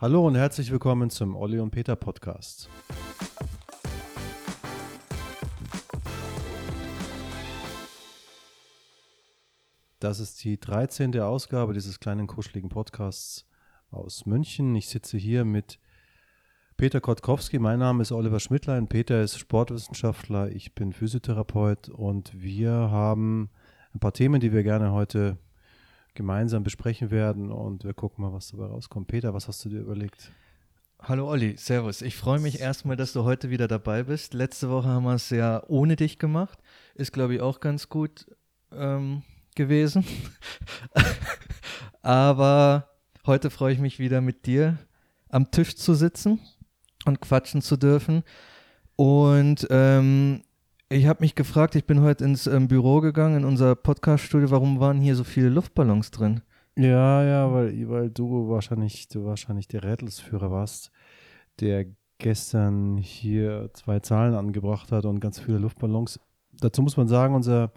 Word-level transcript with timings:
Hallo 0.00 0.26
und 0.26 0.34
herzlich 0.34 0.72
willkommen 0.72 1.10
zum 1.10 1.36
Olli 1.36 1.58
und 1.58 1.72
Peter 1.72 1.94
Podcast. 1.94 2.70
Das 9.98 10.20
ist 10.20 10.42
die 10.42 10.58
13. 10.58 11.20
Ausgabe 11.20 11.74
dieses 11.74 12.00
kleinen 12.00 12.26
kuscheligen 12.26 12.70
Podcasts 12.70 13.46
aus 13.90 14.24
München. 14.24 14.74
Ich 14.74 14.88
sitze 14.88 15.18
hier 15.18 15.44
mit 15.44 15.78
Peter 16.78 17.02
Kotkowski. 17.02 17.58
Mein 17.58 17.80
Name 17.80 18.00
ist 18.00 18.10
Oliver 18.10 18.40
Schmidtlein. 18.40 18.88
Peter 18.88 19.20
ist 19.20 19.38
Sportwissenschaftler. 19.38 20.50
Ich 20.50 20.74
bin 20.74 20.94
Physiotherapeut 20.94 21.90
und 21.90 22.32
wir 22.34 22.72
haben 22.72 23.50
ein 23.92 24.00
paar 24.00 24.14
Themen, 24.14 24.40
die 24.40 24.54
wir 24.54 24.62
gerne 24.62 24.92
heute 24.92 25.36
gemeinsam 26.14 26.62
besprechen 26.62 27.10
werden 27.10 27.50
und 27.50 27.84
wir 27.84 27.94
gucken 27.94 28.24
mal, 28.24 28.32
was 28.32 28.48
dabei 28.48 28.66
rauskommt. 28.66 29.08
Peter, 29.08 29.34
was 29.34 29.48
hast 29.48 29.64
du 29.64 29.68
dir 29.68 29.80
überlegt? 29.80 30.32
Hallo 31.02 31.28
Olli, 31.30 31.56
Servus. 31.56 32.02
Ich 32.02 32.16
freue 32.16 32.40
mich 32.40 32.60
erstmal, 32.60 32.96
dass 32.96 33.14
du 33.14 33.24
heute 33.24 33.48
wieder 33.48 33.68
dabei 33.68 34.02
bist. 34.02 34.34
Letzte 34.34 34.68
Woche 34.68 34.88
haben 34.88 35.04
wir 35.04 35.14
es 35.14 35.30
ja 35.30 35.62
ohne 35.66 35.96
dich 35.96 36.18
gemacht. 36.18 36.58
Ist, 36.94 37.12
glaube 37.12 37.34
ich, 37.34 37.40
auch 37.40 37.60
ganz 37.60 37.88
gut 37.88 38.26
ähm, 38.70 39.22
gewesen. 39.54 40.04
Aber 42.02 42.90
heute 43.26 43.48
freue 43.48 43.72
ich 43.72 43.78
mich 43.78 43.98
wieder 43.98 44.20
mit 44.20 44.44
dir 44.44 44.78
am 45.30 45.50
Tisch 45.50 45.76
zu 45.76 45.94
sitzen 45.94 46.40
und 47.06 47.20
quatschen 47.20 47.62
zu 47.62 47.78
dürfen. 47.78 48.22
Und 48.96 49.66
ähm, 49.70 50.42
ich 50.92 51.06
habe 51.06 51.22
mich 51.22 51.36
gefragt, 51.36 51.76
ich 51.76 51.84
bin 51.84 52.00
heute 52.02 52.24
ins 52.24 52.48
ähm, 52.48 52.66
Büro 52.66 53.00
gegangen, 53.00 53.38
in 53.38 53.44
unser 53.44 53.76
Podcast-Studio, 53.76 54.50
warum 54.50 54.80
waren 54.80 55.00
hier 55.00 55.14
so 55.14 55.22
viele 55.22 55.48
Luftballons 55.48 56.10
drin? 56.10 56.42
Ja, 56.76 57.22
ja, 57.22 57.52
weil, 57.52 57.88
weil 57.88 58.10
du 58.10 58.48
wahrscheinlich, 58.48 59.08
du 59.08 59.24
wahrscheinlich 59.24 59.68
der 59.68 59.84
Rätelsführer 59.84 60.50
warst, 60.50 60.90
der 61.60 61.86
gestern 62.18 62.96
hier 62.96 63.70
zwei 63.72 64.00
Zahlen 64.00 64.34
angebracht 64.34 64.90
hat 64.90 65.04
und 65.04 65.20
ganz 65.20 65.38
viele 65.38 65.58
Luftballons. 65.58 66.18
Dazu 66.58 66.82
muss 66.82 66.96
man 66.96 67.06
sagen, 67.06 67.36
unser 67.36 67.72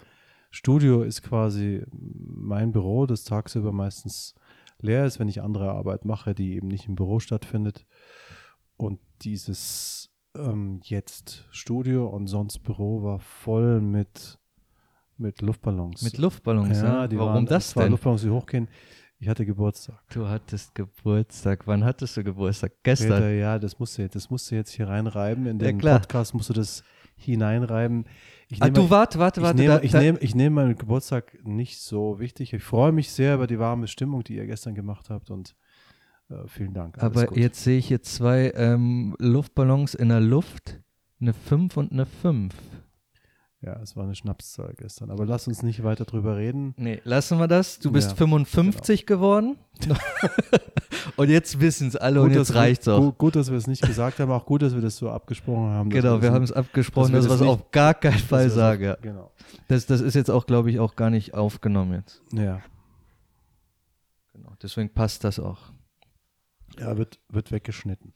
Studio 0.49 1.03
ist 1.03 1.21
quasi 1.21 1.83
mein 1.91 2.71
Büro, 2.71 3.05
das 3.05 3.25
tagsüber 3.25 3.71
meistens 3.71 4.33
leer 4.79 5.05
ist, 5.05 5.19
wenn 5.19 5.27
ich 5.27 5.43
andere 5.43 5.71
Arbeit 5.71 6.03
mache, 6.03 6.33
die 6.33 6.55
eben 6.55 6.67
nicht 6.67 6.87
im 6.87 6.95
Büro 6.95 7.19
stattfindet. 7.19 7.85
Und 8.75 8.99
dieses 9.21 10.12
ähm, 10.35 10.79
jetzt 10.83 11.45
Studio 11.51 12.07
und 12.07 12.27
sonst 12.27 12.59
Büro 12.59 13.03
war 13.03 13.19
voll 13.19 13.81
mit, 13.81 14.39
mit 15.17 15.41
Luftballons. 15.41 16.01
Mit 16.01 16.17
Luftballons, 16.17 16.81
ja. 16.81 17.07
die 17.07 17.17
Warum 17.17 17.33
waren, 17.33 17.45
das 17.45 17.73
denn? 17.73 17.91
Luftballons, 17.91 18.21
die 18.23 18.29
hochgehen. 18.29 18.67
Ich 19.19 19.29
hatte 19.29 19.45
Geburtstag. 19.45 20.03
Du 20.11 20.27
hattest 20.27 20.75
Geburtstag. 20.75 21.65
Wann 21.65 21.85
hattest 21.85 22.17
du 22.17 22.23
Geburtstag? 22.25 22.73
Gestern. 22.83 23.09
Peter, 23.09 23.29
ja, 23.31 23.57
das 23.57 23.79
musst, 23.79 23.97
du, 23.97 24.09
das 24.09 24.29
musst 24.29 24.51
du 24.51 24.55
jetzt 24.55 24.71
hier 24.71 24.89
reinreiben. 24.89 25.45
In 25.45 25.59
Ja, 25.59 25.67
den 25.67 25.77
klar. 25.77 25.99
Podcast 25.99 26.33
musst 26.33 26.49
du 26.49 26.53
das 26.53 26.83
hineinreiben. 27.15 28.05
Ich 28.49 28.61
ah, 28.61 28.65
nehme- 28.65 28.75
du 28.75 28.89
warte, 28.89 29.19
warte, 29.19 29.39
ich 29.39 29.45
warte. 29.45 29.57
nehme, 29.61 29.75
da, 29.75 29.81
ich, 29.81 29.91
da, 29.91 30.01
nehme, 30.01 30.19
ich 30.19 30.35
nehme 30.35 30.55
meinen 30.55 30.75
Geburtstag 30.77 31.37
nicht 31.45 31.79
so 31.79 32.19
wichtig. 32.19 32.51
Ich 32.51 32.63
freue 32.63 32.91
mich 32.91 33.11
sehr 33.11 33.35
über 33.35 33.47
die 33.47 33.59
warme 33.59 33.87
Stimmung, 33.87 34.23
die 34.25 34.35
ihr 34.35 34.45
gestern 34.45 34.75
gemacht 34.75 35.09
habt 35.09 35.29
und 35.31 35.55
vielen 36.47 36.73
Dank. 36.73 37.01
Aber 37.01 37.25
gut. 37.25 37.37
jetzt 37.37 37.63
sehe 37.63 37.77
ich 37.77 37.87
hier 37.87 38.01
zwei 38.01 38.51
ähm, 38.55 39.15
Luftballons 39.19 39.93
in 39.93 40.09
der 40.09 40.19
Luft. 40.21 40.79
Eine 41.21 41.33
5 41.33 41.77
und 41.77 41.91
eine 41.93 42.05
5. 42.05 42.53
Ja, 43.61 43.79
es 43.81 43.95
war 43.95 44.03
eine 44.03 44.13
Schnapszahl 44.13 44.73
gestern. 44.75 45.09
Aber 45.09 45.25
lass 45.25 45.47
uns 45.47 45.63
nicht 45.63 45.83
weiter 45.85 46.03
drüber 46.03 46.35
reden. 46.35 46.73
Nee, 46.75 46.99
lassen 47.05 47.39
wir 47.39 47.47
das. 47.47 47.79
Du 47.79 47.93
bist 47.93 48.09
Ja, 48.11 48.15
55 48.17 49.05
geworden. 49.05 49.55
und 51.15 51.29
jetzt 51.29 51.61
wissen 51.61 51.87
es 51.87 51.95
alle 51.95 52.21
und 52.21 52.31
dass 52.31 52.49
jetzt 52.49 52.53
wir- 52.53 52.59
reicht's 52.59 52.87
auch. 52.89 52.99
Gut, 52.99 53.17
gut, 53.19 53.35
dass 53.37 53.49
wir 53.51 53.57
es 53.57 53.67
nicht 53.67 53.81
gesagt 53.83 54.19
haben. 54.19 54.31
Auch 54.31 54.45
gut, 54.45 54.63
dass 54.63 54.73
wir 54.75 54.81
das 54.81 54.97
so 54.97 55.09
abgesprochen 55.09 55.69
haben. 55.69 55.89
Genau, 55.89 56.15
wir 56.21 56.27
das 56.27 56.31
haben 56.35 56.43
es 56.43 56.51
abgesprochen, 56.51 57.13
dass 57.13 57.25
dass 57.25 57.39
wir 57.39 57.45
das 57.47 57.55
es 57.55 57.61
auf 57.61 57.71
gar 57.71 57.93
keinen 57.93 58.15
wir 58.15 58.19
Fall 58.19 58.49
sage. 58.49 58.97
Auch, 58.97 59.01
genau. 59.01 59.31
Das, 59.69 59.85
das 59.85 60.01
ist 60.01 60.15
jetzt 60.15 60.29
auch, 60.29 60.45
glaube 60.45 60.69
ich, 60.69 60.79
auch 60.81 60.97
gar 60.97 61.09
nicht 61.09 61.33
aufgenommen 61.33 61.93
jetzt. 61.93 62.21
Ja, 62.33 62.59
Genau, 64.33 64.51
deswegen 64.61 64.89
passt 64.89 65.23
das 65.23 65.39
auch. 65.39 65.59
Ja 66.79 66.97
wird, 66.97 67.19
wird 67.29 67.51
weggeschnitten. 67.51 68.13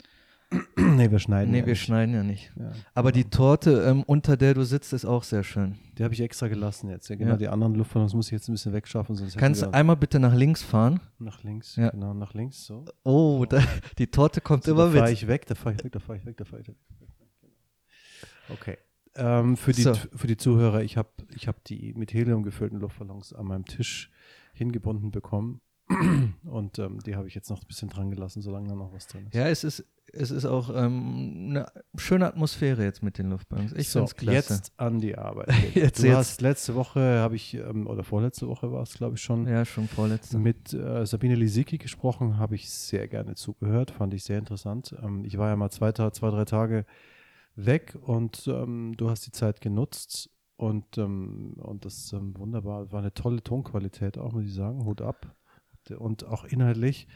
nee, 0.78 1.12
wir 1.12 1.19
schneiden. 1.19 1.51
nee, 1.51 1.59
ja 1.59 1.66
wir 1.66 1.72
nicht. 1.73 1.81
schneiden 1.84 2.16
ja 2.16 2.23
nicht. 2.23 2.53
Ja, 2.57 2.72
Aber 2.94 3.12
die 3.12 3.23
genau. 3.23 3.35
Torte, 3.35 3.84
ähm, 3.85 4.03
unter 4.03 4.38
der 4.38 4.53
du 4.53 4.63
sitzt, 4.63 4.94
ist 4.94 5.03
auch 5.03 5.23
sehr 5.23 5.44
schön. 5.44 5.78
Die 5.97 6.03
habe 6.06 6.13
ich 6.13 6.22
extra 6.22 6.47
gelassen 6.47 6.90
jetzt. 6.90 7.09
Ja, 7.09 7.18
genau, 7.18 7.31
Ja. 7.31 7.38
die 7.38 7.50
anderen 7.50 7.75
Luftballons 7.75 8.13
muss 8.13 8.28
ich 8.28 8.31
jetzt 8.31 8.47
ein 8.47 8.53
bisschen 8.53 8.72
wegschaffen. 8.72 9.16
Sonst 9.18 9.35
Kannst 9.38 9.62
du 9.63 9.73
einmal 9.73 9.97
bitte 9.97 10.19
nach 10.22 10.34
links 10.34 10.63
fahren? 10.63 11.01
nach 11.19 11.44
links. 11.44 11.75
Ja. 11.75 11.90
Genau, 11.90 12.13
nach 12.13 12.34
links. 12.34 12.66
So. 12.66 12.85
Oh, 13.03 13.45
da, 13.50 13.62
die 13.97 14.07
Torte 14.07 14.40
kommt 14.40 14.63
So, 14.63 14.72
immer 14.72 14.85
da 14.85 14.91
fahre 14.91 15.03
mit. 15.09 15.13
ich 15.13 15.28
weg, 15.28 15.45
da 15.47 15.56
fahre 15.56 15.75
ich 15.75 15.84
weg, 15.84 15.91
da 15.91 16.00
fahre 16.00 16.18
ich 16.19 16.25
weg, 16.25 16.38
da 16.38 16.45
fahre 16.45 16.62
ich 16.62 16.68
weg. 16.69 16.78
Okay. 18.50 18.78
Ähm, 19.16 19.57
für, 19.57 19.74
die, 19.74 19.81
So. 19.81 19.94
für 20.16 20.28
die 20.28 20.38
Zuhörer, 20.38 20.81
ich 20.84 20.95
habe 20.95 21.09
ich 21.35 21.47
hab 21.50 21.63
die 21.66 21.94
mit 21.95 22.13
Helium 22.13 22.44
gefüllten 22.44 22.79
Luftballons 22.79 23.34
an 23.34 23.47
meinem 23.47 23.66
Tisch 23.66 24.09
hingebunden 24.53 25.12
bekommen. 25.12 25.59
Und 26.43 26.79
ähm, 26.79 26.99
die 27.05 27.15
habe 27.15 27.27
ich 27.27 27.35
jetzt 27.35 27.49
noch 27.49 27.61
ein 27.61 27.67
bisschen 27.67 27.89
dran 27.89 28.11
gelassen, 28.11 28.41
solange 28.41 28.67
da 28.67 28.75
noch 28.75 28.93
was 28.93 29.07
drin 29.07 29.27
ist. 29.27 29.35
Ja, 29.35 29.47
es 29.47 29.63
ist, 29.63 29.85
es 30.11 30.31
ist 30.31 30.45
auch 30.45 30.69
ähm, 30.69 31.47
eine 31.49 31.65
schöne 31.95 32.27
Atmosphäre 32.27 32.83
jetzt 32.83 33.03
mit 33.03 33.17
den 33.17 33.29
Luftballons. 33.29 33.73
Ich 33.73 33.89
so, 33.89 33.99
finde 33.99 34.11
es 34.11 34.15
klasse. 34.15 34.53
jetzt 34.53 34.73
an 34.77 34.99
die 34.99 35.17
Arbeit. 35.17 35.49
Jetzt, 35.75 36.03
du 36.03 36.07
jetzt. 36.07 36.15
hast 36.15 36.41
letzte 36.41 36.75
Woche, 36.75 37.19
habe 37.19 37.35
ich, 37.35 37.53
ähm, 37.53 37.87
oder 37.87 38.03
vorletzte 38.03 38.47
Woche 38.47 38.71
war 38.71 38.83
es, 38.83 38.93
glaube 38.93 39.15
ich, 39.15 39.21
schon, 39.21 39.47
ja, 39.47 39.63
schon 39.63 39.87
vorletzte. 39.87 40.37
mit 40.37 40.73
äh, 40.73 41.05
Sabine 41.05 41.35
Lisicki 41.35 41.77
gesprochen, 41.77 42.37
habe 42.37 42.55
ich 42.55 42.69
sehr 42.69 43.07
gerne 43.07 43.35
zugehört, 43.35 43.91
fand 43.91 44.13
ich 44.13 44.23
sehr 44.23 44.39
interessant. 44.39 44.95
Ähm, 45.01 45.23
ich 45.23 45.37
war 45.37 45.49
ja 45.49 45.55
mal 45.55 45.69
zwei, 45.69 45.91
zwei 45.91 46.29
drei 46.29 46.45
Tage 46.45 46.85
weg 47.55 47.97
und 48.01 48.47
ähm, 48.47 48.95
du 48.97 49.09
hast 49.09 49.25
die 49.25 49.31
Zeit 49.31 49.61
genutzt 49.61 50.29
und, 50.57 50.97
ähm, 50.97 51.53
und 51.57 51.85
das 51.85 52.11
ähm, 52.13 52.37
wunderbar, 52.37 52.91
war 52.91 52.99
eine 52.99 53.13
tolle 53.13 53.43
Tonqualität 53.43 54.17
auch, 54.17 54.33
muss 54.33 54.45
ich 54.45 54.53
sagen, 54.53 54.85
Hut 54.85 55.01
ab. 55.01 55.35
Und 55.91 56.25
auch 56.25 56.45
inhaltlich, 56.45 57.07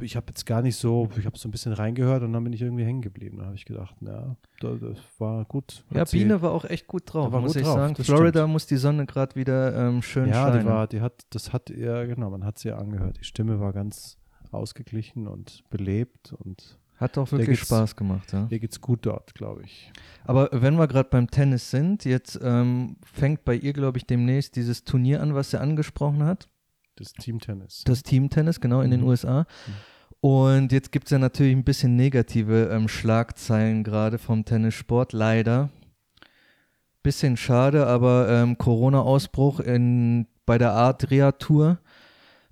ich 0.00 0.14
habe 0.14 0.26
jetzt 0.28 0.46
gar 0.46 0.62
nicht 0.62 0.76
so, 0.76 1.08
ich 1.18 1.26
habe 1.26 1.36
so 1.36 1.48
ein 1.48 1.50
bisschen 1.50 1.72
reingehört 1.72 2.22
und 2.22 2.32
dann 2.32 2.44
bin 2.44 2.52
ich 2.52 2.62
irgendwie 2.62 2.84
hängen 2.84 3.02
geblieben. 3.02 3.38
Da 3.38 3.46
habe 3.46 3.56
ich 3.56 3.64
gedacht, 3.64 3.96
na, 4.00 4.36
da- 4.60 4.74
das 4.76 4.98
war 5.18 5.44
gut. 5.46 5.84
Ja, 5.92 6.06
sie- 6.06 6.18
Biene 6.18 6.40
war 6.42 6.52
auch 6.52 6.64
echt 6.64 6.86
gut 6.86 7.02
drauf, 7.12 7.30
muss 7.32 7.52
gut 7.54 7.56
ich 7.56 7.62
drauf, 7.66 7.74
sagen. 7.76 7.96
Florida 7.96 8.40
stimmt. 8.40 8.52
muss 8.52 8.66
die 8.66 8.76
Sonne 8.76 9.06
gerade 9.06 9.34
wieder 9.34 9.74
ähm, 9.88 10.00
schön 10.02 10.28
ja, 10.28 10.46
scheinen. 10.46 10.60
die 10.60 10.66
war, 10.66 10.86
die 10.86 11.00
hat, 11.00 11.24
das 11.30 11.52
hat 11.52 11.70
ihr, 11.70 12.06
genau, 12.06 12.30
man 12.30 12.44
hat 12.44 12.58
sie 12.58 12.68
ja 12.68 12.78
angehört. 12.78 13.18
Die 13.20 13.24
Stimme 13.24 13.58
war 13.58 13.72
ganz 13.72 14.16
ausgeglichen 14.52 15.26
und 15.26 15.64
belebt 15.70 16.32
und 16.34 16.78
Hat 16.96 17.16
auch 17.18 17.30
wirklich 17.32 17.58
Spaß 17.60 17.96
gemacht, 17.96 18.32
ja. 18.32 18.46
ihr 18.50 18.58
geht's 18.60 18.80
gut 18.80 19.06
dort, 19.06 19.34
glaube 19.34 19.62
ich. 19.64 19.90
Aber 20.24 20.50
wenn 20.52 20.76
wir 20.76 20.86
gerade 20.86 21.08
beim 21.08 21.30
Tennis 21.30 21.70
sind, 21.70 22.04
jetzt 22.04 22.38
ähm, 22.42 22.96
fängt 23.02 23.44
bei 23.44 23.54
ihr, 23.54 23.72
glaube 23.72 23.98
ich, 23.98 24.06
demnächst 24.06 24.54
dieses 24.56 24.84
Turnier 24.84 25.22
an, 25.22 25.34
was 25.34 25.50
sie 25.50 25.60
angesprochen 25.60 26.22
hat. 26.24 26.48
Das 27.00 27.12
Teamtennis. 27.14 27.82
Das 27.86 28.02
Teamtennis, 28.02 28.60
genau, 28.60 28.82
in 28.82 28.90
den 28.90 29.00
Mhm. 29.00 29.06
USA. 29.06 29.46
Und 30.20 30.70
jetzt 30.70 30.92
gibt 30.92 31.06
es 31.06 31.12
ja 31.12 31.18
natürlich 31.18 31.56
ein 31.56 31.64
bisschen 31.64 31.96
negative 31.96 32.68
ähm, 32.70 32.88
Schlagzeilen 32.88 33.84
gerade 33.84 34.18
vom 34.18 34.44
Tennissport, 34.44 35.14
leider. 35.14 35.70
Bisschen 37.02 37.38
schade, 37.38 37.86
aber 37.86 38.28
ähm, 38.28 38.58
Corona-Ausbruch 38.58 39.62
bei 40.44 40.58
der 40.58 40.74
Adria-Tour. 40.74 41.78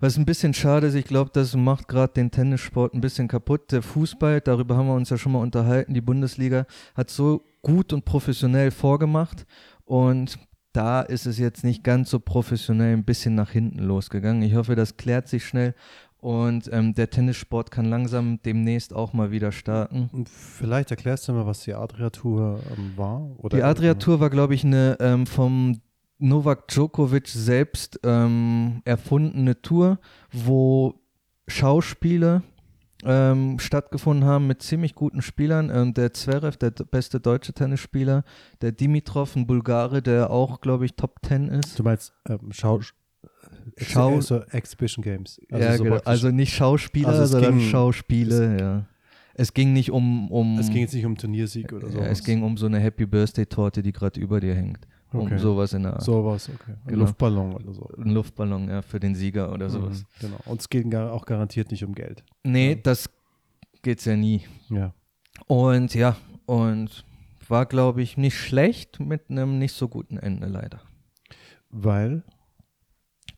Was 0.00 0.16
ein 0.16 0.24
bisschen 0.24 0.54
schade 0.54 0.86
ist, 0.86 0.94
ich 0.94 1.04
glaube, 1.04 1.30
das 1.34 1.54
macht 1.54 1.88
gerade 1.88 2.14
den 2.14 2.30
Tennissport 2.30 2.94
ein 2.94 3.02
bisschen 3.02 3.28
kaputt. 3.28 3.70
Der 3.72 3.82
Fußball, 3.82 4.40
darüber 4.40 4.76
haben 4.76 4.86
wir 4.86 4.94
uns 4.94 5.10
ja 5.10 5.18
schon 5.18 5.32
mal 5.32 5.40
unterhalten, 5.42 5.92
die 5.92 6.00
Bundesliga 6.00 6.64
hat 6.94 7.10
so 7.10 7.42
gut 7.60 7.92
und 7.92 8.06
professionell 8.06 8.70
vorgemacht 8.70 9.44
und 9.84 10.38
da 10.72 11.00
ist 11.00 11.26
es 11.26 11.38
jetzt 11.38 11.64
nicht 11.64 11.82
ganz 11.82 12.10
so 12.10 12.20
professionell 12.20 12.92
ein 12.92 13.04
bisschen 13.04 13.34
nach 13.34 13.50
hinten 13.50 13.78
losgegangen. 13.78 14.42
Ich 14.42 14.54
hoffe, 14.54 14.74
das 14.76 14.96
klärt 14.96 15.28
sich 15.28 15.44
schnell 15.44 15.74
und 16.20 16.68
ähm, 16.72 16.94
der 16.94 17.10
Tennissport 17.10 17.70
kann 17.70 17.86
langsam 17.86 18.40
demnächst 18.42 18.92
auch 18.92 19.12
mal 19.12 19.30
wieder 19.30 19.52
starten. 19.52 20.10
Und 20.12 20.28
vielleicht 20.28 20.90
erklärst 20.90 21.28
du 21.28 21.32
mal, 21.32 21.46
was 21.46 21.60
die 21.60 21.74
Adria-Tour 21.74 22.60
ähm, 22.76 22.92
war? 22.96 23.30
Oder 23.38 23.56
Die 23.56 23.62
Adria-Tour 23.62 24.18
war, 24.20 24.30
glaube 24.30 24.54
ich, 24.54 24.64
eine 24.64 24.96
ähm, 25.00 25.26
vom 25.26 25.80
Novak 26.18 26.66
Djokovic 26.68 27.28
selbst 27.28 28.00
ähm, 28.02 28.82
erfundene 28.84 29.62
Tour, 29.62 30.00
wo 30.32 30.94
Schauspiele 31.46 32.42
ähm, 33.04 33.58
stattgefunden 33.58 34.24
haben 34.28 34.46
mit 34.46 34.62
ziemlich 34.62 34.94
guten 34.94 35.22
Spielern. 35.22 35.70
Ähm, 35.72 35.94
der 35.94 36.12
Zverev, 36.12 36.56
der 36.56 36.70
beste 36.70 37.20
deutsche 37.20 37.52
Tennisspieler, 37.52 38.24
der 38.60 38.72
Dimitrov, 38.72 39.36
ein 39.36 39.46
Bulgare, 39.46 40.02
der 40.02 40.30
auch, 40.30 40.60
glaube 40.60 40.84
ich, 40.84 40.94
Top 40.94 41.16
10 41.26 41.48
ist. 41.48 41.78
Du 41.78 41.82
meinst 41.84 42.12
ähm, 42.28 42.50
Schau, 42.50 42.80
Schau- 43.76 44.14
also 44.16 44.42
Exhibition 44.50 45.02
Games. 45.02 45.40
ja, 45.50 45.76
so 45.76 45.84
genau. 45.84 45.96
also 46.04 46.30
nicht 46.30 46.52
Schauspieler, 46.54 47.08
Also 47.08 47.22
es 47.22 47.30
sondern 47.30 47.58
ging- 47.58 47.68
Schauspiele, 47.68 48.56
ja. 48.60 48.86
Es 49.34 49.54
ging 49.54 49.72
nicht 49.72 49.92
um, 49.92 50.28
um 50.32 50.58
es 50.58 50.68
ging 50.68 50.78
jetzt 50.80 50.94
nicht 50.94 51.06
um 51.06 51.16
Turniersieg 51.16 51.72
oder 51.72 51.88
so. 51.88 51.98
ja, 51.98 52.06
es 52.06 52.24
ging 52.24 52.42
um 52.42 52.56
so 52.56 52.66
eine 52.66 52.80
Happy 52.80 53.06
Birthday 53.06 53.46
Torte, 53.46 53.82
die 53.84 53.92
gerade 53.92 54.18
über 54.18 54.40
dir 54.40 54.54
hängt. 54.56 54.80
Um 55.12 55.20
Okay. 55.20 55.38
sowas 55.38 55.72
in 55.72 55.84
der 55.84 55.94
Art. 55.94 56.02
sowas, 56.02 56.48
okay. 56.50 56.72
Ein 56.84 56.88
Genau. 56.88 57.04
Luftballon 57.04 57.54
oder 57.54 57.72
so. 57.72 57.88
Ein 57.96 58.10
Luftballon, 58.10 58.68
ja, 58.68 58.82
für 58.82 59.00
den 59.00 59.14
Sieger 59.14 59.52
oder 59.52 59.70
sowas. 59.70 60.00
Mhm, 60.00 60.06
genau. 60.20 60.36
Und 60.44 60.60
es 60.60 60.68
geht 60.68 60.90
gar, 60.90 61.12
auch 61.12 61.24
garantiert 61.24 61.70
nicht 61.70 61.82
um 61.84 61.94
Geld. 61.94 62.22
Nee, 62.44 62.72
Ja. 62.72 62.78
das 62.82 63.08
geht's 63.82 64.04
ja 64.04 64.16
nie. 64.16 64.42
Ja. 64.68 64.92
Und 65.46 65.94
ja, 65.94 66.16
und 66.46 67.04
war, 67.48 67.64
glaube 67.64 68.02
ich, 68.02 68.18
nicht 68.18 68.36
schlecht 68.38 69.00
mit 69.00 69.30
einem 69.30 69.58
nicht 69.58 69.72
so 69.72 69.88
guten 69.88 70.18
Ende 70.18 70.46
leider. 70.46 70.82
Weil, 71.70 72.22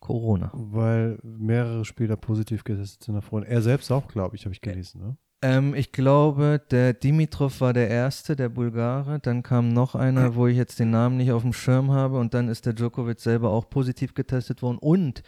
Corona. 0.01 0.51
weil 0.53 1.19
mehrere 1.23 1.85
Spieler 1.85 2.17
positiv 2.17 2.63
getestet 2.63 3.03
sind 3.03 3.13
davor. 3.15 3.45
Er 3.45 3.61
selbst 3.61 3.91
auch, 3.91 4.07
glaube 4.07 4.35
ich, 4.35 4.43
habe 4.45 4.53
ich 4.53 4.61
gelesen. 4.61 5.01
Ne? 5.01 5.17
Ähm, 5.41 5.73
ich 5.73 5.91
glaube, 5.91 6.61
der 6.71 6.93
Dimitrov 6.93 7.61
war 7.61 7.73
der 7.73 7.89
Erste, 7.89 8.35
der 8.35 8.49
Bulgare. 8.49 9.19
Dann 9.19 9.43
kam 9.43 9.69
noch 9.69 9.95
einer, 9.95 10.35
wo 10.35 10.47
ich 10.47 10.57
jetzt 10.57 10.79
den 10.79 10.91
Namen 10.91 11.17
nicht 11.17 11.31
auf 11.31 11.41
dem 11.41 11.53
Schirm 11.53 11.91
habe. 11.91 12.19
Und 12.19 12.33
dann 12.33 12.47
ist 12.47 12.65
der 12.65 12.73
Djokovic 12.73 13.19
selber 13.19 13.49
auch 13.49 13.69
positiv 13.69 14.13
getestet 14.13 14.61
worden. 14.61 14.77
Und 14.77 15.23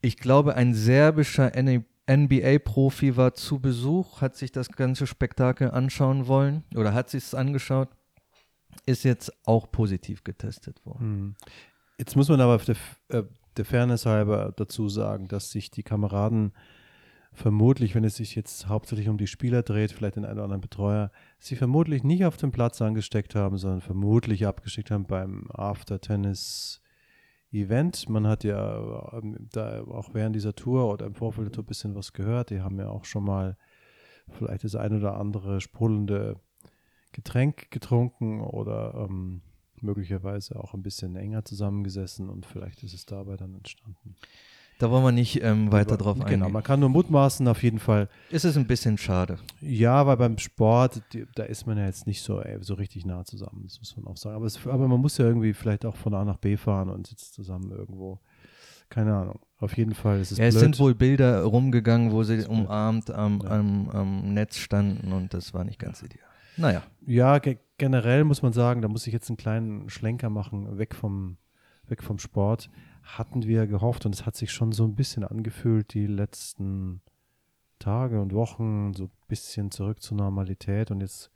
ich 0.00 0.16
glaube, 0.16 0.54
ein 0.54 0.74
serbischer 0.74 1.52
NBA-Profi 2.10 3.16
war 3.16 3.34
zu 3.34 3.60
Besuch, 3.60 4.20
hat 4.22 4.36
sich 4.36 4.52
das 4.52 4.70
ganze 4.70 5.06
Spektakel 5.06 5.70
anschauen 5.70 6.26
wollen 6.26 6.64
oder 6.74 6.94
hat 6.94 7.10
sich 7.10 7.24
es 7.24 7.34
angeschaut, 7.34 7.88
ist 8.86 9.04
jetzt 9.04 9.32
auch 9.46 9.70
positiv 9.70 10.24
getestet 10.24 10.84
worden. 10.86 11.00
Hm. 11.00 11.34
Jetzt 11.98 12.16
muss 12.16 12.28
man 12.30 12.40
aber 12.40 12.56
der, 12.58 12.76
äh, 13.08 13.24
der 13.56 13.64
Fairness 13.66 14.06
halber 14.06 14.54
dazu 14.56 14.88
sagen, 14.88 15.28
dass 15.28 15.50
sich 15.50 15.70
die 15.70 15.82
Kameraden 15.82 16.52
vermutlich, 17.32 17.94
wenn 17.94 18.04
es 18.04 18.16
sich 18.16 18.34
jetzt 18.34 18.68
hauptsächlich 18.68 19.08
um 19.08 19.16
die 19.18 19.26
Spieler 19.26 19.62
dreht, 19.62 19.92
vielleicht 19.92 20.16
den 20.16 20.24
einen 20.24 20.34
oder 20.34 20.44
anderen 20.44 20.60
Betreuer, 20.60 21.10
sie 21.38 21.56
vermutlich 21.56 22.02
nicht 22.02 22.24
auf 22.24 22.36
dem 22.36 22.50
Platz 22.50 22.82
angesteckt 22.82 23.34
haben, 23.34 23.58
sondern 23.58 23.80
vermutlich 23.80 24.46
abgeschickt 24.46 24.90
haben 24.90 25.06
beim 25.06 25.50
After-Tennis-Event. 25.50 28.08
Man 28.08 28.26
hat 28.26 28.44
ja 28.44 29.12
ähm, 29.12 29.48
da 29.52 29.82
auch 29.82 30.14
während 30.14 30.36
dieser 30.36 30.54
Tour 30.54 30.92
oder 30.92 31.06
im 31.06 31.14
Vorfeld 31.14 31.46
der 31.46 31.52
Tour 31.52 31.64
ein 31.64 31.68
bisschen 31.68 31.94
was 31.94 32.12
gehört. 32.12 32.50
Die 32.50 32.60
haben 32.60 32.78
ja 32.78 32.88
auch 32.88 33.04
schon 33.04 33.24
mal 33.24 33.56
vielleicht 34.28 34.64
das 34.64 34.74
ein 34.74 34.96
oder 34.96 35.16
andere 35.16 35.60
sprudelnde 35.60 36.40
Getränk 37.12 37.70
getrunken 37.70 38.40
oder 38.40 39.06
ähm, 39.08 39.42
möglicherweise 39.82 40.58
auch 40.58 40.74
ein 40.74 40.82
bisschen 40.82 41.16
enger 41.16 41.44
zusammengesessen 41.44 42.28
und 42.28 42.46
vielleicht 42.46 42.82
ist 42.82 42.94
es 42.94 43.06
dabei 43.06 43.36
dann 43.36 43.54
entstanden. 43.54 44.16
Da 44.80 44.90
wollen 44.90 45.04
wir 45.04 45.12
nicht 45.12 45.42
ähm, 45.42 45.70
weiter 45.70 45.96
drauf 45.98 46.16
eingehen. 46.18 46.40
Genau, 46.40 46.48
man 46.48 46.62
kann 46.62 46.80
nur 46.80 46.88
mutmaßen, 46.88 47.46
auf 47.48 47.62
jeden 47.62 47.78
Fall. 47.78 48.08
Ist 48.30 48.44
es 48.46 48.56
ein 48.56 48.66
bisschen 48.66 48.96
schade. 48.96 49.38
Ja, 49.60 50.06
weil 50.06 50.16
beim 50.16 50.38
Sport, 50.38 51.02
die, 51.12 51.26
da 51.34 51.42
ist 51.42 51.66
man 51.66 51.76
ja 51.76 51.84
jetzt 51.84 52.06
nicht 52.06 52.22
so, 52.22 52.40
ey, 52.40 52.56
so 52.62 52.74
richtig 52.74 53.04
nah 53.04 53.24
zusammen, 53.24 53.64
das 53.64 53.78
muss 53.78 53.94
man 53.96 54.06
auch 54.06 54.16
sagen. 54.16 54.36
Aber, 54.36 54.46
es, 54.46 54.58
aber 54.66 54.88
man 54.88 54.98
muss 55.00 55.18
ja 55.18 55.26
irgendwie 55.26 55.52
vielleicht 55.52 55.84
auch 55.84 55.96
von 55.96 56.14
A 56.14 56.24
nach 56.24 56.38
B 56.38 56.56
fahren 56.56 56.88
und 56.88 57.06
sitzt 57.06 57.34
zusammen 57.34 57.70
irgendwo. 57.70 58.20
Keine 58.88 59.14
Ahnung. 59.14 59.38
Auf 59.58 59.76
jeden 59.76 59.94
Fall 59.94 60.18
ist 60.20 60.32
es 60.32 60.38
Ja, 60.38 60.46
es 60.46 60.54
blöd. 60.54 60.62
sind 60.62 60.78
wohl 60.80 60.94
Bilder 60.94 61.42
rumgegangen, 61.44 62.10
wo 62.10 62.22
sie 62.24 62.44
umarmt 62.46 63.10
am, 63.10 63.40
Ja. 63.44 63.50
am, 63.50 63.88
am 63.90 64.34
Netz 64.34 64.56
standen 64.56 65.12
und 65.12 65.32
das 65.34 65.52
war 65.54 65.62
nicht 65.64 65.78
ganz 65.78 66.02
ideal. 66.02 66.24
Naja, 66.56 66.82
Ja, 67.06 67.38
ge 67.38 67.58
generell 67.78 68.24
muss 68.24 68.42
man 68.42 68.52
sagen, 68.52 68.82
da 68.82 68.88
muss 68.88 69.06
ich 69.06 69.12
jetzt 69.12 69.28
einen 69.30 69.36
kleinen 69.36 69.88
Schlenker 69.90 70.28
machen, 70.28 70.76
weg 70.78 70.94
vom, 70.94 71.36
weg 71.86 72.02
vom 72.02 72.18
Sport. 72.18 72.68
Hatten 73.02 73.42
wir 73.44 73.66
gehofft 73.66 74.06
und 74.06 74.14
es 74.14 74.26
hat 74.26 74.36
sich 74.36 74.52
schon 74.52 74.72
so 74.72 74.84
ein 74.84 74.94
bisschen 74.94 75.24
angefühlt, 75.24 75.94
die 75.94 76.06
letzten 76.06 77.02
Tage 77.78 78.20
und 78.20 78.34
Wochen, 78.34 78.92
so 78.94 79.04
ein 79.04 79.10
bisschen 79.28 79.70
zurück 79.70 80.02
zur 80.02 80.16
Normalität 80.16 80.90
und 80.90 81.00
jetzt 81.00 81.30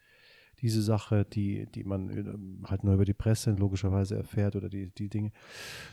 diese 0.60 0.82
Sache, 0.82 1.24
die, 1.24 1.66
die 1.66 1.84
man 1.84 2.10
ähm, 2.10 2.62
halt 2.66 2.84
nur 2.84 2.94
über 2.94 3.04
die 3.04 3.12
Presse 3.12 3.50
logischerweise 3.52 4.16
erfährt 4.16 4.56
oder 4.56 4.68
die, 4.68 4.90
die 4.94 5.08
Dinge. 5.08 5.32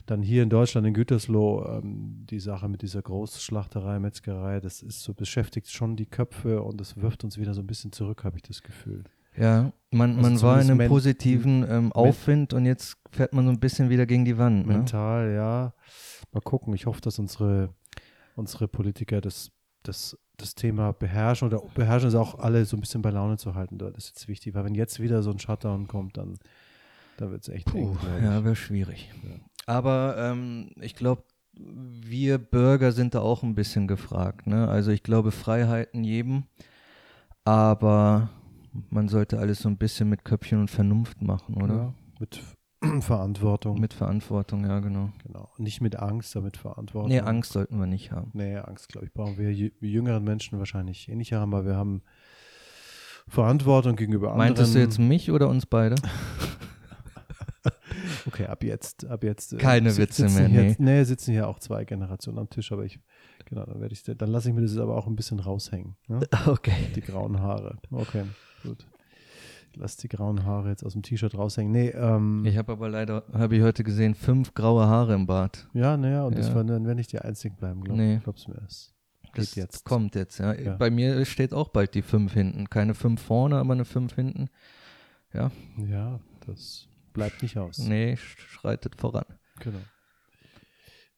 Dann 0.06 0.22
hier 0.22 0.44
in 0.44 0.50
Deutschland, 0.50 0.88
in 0.88 0.94
Gütersloh, 0.94 1.66
ähm, 1.66 2.26
die 2.30 2.40
Sache 2.40 2.70
mit 2.70 2.82
dieser 2.82 3.02
Großschlachterei, 3.02 4.00
Metzgerei, 4.00 4.60
das 4.60 4.82
ist 4.82 5.02
so, 5.02 5.14
beschäftigt 5.14 5.72
schon 5.72 5.96
die 5.96 6.06
Köpfe 6.06 6.62
und 6.62 6.80
das 6.80 6.98
wirft 6.98 7.24
uns 7.24 7.38
wieder 7.38 7.54
so 7.54 7.62
ein 7.62 7.68
bisschen 7.68 7.92
zurück, 7.92 8.24
habe 8.24 8.38
ich 8.38 8.44
das 8.44 8.62
Gefühl. 8.62 9.04
Ja, 9.38 9.72
man, 9.92 10.18
Also 10.18 10.22
man 10.30 10.42
war 10.42 10.56
in 10.62 10.68
einem 10.70 10.78
men- 10.78 10.88
positiven 10.90 11.66
ähm, 11.70 11.92
Aufwind 11.92 12.54
und 12.54 12.66
jetzt 12.66 12.98
fährt 13.12 13.34
man 13.34 13.46
so 13.46 13.52
ein 13.52 13.60
bisschen 13.60 13.90
wieder 13.90 14.06
gegen 14.06 14.26
die 14.26 14.38
Wand. 14.38 14.68
Ne? 14.68 14.74
Mental, 14.78 15.32
ja. 15.34 15.74
Mal 16.32 16.42
gucken. 16.42 16.74
Ich 16.74 16.86
hoffe, 16.86 17.02
dass 17.02 17.20
unsere, 17.20 17.70
unsere 18.36 18.68
Politiker 18.68 19.20
das, 19.20 19.52
das, 19.84 20.18
das 20.38 20.56
Thema 20.56 20.94
beherrschen 20.94 21.48
oder 21.50 21.62
beherrschen 21.76 22.08
es 22.10 22.16
auch 22.16 22.40
alle 22.40 22.64
so 22.66 22.78
ein 22.78 22.80
bisschen 22.80 23.02
bei 23.02 23.10
Laune 23.10 23.38
zu 23.38 23.54
halten. 23.56 23.78
Das 23.78 23.92
ist 23.98 24.08
jetzt 24.10 24.28
wichtig, 24.28 24.54
weil 24.54 24.64
wenn 24.66 24.76
jetzt 24.76 25.00
wieder 25.02 25.22
so 25.24 25.32
ein 25.32 25.40
Shutdown 25.40 25.88
kommt, 25.88 26.16
dann, 26.18 26.36
dann 27.18 27.32
wird 27.32 27.42
es 27.44 27.50
echt 27.50 27.68
eng. 27.74 27.94
Puh, 27.94 27.98
ich. 28.18 28.24
ja, 28.24 28.44
wäre 28.44 28.56
schwierig. 28.56 29.12
Ja. 29.24 29.36
Aber 29.66 30.16
ähm, 30.18 30.72
ich 30.80 30.96
glaube, 30.96 31.24
wir 31.54 32.38
Bürger 32.38 32.94
sind 32.94 33.14
da 33.14 33.20
auch 33.20 33.44
ein 33.44 33.56
bisschen 33.56 33.88
gefragt. 33.88 34.48
Ne? 34.48 34.70
Also 34.70 34.92
ich 34.92 35.04
glaube, 35.04 35.32
Freiheiten 35.32 36.04
jedem, 36.06 36.44
aber 37.44 38.30
man 38.90 39.08
sollte 39.08 39.40
alles 39.40 39.60
so 39.60 39.70
ein 39.70 39.78
bisschen 39.78 40.10
mit 40.10 40.24
Köpfchen 40.26 40.60
und 40.60 40.70
Vernunft 40.70 41.22
machen, 41.22 41.62
oder? 41.62 41.76
Ja, 41.76 41.94
mit 42.20 42.42
Verantwortung. 43.04 43.80
Mit 43.80 43.94
Verantwortung, 43.94 44.66
ja, 44.66 44.80
genau. 44.80 45.12
genau. 45.24 45.50
Nicht 45.58 45.82
mit 45.82 45.98
Angst, 45.98 46.36
aber 46.36 46.46
mit 46.46 46.58
Verantwortung. 46.58 47.10
Nee, 47.10 47.20
Angst 47.20 47.52
sollten 47.54 47.78
wir 47.80 47.86
nicht 47.88 48.12
haben. 48.12 48.32
Nee, 48.34 48.58
Angst, 48.58 48.90
glaube 48.90 49.06
ich, 49.08 49.14
brauchen 49.14 49.38
wir 49.38 49.50
jü- 49.50 49.74
jüngeren 49.82 50.24
Menschen 50.24 50.58
wahrscheinlich 50.60 51.08
eh 51.10 51.16
nicht 51.16 51.34
haben, 51.34 51.54
aber 51.54 51.66
wir 51.66 51.76
haben 51.76 52.02
Verantwortung 53.28 53.96
gegenüber 53.96 54.32
anderen. 54.32 54.48
Meintest 54.50 54.74
du 54.76 54.80
jetzt 54.80 55.00
mich 55.00 55.32
oder 55.32 55.48
uns 55.48 55.66
beide? 55.66 55.96
Okay, 58.28 58.46
ab 58.46 58.64
jetzt, 58.64 59.06
ab 59.06 59.24
jetzt. 59.24 59.54
äh, 59.54 59.58
Keine 59.58 59.96
Witze 59.98 60.28
mehr, 60.30 60.48
Hier, 60.48 60.76
nee, 60.80 61.04
sitzen 61.04 61.32
hier 61.32 61.48
auch 61.48 61.60
zwei 61.60 61.86
Generationen 61.86 62.40
am 62.40 62.50
Tisch, 62.50 62.72
aber 62.72 62.86
ich, 62.86 63.00
genau, 63.46 63.66
dann 63.66 63.80
werde 63.82 63.94
ich, 63.94 64.04
dann 64.04 64.30
lasse 64.30 64.50
ich 64.50 64.56
mir 64.56 64.62
das 64.62 64.78
aber 64.78 64.96
auch 64.96 65.08
ein 65.08 65.16
bisschen 65.16 65.40
raushängen. 65.40 65.96
Ne? 66.08 66.20
Okay. 66.48 66.88
Die 66.96 67.02
grauen 67.02 67.40
Haare. 67.40 67.78
Okay, 67.92 68.24
gut. 68.64 68.86
Ich 69.74 69.78
lasse 69.80 70.02
die 70.02 70.10
grauen 70.10 70.44
Haare 70.44 70.70
jetzt 70.70 70.84
aus 70.86 70.94
dem 70.94 71.02
T-Shirt 71.02 71.34
raushängen. 71.38 71.72
Nee, 71.72 71.90
ähm, 71.90 72.44
Ich 72.46 72.58
habe 72.58 72.74
aber 72.74 72.90
leider, 72.90 73.24
habe 73.34 73.56
ich 73.56 73.62
heute 73.64 73.84
gesehen, 73.86 74.16
fünf 74.16 74.54
graue 74.54 74.86
Haare 74.88 75.14
im 75.14 75.26
Bart. 75.28 75.70
ja, 75.74 75.96
naja, 75.96 76.24
und 76.26 76.38
das 76.38 76.50
Ja. 76.50 76.56
war, 76.56 76.64
dann 76.66 76.86
werde 76.86 77.00
ich 77.00 77.08
die 77.08 77.20
Einzigen 77.20 77.56
bleiben, 77.56 77.82
glaube 77.84 78.02
Nee. 78.02 78.16
ich. 78.18 78.24
Glaub's 78.24 78.48
mir. 78.50 78.62
Es 78.68 78.94
Das 79.34 79.56
jetzt. 79.56 79.86
kommt 79.86 80.16
jetzt, 80.16 80.40
ja. 80.40 80.54
Ja. 80.54 80.76
Bei 80.76 80.90
mir 80.90 81.24
steht 81.26 81.54
auch 81.54 81.70
bald 81.70 81.96
die 81.96 82.02
fünf 82.02 82.34
hinten. 82.34 82.70
Keine 82.70 82.94
fünf 82.94 83.22
vorne, 83.22 83.58
aber 83.60 83.72
eine 83.72 83.86
fünf 83.86 84.14
hinten. 84.16 84.50
Ja, 85.34 85.52
Ja, 85.78 86.20
das 86.46 86.90
bleibt 87.14 87.42
nicht 87.42 87.58
aus. 87.58 87.78
nee, 87.78 88.18
schreitet 88.18 88.98
voran. 89.00 89.24
Genau. 89.62 89.80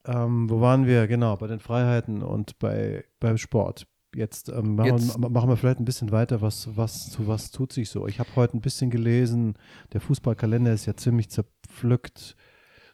Ähm, 0.05 0.49
wo 0.49 0.59
waren 0.61 0.85
wir? 0.85 1.07
Genau, 1.07 1.37
bei 1.37 1.47
den 1.47 1.59
Freiheiten 1.59 2.21
und 2.21 2.59
bei, 2.59 3.03
beim 3.19 3.37
Sport. 3.37 3.87
Jetzt, 4.15 4.49
ähm, 4.49 4.75
machen, 4.75 4.91
Jetzt- 4.97 5.19
Wir, 5.19 5.29
machen 5.29 5.49
wir 5.49 5.57
vielleicht 5.57 5.79
ein 5.79 5.85
bisschen 5.85 6.11
weiter, 6.11 6.41
was, 6.41 6.69
was, 6.75 7.09
zu 7.09 7.27
was 7.27 7.51
tut 7.51 7.73
sich 7.73 7.89
so. 7.89 8.07
Ich 8.07 8.19
habe 8.19 8.29
heute 8.35 8.55
ein 8.57 8.61
bisschen 8.61 8.89
gelesen, 8.89 9.55
der 9.93 10.01
Fußballkalender 10.01 10.71
ist 10.73 10.85
ja 10.85 10.95
ziemlich 10.95 11.29
zerpflückt. 11.29 12.35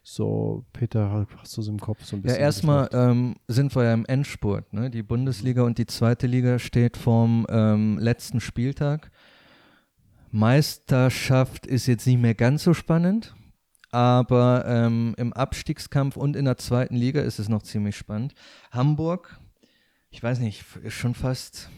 So, 0.01 0.65
Peter, 0.71 1.27
hast 1.37 1.57
du 1.57 1.61
es 1.61 1.67
im 1.67 1.77
Kopf 1.79 2.03
so 2.05 2.15
ein 2.15 2.19
Ja, 2.19 2.23
bisschen? 2.27 2.39
erstmal 2.41 2.85
geschnappt? 2.87 3.11
ähm, 3.11 3.35
sind 3.47 3.75
wir 3.75 3.83
ja 3.83 3.93
im 3.93 4.05
Endspurt. 4.05 4.71
Ne? 4.73 4.89
Die 4.89 5.03
Bundesliga 5.03 5.63
und 5.63 5.77
die 5.77 5.85
zweite 5.85 6.25
Liga 6.25 6.57
steht 6.57 6.95
vorm 6.95 7.45
ähm, 7.49 7.97
letzten 7.99 8.39
Spieltag. 8.39 9.11
Meisterschaft 10.31 11.65
ist 11.65 11.87
jetzt 11.87 12.07
nicht 12.07 12.21
mehr 12.21 12.35
ganz 12.35 12.63
so 12.63 12.73
spannend, 12.73 13.35
aber 13.91 14.63
ähm, 14.67 15.15
im 15.17 15.33
Abstiegskampf 15.33 16.17
und 16.17 16.35
in 16.35 16.45
der 16.45 16.57
zweiten 16.57 16.95
Liga 16.95 17.21
ist 17.21 17.39
es 17.39 17.49
noch 17.49 17.63
ziemlich 17.63 17.97
spannend. 17.97 18.33
Hamburg, 18.71 19.39
ich 20.09 20.21
weiß 20.23 20.39
nicht, 20.39 20.63
ist 20.83 20.93
schon 20.93 21.13
fast 21.15 21.69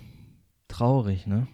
traurig, 0.68 1.28
ne? 1.28 1.48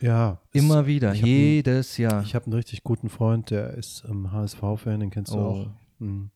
Ja. 0.00 0.40
Immer 0.52 0.86
wieder, 0.86 1.08
hab 1.10 1.16
einen- 1.16 1.26
jedes 1.26 1.96
Jahr. 1.96 2.22
Ich 2.22 2.34
habe 2.34 2.46
einen 2.46 2.54
richtig 2.54 2.82
guten 2.82 3.08
Freund, 3.08 3.50
der 3.50 3.74
ist 3.74 4.04
ähm, 4.08 4.32
HSV-Fan, 4.32 5.00
den 5.00 5.10
kennst 5.10 5.32
du 5.32 5.38
Oh. 5.38 5.42
auch. 5.42 5.70
Mhm. 6.00 6.30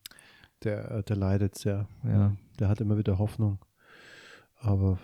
Der, 0.63 0.89
äh, 0.91 1.03
der 1.03 1.15
leidet 1.17 1.55
sehr. 1.57 1.87
Ja. 2.03 2.35
Der 2.59 2.69
hat 2.69 2.81
immer 2.81 2.97
wieder 2.97 3.17
Hoffnung. 3.19 3.59
Aber 4.59 4.97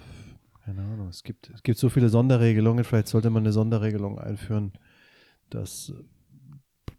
keine 0.66 0.82
Ahnung, 0.82 1.10
es 1.10 1.24
gibt, 1.24 1.50
es 1.50 1.62
gibt 1.62 1.78
so 1.78 1.90
viele 1.90 2.10
Sonderregelungen. 2.10 2.84
Vielleicht 2.86 3.10
sollte 3.10 3.30
man 3.30 3.44
eine 3.44 3.52
Sonderregelung 3.52 4.18
einführen, 4.18 4.72
dass, 5.50 5.94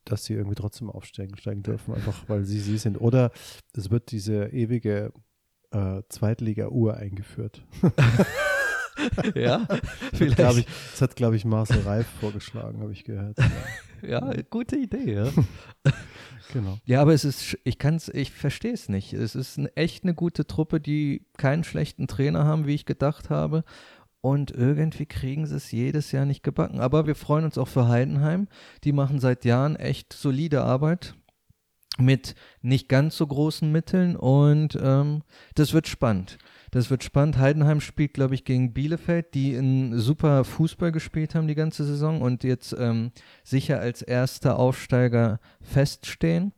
dass 0.04 0.24
sie 0.26 0.34
irgendwie 0.34 0.54
trotzdem 0.54 0.90
aufsteigen 0.90 1.36
steigen 1.36 1.62
dürfen, 1.62 1.94
einfach 1.94 2.28
weil 2.28 2.44
sie 2.44 2.60
sie 2.60 2.76
sind. 2.78 2.98
Oder 3.00 3.32
es 3.72 3.90
wird 3.90 4.10
diese 4.12 4.48
ewige 4.48 5.12
äh, 5.74 6.02
Zweitliga-Uhr 6.08 6.96
eingeführt. 6.96 7.62
ja, 9.34 9.66
vielleicht. 10.12 10.58
ich, 10.58 10.66
das 10.92 11.02
hat, 11.02 11.16
glaube 11.16 11.36
ich, 11.36 11.44
Marcel 11.44 11.80
Reif 11.80 12.06
vorgeschlagen, 12.20 12.80
habe 12.80 12.92
ich 12.92 13.04
gehört. 13.04 13.36
Ja, 14.06 14.34
gute 14.50 14.76
Idee, 14.76 15.14
ja. 15.14 15.30
genau. 16.52 16.76
Ja, 16.84 17.00
aber 17.00 17.14
es 17.14 17.24
ist, 17.24 17.56
ich 17.64 17.78
kann's, 17.78 18.08
ich 18.08 18.32
verstehe 18.32 18.74
es 18.74 18.90
nicht. 18.90 19.14
Es 19.14 19.34
ist 19.34 19.58
eine, 19.58 19.74
echt 19.78 20.04
eine 20.04 20.12
gute 20.12 20.46
Truppe, 20.46 20.78
die 20.78 21.24
keinen 21.38 21.64
schlechten 21.64 22.06
Trainer 22.06 22.44
haben, 22.44 22.66
wie 22.66 22.74
ich 22.74 22.84
gedacht 22.84 23.30
habe. 23.30 23.64
Und 24.20 24.50
irgendwie 24.50 25.06
kriegen 25.06 25.46
sie 25.46 25.56
es 25.56 25.72
jedes 25.72 26.12
Jahr 26.12 26.26
nicht 26.26 26.42
gebacken. 26.42 26.80
Aber 26.80 27.06
wir 27.06 27.14
freuen 27.14 27.46
uns 27.46 27.56
auch 27.56 27.68
für 27.68 27.88
Heidenheim. 27.88 28.46
Die 28.82 28.92
machen 28.92 29.20
seit 29.20 29.46
Jahren 29.46 29.74
echt 29.74 30.12
solide 30.12 30.64
Arbeit 30.64 31.14
mit 31.98 32.34
nicht 32.60 32.88
ganz 32.88 33.16
so 33.16 33.26
großen 33.26 33.70
Mitteln 33.70 34.16
und 34.16 34.78
ähm, 34.80 35.22
das 35.54 35.72
wird 35.72 35.86
spannend. 35.86 36.38
Das 36.70 36.90
wird 36.90 37.04
spannend. 37.04 37.38
Heidenheim 37.38 37.80
spielt, 37.80 38.14
glaube 38.14 38.34
ich, 38.34 38.44
gegen 38.44 38.72
Bielefeld, 38.72 39.34
die 39.34 39.56
einen 39.56 39.98
super 40.00 40.44
Fußball 40.44 40.90
gespielt 40.90 41.34
haben 41.34 41.46
die 41.46 41.54
ganze 41.54 41.84
Saison 41.84 42.20
und 42.20 42.42
jetzt 42.42 42.74
ähm, 42.76 43.12
sicher 43.44 43.78
als 43.78 44.02
erster 44.02 44.58
Aufsteiger 44.58 45.38
feststehen. 45.60 46.52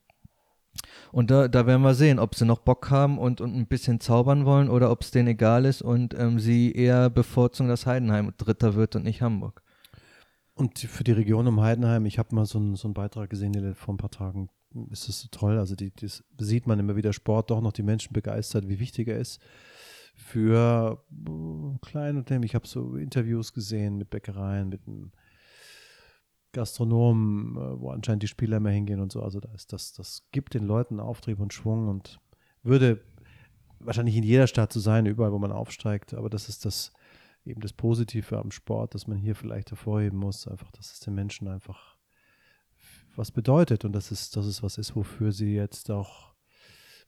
Und 1.12 1.30
da, 1.30 1.48
da 1.48 1.66
werden 1.66 1.82
wir 1.82 1.94
sehen, 1.94 2.18
ob 2.18 2.34
sie 2.34 2.44
noch 2.44 2.60
Bock 2.60 2.90
haben 2.90 3.18
und, 3.18 3.40
und 3.40 3.54
ein 3.54 3.66
bisschen 3.66 4.00
zaubern 4.00 4.44
wollen 4.44 4.68
oder 4.68 4.90
ob 4.90 5.02
es 5.02 5.10
denen 5.10 5.28
egal 5.28 5.64
ist 5.64 5.82
und 5.82 6.14
ähm, 6.18 6.38
sie 6.38 6.72
eher 6.72 7.10
bevorzugen, 7.10 7.68
dass 7.68 7.86
Heidenheim 7.86 8.32
Dritter 8.36 8.74
wird 8.74 8.96
und 8.96 9.04
nicht 9.04 9.22
Hamburg. 9.22 9.62
Und 10.56 10.78
für 10.78 11.04
die 11.04 11.12
Region 11.12 11.46
um 11.46 11.60
Heidenheim, 11.60 12.06
ich 12.06 12.18
habe 12.18 12.34
mal 12.34 12.46
so 12.46 12.58
einen, 12.58 12.76
so 12.76 12.88
einen 12.88 12.94
Beitrag 12.94 13.28
gesehen, 13.28 13.52
der 13.52 13.74
vor 13.74 13.92
ein 13.92 13.98
paar 13.98 14.10
Tagen 14.10 14.48
ist 14.90 15.06
es 15.08 15.20
so 15.20 15.28
toll. 15.30 15.58
Also 15.58 15.76
die, 15.76 15.92
das 15.94 16.24
sieht 16.40 16.66
man 16.66 16.78
immer 16.78 16.96
wieder 16.96 17.12
Sport 17.12 17.50
doch 17.50 17.60
noch 17.60 17.72
die 17.72 17.82
Menschen 17.82 18.14
begeistert, 18.14 18.66
wie 18.66 18.80
wichtig 18.80 19.08
er 19.08 19.18
ist 19.18 19.38
für 20.14 21.04
äh, 21.10 21.86
kleine 21.86 22.20
Unternehmen. 22.20 22.44
Ich 22.44 22.54
habe 22.54 22.66
so 22.66 22.96
Interviews 22.96 23.52
gesehen 23.52 23.98
mit 23.98 24.08
Bäckereien, 24.08 24.70
mit 24.70 24.80
einem 24.86 25.12
Gastronomen, 26.52 27.56
äh, 27.56 27.78
wo 27.78 27.90
anscheinend 27.90 28.22
die 28.22 28.28
Spieler 28.28 28.56
immer 28.56 28.70
hingehen 28.70 29.00
und 29.00 29.12
so. 29.12 29.22
Also 29.22 29.40
da 29.40 29.52
ist 29.52 29.74
das, 29.74 29.92
das 29.92 30.26
gibt 30.32 30.54
den 30.54 30.64
Leuten 30.64 31.00
Auftrieb 31.00 31.38
und 31.38 31.52
Schwung 31.52 31.88
und 31.88 32.18
würde 32.62 33.02
wahrscheinlich 33.78 34.16
in 34.16 34.22
jeder 34.22 34.46
Stadt 34.46 34.72
so 34.72 34.80
sein, 34.80 35.04
überall, 35.04 35.32
wo 35.32 35.38
man 35.38 35.52
aufsteigt. 35.52 36.14
Aber 36.14 36.30
das 36.30 36.48
ist 36.48 36.64
das 36.64 36.92
eben 37.46 37.60
das 37.60 37.72
Positive 37.72 38.38
am 38.38 38.50
Sport, 38.50 38.94
dass 38.94 39.06
man 39.06 39.18
hier 39.18 39.34
vielleicht 39.34 39.70
hervorheben 39.70 40.18
muss, 40.18 40.46
einfach, 40.48 40.70
dass 40.72 40.92
es 40.92 41.00
den 41.00 41.14
Menschen 41.14 41.48
einfach 41.48 41.96
was 43.14 43.30
bedeutet 43.30 43.84
und 43.84 43.92
dass 43.92 44.10
es, 44.10 44.30
dass 44.30 44.46
es 44.46 44.62
was 44.62 44.78
ist, 44.78 44.94
wofür 44.94 45.32
sie 45.32 45.54
jetzt 45.54 45.90
auch, 45.90 46.34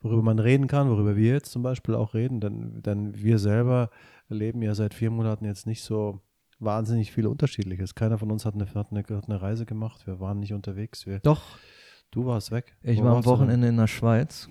worüber 0.01 0.23
man 0.23 0.39
reden 0.39 0.67
kann, 0.67 0.89
worüber 0.89 1.17
wir 1.17 1.33
jetzt 1.33 1.53
zum 1.53 1.63
Beispiel 1.63 1.95
auch 1.95 2.15
reden, 2.15 2.41
denn, 2.41 2.83
denn 2.83 3.15
wir 3.21 3.39
selber 3.39 3.91
erleben 4.29 4.63
ja 4.63 4.75
seit 4.75 4.95
vier 4.95 5.11
Monaten 5.11 5.45
jetzt 5.45 5.67
nicht 5.67 5.83
so 5.83 6.21
wahnsinnig 6.59 7.13
viel 7.13 7.27
Unterschiedliches. 7.27 7.95
Keiner 7.95 8.19
von 8.19 8.31
uns 8.31 8.45
hat 8.45 8.55
eine, 8.55 8.67
hat 8.75 8.91
eine, 8.91 9.03
hat 9.03 9.29
eine 9.29 9.43
Reise 9.43 9.67
gemacht, 9.67 10.07
wir 10.07 10.21
waren 10.21 10.41
nicht 10.41 10.55
unterwegs. 10.55 11.07
Wir, 11.07 11.21
Doch. 11.21 11.59
Du 12.11 12.25
warst 12.25 12.51
weg. 12.51 12.75
Ich 12.83 13.01
Wo 13.01 13.05
war 13.05 13.17
am 13.17 13.25
Wochenende 13.27 13.69
in 13.69 13.77
der 13.77 13.87
Schweiz. 13.87 14.49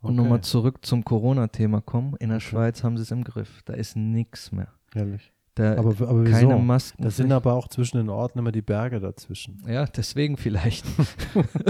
Und 0.00 0.10
okay. 0.10 0.22
nochmal 0.22 0.40
zurück 0.42 0.84
zum 0.84 1.04
Corona-Thema 1.04 1.80
kommen. 1.80 2.16
In 2.16 2.28
der 2.28 2.36
okay. 2.36 2.46
Schweiz 2.46 2.84
haben 2.84 2.96
sie 2.98 3.04
es 3.04 3.10
im 3.10 3.24
Griff. 3.24 3.62
Da 3.64 3.72
ist 3.72 3.96
nichts 3.96 4.52
mehr. 4.52 4.68
Herrlich. 4.92 5.32
Da 5.54 5.76
aber, 5.76 5.90
aber 6.08 6.24
keine 6.24 6.56
Masken. 6.56 7.02
Das 7.02 7.16
sind 7.16 7.30
aber 7.30 7.52
auch 7.52 7.68
zwischen 7.68 7.98
den 7.98 8.08
Orten 8.08 8.38
immer 8.38 8.52
die 8.52 8.62
Berge 8.62 9.00
dazwischen. 9.00 9.62
Ja, 9.68 9.84
deswegen 9.84 10.38
vielleicht. 10.38 10.86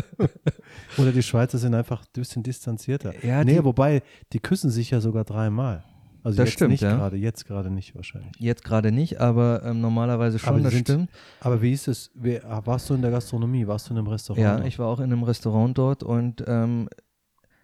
Oder 0.98 1.10
die 1.10 1.22
Schweizer 1.22 1.58
sind 1.58 1.74
einfach 1.74 2.02
ein 2.02 2.12
bisschen 2.12 2.44
distanzierter. 2.44 3.12
Ja, 3.24 3.42
nee, 3.42 3.62
wobei, 3.64 4.02
die 4.32 4.38
küssen 4.38 4.70
sich 4.70 4.90
ja 4.90 5.00
sogar 5.00 5.24
dreimal. 5.24 5.84
Also 6.22 6.36
das 6.36 6.50
jetzt 6.50 6.54
stimmt, 6.54 6.70
nicht 6.70 6.82
ja. 6.82 6.94
gerade, 6.94 7.16
jetzt 7.16 7.46
gerade 7.46 7.70
nicht 7.70 7.96
wahrscheinlich. 7.96 8.30
Jetzt 8.38 8.62
gerade 8.62 8.92
nicht, 8.92 9.20
aber 9.20 9.62
ähm, 9.64 9.80
normalerweise 9.80 10.38
schon, 10.38 10.50
aber 10.50 10.60
das 10.60 10.72
sind, 10.72 10.86
stimmt. 10.86 11.10
Aber 11.40 11.60
wie 11.60 11.72
ist 11.72 11.88
es? 11.88 12.12
Warst 12.14 12.88
du 12.88 12.94
in 12.94 13.02
der 13.02 13.10
Gastronomie? 13.10 13.66
Warst 13.66 13.88
du 13.88 13.94
in 13.94 13.98
einem 13.98 14.06
Restaurant? 14.06 14.60
Ja, 14.60 14.64
ich 14.64 14.78
war 14.78 14.86
auch 14.86 15.00
in 15.00 15.12
einem 15.12 15.24
Restaurant 15.24 15.76
dort 15.76 16.04
und 16.04 16.44
ähm, 16.46 16.88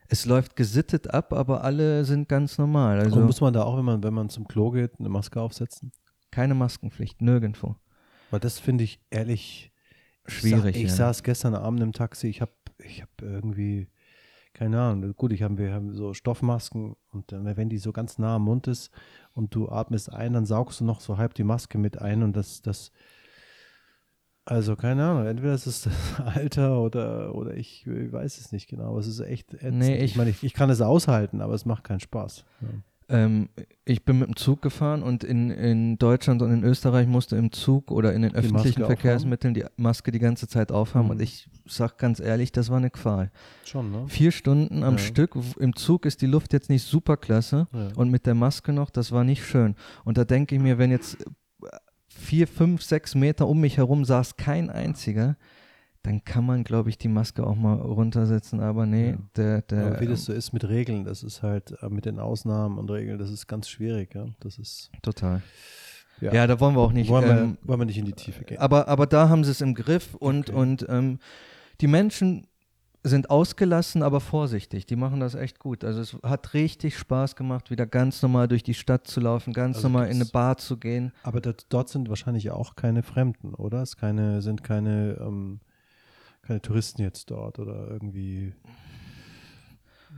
es 0.08 0.24
läuft 0.24 0.56
gesittet 0.56 1.12
ab, 1.12 1.32
aber 1.32 1.62
alle 1.62 2.04
sind 2.04 2.28
ganz 2.28 2.58
normal. 2.58 2.98
Also 3.00 3.16
und 3.16 3.26
muss 3.26 3.40
man 3.40 3.52
da 3.52 3.62
auch, 3.62 3.76
wenn 3.76 3.84
man, 3.84 4.02
wenn 4.02 4.14
man 4.14 4.30
zum 4.30 4.48
Klo 4.48 4.70
geht, 4.70 4.98
eine 4.98 5.08
Maske 5.08 5.40
aufsetzen? 5.40 5.92
Keine 6.30 6.54
Maskenpflicht, 6.54 7.20
nirgendwo. 7.20 7.76
Weil 8.30 8.40
das 8.40 8.58
finde 8.58 8.84
ich 8.84 9.00
ehrlich 9.10 9.72
schwierig. 10.26 10.76
Ich, 10.76 10.82
ja. 10.82 10.88
saß 10.88 11.22
gestern 11.22 11.54
Abend 11.54 11.80
im 11.80 11.92
Taxi, 11.92 12.28
ich 12.28 12.40
habe 12.40 12.52
ich 12.78 13.02
hab 13.02 13.10
irgendwie, 13.20 13.88
keine 14.54 14.80
Ahnung, 14.80 15.14
gut, 15.14 15.32
ich 15.32 15.42
hab, 15.42 15.58
wir 15.58 15.72
haben 15.72 15.92
so 15.92 16.14
Stoffmasken 16.14 16.96
und 17.10 17.32
dann, 17.32 17.44
wenn 17.56 17.68
die 17.68 17.78
so 17.78 17.92
ganz 17.92 18.18
nah 18.18 18.36
am 18.36 18.44
Mund 18.44 18.66
ist 18.66 18.90
und 19.32 19.54
du 19.54 19.68
atmest 19.68 20.12
ein, 20.12 20.32
dann 20.32 20.46
saugst 20.46 20.80
du 20.80 20.84
noch 20.84 21.00
so 21.00 21.18
halb 21.18 21.34
die 21.34 21.44
Maske 21.44 21.76
mit 21.78 22.00
ein 22.00 22.22
und 22.22 22.36
das, 22.36 22.62
das, 22.62 22.92
also 24.48 24.76
keine 24.76 25.04
Ahnung, 25.04 25.26
entweder 25.26 25.52
ist 25.52 25.66
es 25.66 25.82
das 25.82 25.94
Alter 26.24 26.80
oder, 26.80 27.34
oder 27.34 27.54
ich, 27.54 27.86
ich 27.86 28.10
weiß 28.10 28.38
es 28.38 28.50
nicht 28.50 28.66
genau, 28.66 28.90
aber 28.90 28.98
es 28.98 29.06
ist 29.06 29.20
echt 29.20 29.52
ätzend. 29.52 29.76
Nee, 29.78 29.96
ich, 29.98 30.12
ich 30.12 30.16
meine, 30.16 30.30
ich, 30.30 30.42
ich 30.42 30.54
kann 30.54 30.70
es 30.70 30.80
aushalten, 30.80 31.42
aber 31.42 31.52
es 31.52 31.66
macht 31.66 31.84
keinen 31.84 32.00
Spaß. 32.00 32.44
Ja. 32.62 32.68
Ähm, 33.10 33.50
ich 33.84 34.06
bin 34.06 34.18
mit 34.18 34.28
dem 34.28 34.36
Zug 34.36 34.62
gefahren 34.62 35.02
und 35.02 35.22
in, 35.22 35.50
in 35.50 35.98
Deutschland 35.98 36.40
und 36.40 36.50
in 36.50 36.64
Österreich 36.64 37.06
musste 37.06 37.36
im 37.36 37.52
Zug 37.52 37.90
oder 37.90 38.14
in 38.14 38.22
den 38.22 38.32
die 38.32 38.36
öffentlichen 38.36 38.80
Maske 38.80 38.86
Verkehrsmitteln 38.86 39.54
aufhaben? 39.54 39.74
die 39.76 39.82
Maske 39.82 40.12
die 40.12 40.18
ganze 40.18 40.48
Zeit 40.48 40.72
aufhaben. 40.72 41.06
Mhm. 41.06 41.10
Und 41.12 41.22
ich 41.22 41.48
sag 41.66 41.98
ganz 41.98 42.18
ehrlich, 42.18 42.50
das 42.52 42.70
war 42.70 42.78
eine 42.78 42.90
Qual. 42.90 43.30
Schon, 43.64 43.90
ne? 43.90 44.04
Vier 44.08 44.30
Stunden 44.30 44.82
am 44.82 44.94
ja. 44.94 44.98
Stück. 44.98 45.36
Im 45.58 45.76
Zug 45.76 46.04
ist 46.04 46.20
die 46.22 46.26
Luft 46.26 46.54
jetzt 46.54 46.68
nicht 46.68 46.84
super 46.84 47.18
klasse. 47.18 47.66
Ja. 47.72 47.88
Und 47.96 48.10
mit 48.10 48.24
der 48.24 48.34
Maske 48.34 48.72
noch, 48.72 48.88
das 48.88 49.12
war 49.12 49.24
nicht 49.24 49.44
schön. 49.44 49.74
Und 50.04 50.18
da 50.18 50.24
denke 50.24 50.54
ich 50.54 50.60
mir, 50.60 50.78
wenn 50.78 50.90
jetzt 50.90 51.18
vier, 52.18 52.46
fünf, 52.46 52.82
sechs 52.82 53.14
Meter 53.14 53.48
um 53.48 53.60
mich 53.60 53.76
herum 53.76 54.04
saß 54.04 54.36
kein 54.36 54.70
einziger, 54.70 55.36
dann 56.02 56.24
kann 56.24 56.46
man, 56.46 56.64
glaube 56.64 56.90
ich, 56.90 56.98
die 56.98 57.08
Maske 57.08 57.46
auch 57.46 57.56
mal 57.56 57.74
runtersetzen. 57.74 58.60
Aber 58.60 58.86
nee, 58.86 59.10
ja. 59.10 59.18
der, 59.36 59.62
der. 59.62 59.86
Aber 59.86 60.00
wie 60.00 60.06
das 60.06 60.24
so 60.24 60.32
ist 60.32 60.52
mit 60.52 60.68
Regeln, 60.68 61.04
das 61.04 61.22
ist 61.22 61.42
halt 61.42 61.74
äh, 61.82 61.88
mit 61.88 62.04
den 62.04 62.18
Ausnahmen 62.18 62.78
und 62.78 62.90
Regeln, 62.90 63.18
das 63.18 63.30
ist 63.30 63.46
ganz 63.46 63.68
schwierig, 63.68 64.14
ja. 64.14 64.26
Das 64.40 64.58
ist. 64.58 64.90
Total. 65.02 65.42
Ja, 66.20 66.32
ja 66.32 66.46
da 66.46 66.58
wollen 66.60 66.74
wir 66.74 66.80
auch 66.80 66.92
nicht. 66.92 67.08
Wollen, 67.08 67.24
ähm, 67.30 67.58
wir, 67.60 67.68
wollen 67.68 67.80
wir 67.80 67.86
nicht 67.86 67.98
in 67.98 68.04
die 68.04 68.12
Tiefe 68.12 68.44
gehen. 68.44 68.58
Aber, 68.58 68.88
aber 68.88 69.06
da 69.06 69.28
haben 69.28 69.44
sie 69.44 69.50
es 69.50 69.60
im 69.60 69.74
Griff 69.74 70.14
und, 70.14 70.50
okay. 70.50 70.58
und 70.58 70.86
ähm, 70.88 71.18
die 71.80 71.86
Menschen 71.86 72.46
sind 73.02 73.30
ausgelassen, 73.30 74.02
aber 74.02 74.20
vorsichtig. 74.20 74.86
Die 74.86 74.96
machen 74.96 75.20
das 75.20 75.34
echt 75.34 75.58
gut. 75.58 75.84
Also 75.84 76.00
es 76.00 76.16
hat 76.22 76.54
richtig 76.54 76.98
Spaß 76.98 77.36
gemacht, 77.36 77.70
wieder 77.70 77.86
ganz 77.86 78.22
normal 78.22 78.48
durch 78.48 78.62
die 78.62 78.74
Stadt 78.74 79.06
zu 79.06 79.20
laufen, 79.20 79.52
ganz 79.52 79.76
also 79.76 79.88
normal 79.88 80.08
in 80.08 80.16
eine 80.16 80.26
Bar 80.26 80.56
zu 80.58 80.76
gehen. 80.76 81.12
Aber 81.22 81.40
das, 81.40 81.54
dort 81.68 81.88
sind 81.88 82.08
wahrscheinlich 82.08 82.50
auch 82.50 82.76
keine 82.76 83.02
Fremden, 83.02 83.54
oder? 83.54 83.82
Es 83.82 83.96
keine, 83.96 84.42
sind 84.42 84.64
keine 84.64 85.16
ähm, 85.20 85.60
keine 86.48 86.62
Touristen 86.62 87.02
jetzt 87.02 87.30
dort 87.30 87.58
oder 87.58 87.88
irgendwie 87.88 88.54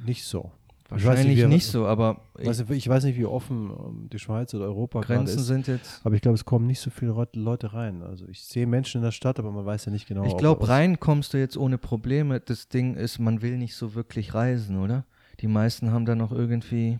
nicht 0.06 0.24
so. 0.24 0.52
Wahrscheinlich 0.90 1.26
nicht, 1.26 1.44
wie, 1.44 1.46
nicht, 1.46 1.66
so, 1.66 1.86
aber 1.86 2.20
ich 2.38 2.46
weiß, 2.46 2.58
nicht, 2.60 2.70
ich 2.70 2.88
weiß 2.88 3.04
nicht, 3.04 3.16
wie 3.16 3.24
offen 3.24 3.70
um, 3.70 4.08
die 4.10 4.18
Schweiz 4.18 4.52
oder 4.54 4.64
Europa 4.64 5.00
Grenzen 5.00 5.38
ist, 5.38 5.46
sind 5.46 5.68
jetzt. 5.68 6.00
Aber 6.04 6.14
ich 6.16 6.20
glaube, 6.20 6.34
es 6.34 6.44
kommen 6.44 6.66
nicht 6.66 6.80
so 6.80 6.90
viele 6.90 7.14
Leute 7.34 7.72
rein. 7.72 8.02
Also 8.02 8.26
ich 8.28 8.42
sehe 8.42 8.66
Menschen 8.66 8.98
in 8.98 9.04
der 9.04 9.12
Stadt, 9.12 9.38
aber 9.38 9.52
man 9.52 9.64
weiß 9.64 9.84
ja 9.84 9.92
nicht 9.92 10.08
genau. 10.08 10.24
Ich 10.24 10.36
glaube, 10.36 10.68
rein 10.68 10.98
kommst 10.98 11.32
du 11.32 11.38
jetzt 11.38 11.56
ohne 11.56 11.78
Probleme. 11.78 12.40
Das 12.40 12.68
Ding 12.68 12.94
ist, 12.94 13.20
man 13.20 13.40
will 13.40 13.56
nicht 13.56 13.76
so 13.76 13.94
wirklich 13.94 14.34
reisen, 14.34 14.80
oder? 14.80 15.04
Die 15.40 15.46
meisten 15.46 15.92
haben 15.92 16.06
da 16.06 16.14
noch 16.14 16.32
irgendwie 16.32 16.98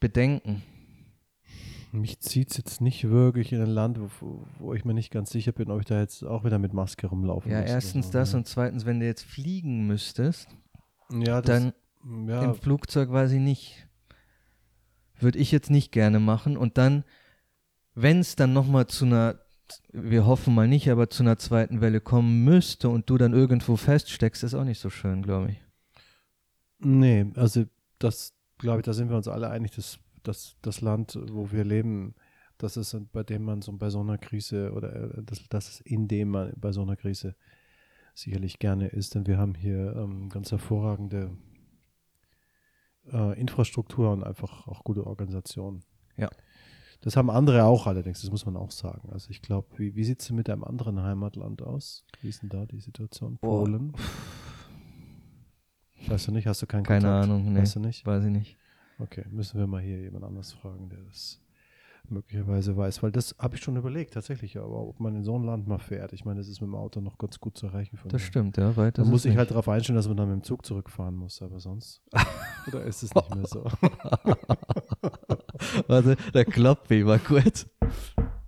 Bedenken. 0.00 0.62
Mich 1.92 2.18
zieht 2.18 2.50
es 2.50 2.56
jetzt 2.56 2.80
nicht 2.80 3.08
wirklich 3.08 3.52
in 3.52 3.60
ein 3.60 3.70
Land, 3.70 4.00
wo, 4.00 4.44
wo, 4.58 4.74
ich 4.74 4.84
mir 4.84 4.94
nicht 4.94 5.12
ganz 5.12 5.30
sicher 5.30 5.52
bin, 5.52 5.70
ob 5.70 5.78
ich 5.78 5.86
da 5.86 6.00
jetzt 6.00 6.24
auch 6.24 6.44
wieder 6.44 6.58
mit 6.58 6.72
Maske 6.72 7.06
rumlaufen 7.06 7.52
Ja, 7.52 7.60
muss 7.60 7.70
erstens 7.70 8.06
so. 8.06 8.12
das 8.12 8.32
ja. 8.32 8.38
und 8.38 8.48
zweitens, 8.48 8.84
wenn 8.84 8.98
du 8.98 9.06
jetzt 9.06 9.22
fliegen 9.22 9.86
müsstest, 9.86 10.48
ja, 11.12 11.40
dann 11.40 11.72
ja. 12.04 12.44
im 12.44 12.54
Flugzeug 12.54 13.10
weiß 13.10 13.32
ich 13.32 13.40
nicht. 13.40 13.86
Würde 15.18 15.38
ich 15.38 15.52
jetzt 15.52 15.70
nicht 15.70 15.92
gerne 15.92 16.20
machen. 16.20 16.56
Und 16.56 16.78
dann, 16.78 17.04
wenn 17.94 18.20
es 18.20 18.36
dann 18.36 18.52
nochmal 18.52 18.86
zu 18.86 19.04
einer, 19.04 19.40
wir 19.92 20.26
hoffen 20.26 20.54
mal 20.54 20.68
nicht, 20.68 20.90
aber 20.90 21.08
zu 21.08 21.22
einer 21.22 21.38
zweiten 21.38 21.80
Welle 21.80 22.00
kommen 22.00 22.44
müsste 22.44 22.88
und 22.88 23.08
du 23.08 23.16
dann 23.16 23.32
irgendwo 23.32 23.76
feststeckst, 23.76 24.42
ist 24.44 24.54
auch 24.54 24.64
nicht 24.64 24.80
so 24.80 24.90
schön, 24.90 25.22
glaube 25.22 25.52
ich. 25.52 25.64
Nee, 26.78 27.26
also 27.36 27.64
das, 27.98 28.34
glaube 28.58 28.80
ich, 28.80 28.84
da 28.84 28.92
sind 28.92 29.08
wir 29.08 29.16
uns 29.16 29.28
alle 29.28 29.48
einig, 29.48 29.70
das 29.70 29.98
das, 30.24 30.56
das 30.62 30.80
Land, 30.80 31.18
wo 31.30 31.52
wir 31.52 31.64
leben, 31.64 32.14
das 32.58 32.76
ist, 32.76 32.96
bei 33.12 33.22
dem 33.22 33.44
man 33.44 33.62
so 33.62 33.72
bei 33.72 33.90
so 33.90 34.00
einer 34.00 34.18
Krise 34.18 34.72
oder 34.72 34.94
äh, 34.94 35.22
das, 35.22 35.46
das 35.48 35.68
ist 35.68 35.80
in 35.82 36.08
dem 36.08 36.30
man 36.30 36.52
bei 36.56 36.72
so 36.72 36.82
einer 36.82 36.96
Krise 36.96 37.36
sicherlich 38.14 38.58
gerne 38.58 38.88
ist, 38.88 39.14
denn 39.14 39.26
wir 39.26 39.38
haben 39.38 39.54
hier 39.54 39.94
ähm, 39.96 40.28
ganz 40.28 40.50
hervorragende 40.50 41.36
äh, 43.12 43.38
Infrastruktur 43.40 44.12
und 44.12 44.24
einfach 44.24 44.66
auch 44.66 44.84
gute 44.84 45.06
Organisation. 45.06 45.82
Ja. 46.16 46.30
Das 47.00 47.16
haben 47.16 47.28
andere 47.28 47.64
auch 47.64 47.86
allerdings, 47.86 48.22
das 48.22 48.30
muss 48.30 48.46
man 48.46 48.56
auch 48.56 48.70
sagen. 48.70 49.10
Also 49.12 49.28
ich 49.30 49.42
glaube, 49.42 49.68
wie, 49.76 49.94
wie 49.94 50.04
sieht 50.04 50.22
es 50.22 50.30
mit 50.30 50.48
einem 50.48 50.64
anderen 50.64 51.02
Heimatland 51.02 51.60
aus? 51.60 52.06
Wie 52.22 52.28
ist 52.28 52.42
denn 52.42 52.48
da 52.48 52.64
die 52.64 52.80
Situation? 52.80 53.36
Polen? 53.38 53.92
Oh. 53.94 53.98
Weißt 56.10 56.28
du 56.28 56.32
nicht? 56.32 56.46
Hast 56.46 56.62
du 56.62 56.66
keinen 56.66 56.84
Keine 56.84 57.00
Kontakt? 57.04 57.24
Ahnung, 57.24 57.52
nee. 57.52 57.60
Weißt 57.60 57.76
du 57.76 57.80
nicht? 57.80 58.06
Weiß 58.06 58.24
ich 58.24 58.30
nicht. 58.30 58.56
Okay, 58.98 59.24
müssen 59.30 59.58
wir 59.58 59.66
mal 59.66 59.82
hier 59.82 60.00
jemand 60.00 60.24
anders 60.24 60.52
fragen, 60.52 60.88
der 60.88 61.00
das 61.00 61.40
möglicherweise 62.10 62.76
weiß, 62.76 63.02
weil 63.02 63.12
das 63.12 63.34
habe 63.38 63.56
ich 63.56 63.62
schon 63.62 63.76
überlegt 63.76 64.14
tatsächlich, 64.14 64.56
aber 64.58 64.80
ob 64.86 65.00
man 65.00 65.16
in 65.16 65.24
so 65.24 65.38
ein 65.38 65.44
Land 65.44 65.66
mal 65.66 65.78
fährt, 65.78 66.12
ich 66.12 66.24
meine, 66.24 66.40
das 66.40 66.48
ist 66.48 66.60
mit 66.60 66.68
dem 66.68 66.74
Auto 66.74 67.00
noch 67.00 67.18
ganz 67.18 67.40
gut 67.40 67.56
zu 67.56 67.66
erreichen. 67.66 67.98
das 68.04 68.12
mir. 68.12 68.18
stimmt, 68.18 68.56
ja, 68.56 68.76
weiter. 68.76 69.02
Da 69.02 69.08
muss 69.08 69.24
ich 69.24 69.36
halt 69.36 69.50
darauf 69.50 69.68
einstellen, 69.68 69.96
dass 69.96 70.08
man 70.08 70.16
dann 70.16 70.28
mit 70.28 70.36
dem 70.40 70.44
Zug 70.44 70.64
zurückfahren 70.66 71.14
muss, 71.16 71.42
aber 71.42 71.60
sonst 71.60 72.02
oder 72.66 72.82
ist 72.84 73.02
es 73.02 73.14
nicht 73.14 73.34
mehr 73.34 73.46
so? 73.46 73.64
Warte, 75.88 76.16
der 76.32 76.44
Kloppi 76.44 77.06
war 77.06 77.18
gut. 77.18 77.66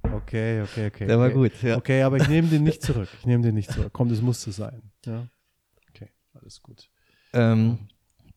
Okay, 0.03 0.63
okay, 0.63 0.87
okay. 0.87 1.07
Der 1.07 1.19
war 1.19 1.27
okay. 1.27 1.35
gut, 1.35 1.63
ja. 1.63 1.77
Okay, 1.77 2.03
aber 2.03 2.17
ich 2.17 2.29
nehme 2.29 2.49
den 2.49 2.65
nicht 2.65 2.83
zurück. 2.87 3.09
Ich 3.19 3.27
nehme 3.27 3.43
den 3.43 3.55
nicht 3.55 3.71
zurück. 3.71 3.91
Komm, 3.93 4.09
das 4.09 4.21
musste 4.21 4.53
sein. 4.53 4.91
Ja. 5.05 5.27
Okay, 5.91 6.11
alles 6.35 6.63
gut. 6.63 6.89
Ähm, 7.33 7.79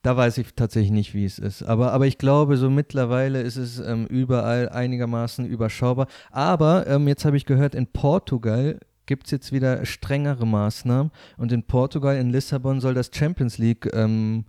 Da 0.02 0.16
weiß 0.16 0.38
ich 0.38 0.54
tatsächlich 0.56 0.92
nicht, 0.92 1.14
wie 1.14 1.26
es 1.26 1.40
ist. 1.40 1.64
Aber, 1.64 1.92
aber 1.92 2.08
ich 2.08 2.18
glaube, 2.18 2.56
so 2.56 2.70
mittlerweile 2.70 3.42
ist 3.42 3.58
es 3.58 3.80
ähm, 3.80 4.06
überall 4.08 4.70
einigermaßen 4.70 5.46
überschaubar. 5.46 6.08
Aber 6.32 6.88
ähm, 6.88 7.08
jetzt 7.08 7.26
habe 7.26 7.36
ich 7.36 7.46
gehört, 7.46 7.76
in 7.76 7.88
Portugal 7.88 8.80
gibt 9.06 9.26
es 9.26 9.32
jetzt 9.32 9.52
wieder 9.52 9.86
strengere 9.86 10.48
Maßnahmen. 10.48 11.12
Und 11.38 11.52
in 11.52 11.64
Portugal, 11.64 12.16
in 12.16 12.30
Lissabon, 12.30 12.80
soll 12.80 12.94
das 12.94 13.12
Champions 13.14 13.58
League 13.58 13.90
ähm, 13.94 14.46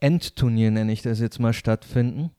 Endturnier, 0.00 0.70
nenne 0.70 0.92
ich 0.92 1.02
das 1.02 1.20
jetzt 1.20 1.38
mal, 1.38 1.52
stattfinden. 1.52 2.30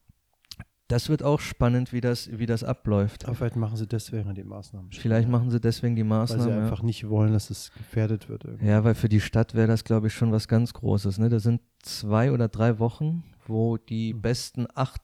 Das 0.90 1.08
wird 1.08 1.22
auch 1.22 1.40
spannend, 1.40 1.94
wie 1.94 2.02
das, 2.02 2.32
wie 2.40 2.48
das 2.48 2.64
abläuft. 2.64 3.26
Aber 3.26 3.36
vielleicht 3.36 3.56
machen 3.56 3.78
sie 3.78 3.86
deswegen 3.86 4.34
die 4.34 4.44
Maßnahmen. 4.44 4.92
Vielleicht 4.92 5.30
machen 5.30 5.52
sie 5.52 5.60
deswegen 5.60 5.96
die 5.96 6.04
Maßnahmen. 6.04 6.48
Weil 6.48 6.52
sie 6.52 6.60
einfach 6.60 6.80
ja. 6.80 6.86
nicht 6.86 7.08
wollen, 7.08 7.32
dass 7.32 7.52
es 7.52 7.72
gefährdet 7.74 8.28
wird. 8.28 8.46
Irgendwie. 8.46 8.66
Ja, 8.66 8.84
weil 8.84 8.96
für 8.96 9.08
die 9.08 9.22
Stadt 9.22 9.54
wäre 9.54 9.68
das, 9.68 9.84
glaube 9.84 10.08
ich, 10.08 10.16
schon 10.16 10.32
was 10.32 10.48
ganz 10.48 10.74
Großes. 10.74 11.20
Ne? 11.20 11.30
Da 11.30 11.40
sind 11.40 11.62
zwei 11.84 12.32
oder 12.32 12.48
drei 12.48 12.80
Wochen, 12.80 13.24
wo 13.46 13.78
die 13.78 14.16
mhm. 14.16 14.22
besten 14.24 14.66
acht, 14.74 15.04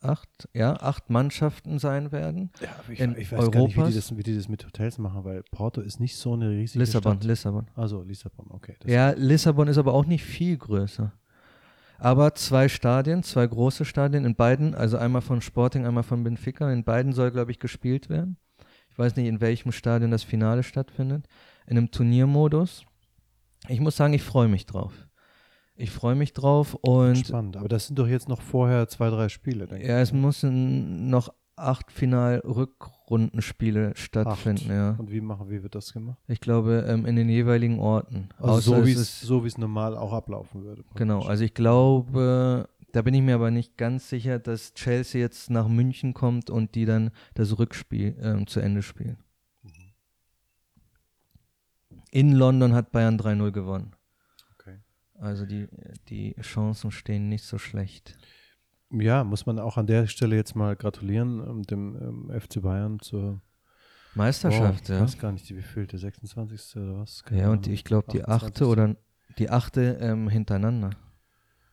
acht, 0.00 0.48
ja, 0.54 0.74
acht 0.74 1.10
Mannschaften 1.10 1.80
sein 1.80 2.12
werden. 2.12 2.52
Ja, 2.60 2.68
ich, 2.88 3.00
in 3.00 3.16
ich 3.16 3.32
weiß 3.32 3.40
Europas. 3.40 3.52
gar 3.52 3.62
nicht, 3.66 3.76
wie 3.76 3.90
die, 3.90 3.94
das, 3.96 4.16
wie 4.16 4.22
die 4.22 4.36
das 4.36 4.48
mit 4.48 4.64
Hotels 4.64 4.98
machen, 4.98 5.24
weil 5.24 5.42
Porto 5.50 5.80
ist 5.80 5.98
nicht 5.98 6.16
so 6.16 6.34
eine 6.34 6.50
riesige 6.50 6.78
Lissabon, 6.78 7.14
Stadt. 7.14 7.24
Lissabon. 7.24 7.66
Also 7.74 8.04
Lissabon, 8.04 8.46
okay. 8.50 8.76
Ja, 8.86 9.10
Lissabon 9.10 9.66
ist 9.66 9.78
aber 9.78 9.92
auch 9.92 10.06
nicht 10.06 10.22
viel 10.22 10.56
größer. 10.56 11.12
Aber 11.98 12.34
zwei 12.34 12.68
Stadien, 12.68 13.22
zwei 13.22 13.46
große 13.46 13.84
Stadien 13.84 14.24
in 14.24 14.34
beiden, 14.34 14.74
also 14.74 14.98
einmal 14.98 15.22
von 15.22 15.40
Sporting, 15.40 15.86
einmal 15.86 16.02
von 16.02 16.22
Benfica, 16.22 16.70
in 16.72 16.84
beiden 16.84 17.12
soll, 17.12 17.30
glaube 17.30 17.50
ich, 17.50 17.58
gespielt 17.58 18.08
werden. 18.08 18.36
Ich 18.90 18.98
weiß 18.98 19.16
nicht, 19.16 19.26
in 19.26 19.40
welchem 19.40 19.72
Stadion 19.72 20.10
das 20.10 20.22
Finale 20.22 20.62
stattfindet. 20.62 21.26
In 21.66 21.76
einem 21.76 21.90
Turniermodus. 21.90 22.84
Ich 23.68 23.80
muss 23.80 23.96
sagen, 23.96 24.14
ich 24.14 24.22
freue 24.22 24.48
mich 24.48 24.66
drauf. 24.66 24.92
Ich 25.74 25.90
freue 25.90 26.14
mich 26.14 26.32
drauf 26.32 26.74
und. 26.74 27.26
Spannend, 27.26 27.56
aber 27.56 27.68
das 27.68 27.86
sind 27.86 27.98
doch 27.98 28.08
jetzt 28.08 28.28
noch 28.28 28.40
vorher 28.40 28.88
zwei, 28.88 29.10
drei 29.10 29.28
Spiele, 29.28 29.66
denke 29.66 29.86
Ja, 29.86 30.00
es 30.00 30.12
müssen 30.12 31.10
noch 31.10 31.34
acht 31.56 31.90
Final-Rückrundenspiele 31.90 33.92
stattfinden. 33.96 34.70
Ja. 34.70 34.90
Und 34.98 35.10
wie 35.10 35.20
machen, 35.20 35.50
wie 35.50 35.62
wird 35.62 35.74
das 35.74 35.92
gemacht? 35.92 36.18
Ich 36.28 36.40
glaube, 36.40 36.84
ähm, 36.86 37.06
in 37.06 37.16
den 37.16 37.28
jeweiligen 37.28 37.78
Orten. 37.78 38.28
Also 38.38 38.76
so 38.76 38.86
wie 38.86 38.92
es 38.92 39.20
so 39.20 39.42
wie 39.42 39.48
es 39.48 39.58
normal 39.58 39.96
auch 39.96 40.12
ablaufen 40.12 40.62
würde. 40.62 40.84
Genau, 40.94 41.22
also 41.22 41.44
ich 41.44 41.54
glaube, 41.54 42.68
da 42.92 43.02
bin 43.02 43.14
ich 43.14 43.22
mir 43.22 43.34
aber 43.34 43.50
nicht 43.50 43.76
ganz 43.76 44.08
sicher, 44.08 44.38
dass 44.38 44.74
Chelsea 44.74 45.20
jetzt 45.20 45.50
nach 45.50 45.68
München 45.68 46.14
kommt 46.14 46.50
und 46.50 46.74
die 46.74 46.84
dann 46.84 47.10
das 47.34 47.58
Rückspiel 47.58 48.16
ähm, 48.20 48.46
zu 48.46 48.60
Ende 48.60 48.82
spielen. 48.82 49.18
Mhm. 49.62 49.70
In 52.10 52.32
London 52.32 52.74
hat 52.74 52.92
Bayern 52.92 53.18
3-0 53.18 53.50
gewonnen. 53.50 53.96
Okay. 54.54 54.78
Also 55.14 55.46
die, 55.46 55.68
die 56.08 56.34
Chancen 56.40 56.90
stehen 56.90 57.28
nicht 57.28 57.44
so 57.44 57.58
schlecht. 57.58 58.16
Ja, 58.90 59.24
muss 59.24 59.46
man 59.46 59.58
auch 59.58 59.76
an 59.76 59.86
der 59.86 60.06
Stelle 60.06 60.36
jetzt 60.36 60.54
mal 60.54 60.76
gratulieren, 60.76 61.40
ähm, 61.40 61.62
dem 61.64 61.96
ähm, 62.30 62.40
FC 62.40 62.62
Bayern 62.62 63.00
zur 63.00 63.40
Meisterschaft, 64.14 64.88
ja. 64.88 64.96
Ich 64.96 65.02
weiß 65.02 65.18
gar 65.18 65.32
nicht, 65.32 65.54
wie 65.54 65.62
viel, 65.62 65.86
der 65.86 65.98
26. 65.98 66.76
oder 66.76 67.00
was? 67.00 67.22
Keine 67.24 67.42
ja, 67.42 67.50
und 67.50 67.66
ich 67.66 67.84
glaube 67.84 68.10
die 68.12 68.24
achte 68.24 68.66
oder 68.66 68.96
die 69.38 69.50
achte 69.50 69.98
ähm, 70.00 70.28
hintereinander. 70.28 70.90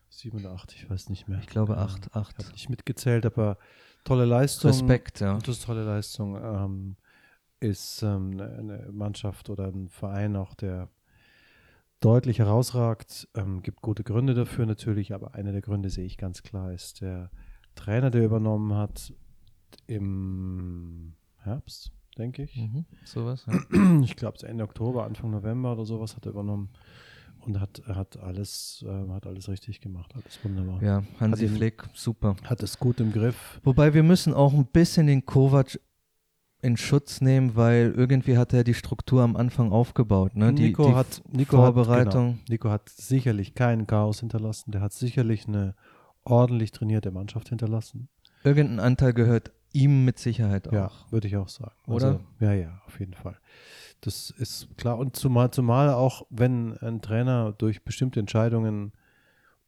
87, 0.10 0.84
ich 0.84 0.89
weiß 0.89 1.10
nicht 1.10 1.27
mehr. 1.27 1.39
Ich 1.39 1.48
glaube 1.48 1.77
acht, 1.77 2.13
acht. 2.15 2.36
Ich 2.38 2.46
habe 2.46 2.53
nicht 2.53 2.70
mitgezählt, 2.70 3.25
aber 3.25 3.58
tolle 4.03 4.25
Leistung. 4.25 4.70
Respekt, 4.70 5.22
ja. 5.22 5.38
Das 5.39 5.58
ist 5.58 5.65
tolle 5.65 5.84
Leistung. 5.84 6.36
Ähm, 6.36 6.96
ist 7.60 8.03
ähm, 8.03 8.39
eine 8.39 8.89
Mannschaft 8.91 9.50
oder 9.50 9.67
ein 9.67 9.89
Verein 9.89 10.36
auch, 10.36 10.53
der 10.53 10.89
deutlich 12.03 12.39
herausragt. 12.39 13.27
Ähm, 13.33 13.62
gibt 13.62 13.81
gute 13.81 14.03
Gründe 14.03 14.33
dafür 14.33 14.65
natürlich, 14.65 15.13
aber 15.13 15.36
einer 15.36 15.51
der 15.51 15.62
Gründe 15.62 15.89
sehe 15.89 16.05
ich 16.05 16.17
ganz 16.17 16.43
klar, 16.43 16.74
ist 16.74 17.01
der 17.01 17.31
Trainer, 17.75 18.12
der 18.12 18.25
übernommen 18.25 18.74
hat 18.75 19.13
im 19.88 21.13
Herbst, 21.38 21.91
denke 22.17 22.43
ich. 22.43 22.55
Mhm, 22.57 22.86
sowas. 23.05 23.45
Ja. 23.48 24.01
Ich 24.03 24.15
glaube, 24.15 24.38
Ende 24.45 24.63
Oktober, 24.63 25.06
Anfang 25.06 25.32
November 25.32 25.73
oder 25.73 25.86
sowas 25.86 26.15
hat 26.15 26.25
er 26.25 26.32
übernommen 26.32 26.69
und 27.41 27.60
hat, 27.60 27.82
hat 27.88 28.17
alles, 28.17 28.84
äh, 28.88 29.10
hat 29.10 29.25
alles 29.25 29.47
richtig 29.47 29.80
gemacht, 29.80 30.13
alles 30.13 30.43
wunderbar. 30.43 30.82
Ja, 30.84 31.04
Hansi 31.19 31.47
Flick, 31.47 31.84
super. 31.93 32.36
Hat 32.43 32.62
es 32.63 32.80
gut 32.80 32.99
im 32.99 33.12
Griff. 33.12 33.60
Wobei 33.63 33.93
wir 33.93 34.04
müssen 34.04 34.34
auch 34.34 34.54
ein 34.54 34.65
bisschen 34.65 35.08
den 35.08 35.25
Kovac 35.25 35.80
in 36.63 36.78
Schutz 36.78 37.19
nehmen, 37.19 37.56
weil 37.56 37.93
irgendwie 37.95 38.38
hat 38.38 38.54
er 38.54 38.63
die 38.63 38.73
Struktur 38.73 39.21
am 39.21 39.36
Anfang 39.36 39.71
aufgebaut. 39.71 40.36
Ne? 40.36 40.54
Die, 40.54 40.67
Nico 40.67 40.88
die 40.88 40.95
hat 40.95 41.21
Nico 41.30 41.58
Vorbereitung. 41.58 42.28
Hat, 42.28 42.36
genau, 42.36 42.45
Nico 42.49 42.69
hat 42.69 42.89
sicherlich 42.89 43.54
keinen 43.54 43.86
Chaos 43.86 44.21
hinterlassen. 44.21 44.71
Der 44.71 44.80
hat 44.80 44.93
sicherlich 44.93 45.45
eine 45.47 45.76
ordentlich 46.23 46.71
trainierte 46.71 47.12
Mannschaft 47.12 47.49
hinterlassen. 47.49 48.08
Irgendein 48.45 48.80
Anteil 48.80 49.13
gehört 49.13 49.52
ihm 49.73 50.06
mit 50.06 50.19
Sicherheit 50.19 50.69
auch. 50.69 50.73
Ja, 50.73 50.91
würde 51.10 51.28
ich 51.28 51.36
auch 51.36 51.49
sagen. 51.49 51.76
Oder? 51.86 52.08
Also, 52.08 52.19
ja, 52.39 52.54
ja, 52.54 52.82
auf 52.88 52.97
jeden 52.99 53.13
Fall. 53.13 53.38
Das 53.99 54.30
ist 54.30 54.69
klar. 54.78 54.97
Und 54.97 55.17
zumal, 55.17 55.52
zumal 55.52 55.89
auch, 55.89 56.26
wenn 56.30 56.78
ein 56.78 57.02
Trainer 57.02 57.54
durch 57.58 57.84
bestimmte 57.84 58.21
Entscheidungen 58.21 58.93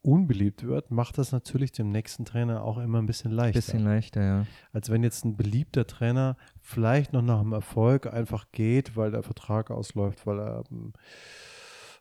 unbeliebt 0.06 0.64
wird, 0.64 0.92
macht 0.92 1.18
das 1.18 1.32
natürlich 1.32 1.72
dem 1.72 1.90
nächsten 1.90 2.26
Trainer 2.26 2.64
auch 2.64 2.78
immer 2.78 3.00
ein 3.00 3.08
bisschen 3.08 3.32
leichter. 3.32 3.60
Bisschen 3.60 3.84
leichter, 3.84 4.24
ja. 4.24 4.46
Als 4.72 4.90
wenn 4.90 5.04
jetzt 5.04 5.26
ein 5.26 5.36
beliebter 5.36 5.88
Trainer 5.88 6.38
vielleicht 6.62 7.12
noch 7.12 7.24
nach 7.24 7.42
dem 7.42 7.54
Erfolg 7.54 8.06
einfach 8.06 8.52
geht, 8.52 8.96
weil 8.96 9.12
der 9.12 9.24
Vertrag 9.24 9.72
ausläuft, 9.72 10.28
weil 10.28 10.40
er 10.40 10.64
ähm, 10.72 10.94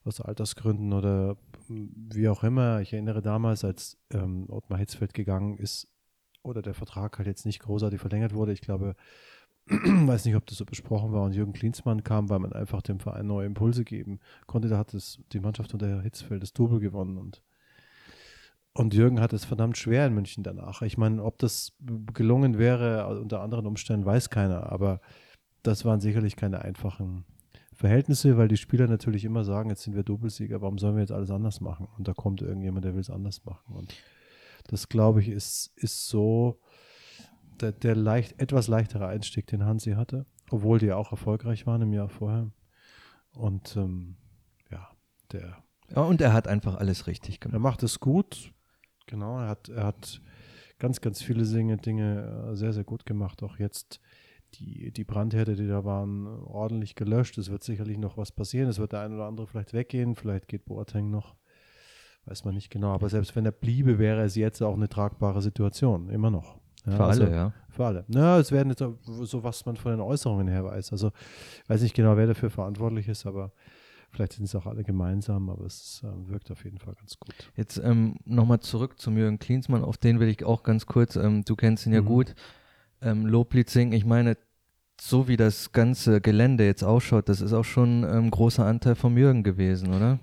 aus 0.05 0.21
Altersgründen 0.21 0.93
oder 0.93 1.37
ähm, 1.71 1.93
wie 2.13 2.29
auch 2.29 2.45
immer. 2.45 2.83
Ich 2.83 2.93
erinnere 2.93 3.23
damals, 3.23 3.65
als 3.65 3.97
ähm, 4.13 4.47
Ottmar 4.51 4.79
Hitzfeld 4.79 5.15
gegangen 5.15 5.57
ist 5.57 5.89
oder 6.43 6.61
der 6.61 6.75
Vertrag 6.75 7.17
halt 7.17 7.27
jetzt 7.27 7.47
nicht 7.47 7.61
großartig 7.61 8.01
verlängert 8.01 8.35
wurde. 8.35 8.53
Ich 8.53 8.61
glaube, 8.61 8.97
weiß 9.67 10.27
nicht, 10.27 10.37
ob 10.37 10.45
das 10.45 10.59
so 10.59 10.67
besprochen 10.67 11.13
war 11.13 11.23
und 11.23 11.35
Jürgen 11.35 11.55
Klinsmann 11.55 12.05
kam, 12.05 12.29
weil 12.29 12.39
man 12.39 12.53
einfach 12.53 12.83
dem 12.83 13.01
Verein 13.01 13.27
neue 13.27 13.47
Impulse 13.47 13.83
geben 13.83 14.21
konnte. 14.47 14.69
Da 14.69 14.77
hat 14.77 14.93
es 14.93 15.21
die 15.33 15.41
Mannschaft 15.41 15.73
unter 15.73 16.03
Hitzfeld 16.03 16.43
das 16.43 16.53
Double 16.53 16.81
gewonnen 16.81 17.17
und 17.17 17.43
und 18.77 18.93
Jürgen 18.93 19.21
hat 19.21 19.33
es 19.33 19.45
verdammt 19.45 19.79
schwer 19.79 20.07
in 20.07 20.15
München 20.15 20.43
danach. 20.43 20.83
Ich 20.83 20.99
meine, 20.99 21.23
ob 21.23 21.39
das 21.39 21.73
gelungen 22.13 22.59
wäre 22.59 23.21
unter 23.21 23.41
anderen 23.41 23.67
Umständen, 23.67 24.05
weiß 24.05 24.31
keiner. 24.31 24.73
Aber 24.73 25.01
das 25.63 25.85
waren 25.85 26.01
sicherlich 26.01 26.35
keine 26.35 26.63
einfachen 26.63 27.25
Verhältnisse, 27.73 28.37
weil 28.37 28.49
die 28.49 28.57
Spieler 28.57 28.89
natürlich 28.89 29.25
immer 29.25 29.45
sagen, 29.45 29.71
jetzt 29.71 29.83
sind 29.83 29.95
wir 29.95 30.03
Doppelsieger, 30.03 30.61
warum 30.61 30.79
sollen 30.79 30.97
wir 30.97 31.03
jetzt 31.03 31.13
alles 31.13 31.31
anders 31.31 31.61
machen? 31.61 31.89
Und 31.97 32.09
da 32.09 32.15
kommt 32.15 32.43
irgendjemand, 32.43 32.85
der 32.85 32.95
will 32.95 33.01
es 33.01 33.11
anders 33.11 33.45
machen. 33.45 33.75
Und 33.75 33.95
das, 34.69 34.89
glaube 34.89 35.21
ich, 35.21 35.29
ist, 35.29 35.73
ist 35.77 36.09
so 36.09 36.61
der, 37.61 37.71
der 37.71 37.95
leicht, 37.95 38.41
etwas 38.41 38.67
leichtere 38.67 39.07
Einstieg, 39.07 39.47
den 39.47 39.65
Hansi 39.65 39.93
hatte, 39.93 40.27
obwohl 40.51 40.81
die 40.81 40.93
auch 40.93 41.13
erfolgreich 41.13 41.67
waren 41.67 41.83
im 41.83 41.93
Jahr 41.93 42.09
vorher. 42.09 42.51
Und 43.33 43.77
ähm, 43.77 44.17
ja, 44.71 44.89
der. 45.33 45.59
Ja, 45.95 46.03
und 46.03 46.21
er 46.21 46.33
hat 46.33 46.49
einfach 46.49 46.77
alles 46.77 47.07
richtig 47.07 47.41
gemacht. 47.41 47.55
Er 47.55 47.61
macht 47.61 47.83
es 47.83 48.01
gut, 48.01 48.53
Genau, 49.07 49.39
er 49.39 49.49
hat, 49.49 49.69
er 49.69 49.85
hat 49.85 50.21
ganz, 50.79 51.01
ganz 51.01 51.23
viele 51.23 51.45
Dinge, 51.45 51.77
Dinge 51.77 52.51
äh, 52.51 52.57
sehr, 52.57 52.73
sehr 52.73 52.85
gut 52.85 53.07
gemacht. 53.07 53.43
Auch 53.43 53.59
jetzt 53.59 54.01
die, 54.55 54.93
die 54.93 55.05
Brandherde, 55.05 55.57
die 55.57 55.67
da 55.67 55.85
waren, 55.85 56.27
ordentlich 56.27 56.95
gelöscht. 56.95 57.39
Es 57.39 57.51
wird 57.51 57.65
sicherlich 57.65 57.99
noch 57.99 58.17
was 58.17 58.33
passieren. 58.33 58.69
Es 58.69 58.79
wird 58.79 58.93
der 58.93 59.01
ein 59.01 59.15
oder 59.15 59.27
andere 59.27 59.47
vielleicht 59.47 59.73
weggehen. 59.73 60.15
Vielleicht 60.15 60.49
geht 60.49 60.65
Boateng 60.65 61.11
noch. 61.11 61.35
Weiß 62.27 62.45
man 62.45 62.55
nicht 62.55 62.71
genau. 62.71 62.93
Aber 62.93 63.09
selbst 63.09 63.37
wenn 63.37 63.45
er 63.45 63.53
bliebe, 63.53 63.99
wäre 63.99 64.23
es 64.23 64.35
jetzt 64.35 64.63
auch 64.63 64.75
eine 64.75 64.89
tragbare 64.89 65.43
Situation. 65.43 66.09
Immer 66.09 66.31
noch. 66.31 66.59
Ja, 66.87 66.97
für 66.97 67.05
also, 67.05 67.25
alle, 67.25 67.35
ja. 67.35 67.53
Für 67.69 67.87
alle. 67.87 68.05
Ja, 68.09 68.39
es 68.39 68.53
werden 68.53 68.71
jetzt 68.71 68.85
so, 69.05 69.43
was 69.43 69.67
man 69.67 69.77
von 69.77 69.93
den 69.93 70.01
Äußerungen 70.01 70.49
her 70.49 70.65
weiß. 70.65 70.93
Also, 70.93 71.13
ich 71.63 71.69
weiß 71.69 71.83
nicht 71.83 71.95
genau, 71.95 72.17
wer 72.17 72.27
dafür 72.27 72.51
verantwortlich 72.51 73.09
ist, 73.09 73.27
aber 73.27 73.53
Vielleicht 74.15 74.35
sind 74.35 74.45
es 74.45 74.55
auch 74.55 74.67
alle 74.67 74.85
gemeinsam, 74.85 75.51
aber 75.51 75.65
es 75.67 76.03
äh, 76.05 76.31
wirkt 76.31 76.51
auf 76.53 76.65
jeden 76.65 76.79
Fall 76.79 76.95
ganz 76.95 77.19
gut. 77.19 77.35
Jetzt 77.57 77.79
ähm, 77.79 78.17
nochmal 78.25 78.61
zurück 78.61 79.01
zum 79.01 79.19
Jürgen 79.19 79.41
Klinsmann, 79.41 79.83
auf 79.83 79.97
den 79.97 80.21
will 80.21 80.29
ich 80.29 80.45
auch 80.45 80.63
ganz 80.63 80.87
kurz, 80.87 81.17
ähm, 81.17 81.45
du 81.45 81.57
kennst 81.57 81.85
ihn 81.87 81.93
ja 81.93 82.03
mhm. 82.03 82.07
gut, 82.07 82.35
ähm, 83.03 83.27
Loblied 83.27 83.69
singen. 83.69 83.93
Ich 83.93 84.05
meine, 84.05 84.37
so 85.01 85.27
wie 85.27 85.37
das 85.37 85.73
ganze 85.73 86.21
Gelände 86.21 86.65
jetzt 86.65 86.85
ausschaut, 86.85 87.29
das 87.29 87.41
ist 87.41 87.53
auch 87.53 87.65
schon 87.65 88.05
ein 88.05 88.25
ähm, 88.25 88.31
großer 88.31 88.65
Anteil 88.65 88.95
vom 88.95 89.19
Jürgen 89.19 89.43
gewesen, 89.43 89.93
oder? 89.93 90.21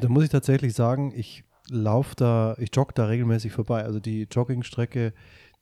Da 0.00 0.08
muss 0.08 0.24
ich 0.24 0.30
tatsächlich 0.30 0.74
sagen, 0.74 1.12
ich 1.14 1.44
laufe 1.70 2.14
da, 2.16 2.56
ich 2.58 2.70
jogge 2.74 2.92
da 2.94 3.06
regelmäßig 3.06 3.52
vorbei. 3.52 3.84
Also 3.84 4.00
die 4.00 4.26
Joggingstrecke, 4.30 5.12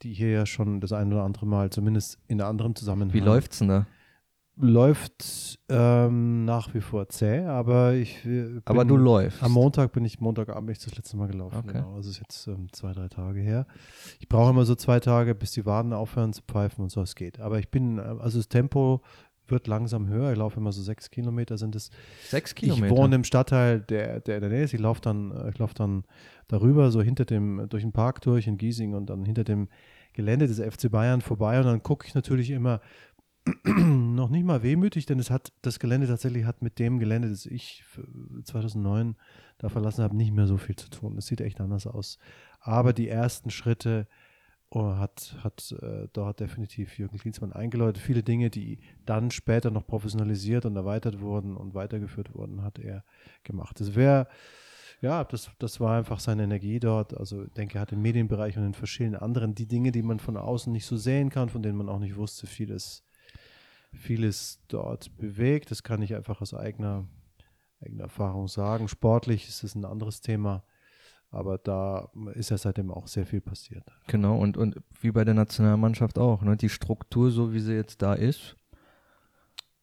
die 0.03 0.13
hier 0.13 0.31
ja 0.31 0.47
schon 0.47 0.81
das 0.81 0.93
ein 0.93 1.13
oder 1.13 1.23
andere 1.25 1.47
Mal, 1.47 1.71
zumindest 1.71 2.19
in 2.29 2.41
anderen 2.41 2.75
Zusammenhang. 2.75 3.13
Wie 3.13 3.21
läuft's 3.21 3.59
denn 3.59 3.69
da? 3.69 3.87
Läuft 4.63 5.59
ähm, 5.69 6.45
nach 6.45 6.73
wie 6.73 6.81
vor 6.81 7.09
zäh, 7.09 7.45
aber 7.45 7.95
ich 7.95 8.23
bin, 8.23 8.63
Aber 8.65 8.85
du 8.85 8.97
läufst. 8.97 9.43
Am 9.43 9.53
Montag 9.53 9.93
bin 9.93 10.05
ich, 10.05 10.21
Montagabend 10.21 10.67
bin 10.67 10.73
ich 10.73 10.79
das 10.79 10.95
letzte 10.97 11.17
Mal 11.17 11.27
gelaufen. 11.27 11.59
Okay. 11.59 11.79
Genau. 11.79 11.97
Also 11.97 12.11
ist 12.11 12.21
jetzt 12.21 12.47
ähm, 12.47 12.69
zwei, 12.73 12.93
drei 12.93 13.09
Tage 13.09 13.41
her. 13.41 13.67
Ich 14.21 14.29
brauche 14.29 14.51
immer 14.51 14.65
so 14.65 14.77
zwei 14.77 15.01
Tage, 15.01 15.35
bis 15.35 15.51
die 15.51 15.67
Waden 15.67 15.93
aufhören 15.93 16.33
zu 16.33 16.43
pfeifen 16.43 16.85
und 16.85 16.91
so, 16.91 17.03
es 17.03 17.17
geht. 17.17 17.41
Aber 17.41 17.59
ich 17.59 17.71
bin, 17.71 17.99
äh, 17.99 18.03
also 18.03 18.39
das 18.39 18.49
Tempo 18.49 19.03
wird 19.49 19.67
langsam 19.67 20.07
höher. 20.07 20.31
Ich 20.31 20.39
laufe 20.39 20.61
immer 20.61 20.71
so 20.71 20.81
sechs 20.81 21.11
Kilometer 21.11 21.59
sind 21.59 21.75
es. 21.75 21.91
Sechs 22.29 22.55
Kilometer? 22.55 22.87
Ich 22.87 22.93
wohne 22.93 23.17
im 23.17 23.25
Stadtteil, 23.25 23.81
der, 23.81 24.21
der 24.21 24.37
in 24.37 24.41
der 24.43 24.51
Nähe 24.51 24.63
ist. 24.63 24.75
Ich 24.75 24.81
laufe 24.81 25.01
dann, 25.01 25.33
äh, 25.33 25.51
ich 25.51 25.59
laufe 25.59 25.75
dann 25.75 26.05
darüber, 26.47 26.93
so 26.93 27.03
hinter 27.03 27.25
dem, 27.25 27.67
durch 27.69 27.83
den 27.83 27.93
Park 27.93 28.21
durch 28.21 28.47
in 28.47 28.59
Giesing 28.59 28.95
und 28.95 29.07
dann 29.07 29.25
hinter 29.25 29.43
dem 29.43 29.69
Gelände 30.13 30.47
des 30.47 30.61
FC 30.61 30.91
Bayern 30.91 31.21
vorbei. 31.21 31.59
Und 31.59 31.67
dann 31.67 31.83
gucke 31.83 32.07
ich 32.07 32.15
natürlich 32.15 32.51
immer 32.51 32.81
noch 33.65 34.29
nicht 34.29 34.45
mal 34.45 34.63
wehmütig, 34.63 35.07
denn 35.07 35.19
es 35.19 35.31
hat, 35.31 35.53
das 35.63 35.79
Gelände 35.79 36.07
tatsächlich 36.07 36.45
hat 36.45 36.63
mit 36.63 36.79
dem 36.79 36.99
Gelände, 36.99 37.29
das 37.29 37.47
ich 37.47 37.85
2009 38.45 39.17
da 39.59 39.69
verlassen 39.69 40.05
habe, 40.05 40.17
nicht 40.17 40.33
mehr 40.33 40.47
so 40.47 40.59
viel 40.59 40.77
zu 40.77 40.91
tun. 40.91 41.19
Es 41.19 41.27
sieht 41.27 41.41
echt 41.41 41.61
anders 41.61 41.87
aus. 41.87 42.19
Aber 42.61 42.93
die 42.93 43.09
ersten 43.09 43.51
Schritte 43.51 44.07
oh, 44.71 44.97
hat, 44.97 45.37
hat 45.43 45.75
äh, 45.83 46.09
dort 46.13 46.41
definitiv 46.41 46.99
Jürgen 46.99 47.19
Klinsmann 47.19 47.53
eingeläutet. 47.53 48.03
Viele 48.03 48.23
Dinge, 48.23 48.51
die 48.51 48.79
dann 49.05 49.31
später 49.31 49.71
noch 49.71 49.87
professionalisiert 49.87 50.65
und 50.65 50.77
erweitert 50.77 51.21
wurden 51.21 51.57
und 51.57 51.75
weitergeführt 51.75 52.35
wurden, 52.35 52.63
hat 52.63 52.79
er 52.79 53.05
gemacht. 53.43 53.81
Das 53.81 53.95
wäre, 53.95 54.29
ja, 55.01 55.25
das, 55.25 55.51
das 55.59 55.81
war 55.81 55.99
einfach 55.99 56.21
seine 56.21 56.45
Energie 56.45 56.81
dort. 56.81 57.17
Also 57.17 57.45
ich 57.45 57.53
denke, 57.53 57.79
er 57.79 57.83
hat 57.83 57.93
im 57.93 58.03
Medienbereich 58.03 58.57
und 58.57 58.65
in 58.65 58.75
verschiedenen 58.75 59.21
anderen 59.21 59.55
die 59.55 59.67
Dinge, 59.67 59.93
die 59.93 60.03
man 60.03 60.21
von 60.21 60.37
außen 60.37 60.73
nicht 60.73 60.87
so 60.87 60.97
sehen 60.97 61.29
kann, 61.29 61.49
von 61.49 61.63
denen 61.63 61.77
man 61.77 61.89
auch 61.89 61.99
nicht 61.99 62.17
wusste, 62.17 62.47
vieles, 62.47 63.05
vieles 63.93 64.61
dort 64.69 65.17
bewegt. 65.17 65.71
Das 65.71 65.83
kann 65.83 66.03
ich 66.03 66.15
einfach 66.15 66.41
aus 66.41 66.55
eigener, 66.55 67.07
eigener 67.81 68.05
Erfahrung 68.05 68.49
sagen. 68.49 68.89
Sportlich 68.89 69.49
ist 69.49 69.65
es 69.65 69.75
ein 69.75 69.85
anderes 69.85 70.21
Thema. 70.21 70.65
Aber 71.31 71.57
da 71.57 72.11
ist 72.35 72.51
ja 72.51 72.59
seitdem 72.59 72.91
auch 72.91 73.07
sehr 73.07 73.25
viel 73.25 73.41
passiert. 73.41 73.85
Genau, 74.07 74.37
und, 74.37 74.59
und 74.59 74.77
wie 75.01 75.13
bei 75.13 75.25
der 75.25 75.33
Nationalmannschaft 75.33 76.19
auch. 76.19 76.43
Ne? 76.43 76.59
Die 76.59 76.69
Struktur, 76.69 77.31
so 77.31 77.55
wie 77.55 77.61
sie 77.61 77.73
jetzt 77.73 78.03
da 78.03 78.13
ist, 78.13 78.57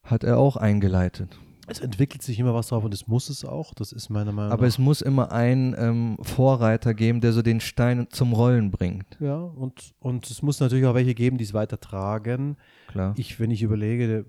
hat 0.03 0.23
er 0.23 0.37
auch 0.37 0.57
eingeleitet. 0.57 1.39
Es 1.69 1.79
entwickelt 1.79 2.21
sich 2.21 2.39
immer 2.39 2.53
was 2.53 2.67
drauf 2.67 2.83
und 2.83 2.93
es 2.93 3.07
muss 3.07 3.29
es 3.29 3.45
auch. 3.45 3.73
Das 3.73 3.91
ist 3.91 4.09
meiner 4.09 4.31
Meinung 4.31 4.49
nach. 4.49 4.53
Aber 4.53 4.65
es 4.65 4.79
muss 4.79 5.01
immer 5.01 5.31
einen 5.31 5.75
ähm, 5.77 6.17
Vorreiter 6.21 6.93
geben, 6.93 7.21
der 7.21 7.31
so 7.31 7.41
den 7.41 7.59
Stein 7.59 8.07
zum 8.09 8.33
Rollen 8.33 8.71
bringt. 8.71 9.17
Ja, 9.19 9.37
und, 9.37 9.93
und 9.99 10.29
es 10.29 10.41
muss 10.41 10.59
natürlich 10.59 10.85
auch 10.85 10.95
welche 10.95 11.13
geben, 11.13 11.37
die 11.37 11.43
es 11.43 11.53
weitertragen. 11.53 12.57
Klar. 12.87 13.13
Ich, 13.17 13.39
wenn 13.39 13.51
ich 13.51 13.61
überlege, 13.61 14.25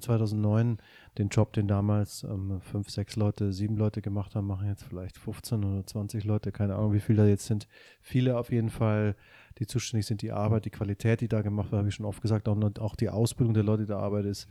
2009 0.00 0.78
den 1.18 1.28
Job, 1.28 1.52
den 1.52 1.68
damals 1.68 2.24
ähm, 2.24 2.60
fünf, 2.62 2.88
sechs 2.88 3.16
Leute, 3.16 3.52
sieben 3.52 3.76
Leute 3.76 4.00
gemacht 4.00 4.34
haben, 4.34 4.46
machen 4.46 4.66
jetzt 4.66 4.84
vielleicht 4.84 5.18
15 5.18 5.62
oder 5.62 5.86
20 5.86 6.24
Leute, 6.24 6.52
keine 6.52 6.76
Ahnung, 6.76 6.94
wie 6.94 7.00
viele 7.00 7.24
da 7.24 7.28
jetzt 7.28 7.46
sind. 7.46 7.68
Viele 8.00 8.38
auf 8.38 8.50
jeden 8.50 8.70
Fall, 8.70 9.14
die 9.58 9.66
zuständig 9.66 10.06
sind, 10.06 10.22
die 10.22 10.32
Arbeit, 10.32 10.64
die 10.64 10.70
Qualität, 10.70 11.20
die 11.20 11.28
da 11.28 11.42
gemacht 11.42 11.70
wird, 11.70 11.80
habe 11.80 11.88
ich 11.88 11.94
schon 11.94 12.06
oft 12.06 12.22
gesagt, 12.22 12.48
auch, 12.48 12.56
auch 12.80 12.96
die 12.96 13.10
Ausbildung 13.10 13.52
der 13.52 13.62
Leute, 13.62 13.82
die 13.82 13.88
da 13.88 13.98
arbeiten, 13.98 14.28
ist 14.28 14.48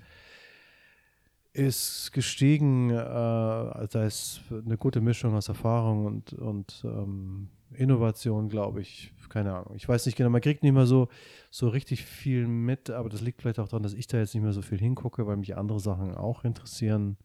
ist 1.53 2.11
gestiegen. 2.13 2.89
Äh, 2.89 2.93
also 2.95 3.99
da 3.99 4.05
ist 4.05 4.41
eine 4.49 4.77
gute 4.77 5.01
Mischung 5.01 5.35
aus 5.35 5.49
Erfahrung 5.49 6.05
und, 6.05 6.33
und 6.33 6.81
ähm, 6.85 7.49
Innovation, 7.73 8.49
glaube 8.49 8.81
ich. 8.81 9.13
Keine 9.29 9.53
Ahnung. 9.53 9.73
Ich 9.75 9.87
weiß 9.87 10.05
nicht 10.05 10.17
genau, 10.17 10.29
man 10.29 10.41
kriegt 10.41 10.61
nicht 10.61 10.73
mehr 10.73 10.85
so, 10.85 11.07
so 11.49 11.69
richtig 11.69 12.05
viel 12.05 12.47
mit, 12.47 12.89
aber 12.89 13.07
das 13.07 13.21
liegt 13.21 13.41
vielleicht 13.41 13.59
auch 13.59 13.69
daran, 13.69 13.83
dass 13.83 13.93
ich 13.93 14.07
da 14.07 14.17
jetzt 14.17 14.33
nicht 14.33 14.43
mehr 14.43 14.51
so 14.51 14.61
viel 14.61 14.77
hingucke, 14.77 15.25
weil 15.25 15.37
mich 15.37 15.55
andere 15.55 15.79
Sachen 15.79 16.13
auch 16.15 16.43
interessieren. 16.43 17.17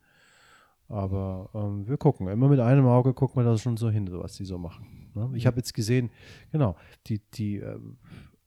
Aber 0.88 1.50
ähm, 1.52 1.88
wir 1.88 1.96
gucken. 1.96 2.28
Immer 2.28 2.48
mit 2.48 2.60
einem 2.60 2.86
Auge 2.86 3.12
gucken 3.12 3.42
wir 3.42 3.44
da 3.44 3.58
schon 3.58 3.76
so 3.76 3.90
hin, 3.90 4.08
was 4.12 4.36
die 4.36 4.44
so 4.44 4.56
machen. 4.56 5.10
Ne? 5.14 5.30
Ich 5.34 5.46
habe 5.46 5.56
jetzt 5.56 5.74
gesehen, 5.74 6.10
genau, 6.52 6.76
die, 7.08 7.20
die, 7.34 7.56
äh, 7.56 7.80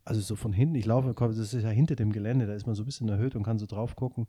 also 0.05 0.21
so 0.21 0.35
von 0.35 0.53
hinten, 0.53 0.75
ich 0.75 0.85
laufe, 0.85 1.13
das 1.13 1.37
ist 1.37 1.53
ja 1.53 1.69
hinter 1.69 1.95
dem 1.95 2.11
Gelände, 2.11 2.47
da 2.47 2.53
ist 2.53 2.65
man 2.65 2.75
so 2.75 2.83
ein 2.83 2.85
bisschen 2.85 3.09
erhöht 3.09 3.35
und 3.35 3.43
kann 3.43 3.59
so 3.59 3.65
drauf 3.65 3.95
gucken. 3.95 4.27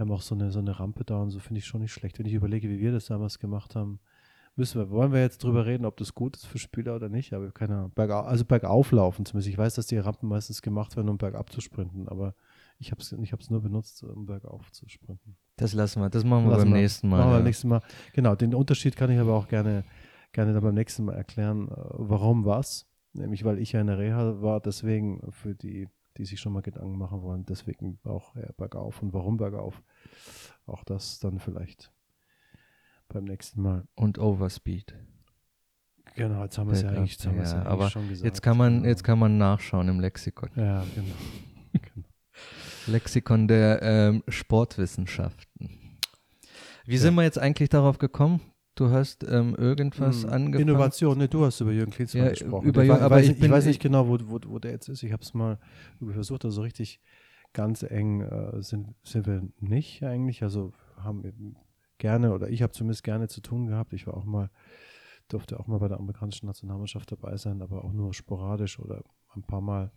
Wir 0.00 0.06
haben 0.06 0.12
auch 0.12 0.22
so 0.22 0.34
eine, 0.34 0.50
so 0.50 0.60
eine 0.60 0.80
Rampe 0.80 1.04
da 1.04 1.20
und 1.20 1.28
so 1.28 1.40
finde 1.40 1.58
ich 1.58 1.66
schon 1.66 1.82
nicht 1.82 1.92
schlecht. 1.92 2.18
Wenn 2.18 2.24
ich 2.24 2.32
überlege, 2.32 2.70
wie 2.70 2.78
wir 2.78 2.90
das 2.90 3.04
damals 3.04 3.38
gemacht 3.38 3.76
haben, 3.76 4.00
müssen 4.56 4.80
wir, 4.80 4.88
wollen 4.88 5.12
wir 5.12 5.20
jetzt 5.20 5.44
drüber 5.44 5.66
reden, 5.66 5.84
ob 5.84 5.98
das 5.98 6.14
gut 6.14 6.38
ist 6.38 6.46
für 6.46 6.56
Spieler 6.56 6.96
oder 6.96 7.10
nicht, 7.10 7.34
aber 7.34 7.50
keine 7.50 7.76
Ahnung. 7.76 7.92
Bergauf, 7.94 8.24
also 8.24 8.46
bergauf 8.46 8.92
laufen 8.92 9.26
zumindest. 9.26 9.50
Ich 9.50 9.58
weiß, 9.58 9.74
dass 9.74 9.88
die 9.88 9.98
Rampen 9.98 10.26
meistens 10.26 10.62
gemacht 10.62 10.96
werden, 10.96 11.10
um 11.10 11.18
bergab 11.18 11.52
zu 11.52 11.60
sprinten, 11.60 12.08
aber 12.08 12.34
ich 12.78 12.92
habe 12.92 13.02
es 13.02 13.12
ich 13.12 13.50
nur 13.50 13.60
benutzt, 13.60 14.02
um 14.02 14.24
bergauf 14.24 14.72
zu 14.72 14.88
sprinten. 14.88 15.36
Das 15.56 15.74
lassen 15.74 16.00
wir, 16.00 16.08
das 16.08 16.24
machen 16.24 16.46
wir 16.46 16.52
lassen 16.52 16.64
beim 16.64 16.72
wir, 16.72 16.80
nächsten 16.80 17.06
Mal. 17.10 17.18
Machen 17.18 17.32
wir 17.32 17.40
nächsten 17.40 17.68
Mal. 17.68 17.82
Genau, 18.14 18.34
den 18.34 18.54
Unterschied 18.54 18.96
kann 18.96 19.10
ich 19.10 19.18
aber 19.18 19.34
auch 19.34 19.48
gerne, 19.48 19.84
gerne 20.32 20.54
dann 20.54 20.62
beim 20.62 20.76
nächsten 20.76 21.04
Mal 21.04 21.14
erklären, 21.16 21.68
äh, 21.68 21.74
warum 21.74 22.46
was. 22.46 22.86
Nämlich, 23.12 23.44
weil 23.44 23.58
ich 23.58 23.72
ja 23.72 23.82
in 23.82 23.88
der 23.88 23.98
Reha 23.98 24.40
war, 24.40 24.60
deswegen 24.60 25.30
für 25.30 25.54
die 25.54 25.88
die 26.20 26.26
sich 26.26 26.38
schon 26.38 26.52
mal 26.52 26.60
Gedanken 26.60 26.98
machen 26.98 27.22
wollen. 27.22 27.46
Deswegen 27.46 27.98
auch 28.04 28.36
eher 28.36 28.52
bergauf 28.52 29.02
und 29.02 29.14
warum 29.14 29.38
bergauf. 29.38 29.82
Auch 30.66 30.84
das 30.84 31.18
dann 31.18 31.38
vielleicht 31.38 31.90
beim 33.08 33.24
nächsten 33.24 33.62
Mal. 33.62 33.88
Und 33.94 34.18
Overspeed. 34.18 34.94
Genau, 36.16 36.42
jetzt 36.42 36.58
haben 36.58 36.68
wir 36.68 36.74
es 36.74 36.82
ja 36.82 36.90
eigentlich, 36.90 37.18
ja, 37.24 37.32
ja 37.32 37.62
aber 37.64 37.88
schon 37.88 38.06
gesagt. 38.06 38.26
Jetzt 38.26 38.42
kann, 38.42 38.58
man, 38.58 38.84
jetzt 38.84 39.02
kann 39.02 39.18
man 39.18 39.38
nachschauen 39.38 39.88
im 39.88 39.98
Lexikon. 39.98 40.50
Ja, 40.56 40.84
genau. 40.94 41.14
genau. 41.72 42.06
Lexikon 42.86 43.48
der 43.48 43.80
ähm, 43.80 44.22
Sportwissenschaften. 44.28 45.98
Wie 46.84 46.96
ja. 46.96 47.00
sind 47.00 47.14
wir 47.14 47.22
jetzt 47.22 47.38
eigentlich 47.38 47.70
darauf 47.70 47.96
gekommen? 47.96 48.42
Du 48.80 48.88
hast 48.88 49.24
ähm, 49.24 49.54
irgendwas 49.56 50.22
hm, 50.22 50.30
angefangen. 50.30 50.68
Innovation, 50.68 51.18
ne, 51.18 51.28
du 51.28 51.44
hast 51.44 51.60
über 51.60 51.70
Jürgen 51.70 51.92
Klinsmann 51.92 52.24
ja, 52.24 52.30
gesprochen. 52.30 52.66
Über, 52.66 52.82
ich, 52.82 52.90
aber 52.90 53.16
weiß, 53.16 53.28
ich, 53.28 53.42
ich 53.42 53.50
weiß 53.50 53.66
nicht 53.66 53.82
genau, 53.82 54.08
wo, 54.08 54.16
wo, 54.22 54.38
wo 54.46 54.58
der 54.58 54.70
jetzt 54.70 54.88
ist. 54.88 55.02
Ich 55.02 55.12
habe 55.12 55.22
es 55.22 55.34
mal 55.34 55.58
versucht, 56.00 56.46
also 56.46 56.62
richtig 56.62 56.98
ganz 57.52 57.82
eng 57.82 58.22
äh, 58.22 58.62
sind, 58.62 58.94
sind 59.04 59.26
wir 59.26 59.46
nicht 59.58 60.02
eigentlich. 60.02 60.42
Also 60.42 60.72
haben 60.96 61.22
wir 61.22 61.34
gerne, 61.98 62.32
oder 62.32 62.48
ich 62.48 62.62
habe 62.62 62.72
zumindest 62.72 63.04
gerne 63.04 63.28
zu 63.28 63.42
tun 63.42 63.66
gehabt. 63.66 63.92
Ich 63.92 64.06
war 64.06 64.16
auch 64.16 64.24
mal, 64.24 64.48
durfte 65.28 65.60
auch 65.60 65.66
mal 65.66 65.76
bei 65.78 65.88
der 65.88 65.98
amerikanischen 65.98 66.46
Nationalmannschaft 66.46 67.12
dabei 67.12 67.36
sein, 67.36 67.60
aber 67.60 67.84
auch 67.84 67.92
nur 67.92 68.14
sporadisch 68.14 68.78
oder 68.78 69.04
ein 69.34 69.42
paar 69.42 69.60
Mal. 69.60 69.92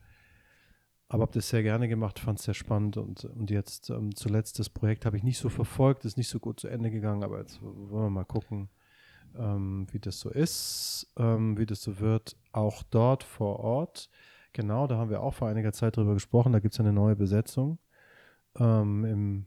Aber 1.14 1.22
habe 1.22 1.34
das 1.34 1.50
sehr 1.50 1.62
gerne 1.62 1.88
gemacht, 1.88 2.18
fand 2.18 2.40
es 2.40 2.46
sehr 2.46 2.56
spannend 2.56 2.98
und, 2.98 3.26
und 3.26 3.52
jetzt 3.52 3.92
ähm, 3.92 4.16
zuletzt 4.16 4.58
das 4.58 4.68
Projekt 4.68 5.06
habe 5.06 5.16
ich 5.16 5.22
nicht 5.22 5.38
so 5.38 5.48
verfolgt, 5.48 6.06
ist 6.06 6.18
nicht 6.18 6.28
so 6.28 6.40
gut 6.40 6.60
zu 6.60 6.68
Ende 6.68 6.90
gegangen, 6.90 7.24
aber 7.24 7.38
jetzt 7.38 7.62
wollen 7.62 8.06
wir 8.06 8.10
mal 8.10 8.26
gucken, 8.26 8.68
ähm, 9.38 9.86
wie 9.92 10.00
das 10.00 10.20
so 10.20 10.32
ist, 10.32 11.14
ähm, 11.16 11.56
wie 11.60 11.68
das 11.68 11.84
so 11.84 12.00
wird, 12.00 12.36
auch 12.52 12.82
dort 12.82 13.22
vor 13.24 13.60
Ort. 13.60 14.10
Genau, 14.54 14.88
da 14.88 14.98
haben 14.98 15.12
wir 15.12 15.22
auch 15.22 15.36
vor 15.36 15.48
einiger 15.48 15.72
Zeit 15.72 15.98
drüber 15.98 16.16
gesprochen, 16.16 16.52
da 16.52 16.58
gibt 16.58 16.74
es 16.74 16.80
eine 16.80 16.94
neue 16.94 17.16
Besetzung 17.16 17.78
ähm, 18.58 19.06
im, 19.06 19.46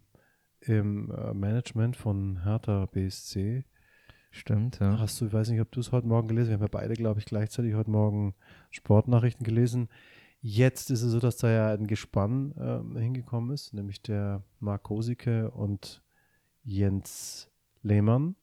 im 0.60 1.10
äh, 1.10 1.34
Management 1.34 1.96
von 1.96 2.44
Hertha 2.44 2.86
BSC. 2.86 3.64
Stimmt, 4.30 4.78
ja. 4.78 5.00
Hast 5.00 5.20
du, 5.20 5.26
ich 5.26 5.32
weiß 5.32 5.50
nicht, 5.50 5.60
ob 5.60 5.72
du 5.72 5.80
es 5.80 5.90
heute 5.90 6.06
Morgen 6.06 6.28
gelesen 6.28 6.52
hast, 6.52 6.60
wir 6.60 6.64
haben 6.64 6.72
ja 6.72 6.80
beide, 6.80 6.94
glaube 6.94 7.18
ich, 7.18 7.26
gleichzeitig 7.26 7.74
heute 7.74 7.90
Morgen 7.90 8.36
Sportnachrichten 8.70 9.44
gelesen. 9.44 9.88
Jetzt 10.48 10.92
ist 10.92 11.02
es 11.02 11.10
so, 11.10 11.18
dass 11.18 11.38
da 11.38 11.50
ja 11.50 11.72
ein 11.72 11.88
Gespann 11.88 12.52
äh, 12.52 13.00
hingekommen 13.00 13.50
ist, 13.50 13.74
nämlich 13.74 14.00
der 14.00 14.44
Marc 14.60 14.84
Kosike 14.84 15.50
und 15.50 16.04
Jens 16.62 17.50
Lehmann 17.82 18.36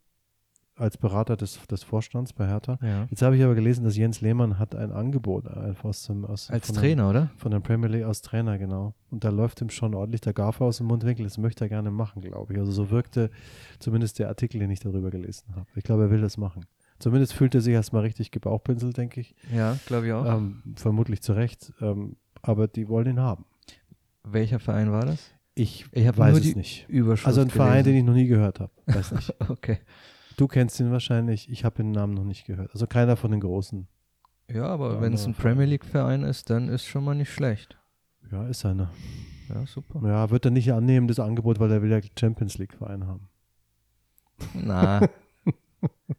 als 0.75 0.97
Berater 0.97 1.37
des, 1.37 1.65
des 1.65 1.83
Vorstands 1.83 2.33
bei 2.33 2.45
Hertha. 2.45 2.77
Ja. 2.81 3.07
Jetzt 3.09 3.21
habe 3.21 3.37
ich 3.37 3.43
aber 3.43 3.55
gelesen, 3.55 3.85
dass 3.85 3.95
Jens 3.95 4.19
Lehmann 4.19 4.59
hat 4.59 4.75
ein 4.75 4.91
Angebot 4.91 5.47
einfach 5.47 5.85
aus 5.85 6.05
dem 6.05 6.25
aus, 6.25 6.49
als 6.49 6.73
Trainer, 6.73 7.03
der, 7.03 7.09
oder? 7.09 7.31
Von 7.37 7.51
der 7.51 7.61
Premier 7.61 7.87
League 7.87 8.03
als 8.03 8.21
Trainer, 8.21 8.57
genau. 8.57 8.93
Und 9.09 9.23
da 9.23 9.29
läuft 9.29 9.61
ihm 9.61 9.69
schon 9.69 9.95
ordentlich 9.95 10.19
der 10.19 10.33
Gaffer 10.33 10.65
aus 10.65 10.79
dem 10.79 10.87
Mundwinkel. 10.87 11.23
Das 11.23 11.37
möchte 11.37 11.63
er 11.63 11.69
gerne 11.69 11.89
machen, 11.89 12.21
glaube 12.21 12.51
ich. 12.51 12.59
Also 12.59 12.73
so 12.73 12.91
wirkte 12.91 13.31
zumindest 13.79 14.19
der 14.19 14.27
Artikel, 14.27 14.59
den 14.59 14.71
ich 14.71 14.81
darüber 14.81 15.09
gelesen 15.09 15.55
habe. 15.55 15.67
Ich 15.75 15.85
glaube, 15.85 16.03
er 16.03 16.11
will 16.11 16.19
das 16.19 16.35
machen. 16.35 16.65
Zumindest 16.99 17.33
fühlt 17.33 17.55
er 17.55 17.61
sich 17.61 17.73
erstmal 17.73 18.03
richtig 18.03 18.31
gebauchpinselt, 18.31 18.97
denke 18.97 19.21
ich. 19.21 19.35
Ja, 19.53 19.77
glaube 19.85 20.07
ich 20.07 20.13
auch. 20.13 20.25
Ähm, 20.25 20.61
vermutlich 20.75 21.21
zu 21.21 21.33
Recht. 21.33 21.73
Ähm, 21.81 22.15
aber 22.41 22.67
die 22.67 22.87
wollen 22.87 23.07
ihn 23.07 23.19
haben. 23.19 23.45
Welcher 24.23 24.59
Verein 24.59 24.91
war 24.91 25.05
das? 25.05 25.31
Ich, 25.55 25.85
ich 25.91 26.17
weiß 26.17 26.39
es 26.39 26.55
nicht. 26.55 26.87
Also 27.25 27.41
ein 27.41 27.49
Verein, 27.49 27.83
den 27.83 27.95
ich 27.95 28.03
noch 28.03 28.13
nie 28.13 28.27
gehört 28.27 28.59
habe. 28.59 28.71
Weiß 28.85 29.11
nicht. 29.11 29.33
okay. 29.49 29.79
Du 30.37 30.47
kennst 30.47 30.79
ihn 30.79 30.91
wahrscheinlich. 30.91 31.49
Ich 31.49 31.63
habe 31.63 31.75
den 31.75 31.91
Namen 31.91 32.13
noch 32.13 32.23
nicht 32.23 32.45
gehört. 32.45 32.71
Also 32.73 32.87
keiner 32.87 33.15
von 33.15 33.31
den 33.31 33.39
Großen. 33.39 33.87
Ja, 34.51 34.65
aber 34.65 35.01
wenn 35.01 35.13
es 35.13 35.25
ein 35.25 35.35
Premier 35.35 35.65
League-Verein 35.65 36.23
ist, 36.23 36.49
dann 36.49 36.69
ist 36.69 36.85
schon 36.85 37.03
mal 37.03 37.15
nicht 37.15 37.31
schlecht. 37.31 37.77
Ja, 38.31 38.47
ist 38.47 38.65
einer. 38.65 38.91
Ja, 39.49 39.65
super. 39.65 40.01
Ja, 40.07 40.29
wird 40.31 40.45
er 40.45 40.51
nicht 40.51 40.71
annehmen, 40.73 41.07
das 41.07 41.19
Angebot, 41.19 41.59
weil 41.59 41.71
er 41.71 41.81
will 41.81 41.91
ja 41.91 41.99
Champions 42.19 42.57
League-Verein 42.57 43.05
haben. 43.05 43.29
Na, 44.53 45.07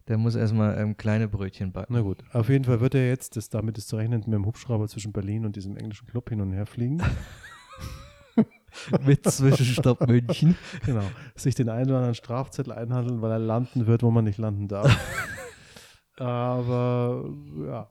der 0.09 0.19
muss 0.19 0.35
erstmal 0.35 0.79
ähm, 0.79 0.97
kleine 0.97 1.29
Brötchen 1.29 1.73
backen. 1.73 1.95
Na 1.95 2.03
gut, 2.03 2.23
auf 2.33 2.49
jeden 2.49 2.65
Fall 2.65 2.81
wird 2.81 2.95
er 2.95 3.09
jetzt, 3.09 3.37
das, 3.37 3.49
damit 3.49 3.79
ist 3.79 3.89
zu 3.89 3.97
rechnen, 3.97 4.21
mit 4.21 4.35
dem 4.35 4.47
Hubschrauber 4.47 4.87
zwischen 4.89 5.13
Berlin 5.13 5.47
und 5.47 5.57
diesem 5.57 5.77
englischen 5.77 6.07
Club 6.07 6.29
hin 6.29 6.41
und 6.41 6.53
her 6.53 6.67
fliegen. 6.67 7.03
mit 9.07 9.25
Zwischenstopp 9.25 10.07
München. 10.07 10.57
Genau. 10.85 11.05
Sich 11.35 11.55
den 11.55 11.69
einen 11.69 11.87
oder 11.87 11.97
anderen 11.97 12.15
Strafzettel 12.15 12.73
einhandeln, 12.73 13.23
weil 13.23 13.31
er 13.31 13.39
landen 13.39 13.87
wird, 13.87 14.03
wo 14.03 14.11
man 14.11 14.25
nicht 14.25 14.39
landen 14.39 14.69
darf. 14.69 14.95
Aber 16.19 17.25
ja, 17.67 17.89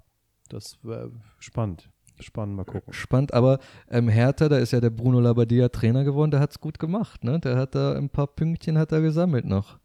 das 0.50 0.78
wäre 0.84 1.12
spannend. 1.40 1.90
spannend, 2.20 2.56
mal 2.56 2.64
gucken. 2.64 2.94
Spannend, 2.94 3.34
aber 3.34 3.60
ähm, 3.90 4.08
Hertha, 4.08 4.48
da 4.48 4.60
ist 4.60 4.72
ja 4.72 4.80
der 4.80 4.92
Bruno 4.92 5.20
Labbadia 5.20 5.68
Trainer 5.68 6.06
geworden, 6.06 6.32
der 6.32 6.40
hat 6.40 6.52
es 6.52 6.60
gut 6.62 6.80
gemacht, 6.80 7.26
ne? 7.26 7.40
Der 7.42 7.58
hat 7.58 7.76
da 7.76 7.98
ein 7.98 8.10
paar 8.10 8.28
Pünktchen 8.28 8.78
hat 8.78 8.94
er 8.94 9.02
gesammelt 9.02 9.44
noch. 9.44 9.78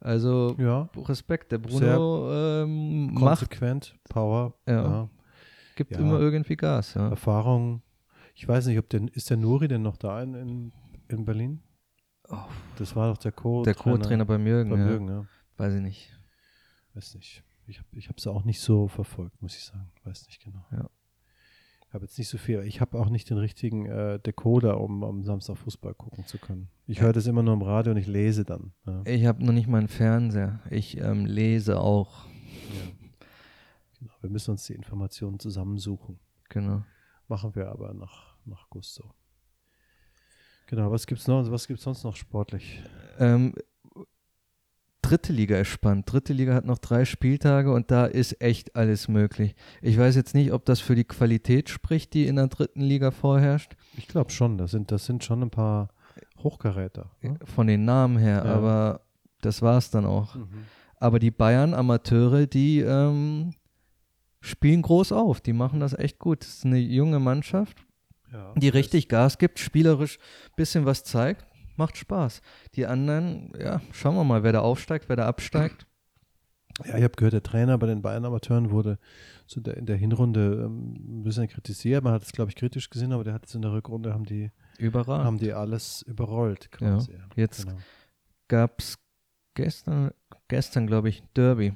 Also 0.00 0.54
Ja, 0.58 0.88
Respekt, 0.96 1.52
der 1.52 1.58
Bruno 1.58 2.30
ähm, 2.62 3.14
macht, 3.14 3.40
konsequent, 3.40 3.96
Power, 4.08 4.54
Ja. 4.66 4.82
ja. 4.82 5.10
gibt 5.76 5.92
Ja. 5.92 5.98
immer 5.98 6.20
irgendwie 6.20 6.56
Gas. 6.56 6.96
Erfahrung. 6.96 7.82
Ich 8.34 8.46
weiß 8.46 8.66
nicht, 8.66 8.78
ob 8.78 8.88
der, 8.90 9.02
ist 9.14 9.30
der 9.30 9.36
Nuri 9.36 9.68
denn 9.68 9.82
noch 9.82 9.96
da 9.96 10.20
in, 10.22 10.34
in, 10.34 10.72
in 11.08 11.24
Berlin? 11.24 11.62
Oh. 12.28 12.36
Das 12.78 12.96
war 12.96 13.10
doch 13.12 13.18
der 13.18 13.32
Co. 13.32 13.62
Der 13.62 13.74
Co-Trainer 13.74 14.24
beim 14.24 14.46
Jürgen, 14.46 14.70
Beim 14.70 14.80
ja. 14.80 14.88
Jürgen, 14.88 15.08
ja. 15.08 15.26
Weiß 15.56 15.74
ich 15.74 15.82
nicht. 15.82 16.18
Weiß 16.94 17.14
nicht. 17.14 17.44
Ich 17.66 18.08
habe 18.08 18.18
es 18.18 18.26
auch 18.26 18.44
nicht 18.44 18.60
so 18.60 18.88
verfolgt, 18.88 19.40
muss 19.40 19.56
ich 19.56 19.64
sagen. 19.64 19.90
Weiß 20.04 20.26
nicht 20.26 20.42
genau. 20.42 20.64
Ja. 20.70 20.88
Ich 21.94 21.96
habe 21.96 22.06
jetzt 22.06 22.18
nicht 22.18 22.28
so 22.28 22.38
viel. 22.38 22.60
Ich 22.64 22.80
habe 22.80 22.98
auch 22.98 23.08
nicht 23.08 23.30
den 23.30 23.38
richtigen 23.38 23.86
äh, 23.86 24.18
Decoder, 24.18 24.80
um 24.80 25.04
am 25.04 25.22
Samstag 25.22 25.56
Fußball 25.58 25.94
gucken 25.94 26.26
zu 26.26 26.38
können. 26.38 26.68
Ich 26.88 27.00
höre 27.00 27.12
das 27.12 27.28
immer 27.28 27.44
nur 27.44 27.54
im 27.54 27.62
Radio 27.62 27.92
und 27.92 27.98
ich 27.98 28.08
lese 28.08 28.44
dann. 28.44 28.72
Ja. 28.84 29.02
Ich 29.04 29.24
habe 29.26 29.44
noch 29.44 29.52
nicht 29.52 29.68
mal 29.68 29.78
einen 29.78 29.86
Fernseher. 29.86 30.58
Ich 30.70 30.96
ähm, 30.96 31.24
lese 31.24 31.78
auch. 31.78 32.26
Ja. 32.26 32.90
Genau. 34.00 34.12
Wir 34.22 34.28
müssen 34.28 34.50
uns 34.50 34.66
die 34.66 34.72
Informationen 34.72 35.38
zusammensuchen. 35.38 36.18
Genau. 36.48 36.82
Machen 37.28 37.54
wir 37.54 37.68
aber 37.68 37.94
nach, 37.94 38.38
nach 38.44 38.68
Gusto. 38.70 39.14
Genau, 40.66 40.90
was 40.90 41.06
gibt's 41.06 41.28
noch? 41.28 41.48
Was 41.48 41.68
gibt's 41.68 41.84
sonst 41.84 42.02
noch 42.02 42.16
sportlich? 42.16 42.82
Ähm, 43.20 43.54
dritte 45.08 45.32
Liga 45.32 45.58
ist 45.58 45.68
spannend. 45.68 46.10
Dritte 46.10 46.32
Liga 46.32 46.54
hat 46.54 46.64
noch 46.64 46.78
drei 46.78 47.04
Spieltage 47.04 47.72
und 47.72 47.90
da 47.90 48.06
ist 48.06 48.40
echt 48.40 48.74
alles 48.76 49.08
möglich. 49.08 49.54
Ich 49.82 49.98
weiß 49.98 50.16
jetzt 50.16 50.34
nicht, 50.34 50.52
ob 50.52 50.64
das 50.64 50.80
für 50.80 50.94
die 50.94 51.04
Qualität 51.04 51.68
spricht, 51.68 52.14
die 52.14 52.26
in 52.26 52.36
der 52.36 52.48
dritten 52.48 52.80
Liga 52.80 53.10
vorherrscht, 53.10 53.76
Ich 53.96 54.08
glaube 54.08 54.30
schon, 54.30 54.58
das 54.58 54.70
sind, 54.70 54.90
das 54.90 55.04
sind 55.06 55.22
schon 55.24 55.42
ein 55.42 55.50
paar 55.50 55.88
Hochkaräter. 56.42 57.10
Ne? 57.22 57.38
von 57.44 57.66
den 57.66 57.84
Namen 57.84 58.18
her, 58.18 58.42
Ja. 58.44 58.54
aber 58.54 59.00
das 59.40 59.62
war 59.62 59.78
es 59.78 59.90
dann 59.90 60.06
auch. 60.06 60.34
Mhm. 60.34 60.48
Aber 60.98 61.18
die 61.18 61.30
Bayern-Amateure, 61.30 62.46
die 62.46 62.80
ähm, 62.80 63.52
spielen 64.40 64.82
groß 64.82 65.12
auf. 65.12 65.40
Die 65.40 65.52
machen 65.52 65.80
das 65.80 65.92
echt 65.98 66.18
gut. 66.18 66.40
Das 66.42 66.48
ist 66.48 66.64
eine 66.64 66.78
junge 66.78 67.18
Mannschaft, 67.18 67.84
Ja, 68.32 68.52
die 68.56 68.68
richtig 68.68 69.08
Gas 69.08 69.38
gibt, 69.38 69.58
spielerisch 69.58 70.18
ein 70.18 70.56
bisschen 70.56 70.86
was 70.86 71.04
zeigt. 71.04 71.46
Macht 71.76 71.96
Spaß. 71.96 72.40
Die 72.74 72.86
anderen, 72.86 73.52
ja, 73.58 73.80
schauen 73.92 74.14
wir 74.14 74.24
mal, 74.24 74.42
wer 74.42 74.52
da 74.52 74.60
aufsteigt, 74.60 75.08
wer 75.08 75.16
da 75.16 75.26
absteigt. 75.26 75.86
Ja, 76.84 76.96
ich 76.98 77.04
habe 77.04 77.14
gehört, 77.14 77.32
der 77.34 77.42
Trainer 77.42 77.78
bei 77.78 77.86
den 77.86 78.02
Bayern-Amateuren 78.02 78.70
wurde 78.70 78.98
so 79.46 79.58
in 79.58 79.64
der, 79.64 79.76
in 79.76 79.86
der 79.86 79.96
Hinrunde 79.96 80.64
ähm, 80.66 81.20
ein 81.20 81.22
bisschen 81.22 81.46
kritisiert. 81.46 82.02
Man 82.02 82.12
hat 82.12 82.22
es, 82.22 82.32
glaube 82.32 82.50
ich, 82.50 82.56
kritisch 82.56 82.90
gesehen, 82.90 83.12
aber 83.12 83.22
der 83.22 83.32
hat 83.34 83.46
es 83.46 83.54
in 83.54 83.62
der 83.62 83.72
Rückrunde, 83.72 84.12
haben 84.12 84.24
die, 84.24 84.50
Überragend. 84.78 85.24
haben 85.24 85.38
die 85.38 85.52
alles 85.52 86.02
überrollt 86.02 86.70
quasi. 86.72 87.12
Ja, 87.12 87.18
jetzt 87.36 87.66
Genau. 87.66 87.78
gab 88.48 88.80
es 88.80 88.98
gestern, 89.54 90.10
gestern 90.48 90.86
glaube 90.88 91.08
ich, 91.10 91.22
Derby. 91.36 91.74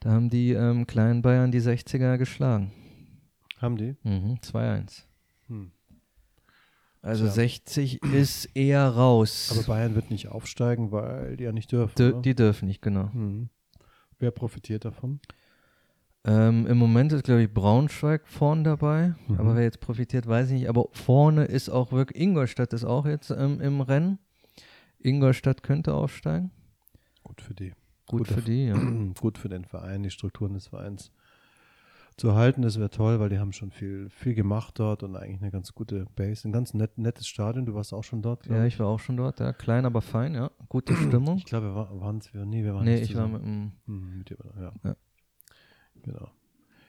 Da 0.00 0.10
haben 0.12 0.30
die 0.30 0.52
ähm, 0.52 0.86
kleinen 0.86 1.20
Bayern 1.20 1.52
die 1.52 1.60
60er 1.60 2.16
geschlagen. 2.16 2.72
Haben 3.60 3.76
die? 3.76 3.94
Mhm, 4.02 4.38
2-1. 4.42 5.02
Hm. 5.48 5.70
Also 7.02 7.24
Tja. 7.24 7.32
60 7.32 8.00
ist 8.02 8.44
eher 8.54 8.86
raus. 8.88 9.50
Aber 9.52 9.66
Bayern 9.66 9.96
wird 9.96 10.10
nicht 10.10 10.28
aufsteigen, 10.28 10.92
weil 10.92 11.36
die 11.36 11.44
ja 11.44 11.52
nicht 11.52 11.72
dürfen. 11.72 11.94
Dür- 11.96 12.20
die 12.20 12.34
dürfen 12.36 12.68
nicht, 12.68 12.80
genau. 12.80 13.12
Hm. 13.12 13.48
Wer 14.20 14.30
profitiert 14.30 14.84
davon? 14.84 15.18
Ähm, 16.24 16.68
Im 16.68 16.78
Moment 16.78 17.12
ist, 17.12 17.24
glaube 17.24 17.42
ich, 17.42 17.52
Braunschweig 17.52 18.28
vorne 18.28 18.62
dabei. 18.62 19.14
Mhm. 19.26 19.40
Aber 19.40 19.56
wer 19.56 19.64
jetzt 19.64 19.80
profitiert, 19.80 20.28
weiß 20.28 20.48
ich 20.50 20.60
nicht. 20.60 20.68
Aber 20.68 20.86
vorne 20.92 21.44
ist 21.46 21.68
auch 21.68 21.90
wirklich, 21.90 22.22
Ingolstadt 22.22 22.72
ist 22.72 22.84
auch 22.84 23.04
jetzt 23.06 23.30
ähm, 23.30 23.60
im 23.60 23.80
Rennen. 23.80 24.20
Ingolstadt 25.00 25.64
könnte 25.64 25.94
aufsteigen. 25.94 26.52
Gut 27.24 27.40
für 27.40 27.54
die. 27.54 27.70
Gut 28.06 28.20
Guter 28.28 28.34
für 28.34 28.42
die, 28.42 28.66
ja. 28.66 28.74
Gut 29.20 29.38
für 29.38 29.48
den 29.48 29.64
Verein, 29.64 30.04
die 30.04 30.10
Strukturen 30.10 30.54
des 30.54 30.68
Vereins 30.68 31.10
zu 32.16 32.34
halten. 32.34 32.62
Das 32.62 32.78
wäre 32.78 32.90
toll, 32.90 33.18
weil 33.20 33.28
die 33.28 33.38
haben 33.38 33.52
schon 33.52 33.70
viel, 33.70 34.08
viel 34.10 34.34
gemacht 34.34 34.78
dort 34.78 35.02
und 35.02 35.16
eigentlich 35.16 35.40
eine 35.42 35.50
ganz 35.50 35.72
gute 35.74 36.06
Base. 36.14 36.46
Ein 36.46 36.52
ganz 36.52 36.74
net, 36.74 36.98
nettes 36.98 37.26
Stadion. 37.26 37.66
Du 37.66 37.74
warst 37.74 37.92
auch 37.94 38.04
schon 38.04 38.22
dort, 38.22 38.46
Ja, 38.46 38.64
ich 38.64 38.78
war 38.78 38.86
auch 38.88 39.00
schon 39.00 39.16
dort, 39.16 39.40
ja. 39.40 39.52
Klein, 39.52 39.84
aber 39.86 40.00
fein, 40.02 40.34
ja. 40.34 40.50
Gute 40.68 40.94
Stimmung. 40.96 41.36
Ich 41.38 41.44
glaube, 41.44 41.66
wir 41.68 41.74
wa- 41.74 41.90
waren 42.00 42.18
es, 42.18 42.32
nee, 42.32 42.62
wir 42.64 42.74
waren 42.74 42.84
Nee, 42.84 43.00
nicht 43.00 43.10
ich 43.10 43.16
war 43.16 43.26
zusammen. 43.26 43.72
mit 43.86 43.96
dem 43.96 44.02
Hm, 44.10 44.18
mit 44.18 44.30
dir, 44.30 44.38
ja. 44.60 44.72
Ja. 44.84 44.96
Genau. 46.02 46.28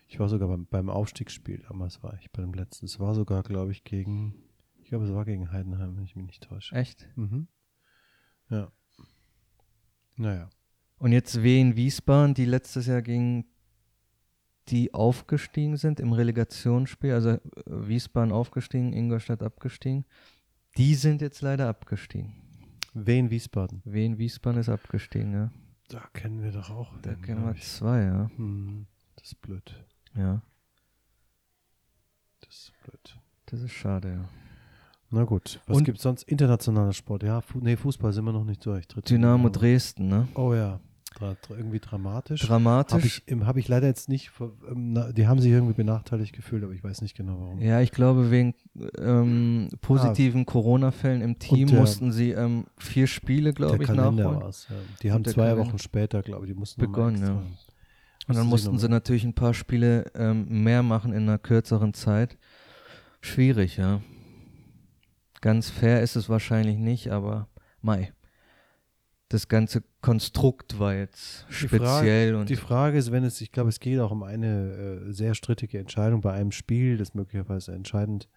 Ich 0.08 0.20
war 0.20 0.30
sogar 0.30 0.48
beim, 0.48 0.68
beim 0.68 0.90
Aufstiegsspiel, 0.90 1.64
damals 1.68 2.04
war 2.04 2.14
ich 2.20 2.32
bei 2.32 2.42
dem 2.42 2.54
letzten. 2.54 2.86
Es 2.86 3.00
war 3.00 3.16
sogar, 3.16 3.42
glaube 3.44 3.72
ich, 3.72 3.84
gegen, 3.84 4.36
ich 4.80 4.90
glaube, 4.90 5.06
es 5.06 5.14
war 5.14 5.26
gegen 5.26 5.52
Heidenheim, 5.52 5.96
wenn 5.98 6.04
ich 6.04 6.16
mich 6.16 6.26
nicht 6.26 6.44
täusche. 6.44 6.76
Echt. 6.76 7.08
Mhm. 7.16 7.48
Ja. 8.50 8.72
Naja. 10.16 10.50
Und 11.00 11.12
jetzt 11.12 11.42
Wien 11.42 11.76
Wiesbaden, 11.76 12.34
die 12.34 12.46
letztes 12.46 12.86
Jahr 12.86 13.02
gegen 13.02 13.46
die 14.70 14.94
aufgestiegen 14.94 15.76
sind 15.78 16.00
im 16.00 16.14
Relegationsspiel, 16.14 17.14
also 17.14 17.30
äh, 17.32 17.40
Wiesbaden 17.66 18.32
aufgestiegen, 18.32 18.94
Ingolstadt 18.94 19.44
abgestiegen. 19.44 20.06
Die 20.78 20.96
sind 20.96 21.22
jetzt 21.22 21.42
leider 21.42 21.68
abgestiegen. 21.68 22.34
Wien 22.94 23.30
Wiesbaden. 23.30 23.82
Wien 23.86 24.18
Wiesbaden 24.18 24.60
ist 24.60 24.70
abgestiegen, 24.70 25.34
ja. 25.34 25.52
Da 25.90 26.02
kennen 26.14 26.42
wir 26.42 26.52
doch 26.52 26.70
auch. 26.70 26.94
Da 27.02 27.12
wen, 27.12 27.22
kennen 27.22 27.46
wir 27.46 27.54
ich. 27.54 27.64
zwei, 27.64 28.04
ja. 28.04 28.30
Hm, 28.38 28.88
das 29.18 29.28
ist 29.28 29.42
blöd. 29.42 29.84
Ja, 30.16 30.42
Das 32.42 32.54
ist 32.56 32.74
blöd. 32.84 33.20
das 33.48 33.62
ist 33.62 33.72
schade, 33.74 34.10
ja. 34.14 34.30
Na 35.10 35.24
gut. 35.26 35.60
Was 35.68 35.78
Und- 35.78 35.84
gibt 35.84 35.98
es 35.98 36.04
sonst? 36.04 36.24
Internationaler 36.24 36.94
Sport. 36.94 37.24
Ja, 37.24 37.42
Fu 37.42 37.60
nee, 37.60 37.76
Fußball 37.76 38.12
sind 38.14 38.26
wir 38.26 38.32
noch 38.34 38.46
nicht 38.46 38.66
durch. 38.66 38.88
Dritte 38.88 39.14
Dynamo. 39.14 39.50
Dresden, 39.50 40.08
ne? 40.08 40.28
Oh 40.36 40.54
ja. 40.54 40.80
Irgendwie 41.50 41.80
dramatisch. 41.80 42.42
Habe 42.44 42.48
Dramatisch. 42.50 43.06
ich, 43.26 43.32
ähm, 43.32 43.46
hab 43.46 43.58
ich 43.58 43.68
leider 43.68 43.88
jetzt 43.88 44.10
nicht, 44.10 44.32
ähm, 44.70 45.14
die 45.16 45.28
haben 45.28 45.40
sich 45.40 45.52
irgendwie 45.52 45.74
benachteiligt 45.74 46.34
gefühlt, 46.34 46.64
aber 46.64 46.74
ich 46.74 46.84
weiß 46.84 47.02
nicht 47.02 47.16
genau 47.16 47.40
warum. 47.40 47.60
Ja, 47.62 47.82
ich 47.82 47.92
glaube, 47.92 48.32
wegen 48.32 48.54
ähm, 48.98 49.70
positiven 49.82 50.46
Corona-Fällen 50.46 51.22
im 51.22 51.40
Team 51.40 51.68
der- 51.68 51.80
mussten 51.80 52.12
sie 52.12 52.32
ähm, 52.32 52.66
vier 52.78 53.08
Spiele, 53.08 53.54
glaube 53.54 53.84
ich, 53.84 53.88
Kalender 53.88 54.12
nachholen. 54.12 54.42
war 54.42 54.50
es. 54.50 54.68
Ja. 54.70 54.76
Die 55.02 55.12
haben 55.12 55.24
zwei 55.26 55.50
Kalender- 55.50 55.68
Wochen 55.68 55.80
später, 55.80 56.22
glaube 56.22 56.46
ich, 56.46 56.52
die 56.54 56.58
mussten 56.60 56.82
Begonnen, 56.82 57.22
ja. 57.22 57.42
Und 58.28 58.36
dann 58.38 58.48
mussten 58.48 58.78
sie 58.80 58.88
natürlich 58.88 59.26
ein 59.26 59.34
paar 59.34 59.54
Spiele 59.54 60.06
ähm, 60.16 60.64
mehr 60.64 60.82
machen 60.82 61.12
in 61.12 61.24
einer 61.24 61.38
kürzeren 61.38 61.94
Zeit. 61.94 62.38
Schwierig, 63.20 63.76
ja. 63.78 64.02
Ganz 65.42 65.70
fair 65.70 66.02
ist 66.02 66.16
es 66.16 66.30
wahrscheinlich 66.30 66.78
nicht, 66.78 67.10
aber 67.12 67.50
Mai. 67.82 68.14
Das 69.34 69.48
ganze 69.48 69.84
Konstrukt 70.02 70.78
war 70.78 70.94
jetzt 70.94 71.48
Die 71.50 71.54
speziell 71.54 71.80
Frage, 71.80 72.38
und 72.38 72.50
die 72.50 72.56
Frage 72.56 72.98
ist, 73.00 73.12
wenn 73.12 73.24
es, 73.24 73.42
ich 73.42 73.52
glaube, 73.52 73.70
es 73.70 73.80
geht 73.80 74.00
auch 74.00 74.12
um 74.12 74.22
eine 74.22 75.08
äh, 75.08 75.12
sehr 75.12 75.34
strittige 75.34 75.80
Entscheidung 75.80 76.22
bei 76.22 76.34
einem 76.34 76.52
Spiel, 76.52 76.98
das 76.98 77.16
möglicherweise 77.16 77.74
entscheidend 77.74 78.30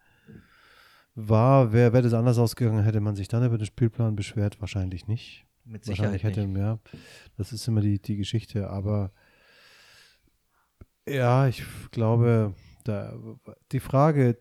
war. 1.15 1.75
Wäre 1.75 1.93
wär 1.93 2.01
das 2.01 2.15
anders 2.15 2.39
ausgegangen, 2.39 2.83
hätte 2.83 3.01
man 3.01 3.15
sich 3.15 3.29
dann 3.29 3.45
über 3.45 3.59
den 3.59 3.67
Spielplan 3.67 4.17
beschwert? 4.17 4.59
Wahrscheinlich 4.63 5.07
nicht. 5.07 5.45
mit 5.67 5.85
Sicherheit 5.85 6.13
Wahrscheinlich 6.13 6.25
hätte 6.25 6.47
nicht. 6.47 6.55
mehr. 6.55 6.81
Das 7.37 7.53
ist 7.53 7.69
immer 7.69 7.83
die, 7.83 8.01
die 8.01 8.17
Geschichte, 8.17 8.71
aber 8.71 9.13
ja, 11.07 11.47
ich 11.47 11.63
glaube, 11.91 12.55
da, 12.85 13.15
die 13.71 13.81
Frage, 13.81 14.39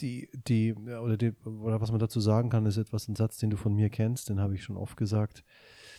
die, 0.00 0.30
die, 0.32 0.74
ja, 0.86 1.00
oder 1.00 1.18
die, 1.18 1.32
oder 1.44 1.82
was 1.82 1.90
man 1.90 2.00
dazu 2.00 2.18
sagen 2.18 2.48
kann, 2.48 2.64
ist 2.64 2.78
etwas 2.78 3.08
ein 3.08 3.16
Satz, 3.16 3.36
den 3.36 3.50
du 3.50 3.58
von 3.58 3.74
mir 3.74 3.90
kennst, 3.90 4.30
den 4.30 4.40
habe 4.40 4.54
ich 4.54 4.64
schon 4.64 4.78
oft 4.78 4.96
gesagt. 4.96 5.44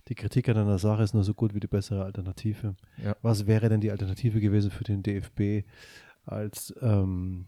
Die 0.10 0.16
Kritik 0.16 0.50
an 0.50 0.58
einer 0.58 0.78
Sache 0.80 1.04
ist 1.04 1.13
nur 1.13 1.24
so 1.24 1.34
gut 1.34 1.54
wie 1.54 1.60
die 1.60 1.68
bessere 1.68 2.04
Alternative. 2.04 2.76
Ja. 3.04 3.16
Was 3.22 3.48
wäre 3.48 3.70
denn 3.70 3.80
die 3.82 3.92
Alternative 3.92 4.39
gewesen 4.42 4.70
für 4.70 4.84
den 4.84 5.02
DFB, 5.02 5.66
als, 6.26 6.74
ähm, 6.82 7.46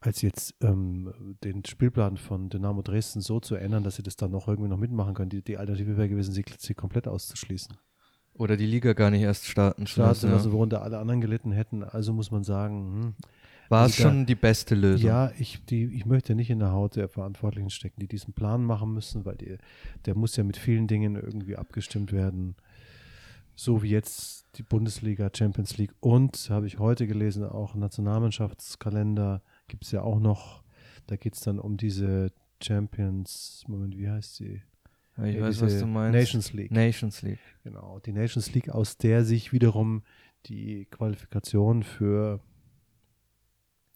als 0.00 0.22
jetzt 0.22 0.54
ähm, 0.60 1.36
den 1.44 1.64
Spielplan 1.64 2.16
von 2.16 2.48
Dynamo 2.50 2.82
Dresden 2.82 3.20
so 3.20 3.38
zu 3.40 3.54
ändern, 3.54 3.84
dass 3.84 3.96
sie 3.96 4.02
das 4.02 4.16
dann 4.16 4.30
noch 4.32 4.48
irgendwie 4.48 4.68
noch 4.68 4.76
mitmachen 4.76 5.14
können? 5.14 5.30
Die, 5.30 5.42
die 5.42 5.56
Alternative 5.56 5.96
wäre 5.96 6.08
gewesen, 6.08 6.32
sie, 6.32 6.44
sie 6.58 6.74
komplett 6.74 7.06
auszuschließen. 7.06 7.76
Oder 8.34 8.56
die 8.56 8.66
Liga 8.66 8.92
gar 8.92 9.10
nicht 9.10 9.22
erst 9.22 9.46
starten 9.46 9.86
zu 9.86 9.92
Starten, 9.94 10.10
lassen. 10.10 10.32
also 10.32 10.48
Ja. 10.50 10.54
worunter 10.54 10.82
alle 10.82 10.98
anderen 10.98 11.20
gelitten 11.20 11.50
hätten. 11.52 11.82
Also 11.84 12.12
muss 12.12 12.30
man 12.30 12.44
sagen, 12.44 12.92
hm, 13.02 13.14
War 13.68 13.86
es 13.86 13.96
schon 13.96 14.26
die 14.26 14.34
beste 14.34 14.74
Lösung? 14.74 15.08
ja, 15.08 15.32
ich, 15.38 15.64
die, 15.66 15.84
ich 15.84 16.06
möchte 16.06 16.34
nicht 16.34 16.50
in 16.50 16.58
der 16.58 16.72
Haut 16.72 16.96
der 16.96 17.08
Verantwortlichen 17.08 17.70
stecken, 17.70 18.00
die 18.00 18.08
diesen 18.08 18.32
Plan 18.32 18.64
machen 18.64 18.92
müssen, 18.92 19.24
weil 19.24 19.36
die, 19.36 19.58
der 20.06 20.14
muss 20.14 20.36
ja 20.36 20.44
mit 20.44 20.56
vielen 20.56 20.86
Dingen 20.86 21.16
irgendwie 21.16 21.56
abgestimmt 21.56 22.12
werden. 22.12 22.56
So 23.54 23.82
wie 23.82 23.90
jetzt 23.90 24.46
die 24.56 24.62
Bundesliga, 24.62 25.30
Champions 25.36 25.76
League 25.78 25.92
und, 26.00 26.48
habe 26.48 26.66
ich 26.66 26.78
heute 26.78 27.06
gelesen, 27.06 27.44
auch 27.44 27.74
Nationalmannschaftskalender 27.74 29.42
gibt 29.66 29.84
es 29.84 29.90
ja 29.90 30.02
auch 30.02 30.20
noch. 30.20 30.62
Da 31.06 31.16
geht 31.16 31.34
es 31.34 31.40
dann 31.40 31.58
um 31.58 31.76
diese 31.76 32.32
Champions, 32.62 33.64
Moment, 33.66 33.96
wie 33.96 34.08
heißt 34.08 34.36
sie? 34.36 34.62
Ja, 35.16 35.24
ich 35.24 35.36
Ja, 35.36 35.42
weiß, 35.42 35.60
was 35.62 35.78
du 35.78 35.86
meinst. 35.86 36.16
Nations 36.16 36.52
League. 36.52 36.70
Nations 36.70 37.22
League. 37.22 37.38
Genau, 37.64 37.98
die 37.98 38.12
Nations 38.12 38.52
League, 38.54 38.70
aus 38.70 38.96
der 38.96 39.24
sich 39.24 39.52
wiederum 39.52 40.02
die 40.46 40.86
Qualifikation 40.86 41.82
für 41.82 42.40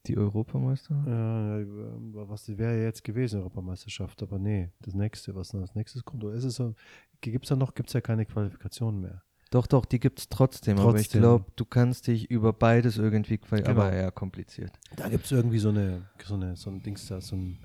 Die 0.06 0.16
Europameister? 0.16 0.94
Ja, 1.06 1.58
ja, 1.58 2.28
was 2.28 2.48
wäre 2.58 2.82
jetzt 2.82 3.04
gewesen, 3.04 3.38
Europameisterschaft, 3.38 4.22
aber 4.22 4.38
nee, 4.38 4.70
das 4.80 4.94
nächste, 4.94 5.34
was 5.34 5.54
als 5.54 5.74
nächstes 5.74 6.04
kommt. 6.04 6.24
Oder 6.24 6.34
ist 6.34 6.44
es 6.44 6.56
so, 6.56 6.74
gibt 7.20 7.44
es 7.44 7.50
da 7.50 7.56
noch, 7.56 7.74
gibt 7.74 7.88
es 7.88 7.92
ja 7.92 8.00
keine 8.00 8.26
Qualifikation 8.26 9.00
mehr. 9.00 9.22
Doch, 9.52 9.66
doch, 9.66 9.84
die 9.84 10.00
gibt 10.00 10.18
es 10.18 10.28
trotzdem, 10.30 10.78
aber 10.78 10.94
ich 10.96 11.08
Trotzdem. 11.08 11.20
glaube, 11.20 11.44
du 11.56 11.66
kannst 11.66 12.06
dich 12.06 12.30
über 12.30 12.54
beides 12.54 12.96
irgendwie 12.96 13.36
qualifizieren. 13.36 13.76
Genau. 13.76 13.86
Aber 13.86 13.94
eher 13.94 14.10
kompliziert. 14.10 14.72
Da 14.96 15.10
gibt 15.10 15.26
es 15.26 15.30
irgendwie 15.30 15.58
so 15.58 15.68
eine, 15.68 16.08
so 16.24 16.34
eine, 16.34 16.56
so 16.56 16.70
ein 16.70 16.82
Dings 16.82 17.06
da, 17.06 17.20
so 17.20 17.36
ein 17.36 17.58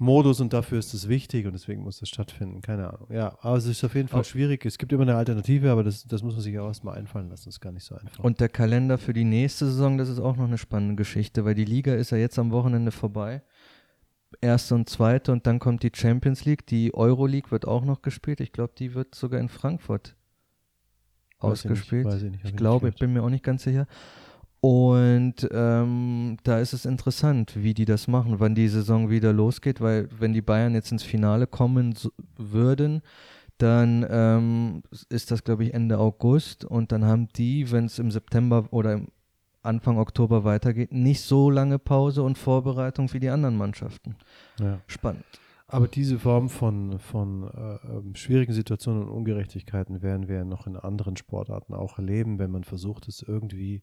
Modus 0.00 0.40
und 0.40 0.52
dafür 0.52 0.78
ist 0.78 0.94
es 0.94 1.08
wichtig 1.08 1.46
und 1.46 1.52
deswegen 1.52 1.82
muss 1.82 2.00
das 2.00 2.08
stattfinden. 2.08 2.62
Keine 2.62 2.88
Ahnung. 2.92 3.06
Ja, 3.12 3.36
aber 3.42 3.56
es 3.58 3.66
ist 3.66 3.84
auf 3.84 3.94
jeden 3.94 4.08
Fall 4.08 4.20
Oh. 4.20 4.24
schwierig. 4.24 4.64
Es 4.64 4.78
gibt 4.78 4.92
immer 4.92 5.02
eine 5.02 5.14
Alternative, 5.14 5.70
aber 5.70 5.84
das, 5.84 6.04
das 6.06 6.22
muss 6.22 6.34
man 6.34 6.42
sich 6.42 6.58
auch 6.58 6.66
erstmal 6.68 6.96
einfallen 6.98 7.28
lassen. 7.28 7.44
Das 7.44 7.54
ist 7.56 7.60
gar 7.60 7.70
nicht 7.72 7.84
so 7.84 7.94
einfach. 7.94 8.24
Und 8.24 8.40
der 8.40 8.48
Kalender 8.48 8.96
für 8.98 9.12
die 9.12 9.24
nächste 9.24 9.66
Saison, 9.66 9.98
das 9.98 10.08
ist 10.08 10.18
auch 10.18 10.36
noch 10.36 10.46
eine 10.46 10.58
spannende 10.58 10.94
Geschichte, 10.96 11.44
weil 11.44 11.54
die 11.54 11.64
Liga 11.66 11.94
ist 11.94 12.10
ja 12.10 12.16
jetzt 12.18 12.38
am 12.38 12.50
Wochenende 12.50 12.90
vorbei. 12.92 13.42
Erste 14.40 14.74
und 14.74 14.88
zweite 14.88 15.32
und 15.32 15.46
dann 15.46 15.58
kommt 15.58 15.82
die 15.82 15.90
Champions 15.94 16.44
League. 16.44 16.66
Die 16.66 16.94
Euroleague 16.94 17.50
wird 17.50 17.66
auch 17.68 17.84
noch 17.84 18.00
gespielt. 18.00 18.40
Ich 18.40 18.52
glaube, 18.52 18.72
die 18.78 18.94
wird 18.94 19.14
sogar 19.14 19.38
in 19.40 19.48
Frankfurt 19.48 20.16
Weiß 21.40 21.64
ich 21.64 21.70
ausgespielt. 21.70 22.06
ich 22.06 22.22
nicht, 22.22 22.38
hab 22.38 22.44
ich 22.44 22.50
ich 22.50 22.56
glaube, 22.56 22.88
ich 22.88 22.94
bin 22.94 23.12
mir 23.12 23.22
auch 23.22 23.28
nicht 23.30 23.44
ganz 23.44 23.64
sicher. 23.64 23.86
Und 24.60 25.48
ähm, 25.52 26.36
da 26.42 26.58
ist 26.58 26.74
es 26.74 26.84
interessant, 26.84 27.54
wie 27.56 27.72
die 27.72 27.86
das 27.86 28.08
machen, 28.08 28.40
wann 28.40 28.54
die 28.54 28.68
Saison 28.68 29.08
wieder 29.08 29.32
losgeht, 29.32 29.80
weil 29.80 30.08
wenn 30.18 30.34
die 30.34 30.42
Bayern 30.42 30.74
jetzt 30.74 30.92
ins 30.92 31.02
Finale 31.02 31.46
kommen 31.46 31.94
so, 31.94 32.10
würden, 32.36 33.00
dann 33.56 34.06
ähm, 34.08 34.82
ist 35.08 35.30
das, 35.30 35.44
glaube 35.44 35.64
ich, 35.64 35.72
Ende 35.72 35.98
August 35.98 36.64
und 36.64 36.92
dann 36.92 37.04
haben 37.04 37.28
die, 37.36 37.70
wenn 37.70 37.86
es 37.86 37.98
im 37.98 38.10
September 38.10 38.66
oder 38.70 38.94
im 38.94 39.08
Anfang 39.62 39.98
Oktober 39.98 40.44
weitergeht, 40.44 40.92
nicht 40.92 41.22
so 41.22 41.50
lange 41.50 41.78
Pause 41.78 42.22
und 42.22 42.38
Vorbereitung 42.38 43.12
wie 43.12 43.20
die 43.20 43.28
anderen 43.28 43.56
Mannschaften. 43.56 44.16
Ja. 44.58 44.80
Spannend. 44.86 45.24
Aber 45.68 45.86
diese 45.86 46.18
Form 46.18 46.48
von, 46.48 46.98
von 46.98 47.44
äh, 47.44 47.76
ähm, 47.86 48.14
schwierigen 48.14 48.52
Situationen 48.52 49.04
und 49.04 49.10
Ungerechtigkeiten 49.10 50.02
werden 50.02 50.28
wir 50.28 50.44
noch 50.44 50.66
in 50.66 50.76
anderen 50.76 51.16
Sportarten 51.16 51.74
auch 51.74 51.98
erleben, 51.98 52.38
wenn 52.38 52.50
man 52.50 52.64
versucht, 52.64 53.06
es 53.06 53.22
irgendwie 53.22 53.82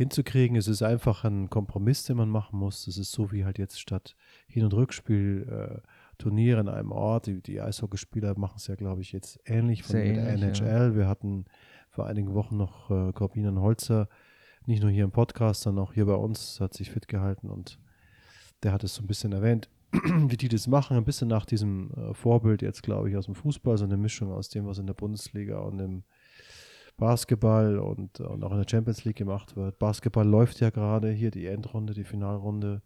hinzukriegen. 0.00 0.56
Es 0.56 0.66
ist 0.66 0.80
einfach 0.80 1.24
ein 1.24 1.50
Kompromiss, 1.50 2.04
den 2.04 2.16
man 2.16 2.30
machen 2.30 2.58
muss. 2.58 2.86
Es 2.86 2.96
ist 2.96 3.12
so 3.12 3.32
wie 3.32 3.44
halt 3.44 3.58
jetzt 3.58 3.78
statt 3.78 4.16
Hin- 4.46 4.64
und 4.64 4.72
Rückspiel 4.72 5.46
äh, 5.46 5.86
Turniere 6.16 6.58
in 6.58 6.68
einem 6.70 6.90
Ort. 6.90 7.26
Die, 7.26 7.42
die 7.42 7.60
Eishockeyspieler 7.60 8.38
machen 8.38 8.54
es 8.56 8.66
ja, 8.66 8.76
glaube 8.76 9.02
ich, 9.02 9.12
jetzt 9.12 9.38
ähnlich 9.44 9.82
von 9.82 9.92
Sehr 9.92 10.06
mit 10.06 10.16
der 10.16 10.28
ähnlich, 10.30 10.62
NHL. 10.62 10.96
Wir 10.96 11.06
hatten 11.06 11.44
vor 11.90 12.06
einigen 12.06 12.32
Wochen 12.32 12.56
noch 12.56 12.90
äh, 12.90 13.12
Corbinian 13.12 13.60
Holzer, 13.60 14.08
nicht 14.64 14.80
nur 14.80 14.90
hier 14.90 15.04
im 15.04 15.10
Podcast, 15.10 15.62
sondern 15.62 15.84
auch 15.84 15.92
hier 15.92 16.06
bei 16.06 16.14
uns, 16.14 16.60
hat 16.60 16.72
sich 16.72 16.90
fit 16.90 17.06
gehalten 17.06 17.50
und 17.50 17.78
der 18.62 18.72
hat 18.72 18.82
es 18.84 18.94
so 18.94 19.02
ein 19.02 19.06
bisschen 19.06 19.32
erwähnt, 19.32 19.68
wie 19.92 20.36
die 20.38 20.48
das 20.48 20.66
machen, 20.66 20.96
ein 20.96 21.04
bisschen 21.04 21.28
nach 21.28 21.44
diesem 21.44 21.90
äh, 21.92 22.14
Vorbild 22.14 22.62
jetzt, 22.62 22.82
glaube 22.82 23.10
ich, 23.10 23.18
aus 23.18 23.26
dem 23.26 23.34
Fußball, 23.34 23.76
so 23.76 23.84
eine 23.84 23.98
Mischung 23.98 24.32
aus 24.32 24.48
dem, 24.48 24.66
was 24.66 24.78
in 24.78 24.86
der 24.86 24.94
Bundesliga 24.94 25.58
und 25.58 25.78
im 25.78 26.04
Basketball 27.00 27.78
und, 27.78 28.20
und 28.20 28.44
auch 28.44 28.52
in 28.52 28.58
der 28.58 28.66
Champions 28.70 29.04
League 29.04 29.16
gemacht 29.16 29.56
wird. 29.56 29.78
Basketball 29.78 30.26
läuft 30.26 30.60
ja 30.60 30.70
gerade 30.70 31.10
hier, 31.10 31.30
die 31.32 31.46
Endrunde, 31.46 31.94
die 31.94 32.04
Finalrunde 32.04 32.82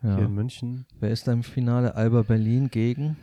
hier 0.00 0.10
Ja. 0.10 0.18
in 0.18 0.32
München. 0.34 0.86
Wer 1.00 1.10
ist 1.10 1.26
da 1.26 1.32
im 1.32 1.42
Finale? 1.42 1.94
Alba 1.94 2.22
Berlin 2.22 2.68
gegen? 2.70 3.16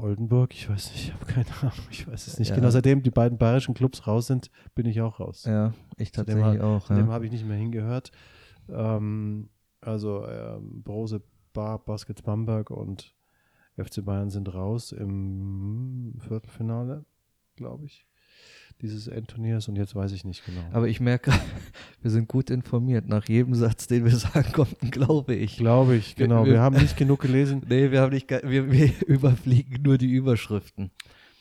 Oldenburg, 0.00 0.52
ich 0.52 0.68
weiß 0.68 0.90
nicht, 0.92 1.04
ich 1.08 1.14
habe 1.14 1.24
keine 1.24 1.46
Ahnung, 1.62 1.86
ich 1.90 2.06
weiß 2.06 2.26
es 2.26 2.38
nicht. 2.38 2.50
Ja. 2.50 2.56
Genau, 2.56 2.68
seitdem 2.70 3.02
die 3.02 3.10
beiden 3.10 3.38
bayerischen 3.38 3.74
Clubs 3.74 4.06
raus 4.06 4.26
sind, 4.26 4.50
bin 4.74 4.86
ich 4.86 5.00
auch 5.00 5.20
raus. 5.20 5.44
Ja, 5.44 5.72
ich 5.96 6.12
tatsächlich 6.12 6.44
ha- 6.60 6.76
auch. 6.76 6.88
Dem 6.88 7.06
Ja. 7.06 7.12
habe 7.12 7.24
ich 7.26 7.32
nicht 7.32 7.46
mehr 7.46 7.56
hingehört. 7.56 8.10
Ähm, 8.68 9.48
also 9.80 10.26
ähm, 10.26 10.82
Brose 10.82 11.22
Bar, 11.52 11.78
Baskets 11.84 12.22
Bamberg 12.22 12.70
und 12.70 13.14
FC 13.76 14.04
Bayern 14.04 14.30
sind 14.30 14.52
raus 14.52 14.92
im 14.92 16.14
Viertelfinale, 16.18 17.04
glaube 17.56 17.86
ich, 17.86 18.06
dieses 18.84 19.08
Endturniers 19.08 19.66
und 19.68 19.76
jetzt 19.76 19.94
weiß 19.96 20.12
ich 20.12 20.24
nicht 20.24 20.44
genau. 20.46 20.60
Aber 20.72 20.86
ich 20.88 21.00
merke, 21.00 21.32
wir 22.02 22.10
sind 22.10 22.28
gut 22.28 22.50
informiert. 22.50 23.08
Nach 23.08 23.28
jedem 23.28 23.54
Satz, 23.54 23.86
den 23.88 24.04
wir 24.04 24.14
sagen, 24.16 24.52
kommt 24.52 24.80
ein 24.82 24.90
Glaube 24.92 25.34
ich. 25.34 25.56
glaube 25.56 25.96
ich, 25.96 26.14
genau. 26.14 26.44
wir- 26.44 26.52
Wir 26.52 26.60
haben 26.60 26.76
nicht 26.76 26.96
genug 26.96 27.20
gelesen, 27.20 27.62
Nee, 27.68 27.90
wir 27.90 28.00
haben 28.00 28.12
nicht, 28.12 28.30
wir, 28.30 28.70
wir 28.70 28.92
überfliegen 29.08 29.82
nur 29.82 29.98
die 29.98 30.10
Überschriften, 30.12 30.90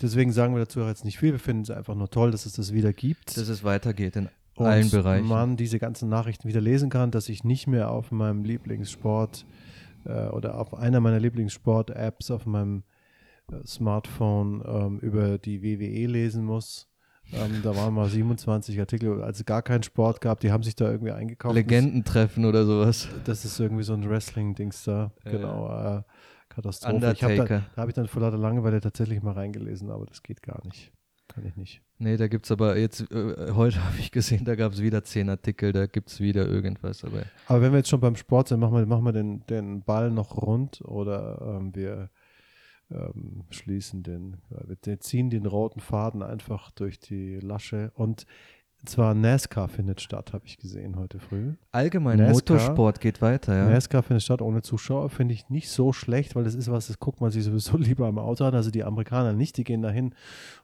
deswegen 0.01 0.31
sagen 0.31 0.55
wir 0.55 0.59
dazu 0.61 0.81
auch 0.81 0.87
jetzt 0.87 1.05
nicht 1.05 1.19
viel. 1.19 1.33
Wir 1.33 1.39
finden 1.39 1.61
es 1.63 1.69
einfach 1.69 1.93
nur 1.95 2.09
toll, 2.09 2.31
dass 2.31 2.45
es 2.47 2.53
das 2.53 2.73
wieder 2.73 2.93
gibt. 2.93 3.37
dass 3.37 3.47
es 3.49 3.63
weitergeht 3.63 4.15
in 4.15 4.29
und 4.55 4.65
allen 4.67 4.89
Bereichen. 4.91 5.27
man 5.27 5.57
diese 5.57 5.79
ganzen 5.79 6.09
Nachrichten 6.09 6.47
wieder 6.47 6.61
lesen 6.61 6.89
kann, 6.89 7.09
dass 7.11 7.27
ich 7.29 7.43
nicht 7.43 7.67
mehr 7.67 7.89
auf 7.89 8.11
meinem 8.11 8.43
Lieblingssport 8.43 9.45
äh, 10.05 10.27
oder 10.27 10.59
auf 10.59 10.75
einer 10.75 10.99
meiner 10.99 11.19
Lieblingssport-Apps 11.19 12.29
auf 12.29 12.45
meinem 12.45 12.83
äh, 13.51 13.65
Smartphone 13.65 14.61
ähm, 14.65 14.99
über 14.99 15.39
die 15.39 15.63
WWE 15.63 16.05
lesen 16.05 16.45
muss. 16.45 16.87
Ähm, 17.31 17.61
da 17.63 17.75
waren 17.75 17.93
mal 17.93 18.09
27 18.09 18.79
Artikel, 18.79 19.23
als 19.23 19.39
es 19.39 19.45
gar 19.45 19.61
keinen 19.61 19.83
Sport 19.83 20.21
gab, 20.21 20.39
die 20.39 20.51
haben 20.51 20.63
sich 20.63 20.75
da 20.75 20.91
irgendwie 20.91 21.11
eingekauft. 21.11 21.55
Legendentreffen 21.55 22.45
oder 22.45 22.65
sowas. 22.65 23.07
Das 23.25 23.45
ist 23.45 23.59
irgendwie 23.59 23.83
so 23.83 23.93
ein 23.93 24.07
Wrestling-Dings 24.07 24.83
da. 24.83 25.11
Ja. 25.25 25.31
Genau. 25.31 25.97
Äh, 25.97 26.03
Katastrophe. 26.49 26.97
Ich 26.97 27.03
hab 27.05 27.17
da 27.19 27.27
Undertaker. 27.27 27.65
da 27.75 27.81
habe 27.81 27.91
ich 27.91 27.95
dann 27.95 28.07
vor 28.07 28.21
lauter 28.21 28.37
Langeweile 28.37 28.79
tatsächlich 28.81 29.21
mal 29.23 29.33
reingelesen, 29.33 29.89
aber 29.89 30.05
das 30.05 30.21
geht 30.21 30.43
gar 30.43 30.63
nicht. 30.65 30.91
Kann 31.27 31.45
ich 31.45 31.55
nicht. 31.55 31.81
Nee, 31.97 32.17
da 32.17 32.27
gibt 32.27 32.45
es 32.45 32.51
aber 32.51 32.77
jetzt, 32.77 33.09
äh, 33.11 33.51
heute 33.53 33.83
habe 33.83 33.97
ich 33.97 34.11
gesehen, 34.11 34.45
da 34.45 34.55
gab 34.55 34.73
es 34.73 34.81
wieder 34.81 35.03
zehn 35.03 35.29
Artikel, 35.29 35.71
da 35.71 35.87
gibt 35.87 36.09
es 36.09 36.19
wieder 36.19 36.47
irgendwas. 36.47 37.03
Aber 37.03 37.23
Aber 37.47 37.61
wenn 37.61 37.71
wir 37.71 37.77
jetzt 37.77 37.89
schon 37.89 38.01
beim 38.01 38.15
Sport 38.15 38.49
sind, 38.49 38.59
machen 38.59 38.75
wir, 38.75 38.85
machen 38.85 39.05
wir 39.05 39.13
den, 39.13 39.45
den 39.47 39.83
Ball 39.83 40.11
noch 40.11 40.37
rund 40.37 40.81
oder 40.81 41.57
ähm, 41.59 41.73
wir 41.73 42.09
ähm, 42.91 43.43
schließen 43.49 44.03
den, 44.03 44.37
wir 44.49 44.99
ziehen 44.99 45.29
den 45.29 45.45
roten 45.45 45.79
Faden 45.79 46.21
einfach 46.21 46.71
durch 46.71 46.99
die 46.99 47.39
Lasche. 47.39 47.91
Und 47.95 48.25
zwar 48.85 49.13
NASCAR 49.13 49.69
findet 49.69 50.01
statt, 50.01 50.33
habe 50.33 50.45
ich 50.45 50.57
gesehen 50.57 50.97
heute 50.97 51.19
früh. 51.19 51.53
allgemein, 51.71 52.17
NASCAR. 52.17 52.33
Motorsport 52.57 52.99
geht 52.99 53.21
weiter, 53.21 53.55
ja. 53.55 53.69
NASCAR 53.69 54.03
findet 54.03 54.23
statt 54.23 54.41
ohne 54.41 54.61
Zuschauer, 54.61 55.09
finde 55.09 55.33
ich 55.33 55.49
nicht 55.49 55.69
so 55.69 55.93
schlecht, 55.93 56.35
weil 56.35 56.43
das 56.43 56.55
ist 56.55 56.69
was, 56.69 56.87
das 56.87 56.99
guckt 56.99 57.21
man 57.21 57.31
sich 57.31 57.43
sowieso 57.43 57.77
lieber 57.77 58.07
am 58.07 58.19
Auto 58.19 58.43
an. 58.43 58.55
Also 58.55 58.71
die 58.71 58.83
Amerikaner 58.83 59.33
nicht, 59.33 59.57
die 59.57 59.63
gehen 59.63 59.81
da 59.81 59.89
hin 59.89 60.13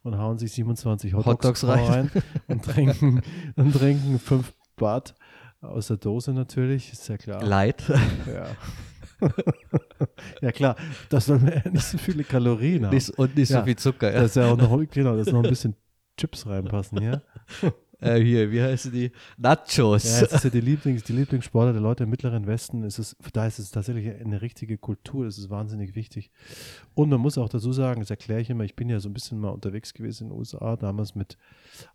und 0.03 0.17
hauen 0.17 0.37
sich 0.37 0.51
27 0.51 1.13
Hotdogs, 1.13 1.63
Hotdogs 1.63 1.67
rein. 1.67 2.11
und 2.47 2.63
trinken, 2.63 3.21
und 3.55 3.73
trinken 3.73 4.19
fünf 4.19 4.53
Bad 4.75 5.15
aus 5.61 5.87
der 5.87 5.97
Dose 5.97 6.33
natürlich, 6.33 6.91
ist 6.91 7.07
ja 7.09 7.17
klar. 7.17 7.43
Light. 7.43 7.89
Ja. 8.27 8.47
ja 10.41 10.51
klar, 10.51 10.75
das 11.09 11.25
soll 11.25 11.39
mir 11.39 11.61
ja 11.63 11.71
nicht 11.71 11.85
so 11.85 11.97
viele 11.97 12.23
Kalorien 12.23 12.85
haben. 12.85 12.95
Nicht, 12.95 13.09
und 13.11 13.35
nicht 13.35 13.49
Ja, 13.49 13.59
so 13.59 13.65
viel 13.65 13.75
Zucker. 13.75 14.13
Ja. 14.13 14.21
Das 14.21 14.31
ist 14.31 14.35
ja 14.35 14.51
auch 14.51 14.57
noch, 14.57 14.89
genau, 14.89 15.15
dass 15.15 15.27
noch 15.27 15.43
ein 15.43 15.49
bisschen 15.49 15.75
Chips 16.17 16.45
reinpassen 16.45 16.99
hier. 16.99 17.21
Äh, 18.01 18.21
hier, 18.21 18.49
wie 18.51 18.61
heißen 18.61 18.91
die? 18.91 19.11
Nachos. 19.37 20.05
Ja, 20.05 20.25
es 20.25 20.31
ist 20.31 20.43
ja 20.45 20.49
die, 20.49 20.61
Lieblings, 20.61 21.03
die 21.03 21.11
Lieblingssportler 21.11 21.73
der 21.73 21.81
Leute 21.81 22.05
im 22.05 22.09
Mittleren 22.09 22.47
Westen. 22.47 22.83
Es 22.83 22.97
ist, 22.97 23.17
da 23.33 23.45
ist 23.45 23.59
es 23.59 23.71
tatsächlich 23.71 24.09
eine 24.09 24.41
richtige 24.41 24.77
Kultur. 24.77 25.25
Das 25.25 25.37
ist 25.37 25.49
wahnsinnig 25.49 25.95
wichtig. 25.95 26.31
Und 26.93 27.09
man 27.09 27.19
muss 27.19 27.37
auch 27.37 27.49
dazu 27.49 27.73
sagen, 27.73 27.99
das 27.99 28.09
erkläre 28.09 28.39
ich 28.39 28.49
immer, 28.49 28.63
ich 28.63 28.77
bin 28.77 28.87
ja 28.87 29.01
so 29.01 29.09
ein 29.09 29.13
bisschen 29.13 29.39
mal 29.39 29.49
unterwegs 29.49 29.93
gewesen 29.93 30.25
in 30.25 30.29
den 30.29 30.39
USA, 30.39 30.77
damals 30.77 31.15
mit, 31.15 31.37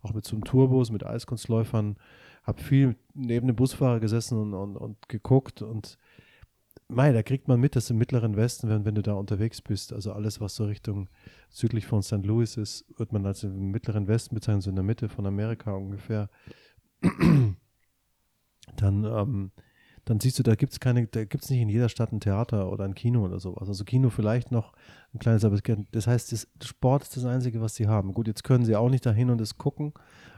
auch 0.03 0.13
mit 0.13 0.25
so 0.25 0.35
einem 0.35 0.43
Tourbus, 0.43 0.91
mit 0.91 1.03
Eiskunstläufern, 1.03 1.97
habe 2.43 2.61
viel 2.61 2.95
neben 3.15 3.47
dem 3.47 3.55
Busfahrer 3.55 3.99
gesessen 3.99 4.39
und, 4.39 4.53
und, 4.53 4.77
und 4.77 5.09
geguckt 5.09 5.63
und 5.63 5.97
Mei, 6.87 7.11
da 7.11 7.23
kriegt 7.23 7.47
man 7.47 7.59
mit, 7.59 7.75
dass 7.75 7.89
im 7.89 7.97
Mittleren 7.97 8.35
Westen, 8.35 8.69
wenn, 8.69 8.85
wenn 8.85 8.93
du 8.93 9.01
da 9.01 9.13
unterwegs 9.13 9.61
bist, 9.61 9.91
also 9.91 10.13
alles, 10.13 10.39
was 10.39 10.55
so 10.55 10.65
Richtung 10.65 11.09
südlich 11.49 11.87
von 11.87 12.03
St. 12.03 12.23
Louis 12.23 12.57
ist, 12.57 12.85
wird 12.99 13.11
man 13.11 13.25
als 13.25 13.43
im 13.43 13.71
Mittleren 13.71 14.07
Westen 14.07 14.35
bezeichnet, 14.35 14.63
so 14.63 14.69
in 14.69 14.75
der 14.75 14.83
Mitte 14.83 15.09
von 15.09 15.25
Amerika 15.25 15.73
ungefähr. 15.73 16.29
Dann, 18.75 19.03
ähm, 19.03 19.51
dann 20.05 20.19
siehst 20.19 20.37
du, 20.39 20.43
da 20.43 20.55
gibt 20.55 20.71
es 20.71 20.79
keine, 20.79 21.07
da 21.07 21.25
gibt 21.25 21.43
es 21.43 21.49
nicht 21.49 21.61
in 21.61 21.69
jeder 21.69 21.89
Stadt 21.89 22.11
ein 22.11 22.19
Theater 22.19 22.71
oder 22.71 22.85
ein 22.85 22.93
Kino 22.93 23.25
oder 23.25 23.39
sowas. 23.39 23.67
Also 23.67 23.83
Kino 23.83 24.09
vielleicht 24.11 24.51
noch 24.51 24.73
ein 25.13 25.19
kleines, 25.19 25.43
aber 25.43 25.55
es 25.55 25.61
das 25.91 26.05
heißt, 26.07 26.31
das, 26.31 26.47
Sport 26.63 27.03
ist 27.03 27.17
das 27.17 27.25
Einzige, 27.25 27.59
was 27.61 27.75
sie 27.75 27.87
haben. 27.87 28.13
Gut, 28.13 28.27
jetzt 28.27 28.43
können 28.43 28.65
sie 28.65 28.75
auch 28.75 28.89
nicht 28.89 29.05
dahin 29.05 29.29
und 29.31 29.39
das 29.41 29.57
gucken, 29.57 29.93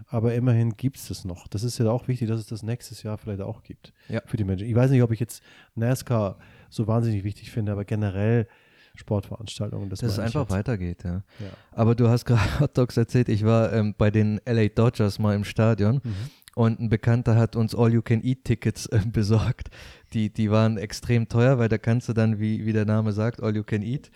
aber 0.07 0.33
immerhin 0.35 0.77
gibt 0.77 0.97
es 0.97 1.09
das 1.09 1.25
noch. 1.25 1.47
Das 1.49 1.63
ist 1.63 1.77
ja 1.79 1.89
auch 1.91 2.07
wichtig, 2.07 2.29
dass 2.29 2.39
es 2.39 2.45
das 2.47 2.63
nächstes 2.63 3.03
Jahr 3.03 3.17
vielleicht 3.17 3.41
auch 3.41 3.61
gibt 3.61 3.93
Ja. 4.07 4.21
für 4.25 4.37
die 4.37 4.45
Menschen. 4.45 4.67
Ich 4.67 4.75
weiß 4.75 4.89
nicht, 4.89 5.03
ob 5.03 5.11
ich 5.11 5.19
jetzt 5.19 5.43
NASCAR 5.75 6.37
so 6.69 6.87
wahnsinnig 6.87 7.23
wichtig 7.25 7.51
finde, 7.51 7.71
aber 7.73 7.83
generell 7.85 8.47
Sportveranstaltungen, 8.95 9.89
das, 9.89 9.99
Dass 9.99 10.13
es 10.13 10.19
einfach 10.19 10.41
jetzt. 10.41 10.51
weitergeht, 10.51 11.03
ja. 11.03 11.15
Ja. 11.39 11.49
Aber 11.71 11.93
du 11.95 12.07
hast 12.09 12.25
gerade 12.25 12.41
Hot 12.59 12.77
Dogs 12.77 12.97
erzählt, 12.97 13.29
ich 13.29 13.45
war 13.45 13.71
ähm, 13.73 13.93
bei 13.97 14.11
den 14.11 14.39
LA 14.45 14.69
Dodgers 14.69 15.19
mal 15.19 15.35
im 15.35 15.43
Stadion 15.43 16.01
Mhm. 16.03 16.13
Und 16.57 16.79
ein 16.79 16.89
Bekannter 16.89 17.35
hat 17.35 17.55
uns 17.55 17.75
All-You-Can-Eat-Tickets 17.75 18.87
äh, 18.87 19.01
besorgt. 19.13 19.69
Die, 20.13 20.33
die 20.33 20.49
waren 20.49 20.77
extrem 20.77 21.29
teuer, 21.29 21.59
weil 21.59 21.69
da 21.69 21.77
kannst 21.77 22.09
du 22.09 22.13
dann, 22.13 22.39
wie, 22.39 22.65
wie 22.65 22.73
der 22.73 22.85
Name 22.85 23.11
sagt, 23.11 23.43
All-You-Can-Eat 23.43 24.09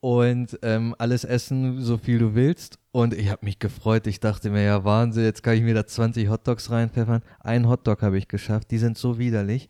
und 0.00 0.58
ähm, 0.62 0.94
alles 0.98 1.24
essen, 1.24 1.80
so 1.80 1.96
viel 1.96 2.18
du 2.18 2.34
willst. 2.34 2.78
Und 2.92 3.14
ich 3.14 3.30
habe 3.30 3.46
mich 3.46 3.58
gefreut. 3.58 4.06
Ich 4.06 4.20
dachte 4.20 4.50
mir, 4.50 4.62
ja, 4.62 4.84
Wahnsinn, 4.84 5.24
jetzt 5.24 5.42
kann 5.42 5.54
ich 5.54 5.62
mir 5.62 5.72
da 5.72 5.86
20 5.86 6.28
Hotdogs 6.28 6.70
reinpfeffern. 6.70 7.22
Einen 7.38 7.66
Hotdog 7.66 8.02
habe 8.02 8.18
ich 8.18 8.28
geschafft. 8.28 8.70
Die 8.70 8.78
sind 8.78 8.98
so 8.98 9.18
widerlich. 9.18 9.66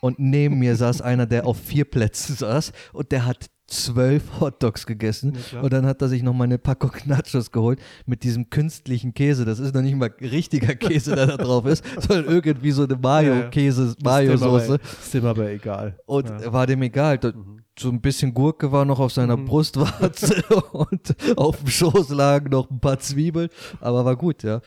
Und 0.00 0.18
neben 0.18 0.58
mir 0.58 0.74
saß 0.74 1.00
einer, 1.00 1.26
der 1.26 1.46
auf 1.46 1.60
vier 1.60 1.84
Plätzen 1.84 2.34
saß 2.34 2.72
und 2.92 3.12
der 3.12 3.24
hat 3.24 3.46
zwölf 3.72 4.22
Hotdogs 4.40 4.86
gegessen. 4.86 5.36
Ja, 5.52 5.60
und 5.60 5.72
dann 5.72 5.86
hat 5.86 6.02
er 6.02 6.08
sich 6.08 6.22
noch 6.22 6.34
mal 6.34 6.44
eine 6.44 6.58
Packung 6.58 6.92
Nachos 7.06 7.50
geholt 7.50 7.80
mit 8.06 8.22
diesem 8.22 8.50
künstlichen 8.50 9.14
Käse. 9.14 9.44
Das 9.44 9.58
ist 9.58 9.74
noch 9.74 9.82
nicht 9.82 9.96
mal 9.96 10.12
richtiger 10.20 10.74
Käse, 10.74 11.14
der 11.16 11.26
da 11.26 11.36
drauf 11.36 11.66
ist, 11.66 11.84
sondern 12.00 12.26
irgendwie 12.32 12.70
so 12.72 12.84
eine 12.84 12.96
Mayo-Käse, 12.96 13.94
Mayo-Soße. 14.02 14.78
Ist 15.02 15.14
dem 15.14 15.24
aber 15.26 15.48
egal. 15.50 15.98
Und 16.06 16.28
Ja. 16.28 16.52
war 16.52 16.66
dem 16.66 16.82
egal. 16.82 17.18
Da, 17.18 17.32
so 17.78 17.88
ein 17.88 18.00
bisschen 18.02 18.34
Gurke 18.34 18.70
war 18.70 18.84
noch 18.84 19.00
auf 19.00 19.12
seiner 19.12 19.36
Mhm. 19.36 19.46
Brustwarze 19.46 20.42
und 20.72 21.14
auf 21.36 21.56
dem 21.58 21.68
Schoß 21.68 22.10
lagen 22.10 22.50
noch 22.50 22.70
ein 22.70 22.80
paar 22.80 22.98
Zwiebeln, 22.98 23.48
aber 23.80 24.04
war 24.04 24.16
gut, 24.16 24.42
ja. 24.42 24.60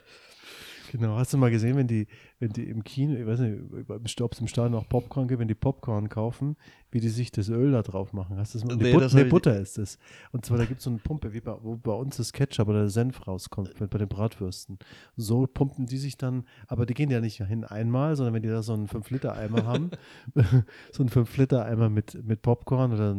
Genau, 0.98 1.18
hast 1.18 1.34
du 1.34 1.38
mal 1.38 1.52
gesehen, 1.52 1.76
wenn 1.76 1.88
die, 1.88 2.08
wenn 2.40 2.52
die 2.52 2.70
im 2.70 2.82
Kino, 2.84 3.16
ich 3.16 3.26
weiß 3.26 3.40
nicht, 3.42 4.22
ob 4.22 4.32
es 4.32 4.40
im 4.40 4.48
Stadion 4.48 4.76
auch 4.76 4.88
Popcorn 4.88 5.28
gibt, 5.28 5.42
wenn 5.42 5.48
die 5.50 5.54
Popcorn 5.54 6.08
kaufen, 6.08 6.56
wie 6.90 7.02
die 7.02 7.10
sich 7.10 7.32
das 7.32 7.50
Öl 7.50 7.74
da 7.74 7.82
drauf 7.82 8.14
machen. 8.14 8.38
Hast 8.38 8.54
du 8.54 8.60
das 8.60 8.68
mal? 8.68 8.78
Nee, 8.78 8.94
Nee, 8.94 8.94
But 8.94 9.14
nee 9.14 9.24
Butter 9.26 9.60
ist 9.60 9.78
das. 9.78 9.98
Und 10.32 10.46
zwar, 10.46 10.58
da 10.58 10.64
gibt 10.64 10.80
es 10.80 10.86
so 10.86 10.90
eine 10.90 11.00
Pumpe, 11.00 11.34
wie 11.34 11.42
bei, 11.42 11.54
wo 11.62 11.76
bei 11.76 11.92
uns 11.92 12.16
das 12.16 12.32
Ketchup 12.32 12.70
oder 12.70 12.80
der 12.80 12.90
Senf 12.90 13.28
rauskommt, 13.28 13.74
bei 13.78 13.98
den 13.98 14.08
Bratwürsten. 14.08 14.80
So 15.18 15.48
pumpen 15.48 15.86
die 15.86 15.98
sich 15.98 16.18
dann, 16.18 16.46
aber 16.68 16.86
die 16.86 16.94
gehen 16.94 17.12
ja 17.12 17.20
nicht 17.20 17.44
hin 17.44 17.66
einmal, 17.66 18.16
sondern 18.16 18.34
wenn 18.34 18.44
die 18.44 18.50
da 18.50 18.64
so 18.64 18.74
einen 18.74 18.88
5-Liter-Eimer 18.88 19.66
haben, 19.66 19.92
so 20.94 21.04
einen 21.04 21.10
5-Liter-Eimer 21.10 21.90
mit, 21.90 22.24
mit 22.26 22.42
Popcorn 22.42 22.94
oder 22.94 23.18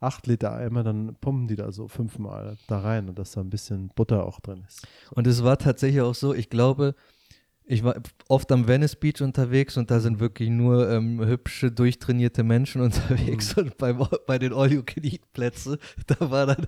einen 0.00 0.10
8-Liter-Eimer, 0.10 0.82
dann 0.84 1.16
pumpen 1.20 1.48
die 1.48 1.56
da 1.56 1.72
so 1.72 1.88
fünfmal 1.88 2.56
da 2.66 2.80
rein 2.80 3.08
und 3.08 3.18
dass 3.18 3.32
da 3.32 3.40
ein 3.40 3.50
bisschen 3.50 3.90
Butter 3.94 4.24
auch 4.26 4.40
drin 4.40 4.64
ist. 4.66 4.86
Und 5.10 5.26
es 5.26 5.42
war 5.44 5.58
tatsächlich 5.58 6.00
auch 6.02 6.14
so, 6.14 6.34
ich 6.34 6.50
glaube, 6.50 6.94
ich 7.70 7.84
war 7.84 7.96
oft 8.28 8.50
am 8.50 8.66
Venice 8.66 8.96
Beach 8.96 9.20
unterwegs 9.20 9.76
und 9.76 9.90
da 9.90 10.00
sind 10.00 10.20
wirklich 10.20 10.48
nur 10.48 10.90
ähm, 10.90 11.20
hübsche, 11.24 11.70
durchtrainierte 11.70 12.42
Menschen 12.42 12.80
unterwegs 12.82 13.54
Mhm. 13.56 13.62
und 13.64 13.76
beim, 13.78 14.02
bei 14.26 14.38
den 14.38 14.52
All-You-Can-Eat-Plätzen, 14.54 15.76
da 16.06 16.30
war 16.30 16.46
dann 16.46 16.66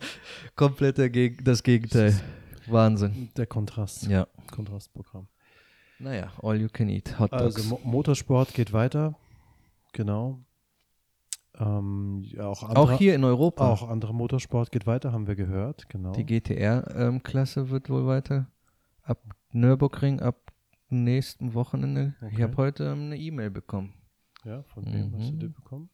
komplett 0.57 0.97
Geg 1.13 1.45
das 1.45 1.63
Gegenteil. 1.63 2.21
Wahnsinn. 2.67 3.31
Der 3.37 3.47
Kontrast, 3.47 4.07
Ja. 4.09 4.27
Kontrastprogramm. 4.53 5.27
Naja, 5.99 6.33
All-You-Can-Eat, 6.43 7.19
Hot 7.19 7.33
Dogs. 7.33 7.57
Also 7.57 7.63
Mo 7.69 7.81
Motorsport 7.85 8.53
geht 8.55 8.73
weiter, 8.73 9.17
genau. 9.93 10.41
Ähm, 11.61 12.25
auch, 12.39 12.63
andere, 12.63 12.79
auch 12.79 12.93
hier 12.93 13.15
in 13.15 13.23
Europa. 13.25 13.71
auch 13.71 13.89
andere 13.89 14.15
Motorsport 14.15 14.71
geht 14.73 14.87
weiter, 14.87 15.13
haben 15.13 15.27
wir 15.27 15.37
gehört, 15.37 15.89
genau. 15.89 16.13
Die 16.13 16.25
GTR-Klasse 16.25 17.71
wird 17.71 17.91
wohl 17.91 18.07
weiter 18.07 18.47
ab 19.03 19.23
Nürburgring 19.53 20.21
ab 20.21 20.53
nächsten 20.89 21.55
Wochenende. 21.55 22.15
Ich 22.23 22.35
Okay. 22.35 22.43
habe 22.45 22.57
heute 22.57 22.85
ähm, 22.85 23.07
eine 23.07 23.17
E-Mail 23.19 23.51
bekommen. 23.51 23.93
ja, 24.45 24.63
von 24.63 24.85
wem 24.87 25.13
hast 25.15 25.29
du 25.31 25.35
Mhm. 25.35 25.39
die 25.41 25.49
bekommen? 25.49 25.91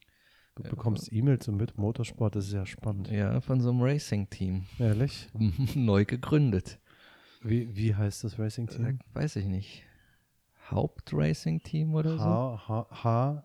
Du 0.54 0.62
Ja, 0.62 0.70
bekommst 0.70 1.12
E-Mails 1.12 1.48
und 1.48 1.56
mit 1.56 1.76
Motorsport, 1.76 2.36
das 2.36 2.46
ist 2.46 2.52
ja 2.52 2.64
spannend. 2.64 3.10
Ja, 3.10 3.40
von 3.42 3.60
so 3.60 3.70
einem 3.70 3.82
Racing-Team. 3.82 4.64
Ehrlich? 4.78 5.28
Neu 5.74 6.04
gegründet. 6.04 6.78
Wie, 7.42 7.76
wie 7.76 7.94
heißt 7.94 8.24
das 8.24 8.38
Racing-Team? 8.38 8.86
Äh, 8.86 8.98
weiß 9.14 9.36
ich 9.36 9.46
nicht. 9.46 9.82
Haupt-Racing-Team 10.70 11.94
oder 11.94 12.16
so? 12.18 12.24
H, 12.24 12.68
H, 12.68 12.86
H, 13.04 13.44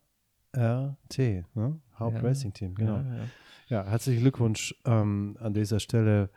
R, 0.53 0.97
T, 1.09 1.45
ne? 1.53 1.79
Haupt. 1.97 2.23
Racing 2.23 2.53
Team, 2.53 2.75
genau. 2.75 2.97
Ja, 2.97 3.15
ja. 3.15 3.23
Ja, 3.69 3.85
herzlichen 3.85 4.21
Glückwunsch 4.21 4.75
ähm, 4.83 5.37
an 5.39 5.53
dieser 5.53 5.79
Stelle 5.79 6.29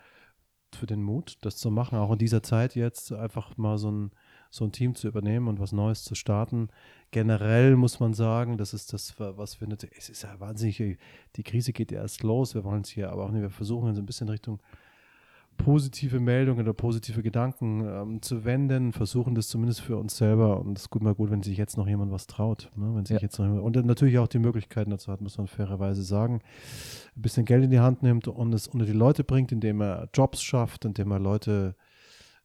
für 0.72 0.86
den 0.86 1.02
Mut, 1.02 1.38
das 1.42 1.56
zu 1.56 1.70
machen, 1.70 1.98
auch 1.98 2.12
in 2.12 2.18
dieser 2.18 2.42
Zeit 2.42 2.74
jetzt 2.76 3.12
einfach 3.12 3.56
mal 3.56 3.76
so 3.78 3.90
ein, 3.90 4.10
so 4.50 4.64
ein 4.64 4.72
Team 4.72 4.94
zu 4.94 5.08
übernehmen 5.08 5.48
und 5.48 5.58
was 5.58 5.72
Neues 5.72 6.04
zu 6.04 6.14
starten. 6.14 6.68
Generell 7.10 7.74
muss 7.76 7.98
man 7.98 8.14
sagen, 8.14 8.56
das 8.56 8.72
ist 8.72 8.92
das, 8.92 9.18
was 9.18 9.60
wir 9.60 9.68
natürlich, 9.68 9.98
es 9.98 10.10
ist 10.10 10.22
ja 10.22 10.38
wahnsinnig, 10.38 10.98
die 11.36 11.42
Krise 11.42 11.72
geht 11.72 11.90
erst 11.90 12.22
los, 12.22 12.54
wir 12.54 12.62
wollen 12.62 12.82
es 12.82 12.90
hier 12.90 13.10
aber 13.10 13.24
auch 13.24 13.30
nicht, 13.30 13.42
wir 13.42 13.50
versuchen 13.50 13.94
so 13.94 14.02
ein 14.02 14.06
bisschen 14.06 14.28
Richtung 14.28 14.60
positive 15.56 16.20
Meldungen 16.20 16.60
oder 16.60 16.72
positive 16.74 17.22
Gedanken 17.22 17.84
ähm, 17.86 18.22
zu 18.22 18.44
wenden, 18.44 18.92
versuchen 18.92 19.34
das 19.34 19.48
zumindest 19.48 19.80
für 19.80 19.96
uns 19.96 20.16
selber 20.16 20.60
und 20.60 20.76
es 20.78 20.84
ist 20.84 20.90
gut 20.90 21.02
mal 21.02 21.14
gut, 21.14 21.30
wenn 21.30 21.42
sich 21.42 21.56
jetzt 21.56 21.76
noch 21.76 21.86
jemand 21.86 22.12
was 22.12 22.26
traut, 22.26 22.70
ne? 22.76 22.92
wenn 22.94 23.04
sich 23.04 23.16
Ja. 23.16 23.22
jetzt 23.22 23.38
noch 23.38 23.46
jemand, 23.46 23.62
und 23.76 23.86
natürlich 23.86 24.18
auch 24.18 24.28
die 24.28 24.38
Möglichkeiten 24.38 24.90
dazu 24.90 25.10
hat, 25.12 25.20
muss 25.20 25.38
man 25.38 25.46
fairerweise 25.46 26.02
sagen, 26.02 26.40
ein 27.16 27.22
bisschen 27.22 27.44
Geld 27.44 27.64
in 27.64 27.70
die 27.70 27.80
Hand 27.80 28.02
nimmt 28.02 28.28
und 28.28 28.52
es 28.52 28.68
unter 28.68 28.86
die 28.86 28.92
Leute 28.92 29.24
bringt, 29.24 29.52
indem 29.52 29.80
er 29.80 30.08
Jobs 30.12 30.42
schafft, 30.42 30.84
indem 30.84 31.10
er 31.10 31.18
Leute 31.18 31.76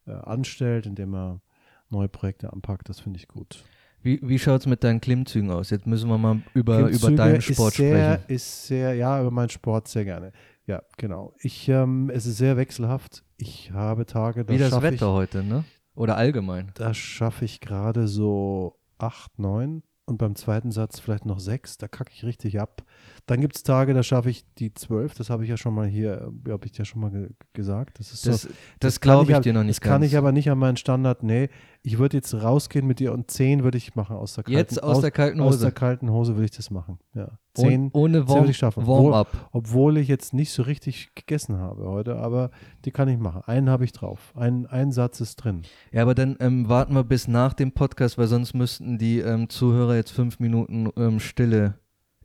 äh, 0.08 0.12
anstellt, 0.12 0.86
indem 0.86 1.14
er 1.16 1.42
neue 1.90 2.08
Projekte 2.08 2.54
anpackt, 2.54 2.90
das 2.90 3.00
finde 3.00 3.18
ich 3.20 3.28
gut. 3.28 3.64
Wie, 4.02 4.20
wie 4.24 4.40
schaut 4.40 4.62
es 4.62 4.68
mit 4.68 4.84
deinen 4.84 5.02
Klimmzügen 5.02 5.52
aus? 5.52 5.72
Jetzt 5.72 5.86
müssen 5.86 6.10
wir 6.10 6.18
mal 6.18 6.42
über, 6.54 6.88
über 6.88 7.12
deinen 7.12 7.42
Sport 7.42 7.72
ist 7.72 7.78
sehr, 7.78 8.14
sprechen. 8.14 8.34
Ist 8.34 8.68
sehr, 8.68 8.94
ja, 8.94 9.20
über 9.20 9.32
meinen 9.32 9.50
Sport 9.50 9.90
sehr 9.90 10.06
gerne. 10.06 10.32
Ja, 10.70 10.84
genau. 10.98 11.34
Ich, 11.40 11.68
ähm, 11.68 12.12
es 12.14 12.28
ist 12.28 12.38
sehr 12.38 12.56
wechselhaft. 12.56 13.24
Ich 13.38 13.72
habe 13.72 14.06
Tage, 14.06 14.46
da 14.46 14.54
Wie 14.54 14.60
das 14.60 14.80
Wetter 14.84 14.94
ich, 14.94 15.02
heute, 15.02 15.44
ne? 15.44 15.64
Oder 15.96 16.16
allgemein. 16.16 16.70
da 16.76 16.94
schaffe 16.94 17.44
ich 17.44 17.60
gerade 17.60 18.08
so 18.08 18.78
acht, 19.00 19.40
neun 19.40 19.82
und 20.06 20.20
beim 20.20 20.36
zweiten 20.36 20.72
Satz 20.72 21.00
vielleicht 21.00 21.26
noch 21.26 21.40
sechs. 21.40 21.80
Da 21.80 21.88
kacke 21.88 22.12
ich 22.14 22.24
richtig 22.24 22.60
ab. 22.60 22.84
Dann 23.30 23.42
gibt 23.42 23.56
es 23.56 23.62
Tage, 23.64 23.94
da 23.94 24.02
schaffe 24.02 24.30
ich 24.32 24.44
die 24.56 24.74
zwölf. 24.74 25.14
Das 25.14 25.30
habe 25.30 25.44
ich 25.44 25.50
ja 25.52 25.58
schon 25.58 25.76
mal 25.76 25.86
hier, 25.86 26.32
habe 26.50 26.66
ich 26.66 26.76
ja 26.78 26.84
schon 26.84 27.00
mal 27.02 27.12
ge 27.12 27.30
gesagt. 27.54 28.00
Das 28.00 28.12
ist 28.12 28.24
so, 28.24 28.32
Das, 28.32 28.48
das, 28.80 29.00
kann 29.00 29.12
glaube 29.18 29.32
ich 29.32 29.38
ab- 29.38 29.44
dir 29.44 29.54
noch 29.54 29.64
nicht 29.64 29.78
Das 29.78 29.82
kann 29.82 30.02
ganz. 30.02 30.12
ich 30.12 30.18
aber 30.18 30.32
nicht 30.32 30.50
an 30.50 30.58
meinen 30.58 30.78
Standard. 30.78 31.22
Nee, 31.22 31.50
ich 31.84 32.00
würde 32.00 32.18
jetzt 32.18 32.34
rausgehen 32.34 32.88
mit 32.88 33.00
dir 33.00 33.14
und 33.14 33.30
zehn 33.30 33.64
würde 33.64 33.78
ich 33.78 33.94
machen 33.96 34.16
aus 34.16 34.34
der 34.34 34.44
kalten 34.46 34.58
Jetzt 34.58 34.82
aus 34.82 35.02
der 35.02 35.12
kalten 35.12 35.40
Aus 35.42 35.54
Hose. 35.56 35.62
der 35.66 35.72
kalten 35.72 36.10
Hose 36.10 36.34
würde 36.36 36.46
ich 36.46 36.52
das 36.52 36.72
machen. 36.72 36.98
Ja. 37.14 37.28
Oh- 37.58 37.62
Zehn, 37.62 37.90
ohne 37.94 38.20
zehn 38.20 38.28
Warm- 38.30 38.40
würde 38.40 38.52
ich 38.52 38.58
schaffen. 38.58 38.88
Warm-up. 38.88 39.50
Obwohl 39.52 39.98
ich 39.98 40.08
jetzt 40.08 40.34
nicht 40.34 40.52
so 40.52 40.64
richtig 40.64 41.14
gegessen 41.14 41.58
habe 41.58 41.84
heute, 41.86 42.16
aber 42.16 42.52
die 42.86 42.92
kann 42.92 43.08
ich 43.10 43.18
machen. 43.20 43.42
Einen 43.46 43.70
habe 43.70 43.86
ich 43.86 43.92
drauf. 43.92 44.34
Ein, 44.36 44.66
ein 44.66 44.92
Satz 44.92 45.20
ist 45.22 45.36
drin. 45.38 45.62
Ja, 45.92 46.02
aber 46.02 46.16
dann 46.16 46.36
ähm, 46.40 46.68
warten 46.68 46.94
wir 46.96 47.04
bis 47.04 47.28
nach 47.28 47.54
dem 47.54 47.74
Podcast, 47.74 48.18
weil 48.18 48.28
sonst 48.28 48.54
müssten 48.56 48.98
die 48.98 49.20
ähm, 49.20 49.50
Zuhörer 49.50 49.96
jetzt 49.96 50.12
fünf 50.12 50.40
Minuten 50.40 50.90
ähm, 50.98 51.20
Stille 51.20 51.76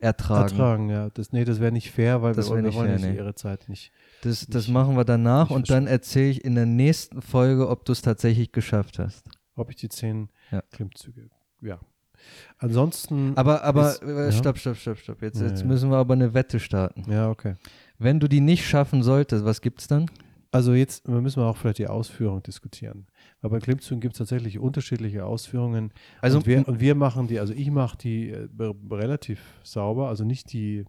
ertragen. 0.04 0.50
Ertragen, 0.50 0.88
ja. 0.90 1.10
Das, 1.10 1.32
nee, 1.32 1.44
das 1.44 1.58
wäre 1.60 1.72
nicht 1.72 1.90
fair, 1.90 2.22
weil 2.22 2.34
Das 2.34 2.50
wir, 2.50 2.62
nicht 2.62 2.74
wollen 2.76 2.86
fair, 2.90 2.98
nicht 2.98 3.08
nee. 3.10 3.16
ihre 3.16 3.34
Zeit 3.34 3.68
nicht. 3.68 3.90
Das, 4.22 4.46
das 4.46 4.66
Nicht- 4.66 4.74
machen 4.74 4.96
wir 4.96 5.04
danach 5.04 5.50
und 5.50 5.70
dann 5.70 5.86
erzähle 5.86 6.30
ich 6.30 6.44
in 6.44 6.54
der 6.54 6.66
nächsten 6.66 7.20
Folge, 7.22 7.68
ob 7.68 7.84
du 7.84 7.92
es 7.92 8.02
tatsächlich 8.02 8.52
geschafft 8.52 8.98
hast. 8.98 9.26
Ob 9.56 9.70
ich 9.70 9.76
die 9.76 9.88
zehn 9.88 10.28
Ja. 10.50 10.62
Klimmzüge. 10.72 11.30
Ja. 11.60 11.78
Ansonsten. 12.58 13.32
Aber, 13.36 13.62
aber 13.64 13.90
Ist- 13.90 14.02
äh, 14.02 14.24
ja. 14.26 14.32
stopp, 14.32 14.58
stopp, 14.58 14.76
stopp, 14.76 14.98
stopp. 14.98 15.22
Jetzt, 15.22 15.40
Ja, 15.40 15.46
jetzt 15.48 15.64
müssen 15.64 15.90
wir 15.90 15.96
aber 15.98 16.14
eine 16.14 16.34
Wette 16.34 16.60
starten. 16.60 17.10
ja, 17.10 17.28
okay. 17.30 17.56
Wenn 17.98 18.20
du 18.20 18.28
die 18.28 18.40
nicht 18.40 18.66
schaffen 18.66 19.02
solltest, 19.02 19.44
was 19.44 19.60
gibt's 19.60 19.86
dann? 19.86 20.10
Also 20.50 20.72
jetzt 20.72 21.08
müssen 21.08 21.42
wir 21.42 21.46
auch 21.46 21.56
vielleicht 21.56 21.78
die 21.78 21.88
Ausführung 21.88 22.42
diskutieren. 22.42 23.06
Bei 23.48 23.58
Klimmzügen 23.58 24.00
gibt 24.00 24.14
es 24.14 24.18
tatsächlich 24.18 24.58
unterschiedliche 24.58 25.24
Ausführungen. 25.26 25.92
Also 26.20 26.38
und, 26.38 26.46
wir, 26.46 26.66
und 26.68 26.80
wir 26.80 26.94
machen 26.94 27.26
die, 27.26 27.38
also 27.40 27.52
ich 27.52 27.70
mache 27.70 27.96
die 27.98 28.30
äh, 28.30 28.48
relativ 28.90 29.40
sauber, 29.62 30.08
also 30.08 30.24
nicht 30.24 30.52
die, 30.52 30.84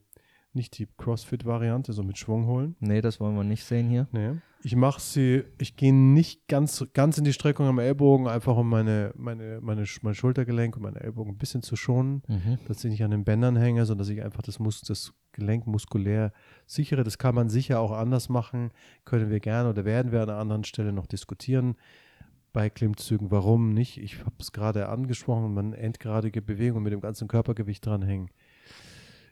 nicht 0.54 0.78
die 0.78 0.88
CrossFit-Variante, 0.98 1.92
so 1.94 2.04
mit 2.04 2.18
Schwung 2.18 2.46
holen. 2.48 2.76
nee, 2.80 3.02
das 3.02 3.20
wollen 3.20 3.36
wir 3.36 3.44
nicht 3.44 3.64
sehen 3.64 3.90
hier. 3.90 4.08
Nee. 4.12 4.32
Ich 4.64 4.76
mache 4.76 5.00
sie, 5.00 5.44
ich 5.60 5.76
gehe 5.76 5.94
nicht 5.94 6.48
ganz, 6.48 6.84
ganz 6.94 7.20
in 7.20 7.24
die 7.24 7.34
Streckung 7.34 7.68
am 7.68 7.78
Ellbogen, 7.78 8.28
einfach 8.28 8.58
um 8.58 8.68
meine, 8.68 9.12
meine, 9.16 9.60
meine, 9.62 9.84
mein 10.02 10.16
Schultergelenk 10.16 10.76
und 10.76 10.82
meine 10.82 11.02
Ellbogen 11.02 11.34
ein 11.34 11.38
bisschen 11.38 11.62
zu 11.62 11.76
schonen, 11.76 12.24
Mhm. 12.28 12.58
dass 12.68 12.84
ich 12.84 12.90
nicht 12.90 13.04
an 13.04 13.12
den 13.12 13.26
Bändern 13.26 13.58
hänge, 13.58 13.86
sondern 13.86 14.00
dass 14.08 14.10
ich 14.10 14.24
einfach 14.24 14.42
das, 14.42 14.58
Mus 14.58 14.82
das 14.82 15.14
Gelenk 15.34 15.68
muskulär 15.68 16.32
sichere. 16.66 17.04
Das 17.04 17.20
kann 17.20 17.36
man 17.36 17.50
sicher 17.50 17.80
auch 17.80 17.92
anders 17.92 18.28
machen, 18.30 18.72
können 19.04 19.30
wir 19.30 19.40
gerne 19.40 19.70
oder 19.70 19.86
werden 19.86 20.12
wir 20.12 20.24
an 20.24 20.30
einer 20.30 20.40
anderen 20.40 20.64
Stelle 20.64 20.94
noch 20.94 21.06
diskutieren. 21.06 21.76
Bei 22.56 22.70
Klimmzügen, 22.70 23.32
warum 23.32 23.74
nicht? 23.74 23.98
Ich 23.98 24.20
habe 24.22 24.36
es 24.40 24.52
gerade 24.54 24.88
angesprochen, 24.90 25.54
man 25.54 25.74
endgradige 25.74 26.42
Bewegungen 26.42 26.84
mit 26.84 26.94
dem 26.94 27.02
ganzen 27.02 27.28
Körpergewicht 27.28 27.86
dranhängen 27.86 28.30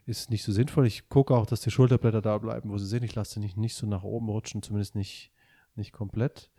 ist 0.06 0.30
nicht 0.30 0.44
so 0.44 0.52
sinnvoll. 0.52 0.86
Ich 0.86 1.08
gucke 1.08 1.34
auch, 1.34 1.46
dass 1.46 1.60
die 1.60 1.70
Schulterblätter 1.70 2.20
da 2.20 2.38
bleiben, 2.38 2.70
wo 2.70 2.78
sie 2.78 2.86
sind. 2.86 3.04
Ich 3.04 3.14
lasse 3.14 3.34
sie 3.34 3.40
nicht, 3.40 3.56
nicht 3.56 3.74
so 3.74 3.86
nach 3.86 4.02
oben 4.02 4.28
rutschen, 4.28 4.62
zumindest 4.62 4.94
nicht, 4.94 5.32
nicht 5.76 5.92
komplett. 5.92 6.50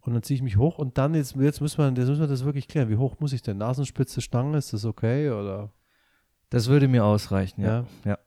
Und 0.00 0.12
dann 0.12 0.22
ziehe 0.22 0.36
ich 0.36 0.42
mich 0.42 0.56
hoch 0.56 0.78
und 0.78 0.98
dann, 0.98 1.14
jetzt, 1.14 1.34
jetzt, 1.36 1.60
müssen 1.60 1.78
wir, 1.78 1.86
jetzt 1.88 2.08
müssen 2.08 2.20
wir 2.20 2.28
das 2.28 2.44
wirklich 2.44 2.68
klären. 2.68 2.90
Wie 2.90 2.96
hoch 2.96 3.16
muss 3.20 3.32
ich 3.32 3.42
denn? 3.42 3.58
Nasenspitze, 3.58 4.20
Stange, 4.20 4.58
ist 4.58 4.72
das 4.72 4.84
okay? 4.84 5.30
Oder? 5.30 5.72
Das 6.50 6.68
würde 6.68 6.88
mir 6.88 7.04
ausreichen, 7.04 7.62
ja. 7.62 7.86
ja. 8.04 8.18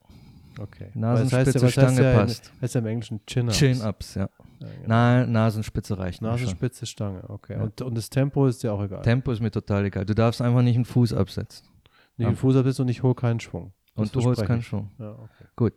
Okay. 0.60 0.90
Nasenspitze, 0.94 1.56
was 1.56 1.64
heißt 1.64 1.72
Stange 1.74 2.04
ja, 2.04 2.20
passt. 2.20 2.52
Heißt 2.62 2.76
ja 2.76 2.82
im 2.82 2.88
Englischen 2.88 3.26
Chin-Ups. 3.26 3.58
Chin-Ups, 3.58 4.16
ja. 4.16 4.30
Ja, 4.60 4.68
genau. 4.68 4.88
Nein, 4.88 5.32
Nasenspitze 5.32 5.98
reicht 5.98 6.22
mir 6.22 6.30
schon. 6.30 6.40
Nasenspitze, 6.42 6.86
Stange, 6.86 7.30
okay. 7.30 7.54
Ja. 7.54 7.62
Und, 7.64 7.82
und 7.82 7.96
das 7.96 8.10
Tempo 8.10 8.48
ist 8.48 8.64
ja 8.64 8.72
auch 8.72 8.82
egal. 8.82 9.02
Tempo 9.04 9.32
ist 9.32 9.40
mir 9.40 9.52
total 9.52 9.86
egal. 9.86 10.06
Du 10.06 10.16
darfst 10.16 10.42
einfach 10.42 10.62
nicht 10.64 10.76
einen 10.76 10.86
Fuß 10.86 11.14
absetzen. 11.14 11.68
nicht 12.18 12.30
den 12.30 12.36
Fuß 12.36 12.56
absetzen 12.56 12.84
und 12.84 12.90
ich 12.90 13.04
hole 13.04 13.14
keinen 13.16 13.40
Schwung. 13.40 13.74
Das 13.96 14.04
Und 14.04 14.16
du 14.16 14.28
holst 14.28 14.46
keinen. 14.46 14.62
Schwung. 14.64 14.92
Ja, 15.00 15.12
okay. 15.12 15.46
Gut. 15.56 15.74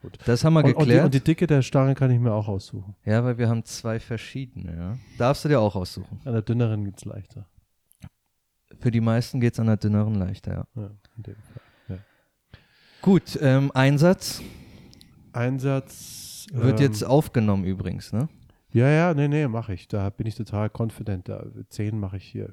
gut. 0.00 0.18
Das 0.24 0.44
haben 0.44 0.54
wir 0.54 0.64
Und, 0.64 0.66
und, 0.66 0.72
die, 0.72 0.78
geklärt. 0.86 1.04
und 1.06 1.14
die 1.14 1.20
Dicke 1.20 1.46
der 1.46 1.62
Stange 1.62 1.94
kann 1.94 2.10
ich 2.10 2.20
mir 2.20 2.32
auch 2.32 2.46
aussuchen. 2.48 2.94
ja, 3.04 3.24
weil 3.24 3.38
wir 3.38 3.48
haben 3.48 3.64
zwei 3.64 3.98
verschiedene. 3.98 4.76
Ja. 4.76 4.98
Darfst 5.18 5.44
du 5.44 5.48
dir 5.48 5.60
auch 5.60 5.74
aussuchen. 5.74 6.20
An 6.24 6.32
der 6.32 6.42
dünneren 6.42 6.84
geht's 6.84 7.04
leichter. 7.04 7.46
Für 8.78 8.90
die 8.90 9.00
meisten 9.00 9.40
geht 9.40 9.52
es 9.54 9.60
an 9.60 9.66
der 9.66 9.76
dünneren 9.76 10.14
leichter, 10.14 10.52
ja. 10.52 10.66
Ja, 10.82 10.90
in 11.16 11.22
dem 11.22 11.34
Fall. 11.36 11.61
Gut, 13.02 13.38
ähm, 13.42 13.70
Einsatz 13.74 14.40
Einsatz 15.32 16.46
wird 16.52 16.78
ähm, 16.80 16.86
jetzt 16.86 17.04
aufgenommen 17.04 17.64
übrigens, 17.64 18.12
ne? 18.12 18.28
Ja, 18.70 18.88
ja, 18.88 19.12
nee, 19.14 19.28
nee, 19.28 19.46
mache 19.48 19.74
ich. 19.74 19.88
Da 19.88 20.08
bin 20.10 20.26
ich 20.26 20.34
total 20.34 20.70
confident. 20.76 21.28
Da, 21.28 21.44
zehn 21.68 21.98
mache 21.98 22.16
ich 22.16 22.24
hier. 22.24 22.52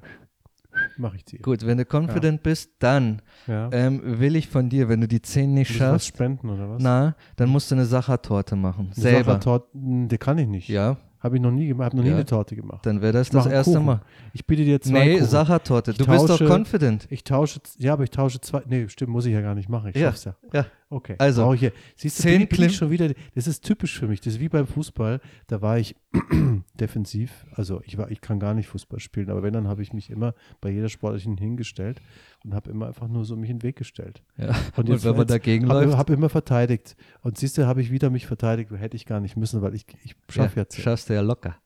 Mache 0.96 1.16
ich 1.16 1.24
die. 1.24 1.38
Gut, 1.38 1.66
wenn 1.66 1.78
du 1.78 1.84
confident 1.84 2.42
bist, 2.42 2.70
dann 2.78 3.22
Ja. 3.46 3.70
ähm, 3.72 4.20
will 4.20 4.36
ich 4.36 4.48
von 4.48 4.68
dir, 4.68 4.88
wenn 4.88 5.00
du 5.00 5.08
die 5.08 5.22
10 5.22 5.54
nicht 5.54 5.70
ich 5.70 5.76
was 5.80 5.88
schaffst, 5.88 6.06
spenden 6.08 6.50
oder 6.50 6.68
was? 6.70 6.82
na, 6.82 7.16
dann 7.36 7.48
musst 7.48 7.70
du 7.70 7.74
eine 7.74 7.86
Sachertorte 7.86 8.54
machen. 8.54 8.86
Eine 8.86 8.94
Selber. 8.94 9.24
Sachertorte, 9.32 9.68
hm, 9.72 10.08
die 10.08 10.18
kann 10.18 10.38
ich 10.38 10.46
nicht. 10.46 10.68
Ja, 10.68 10.96
Habe 11.22 11.36
ich 11.36 11.42
noch 11.42 11.50
nie 11.50 11.66
gemacht. 11.68 11.86
Habe 11.86 11.96
noch 11.98 12.02
nie 12.04 12.08
Ja. 12.10 12.16
eine 12.16 12.24
Torte 12.24 12.56
gemacht. 12.56 12.84
dann 12.86 13.02
wäre 13.02 13.12
das 13.12 13.26
Ich 13.28 13.32
das 13.32 13.44
einen 13.46 13.54
erste 13.54 13.72
Kuchen. 13.74 13.84
Mal. 13.86 14.00
Ich 14.32 14.46
biete 14.46 14.64
dir 14.64 14.80
zwei 14.80 15.04
Nee, 15.04 15.14
Kuchen. 15.16 15.26
Sachertorte. 15.26 15.90
Ich 15.92 15.98
Du 15.98 16.06
bist 16.06 16.22
doch 16.28 16.38
tausche- 16.38 16.46
confident. 16.48 17.06
Ich 17.10 17.24
tausche, 17.24 17.60
ja, 17.78 17.92
aber 17.92 18.04
ich 18.04 18.10
tausche 18.10 18.40
zwei. 18.40 18.62
Nee, 18.66 18.88
stimmt, 18.88 19.10
muss 19.12 19.26
ich 19.26 19.32
ja 19.34 19.40
gar 19.42 19.54
nicht 19.54 19.68
machen. 19.68 19.90
Ich 19.90 19.96
Ja, 19.96 20.08
schaff's 20.10 20.24
ja. 20.24 20.34
ja. 20.52 20.64
Okay. 20.92 21.14
Also, 21.18 21.52
ich 21.54 21.60
hier. 21.60 21.72
Siehst 21.94 22.18
du, 22.18 22.22
zehn 22.24 22.40
bin, 22.40 22.48
bin 22.48 22.66
ich 22.66 22.76
schon 22.76 22.90
wieder. 22.90 23.12
Das 23.34 23.46
ist 23.46 23.64
typisch 23.64 23.96
für 23.96 24.08
mich. 24.08 24.20
Das 24.20 24.34
ist 24.34 24.40
wie 24.40 24.48
beim 24.48 24.66
Fußball. 24.66 25.20
Da 25.46 25.62
war 25.62 25.78
ich 25.78 25.94
defensiv. 26.74 27.46
Also 27.52 27.80
ich 27.84 27.96
war, 27.96 28.10
ich 28.10 28.20
kann 28.20 28.40
gar 28.40 28.54
nicht 28.54 28.66
Fußball 28.66 28.98
spielen, 28.98 29.30
aber 29.30 29.44
wenn, 29.44 29.52
dann 29.52 29.68
habe 29.68 29.82
ich 29.82 29.92
mich 29.92 30.10
immer 30.10 30.34
bei 30.60 30.68
jeder 30.70 30.88
Sportlichen 30.88 31.36
hingestellt 31.36 32.02
und 32.44 32.54
habe 32.54 32.70
immer 32.70 32.88
einfach 32.88 33.06
nur 33.06 33.24
so 33.24 33.36
mich 33.36 33.50
in 33.50 33.58
den 33.58 33.62
Weg 33.62 33.76
gestellt. 33.76 34.22
Ja. 34.36 34.48
Und, 34.76 34.90
Und 34.90 35.04
wenn 35.04 35.16
man 35.16 35.28
dagegen 35.28 35.68
habe 35.68 35.84
läuft, 35.84 35.96
hab 35.96 36.10
immer 36.10 36.28
verteidigt. 36.28 36.96
Und 37.22 37.38
siehst 37.38 37.56
du, 37.56 37.66
habe 37.66 37.80
ich 37.80 37.92
wieder 37.92 38.10
mich 38.10 38.26
verteidigt. 38.26 38.72
Hätte 38.72 38.96
ich 38.96 39.06
gar 39.06 39.20
nicht 39.20 39.36
müssen, 39.36 39.62
weil 39.62 39.76
ich, 39.76 39.86
ich 40.02 40.16
schaffe 40.28 40.56
ja, 40.56 40.62
jetzt. 40.62 40.76
Ja, 40.76 40.82
schaffst 40.82 41.08
du 41.08 41.14
ja 41.14 41.20
locker. 41.20 41.56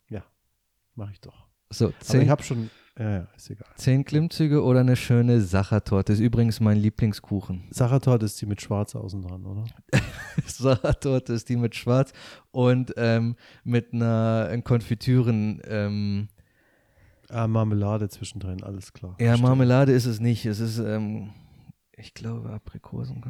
Mache 0.95 1.12
ich 1.12 1.20
doch. 1.20 1.47
So, 1.70 1.87
Aber 1.87 1.95
ich 2.01 2.07
zehn, 2.07 2.31
habe 2.31 2.43
schon. 2.43 2.70
Ja, 2.99 3.11
ja, 3.11 3.26
ist 3.36 3.51
egal. 3.51 3.66
zehn 3.76 4.05
Klimmzüge 4.05 4.62
oder 4.62 4.80
eine 4.80 4.95
schöne 4.95 5.40
Sachertorte. 5.40 6.12
Ist 6.12 6.20
übrigens 6.20 6.61
mein 6.61 6.76
Lieblingskuchen. 6.76 7.64
Sachertorte 7.70 8.24
ist 8.26 8.40
die 8.40 8.47
mit 8.47 8.61
Schwarz 8.61 8.95
außen 8.95 9.20
dran, 9.22 9.45
oder? 9.45 9.64
Sachertorte 10.47 11.32
ist 11.32 11.49
die 11.49 11.57
mit 11.57 11.74
Schwarz 11.74 12.12
und 12.53 12.95
ähm, 12.97 13.34
mit 13.64 13.92
einer 13.92 14.49
äh, 14.51 14.62
Konfitüren. 14.62 15.61
Ähm, 15.66 16.28
Ah, 17.30 17.49
Marmelade 17.49 18.09
zwischendrin, 18.11 18.62
alles 18.62 18.92
klar. 18.92 19.16
ja, 19.18 19.32
Stimmt. 19.32 19.49
Marmelade 19.49 19.92
ist 19.92 20.05
es 20.05 20.20
nicht. 20.20 20.45
Es 20.47 20.61
ist, 20.61 20.78
ähm, 20.78 21.30
ich 21.97 22.12
glaube, 22.14 22.51
Aprikosen. 22.51 23.22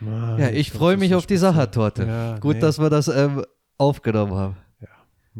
Ja, 0.00 0.08
Ah, 0.10 0.38
ja 0.38 0.48
ich 0.50 0.70
glaub, 0.70 0.78
freue 0.80 0.96
mich 0.96 1.14
auf 1.14 1.26
die. 1.26 1.36
Sachertorte. 1.36 2.06
Ja, 2.06 2.38
Gut, 2.38 2.54
nee. 2.56 2.60
dass 2.60 2.78
wir 2.80 2.88
das 2.90 3.08
ähm, 3.08 3.44
aufgenommen 3.76 4.32
haben. 4.34 4.56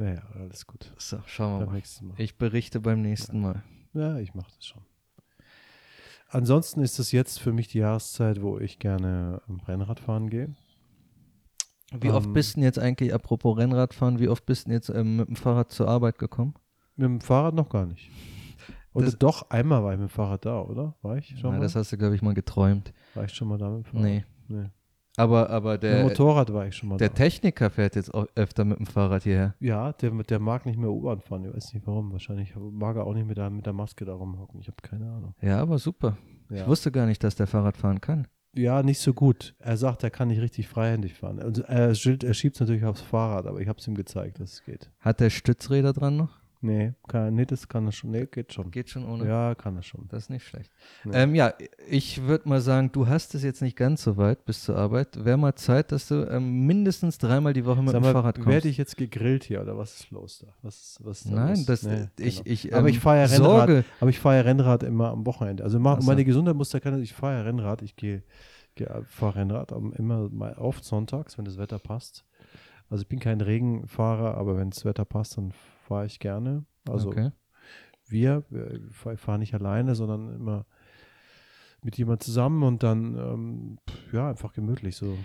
Ja, 0.01 0.15
ja, 0.15 0.23
alles 0.35 0.67
gut. 0.67 0.93
So, 0.99 1.19
schauen 1.27 1.61
wir 1.61 1.67
Beim 1.67 1.75
mal. 1.75 1.83
Mal. 2.09 2.15
Ich 2.21 2.37
berichte 2.39 2.81
beim 2.81 3.01
nächsten 3.03 3.41
Mal. 3.41 3.63
Ja, 3.95 4.19
ich 4.19 4.35
mache 4.35 4.51
das 4.55 4.67
schon. 4.67 4.83
Ansonsten 6.31 6.83
ist 6.83 6.99
es 6.99 7.11
jetzt 7.13 7.41
für 7.41 7.53
mich 7.53 7.69
die 7.69 7.79
Jahreszeit, 7.79 8.43
wo 8.43 8.59
ich 8.59 8.79
gerne 8.79 9.41
ähm, 9.49 9.61
Rennrad 9.61 9.99
fahren 10.01 10.29
gehe. 10.29 10.55
Wie 11.99 12.11
oft 12.11 12.27
Ähm, 12.27 12.33
bist 12.35 12.51
du 12.53 12.55
denn 12.57 12.65
jetzt 12.65 12.79
eigentlich, 12.79 13.15
apropos 13.15 13.57
Rennradfahren, 13.57 14.19
wie 14.19 14.29
oft 14.29 14.45
bist 14.45 14.65
du 14.65 14.69
denn 14.69 14.75
jetzt 14.77 14.91
ähm, 14.91 15.17
mit 15.17 15.29
dem 15.29 15.37
Fahrrad 15.37 15.71
zur 15.73 15.89
Arbeit 15.89 16.19
gekommen? 16.19 16.55
Mit 16.97 17.07
dem 17.07 17.21
Fahrrad 17.23 17.55
noch 17.55 17.71
gar 17.71 17.87
nicht. 17.87 18.11
Oder 18.93 19.07
Das- 19.07 19.19
doch, 19.19 19.49
einmal 19.51 19.83
war 19.83 19.93
ich 19.95 19.99
mit 19.99 20.09
dem 20.11 20.13
Fahrrad 20.13 20.45
da, 20.45 20.61
oder? 20.61 20.97
War 21.01 21.17
ich 21.17 21.29
schon 21.29 21.39
Ja, 21.53 21.57
mal? 21.57 21.61
das 21.61 21.75
hast 21.77 21.93
du, 21.93 21.97
glaube 21.97 22.15
ich, 22.15 22.21
mal 22.21 22.35
geträumt. 22.35 22.93
war 23.15 23.25
ich 23.25 23.33
schon 23.33 23.49
mal 23.49 23.57
da 23.57 23.71
mit 23.71 23.79
dem 23.79 23.85
Fahrrad? 23.85 24.03
Nee. 24.05 24.25
nee. 24.49 24.69
Aber, 25.19 25.51
aber 25.51 25.73
Mit 25.73 25.83
der, 25.83 26.03
Motorrad 26.05 26.53
war 26.53 26.66
ich 26.66 26.77
schon 26.77 26.91
mal 26.91 26.97
der 26.97 27.09
da. 27.09 27.14
Techniker 27.14 27.71
fährt 27.71 27.97
jetzt 27.97 28.12
auch 28.14 28.27
öfter 28.35 28.64
mit 28.64 28.79
dem 28.79 28.87
Fahrrad 28.87 29.25
hierher. 29.25 29.55
Ja, 29.61 29.93
der, 29.93 30.11
der 30.11 30.39
mag 30.39 30.64
nicht 30.64 30.79
mehr 30.79 30.91
U-Bahn 30.91 31.21
fahren. 31.21 31.45
Ich 31.45 31.55
weiß 31.55 31.75
nicht 31.75 31.87
warum. 31.87 32.12
Wahrscheinlich 32.12 32.55
mag 32.57 32.97
er 32.97 33.05
auch 33.05 33.14
nicht 33.14 33.27
mit 33.27 33.37
der, 33.37 33.51
mit 33.51 33.66
der 33.66 33.73
Maske 33.73 34.05
da 34.05 34.14
rumhocken. 34.14 34.61
Ich 34.61 34.69
habe 34.69 34.77
keine 34.83 35.11
Ahnung. 35.11 35.35
Ja, 35.43 35.61
aber 35.61 35.79
super. 35.79 36.16
Ja. 36.51 36.62
Ich 36.62 36.66
wusste 36.66 36.93
gar 36.93 37.07
nicht, 37.07 37.23
dass 37.25 37.35
der 37.35 37.47
Fahrrad 37.47 37.77
fahren 37.77 38.01
kann. 38.01 38.27
Ja, 38.55 38.83
nicht 38.83 39.01
so 39.01 39.12
gut. 39.12 39.55
Er 39.59 39.77
sagt, 39.77 40.03
er 40.03 40.11
kann 40.11 40.29
nicht 40.29 40.41
richtig 40.41 40.69
freihändig 40.69 41.14
fahren. 41.14 41.39
Also 41.41 41.62
er, 41.62 41.89
er 41.89 41.95
schiebt 41.95 42.57
es 42.57 42.61
natürlich 42.61 42.85
aufs 42.85 43.03
Fahrrad, 43.03 43.47
aber 43.47 43.61
ich 43.61 43.69
habe 43.69 43.79
es 43.79 43.87
ihm 43.87 43.95
gezeigt, 43.95 44.41
dass 44.41 44.53
es 44.55 44.64
geht. 44.64 44.91
Hat 45.01 45.21
der 45.21 45.31
Stützräder 45.31 45.93
dran 45.93 46.16
noch? 46.16 46.41
Nee, 46.61 46.95
kann, 47.07 47.35
nee, 47.35 47.47
das 47.47 47.69
kann 47.69 47.87
er 47.87 47.93
schon. 47.93 48.11
Nee, 48.11 48.27
geht 48.27 48.53
schon. 48.53 48.73
Geht 48.73 48.91
schon 48.91 49.09
ohne? 49.09 49.29
Ja, 49.29 49.55
kann 49.55 49.77
er 49.77 49.83
schon. 49.83 50.09
Das 50.09 50.25
ist 50.25 50.31
nicht 50.31 50.45
schlecht. 50.45 50.73
Nee. 51.05 51.13
Ähm, 51.15 51.35
ja, 51.37 51.55
ich 51.89 52.23
würde 52.25 52.49
mal 52.49 52.61
sagen, 52.61 52.91
du 52.91 53.07
hast 53.07 53.37
es 53.37 53.45
jetzt 53.45 53.63
nicht 53.63 53.77
ganz 53.77 54.03
so 54.03 54.17
weit 54.17 54.45
bis 54.45 54.65
zur 54.65 54.77
Arbeit. 54.77 55.25
Wäre 55.25 55.37
mal 55.37 55.55
Zeit, 55.55 55.93
dass 55.93 56.09
du 56.09 56.29
ähm, 56.29 56.67
mindestens 56.67 57.19
dreimal 57.19 57.53
die 57.53 57.65
Woche 57.65 57.81
mit 57.81 57.93
Sag 57.93 58.01
dem 58.01 58.03
mal, 58.07 58.13
Fahrrad 58.13 58.35
kommst. 58.35 58.49
werde 58.49 58.69
ich 58.69 58.77
jetzt 58.77 58.97
gegrillt 58.97 59.45
hier 59.45 59.61
oder 59.63 59.79
was 59.79 60.01
ist 60.01 60.11
los 60.11 60.41
da? 60.41 60.53
Was, 60.63 60.99
was 61.05 61.23
da 61.23 61.31
Nein, 61.31 61.57
los? 61.57 61.65
das, 61.67 61.83
Nee, 61.85 62.09
ich, 62.19 62.39
genau. 62.43 62.53
ich, 62.53 62.75
Aber 62.75 62.89
ähm, 62.89 62.95
ich 62.95 62.99
fahre 62.99 63.19
ja 63.19 63.25
Rennrad. 63.27 63.39
Sorge, 63.69 63.85
Aber 64.01 64.11
ich 64.11 64.19
fahre 64.19 64.37
ja 64.37 64.43
Rennrad 64.43 64.83
immer 64.83 65.11
am 65.11 65.27
Wochenende. 65.27 65.63
Also 65.63 65.79
ma, 65.79 65.95
Ach 65.95 66.01
so. 66.01 66.07
meine 66.09 66.25
Gesundheit 66.25 66.57
muss 66.57 66.71
da 66.71 66.81
keine. 66.81 67.01
Ich 67.01 67.13
fahre 67.15 67.35
ja 67.35 67.43
Rennrad. 67.43 67.83
Ich 67.83 67.95
gehe, 67.95 68.25
gehe 68.75 69.05
fahre 69.09 69.37
Rennrad 69.37 69.71
immer 69.71 70.29
mal 70.29 70.55
oft 70.55 70.85
sonntags, 70.85 71.39
wenn 71.39 71.45
das 71.45 71.57
Wetter 71.57 71.79
passt. 71.79 72.25
Also 72.91 73.03
ich 73.03 73.09
bin 73.09 73.21
kein 73.21 73.41
Regenfahrer, 73.41 74.35
aber 74.37 74.57
wenn 74.57 74.71
das 74.71 74.85
Wetter 74.85 75.05
passt, 75.05 75.37
dann 75.37 75.53
fahre 75.89 76.07
ich 76.07 76.18
gerne. 76.20 76.64
Also 76.89 77.09
okay. 77.09 77.30
wir, 78.09 78.45
ich 78.51 79.20
fahre 79.20 79.39
nicht 79.39 79.55
alleine, 79.55 79.95
sondern 79.95 80.34
immer 80.34 80.66
mit 81.82 81.97
jemand 81.97 82.22
zusammen 82.22 82.62
und 82.62 82.82
dann 82.82 83.14
ähm, 83.16 83.78
ja 84.12 84.28
einfach 84.30 84.53
gemütlich 84.53 84.97
so 84.97 85.16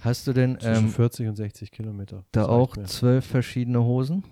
Hast 0.00 0.26
du 0.26 0.32
denn 0.32 0.58
zwischen 0.58 0.86
ähm, 0.86 0.90
40 0.90 1.28
und 1.28 1.36
60 1.36 1.70
Kilometer. 1.70 2.24
da 2.32 2.46
auch 2.46 2.76
zwölf 2.84 3.24
verschiedene 3.24 3.82
Hosen? 3.84 4.24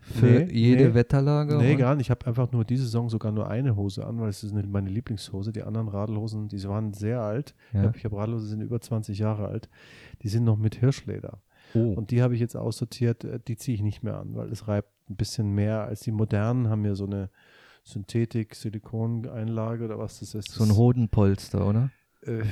Für 0.00 0.26
Nee, 0.26 0.48
jede 0.52 0.88
nee. 0.88 0.94
Wetterlage? 0.94 1.56
Nee, 1.58 1.70
oder? 1.74 1.78
gar 1.78 1.94
nicht. 1.96 2.06
Ich 2.06 2.10
habe 2.10 2.26
einfach 2.26 2.50
nur 2.50 2.64
diese 2.64 2.84
Saison 2.84 3.08
sogar 3.08 3.30
nur 3.30 3.48
eine 3.48 3.76
Hose 3.76 4.04
an, 4.06 4.20
weil 4.20 4.30
es 4.30 4.42
ist 4.42 4.52
eine, 4.52 4.66
meine 4.66 4.90
Lieblingshose. 4.90 5.52
Die 5.52 5.62
anderen 5.62 5.86
Radlhosen, 5.88 6.48
die 6.48 6.62
waren 6.64 6.92
sehr 6.92 7.20
alt. 7.20 7.54
Ich 7.68 7.74
Ja. 7.74 7.82
habe 7.84 7.98
hab 7.98 8.12
Radlhosen, 8.12 8.46
die 8.46 8.50
sind 8.50 8.60
über 8.62 8.80
20 8.80 9.18
Jahre 9.18 9.46
alt. 9.46 9.68
Die 10.22 10.28
sind 10.28 10.42
noch 10.44 10.56
mit 10.56 10.74
Hirschleder. 10.76 11.40
Oh. 11.74 11.92
Und 11.94 12.10
die 12.10 12.20
habe 12.22 12.34
ich 12.34 12.40
jetzt 12.40 12.56
aussortiert. 12.56 13.22
äh, 13.24 13.38
Die 13.46 13.56
ziehe 13.56 13.74
ich 13.76 13.82
nicht 13.82 14.02
mehr 14.02 14.18
an, 14.18 14.34
weil 14.34 14.50
es 14.50 14.66
reibt 14.66 14.91
ein 15.12 15.16
bisschen 15.16 15.54
mehr 15.54 15.84
als 15.84 16.00
die 16.00 16.12
modernen. 16.12 16.68
Haben 16.68 16.84
ja 16.84 16.94
so 16.94 17.06
eine 17.06 17.30
Synthetik-Silikon-Einlage 17.84 19.84
oder 19.84 19.98
was 19.98 20.20
das 20.20 20.34
ist. 20.34 20.50
so 20.50 20.64
ein 20.64 20.76
Hodenpolster, 20.76 21.66
oder? 21.66 21.90
äh, 22.26 22.44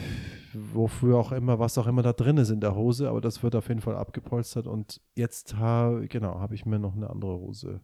wofür 0.53 1.19
auch 1.19 1.33
immer, 1.33 1.59
was 1.59 1.79
auch 1.79 1.87
immer 1.87 2.03
da 2.03 2.13
drin 2.13 2.37
ist 2.37 2.51
in 2.51 2.61
der 2.61 2.75
Hose, 2.75 3.09
aber 3.09 3.21
das 3.21 3.43
wird 3.43 3.55
auf 3.55 3.69
jeden 3.69 3.81
Fall 3.81 3.97
abgepolstert 3.97 4.67
und 4.67 5.01
jetzt 5.15 5.57
ha, 5.57 6.01
genau, 6.09 6.41
habe 6.41 6.55
ich 6.55 6.67
mir 6.67 6.79
noch 6.79 6.97
eine 6.97 7.09
andere 7.09 7.39
Hose, 7.39 7.81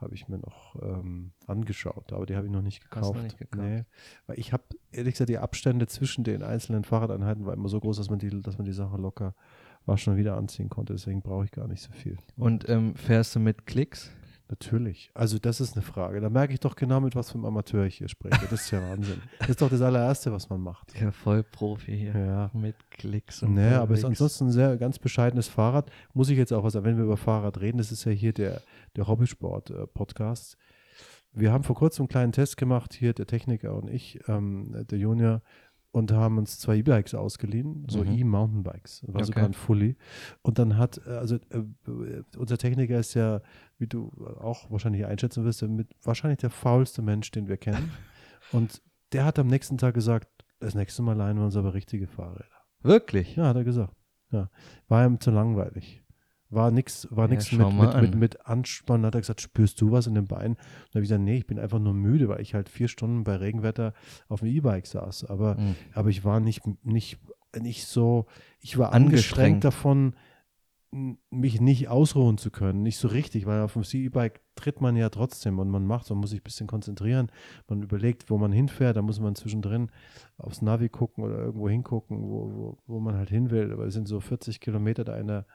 habe 0.00 0.14
ich 0.14 0.28
mir 0.28 0.38
noch 0.38 0.74
ähm, 0.82 1.32
angeschaut, 1.46 2.12
aber 2.12 2.26
die 2.26 2.34
habe 2.34 2.46
ich 2.46 2.52
noch 2.52 2.62
nicht 2.62 2.82
gekauft. 2.82 3.14
noch 3.14 3.22
nicht 3.22 3.38
gekauft? 3.38 3.64
Nee, 3.64 3.84
weil 4.26 4.38
ich 4.38 4.52
habe 4.52 4.64
ehrlich 4.90 5.14
gesagt 5.14 5.30
die 5.30 5.38
Abstände 5.38 5.86
zwischen 5.86 6.24
den 6.24 6.42
einzelnen 6.42 6.84
Fahrradeinheiten 6.84 7.46
war 7.46 7.54
immer 7.54 7.68
so 7.68 7.80
groß, 7.80 7.96
dass 7.96 8.10
man 8.10 8.18
die, 8.18 8.42
dass 8.42 8.58
man 8.58 8.64
die 8.64 8.72
Sache 8.72 8.96
locker 8.96 9.34
war 9.86 9.98
schon 9.98 10.16
wieder 10.16 10.36
anziehen 10.36 10.68
konnte, 10.68 10.94
deswegen 10.94 11.22
brauche 11.22 11.44
ich 11.44 11.50
gar 11.50 11.68
nicht 11.68 11.82
so 11.82 11.92
viel. 11.92 12.16
Und 12.36 12.68
ähm, 12.68 12.94
fährst 12.94 13.34
du 13.34 13.40
mit 13.40 13.66
Klicks? 13.66 14.10
Natürlich. 14.48 15.10
Also 15.14 15.38
das 15.38 15.60
ist 15.60 15.74
eine 15.74 15.82
Frage. 15.82 16.20
Da 16.20 16.28
merke 16.28 16.52
ich 16.52 16.60
doch 16.60 16.76
genau, 16.76 17.00
mit 17.00 17.16
was 17.16 17.30
für 17.30 17.36
einem 17.36 17.46
Amateur 17.46 17.86
ich 17.86 17.96
hier 17.96 18.08
spreche. 18.08 18.46
Das 18.50 18.60
ist 18.60 18.70
ja 18.70 18.82
Wahnsinn. 18.82 19.22
Das 19.38 19.48
ist 19.48 19.62
doch 19.62 19.70
das 19.70 19.80
allererste, 19.80 20.32
was 20.32 20.50
man 20.50 20.60
macht. 20.60 20.98
Ja, 21.00 21.10
voll 21.10 21.42
Profi 21.42 21.96
hier. 21.96 22.16
Ja. 22.16 22.50
Mit 22.52 22.76
Klicks 22.90 23.42
und 23.42 23.54
Nee, 23.54 23.72
aber 23.72 23.94
es 23.94 24.00
ist 24.00 24.04
ansonsten 24.04 24.46
ein 24.46 24.52
sehr 24.52 24.76
ganz 24.76 24.98
bescheidenes 24.98 25.48
Fahrrad. 25.48 25.90
Muss 26.12 26.28
ich 26.28 26.36
jetzt 26.36 26.52
auch 26.52 26.62
was 26.62 26.74
sagen, 26.74 26.84
wenn 26.84 26.98
wir 26.98 27.04
über 27.04 27.16
Fahrrad 27.16 27.60
reden, 27.60 27.78
das 27.78 27.90
ist 27.90 28.04
ja 28.04 28.12
hier 28.12 28.34
der, 28.34 28.60
der 28.96 29.08
Hobbysport-Podcast. 29.08 30.58
Wir 31.32 31.50
haben 31.50 31.64
vor 31.64 31.74
kurzem 31.74 32.04
einen 32.04 32.08
kleinen 32.08 32.32
Test 32.32 32.56
gemacht, 32.56 32.94
hier 32.94 33.12
der 33.12 33.26
Techniker 33.26 33.74
und 33.74 33.90
ich, 33.90 34.20
ähm, 34.28 34.86
der 34.88 34.98
Junior, 34.98 35.42
und 35.94 36.10
haben 36.10 36.38
uns 36.38 36.58
zwei 36.58 36.76
E-Bikes 36.78 37.14
ausgeliehen, 37.14 37.86
so 37.88 38.02
Mhm. 38.02 38.18
E-Mountainbikes. 38.18 39.04
War 39.06 39.14
Okay. 39.16 39.24
sogar 39.24 39.44
ein 39.44 39.54
Fully. 39.54 39.96
Und 40.42 40.58
dann 40.58 40.76
hat, 40.76 41.00
äh, 41.06 41.10
also 41.10 41.36
äh, 41.36 42.22
unser 42.36 42.58
Techniker 42.58 42.98
ist 42.98 43.14
ja, 43.14 43.40
wie 43.78 43.86
du 43.86 44.10
auch 44.40 44.70
wahrscheinlich 44.72 45.06
einschätzen 45.06 45.44
wirst, 45.44 45.62
mit, 45.62 45.94
wahrscheinlich 46.02 46.40
der 46.40 46.50
faulste 46.50 47.00
Mensch, 47.00 47.30
den 47.30 47.46
wir 47.48 47.56
kennen. 47.56 47.92
Und 48.52 48.82
der 49.12 49.24
hat 49.24 49.38
am 49.38 49.46
nächsten 49.46 49.78
Tag 49.78 49.94
gesagt, 49.94 50.28
das 50.58 50.74
nächste 50.74 51.02
Mal 51.02 51.16
leihen 51.16 51.36
wir 51.38 51.44
uns 51.44 51.56
aber 51.56 51.74
richtige 51.74 52.08
Fahrräder. 52.08 52.44
Wirklich? 52.82 53.36
Ja, 53.36 53.46
hat 53.46 53.56
er 53.56 53.64
gesagt. 53.64 53.94
Ja. 54.30 54.50
War 54.88 55.06
ihm 55.06 55.20
zu 55.20 55.30
langweilig. 55.30 56.03
War 56.54 56.70
nichts 56.70 57.08
war 57.10 57.24
Ja, 57.26 57.30
nix 57.34 57.50
mit, 57.52 57.60
mit, 57.74 58.00
mit, 58.00 58.14
mit 58.14 58.46
Anspannen. 58.46 59.04
Hat 59.06 59.14
er 59.14 59.20
gesagt, 59.20 59.40
spürst 59.40 59.80
du 59.80 59.90
was 59.92 60.06
in 60.06 60.14
den 60.14 60.26
Beinen? 60.26 60.52
Und 60.54 60.58
dann 60.58 60.94
habe 60.94 61.00
ich 61.02 61.08
gesagt, 61.08 61.22
nee, 61.22 61.36
ich 61.38 61.46
bin 61.46 61.58
einfach 61.58 61.78
nur 61.80 61.94
müde, 61.94 62.28
weil 62.28 62.40
ich 62.40 62.54
halt 62.54 62.68
vier 62.68 62.88
Stunden 62.88 63.24
bei 63.24 63.36
Regenwetter 63.36 63.92
auf 64.28 64.40
dem 64.40 64.48
E-Bike 64.48 64.86
saß. 64.86 65.24
Aber, 65.24 65.56
Mhm. 65.56 65.74
aber 65.92 66.08
ich 66.10 66.24
war 66.24 66.40
nicht, 66.40 66.62
nicht, 66.84 67.18
nicht 67.60 67.86
so, 67.86 68.26
ich 68.60 68.78
war 68.78 68.92
Angestrengt. 68.92 69.62
angestrengt 69.62 69.64
davon, 69.64 70.14
mich 71.30 71.60
nicht 71.60 71.88
ausruhen 71.88 72.38
zu 72.38 72.52
können, 72.52 72.84
nicht 72.84 72.98
so 72.98 73.08
richtig, 73.08 73.46
weil 73.46 73.62
auf 73.62 73.72
dem 73.72 73.82
C-E-Bike 73.82 74.40
tritt 74.54 74.80
man 74.80 74.94
ja 74.94 75.08
trotzdem 75.08 75.58
und 75.58 75.68
man 75.68 75.84
macht, 75.84 76.08
man 76.08 76.20
muss 76.20 76.30
sich 76.30 76.38
ein 76.40 76.44
bisschen 76.44 76.68
konzentrieren, 76.68 77.32
man 77.68 77.82
überlegt, 77.82 78.30
wo 78.30 78.38
man 78.38 78.52
hinfährt, 78.52 78.96
da 78.96 79.02
muss 79.02 79.18
man 79.18 79.34
zwischendrin 79.34 79.90
aufs 80.38 80.62
Navi 80.62 80.88
gucken 80.88 81.24
oder 81.24 81.36
irgendwo 81.38 81.68
hingucken, 81.68 82.22
wo, 82.22 82.48
wo, 82.54 82.78
wo 82.86 83.00
man 83.00 83.16
halt 83.16 83.28
hin 83.28 83.50
will, 83.50 83.72
aber 83.72 83.86
es 83.86 83.94
sind 83.94 84.06
so 84.06 84.20
40 84.20 84.60
Kilometer 84.60 85.02
da 85.02 85.16
in 85.16 85.26
der, 85.26 85.46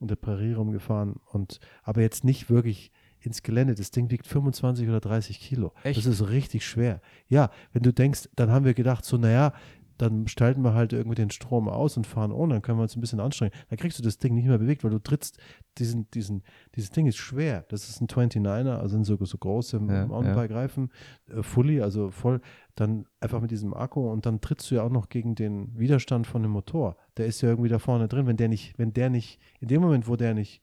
in 0.00 0.08
der 0.08 0.16
Prärie 0.16 0.54
rumgefahren 0.54 1.20
und 1.26 1.60
aber 1.82 2.00
jetzt 2.00 2.24
nicht 2.24 2.50
wirklich 2.50 2.90
ins 3.20 3.42
Gelände. 3.42 3.74
Das 3.74 3.90
Ding 3.90 4.10
wiegt 4.10 4.26
25 4.26 4.88
oder 4.88 5.00
30 5.00 5.38
Kilo. 5.40 5.72
Echt? 5.82 5.98
Das 5.98 6.06
ist 6.06 6.28
richtig 6.28 6.66
schwer. 6.66 7.00
Ja, 7.28 7.50
wenn 7.72 7.82
du 7.82 7.92
denkst, 7.92 8.28
dann 8.34 8.50
haben 8.50 8.64
wir 8.64 8.74
gedacht, 8.74 9.04
so, 9.04 9.18
naja, 9.18 9.52
dann 10.00 10.26
schalten 10.28 10.62
wir 10.62 10.74
halt 10.74 10.92
irgendwie 10.92 11.14
den 11.14 11.30
Strom 11.30 11.68
aus 11.68 11.96
und 11.96 12.06
fahren 12.06 12.32
ohne, 12.32 12.54
dann 12.54 12.62
können 12.62 12.78
wir 12.78 12.82
uns 12.82 12.96
ein 12.96 13.00
bisschen 13.00 13.20
anstrengen. 13.20 13.52
Dann 13.68 13.78
kriegst 13.78 13.98
du 13.98 14.02
das 14.02 14.18
Ding 14.18 14.34
nicht 14.34 14.46
mehr 14.46 14.58
bewegt, 14.58 14.82
weil 14.84 14.90
du 14.90 14.98
trittst, 14.98 15.38
diesen, 15.78 16.10
diesen, 16.12 16.42
dieses 16.74 16.90
Ding 16.90 17.06
ist 17.06 17.18
schwer. 17.18 17.64
Das 17.68 17.88
ist 17.88 18.00
ein 18.00 18.06
29er, 18.08 18.76
also 18.76 18.88
sind 18.96 19.04
so, 19.04 19.22
so 19.24 19.38
große 19.38 19.76
Ja, 19.76 20.06
Mountainbike-Reifen, 20.06 20.90
äh, 21.28 21.42
fully, 21.42 21.80
also 21.80 22.10
voll, 22.10 22.40
dann 22.74 23.06
einfach 23.20 23.40
mit 23.40 23.50
diesem 23.50 23.74
Akku 23.74 24.10
und 24.10 24.26
dann 24.26 24.40
trittst 24.40 24.70
du 24.70 24.76
ja 24.76 24.82
auch 24.82 24.90
noch 24.90 25.08
gegen 25.08 25.34
den 25.34 25.78
Widerstand 25.78 26.26
von 26.26 26.42
dem 26.42 26.52
Motor. 26.52 26.96
Der 27.16 27.26
ist 27.26 27.40
ja 27.42 27.50
irgendwie 27.50 27.68
da 27.68 27.78
vorne 27.78 28.08
drin. 28.08 28.26
Wenn 28.26 28.36
der 28.36 28.48
nicht, 28.48 28.78
wenn 28.78 28.92
der 28.92 29.10
nicht, 29.10 29.38
in 29.60 29.68
dem 29.68 29.82
Moment, 29.82 30.08
wo 30.08 30.16
der 30.16 30.34
nicht 30.34 30.62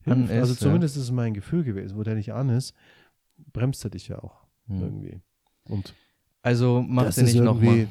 hilft, 0.00 0.30
also 0.30 0.52
ist, 0.52 0.60
ja. 0.60 0.66
zumindest 0.66 0.96
ist 0.96 1.02
es 1.04 1.10
mein 1.12 1.34
Gefühl 1.34 1.64
gewesen, 1.64 1.98
wo 1.98 2.02
der 2.02 2.14
nicht 2.14 2.32
an 2.32 2.48
ist, 2.48 2.74
bremst 3.52 3.84
er 3.84 3.90
dich 3.90 4.08
ja 4.08 4.22
auch 4.22 4.48
Hm. 4.68 4.80
irgendwie. 4.82 5.20
Und 5.68 5.94
Also 6.42 6.82
macht 6.82 7.08
ist 7.08 7.22
nicht 7.22 7.40
nochmal. 7.40 7.88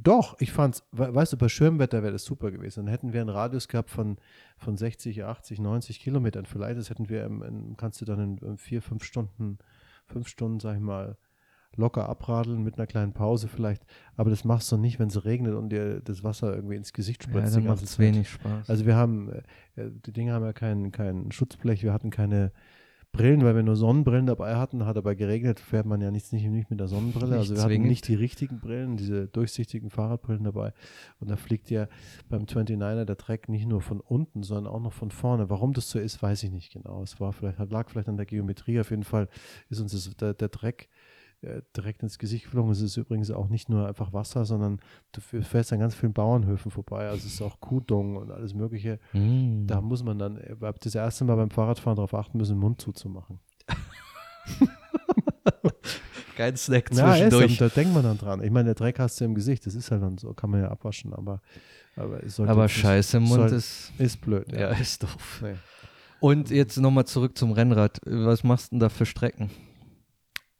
Doch, 0.00 0.36
ich 0.38 0.52
fand's, 0.52 0.84
we 0.92 1.12
weißt 1.12 1.32
du, 1.32 1.36
bei 1.36 1.48
Schirmwetter 1.48 2.02
wäre 2.02 2.12
das 2.12 2.24
super 2.24 2.52
gewesen. 2.52 2.84
Dann 2.84 2.92
hätten 2.92 3.12
wir 3.12 3.20
einen 3.20 3.30
Radius 3.30 3.66
gehabt 3.66 3.90
von, 3.90 4.16
von 4.56 4.76
60, 4.76 5.24
80, 5.24 5.58
90 5.58 5.98
Kilometern. 5.98 6.46
Vielleicht 6.46 6.78
das 6.78 6.88
hätten 6.88 7.08
wir, 7.08 7.24
im, 7.24 7.42
in, 7.42 7.76
kannst 7.76 8.00
du 8.00 8.04
dann 8.04 8.20
in, 8.20 8.38
in 8.38 8.58
vier, 8.58 8.80
fünf 8.80 9.02
Stunden, 9.02 9.58
fünf 10.06 10.28
Stunden, 10.28 10.60
sag 10.60 10.76
ich 10.76 10.80
mal, 10.80 11.16
locker 11.76 12.08
abradeln 12.08 12.62
mit 12.62 12.76
einer 12.76 12.86
kleinen 12.86 13.12
Pause 13.12 13.48
vielleicht. 13.48 13.84
Aber 14.16 14.30
das 14.30 14.44
machst 14.44 14.70
du 14.70 14.76
nicht, 14.76 15.00
wenn 15.00 15.08
es 15.08 15.24
regnet 15.24 15.54
und 15.54 15.70
dir 15.70 16.00
das 16.00 16.22
Wasser 16.22 16.54
irgendwie 16.54 16.76
ins 16.76 16.92
Gesicht 16.92 17.24
Ja, 17.24 17.30
spritzt. 17.30 17.54
dann 17.56 17.62
die 17.62 17.68
macht 17.68 17.82
es 17.82 17.98
wenig 17.98 18.30
Spaß. 18.30 18.70
Also 18.70 18.86
wir 18.86 18.94
haben, 18.94 19.30
äh, 19.76 19.90
die 19.90 20.12
Dinge 20.12 20.32
haben 20.32 20.44
ja 20.44 20.52
kein, 20.52 20.92
kein 20.92 21.32
Schutzblech, 21.32 21.82
wir 21.82 21.92
hatten 21.92 22.10
keine 22.10 22.52
Brillen, 23.12 23.42
weil 23.42 23.56
wir 23.56 23.62
nur 23.62 23.74
Sonnenbrillen 23.74 24.26
dabei 24.26 24.56
hatten, 24.56 24.86
hat 24.86 24.96
aber 24.96 25.14
geregnet, 25.14 25.58
fährt 25.58 25.86
man 25.86 26.00
ja 26.00 26.10
nichts 26.10 26.30
nicht, 26.30 26.46
nicht 26.46 26.70
mit 26.70 26.78
der 26.78 26.88
Sonnenbrille. 26.88 27.30
Nicht 27.30 27.38
also 27.38 27.54
wir 27.54 27.62
hatten 27.62 27.70
zwingend. 27.70 27.88
nicht 27.88 28.08
die 28.08 28.14
richtigen 28.14 28.60
Brillen, 28.60 28.96
diese 28.96 29.26
durchsichtigen 29.26 29.90
Fahrradbrillen 29.90 30.44
dabei. 30.44 30.72
Und 31.18 31.30
da 31.30 31.36
fliegt 31.36 31.70
ja 31.70 31.88
beim 32.28 32.42
29er 32.44 33.04
der 33.04 33.16
Dreck 33.16 33.48
nicht 33.48 33.66
nur 33.66 33.80
von 33.80 34.00
unten, 34.00 34.42
sondern 34.42 34.72
auch 34.72 34.80
noch 34.80 34.92
von 34.92 35.10
vorne. 35.10 35.50
Warum 35.50 35.72
das 35.72 35.90
so 35.90 35.98
ist, 35.98 36.22
weiß 36.22 36.42
ich 36.44 36.52
nicht 36.52 36.72
genau. 36.72 37.02
Es 37.02 37.18
war 37.18 37.32
vielleicht, 37.32 37.58
lag 37.70 37.90
vielleicht 37.90 38.08
an 38.08 38.16
der 38.16 38.26
Geometrie. 38.26 38.78
Auf 38.78 38.90
jeden 38.90 39.04
Fall 39.04 39.28
ist 39.68 39.80
uns 39.80 39.92
das, 39.92 40.14
der, 40.16 40.34
der 40.34 40.48
Dreck 40.48 40.88
äh, 41.42 41.62
direkt 41.76 42.02
ins 42.02 42.18
Gesicht 42.18 42.44
geflogen. 42.44 42.70
Es 42.72 42.80
ist 42.80 42.96
übrigens 42.96 43.30
auch 43.30 43.48
nicht 43.48 43.68
nur 43.68 43.86
einfach 43.86 44.12
Wasser, 44.12 44.44
sondern 44.44 44.80
du 45.12 45.20
fährst 45.20 45.72
an 45.72 45.78
ganz 45.80 45.94
vielen 45.94 46.12
Bauernhöfen 46.12 46.70
vorbei. 46.70 47.08
Also 47.08 47.26
es 47.26 47.34
ist 47.34 47.42
auch 47.42 47.60
Kuhdung 47.60 48.16
und 48.16 48.30
alles 48.30 48.54
Mögliche. 48.54 48.98
Hm. 49.12 49.66
Da 49.66 49.80
muss 49.80 50.02
man 50.02 50.18
dann, 50.18 50.36
habe 50.60 50.78
das 50.80 50.94
erste 50.94 51.24
Mal 51.24 51.36
beim 51.36 51.50
Fahrradfahren 51.50 51.96
darauf 51.96 52.14
achten 52.14 52.38
müssen, 52.38 52.54
den 52.56 52.60
Mund 52.60 52.80
zuzumachen. 52.80 53.38
Kein 56.36 56.56
Snack 56.56 56.90
Ja, 56.94 57.14
zwischendurch. 57.14 57.58
da 57.58 57.68
denkt 57.68 57.92
man 57.94 58.04
dann 58.04 58.16
dran. 58.18 58.42
Ich 58.44 58.50
meine, 58.50 58.66
der 58.66 58.74
Dreck 58.76 58.98
hast 59.00 59.20
du 59.20 59.24
im 59.24 59.34
Gesicht, 59.34 59.66
das 59.66 59.74
ist 59.74 59.90
halt 59.90 60.02
dann 60.02 60.18
so, 60.18 60.32
kann 60.34 60.50
man 60.50 60.60
ja 60.62 60.68
abwaschen, 60.68 61.12
aber, 61.12 61.40
aber 61.96 62.20
aber 62.46 62.68
Scheiße 62.68 63.16
im 63.16 63.24
Mund 63.24 63.48
soll- 63.48 63.58
ist. 63.58 63.92
ist 63.98 64.20
blöd. 64.20 64.52
Ja, 64.52 64.68
ist 64.68 65.02
doof. 65.02 65.40
Nee. 65.42 65.54
Und 66.20 66.50
jetzt 66.50 66.76
nochmal 66.76 67.06
zurück 67.06 67.36
zum 67.36 67.50
Rennrad. 67.52 68.00
Was 68.04 68.44
machst 68.44 68.66
du 68.66 68.70
denn 68.74 68.80
da 68.80 68.88
für 68.88 69.04
Strecken? 69.06 69.50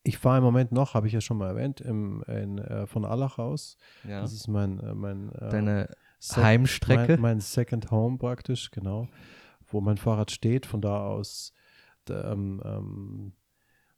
Ich 0.09 0.17
fahre 0.17 0.39
im 0.39 0.45
Moment 0.45 0.73
noch, 0.73 0.95
habe 0.95 1.07
ich 1.07 1.13
ja 1.13 1.21
schon 1.21 1.37
mal 1.37 1.49
erwähnt, 1.49 1.83
im, 1.83 2.23
in, 2.23 2.57
äh, 2.57 2.87
von 2.87 3.05
Allach 3.05 3.39
aus. 3.39 3.77
Ja. 4.09 4.23
Das 4.23 4.33
ist 4.33 4.49
mein, 4.49 4.81
äh, 4.81 4.95
mein 4.95 5.31
äh, 5.35 5.51
Deine 5.51 5.91
Heimstrecke? 6.35 7.13
Mein, 7.13 7.21
mein 7.21 7.41
Second 7.41 7.91
Home 7.91 8.17
praktisch, 8.17 8.71
genau, 8.71 9.09
wo 9.67 9.83
mein 9.83 9.99
Fahrrad 9.99 10.31
steht. 10.31 10.65
Von 10.65 10.81
da 10.81 11.07
aus 11.07 11.53
da, 12.07 12.33
ähm, 12.33 12.63
ähm, 12.65 13.33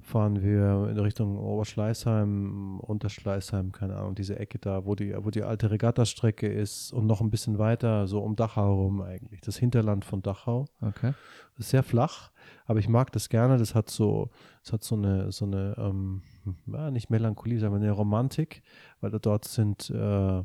fahren 0.03 0.43
wir 0.43 0.89
in 0.91 0.99
Richtung 0.99 1.39
Oberschleißheim, 1.39 2.81
Unterschleißheim, 2.81 3.71
keine 3.71 3.97
Ahnung, 3.97 4.17
diese 4.17 4.37
Ecke 4.37 4.59
da, 4.59 4.85
wo 4.85 4.97
die, 4.97 5.15
wo 5.17 5.31
die 5.31 5.45
alte 5.45 5.71
Regattastrecke 5.71 6.49
ist 6.49 6.93
und 6.93 7.07
noch 7.07 7.21
ein 7.21 7.31
bisschen 7.31 7.59
weiter, 7.59 8.09
so 8.09 8.21
um 8.21 8.35
Dachau 8.35 8.75
rum 8.75 9.01
eigentlich. 9.01 9.41
Das 9.43 9.57
Hinterland 9.57 10.05
von 10.05 10.23
Dachau. 10.23 10.67
Okay. 10.81 11.15
Ist 11.57 11.71
sehr 11.71 11.83
flach, 11.83 12.31
aber 12.67 12.79
ich 12.79 12.89
mag 12.89 13.13
das 13.13 13.29
gerne. 13.29 13.59
Das 13.59 13.75
hat 13.75 13.91
so, 13.91 14.31
das 14.63 14.73
hat 14.73 14.85
so 14.85 14.95
eine, 14.95 15.33
so 15.33 15.47
eine, 15.47 15.75
ähm, 15.79 16.23
ja, 16.67 16.91
nicht 16.91 17.11
Melancholie, 17.11 17.59
sondern 17.59 17.83
eine 17.83 17.93
Romantik, 17.93 18.63
weil 19.01 19.11
dort 19.11 19.47
sind 19.47 19.91
äh, 19.91 20.43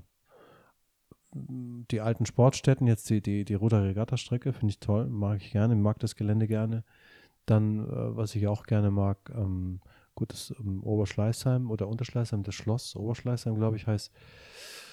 die 1.33 2.01
alten 2.01 2.25
Sportstätten, 2.25 2.87
jetzt 2.87 3.09
die, 3.09 3.21
die, 3.21 3.43
die 3.43 3.55
Ruder 3.55 3.83
Regatta-Strecke, 3.83 4.53
finde 4.53 4.71
ich 4.71 4.79
toll, 4.79 5.07
mag 5.07 5.41
ich 5.41 5.51
gerne, 5.51 5.75
mag 5.75 5.99
das 5.99 6.15
Gelände 6.15 6.47
gerne. 6.47 6.83
Dann, 7.45 7.79
äh, 7.79 8.15
was 8.15 8.35
ich 8.35 8.47
auch 8.47 8.63
gerne 8.63 8.89
mag, 8.89 9.17
ähm, 9.35 9.81
gut, 10.15 10.31
das 10.31 10.53
ähm, 10.59 10.81
Oberschleißheim 10.83 11.69
oder 11.69 11.87
Unterschleißheim, 11.89 12.43
das 12.43 12.55
Schloss, 12.55 12.95
Oberschleißheim, 12.95 13.55
glaube 13.55 13.75
ich, 13.75 13.85
heißt. 13.85 14.11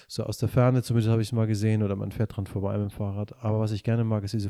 So 0.09 0.23
aus 0.23 0.37
der 0.37 0.49
Ferne, 0.49 0.83
zumindest 0.83 1.09
habe 1.09 1.21
ich 1.21 1.29
es 1.29 1.31
mal 1.31 1.47
gesehen 1.47 1.81
oder 1.81 1.95
man 1.95 2.11
fährt 2.11 2.35
dran 2.35 2.45
vorbei 2.45 2.77
mit 2.77 2.91
dem 2.91 2.95
Fahrrad. 2.95 3.41
Aber 3.41 3.61
was 3.61 3.71
ich 3.71 3.83
gerne 3.83 4.03
mag, 4.03 4.23
ist 4.23 4.33
diese 4.33 4.49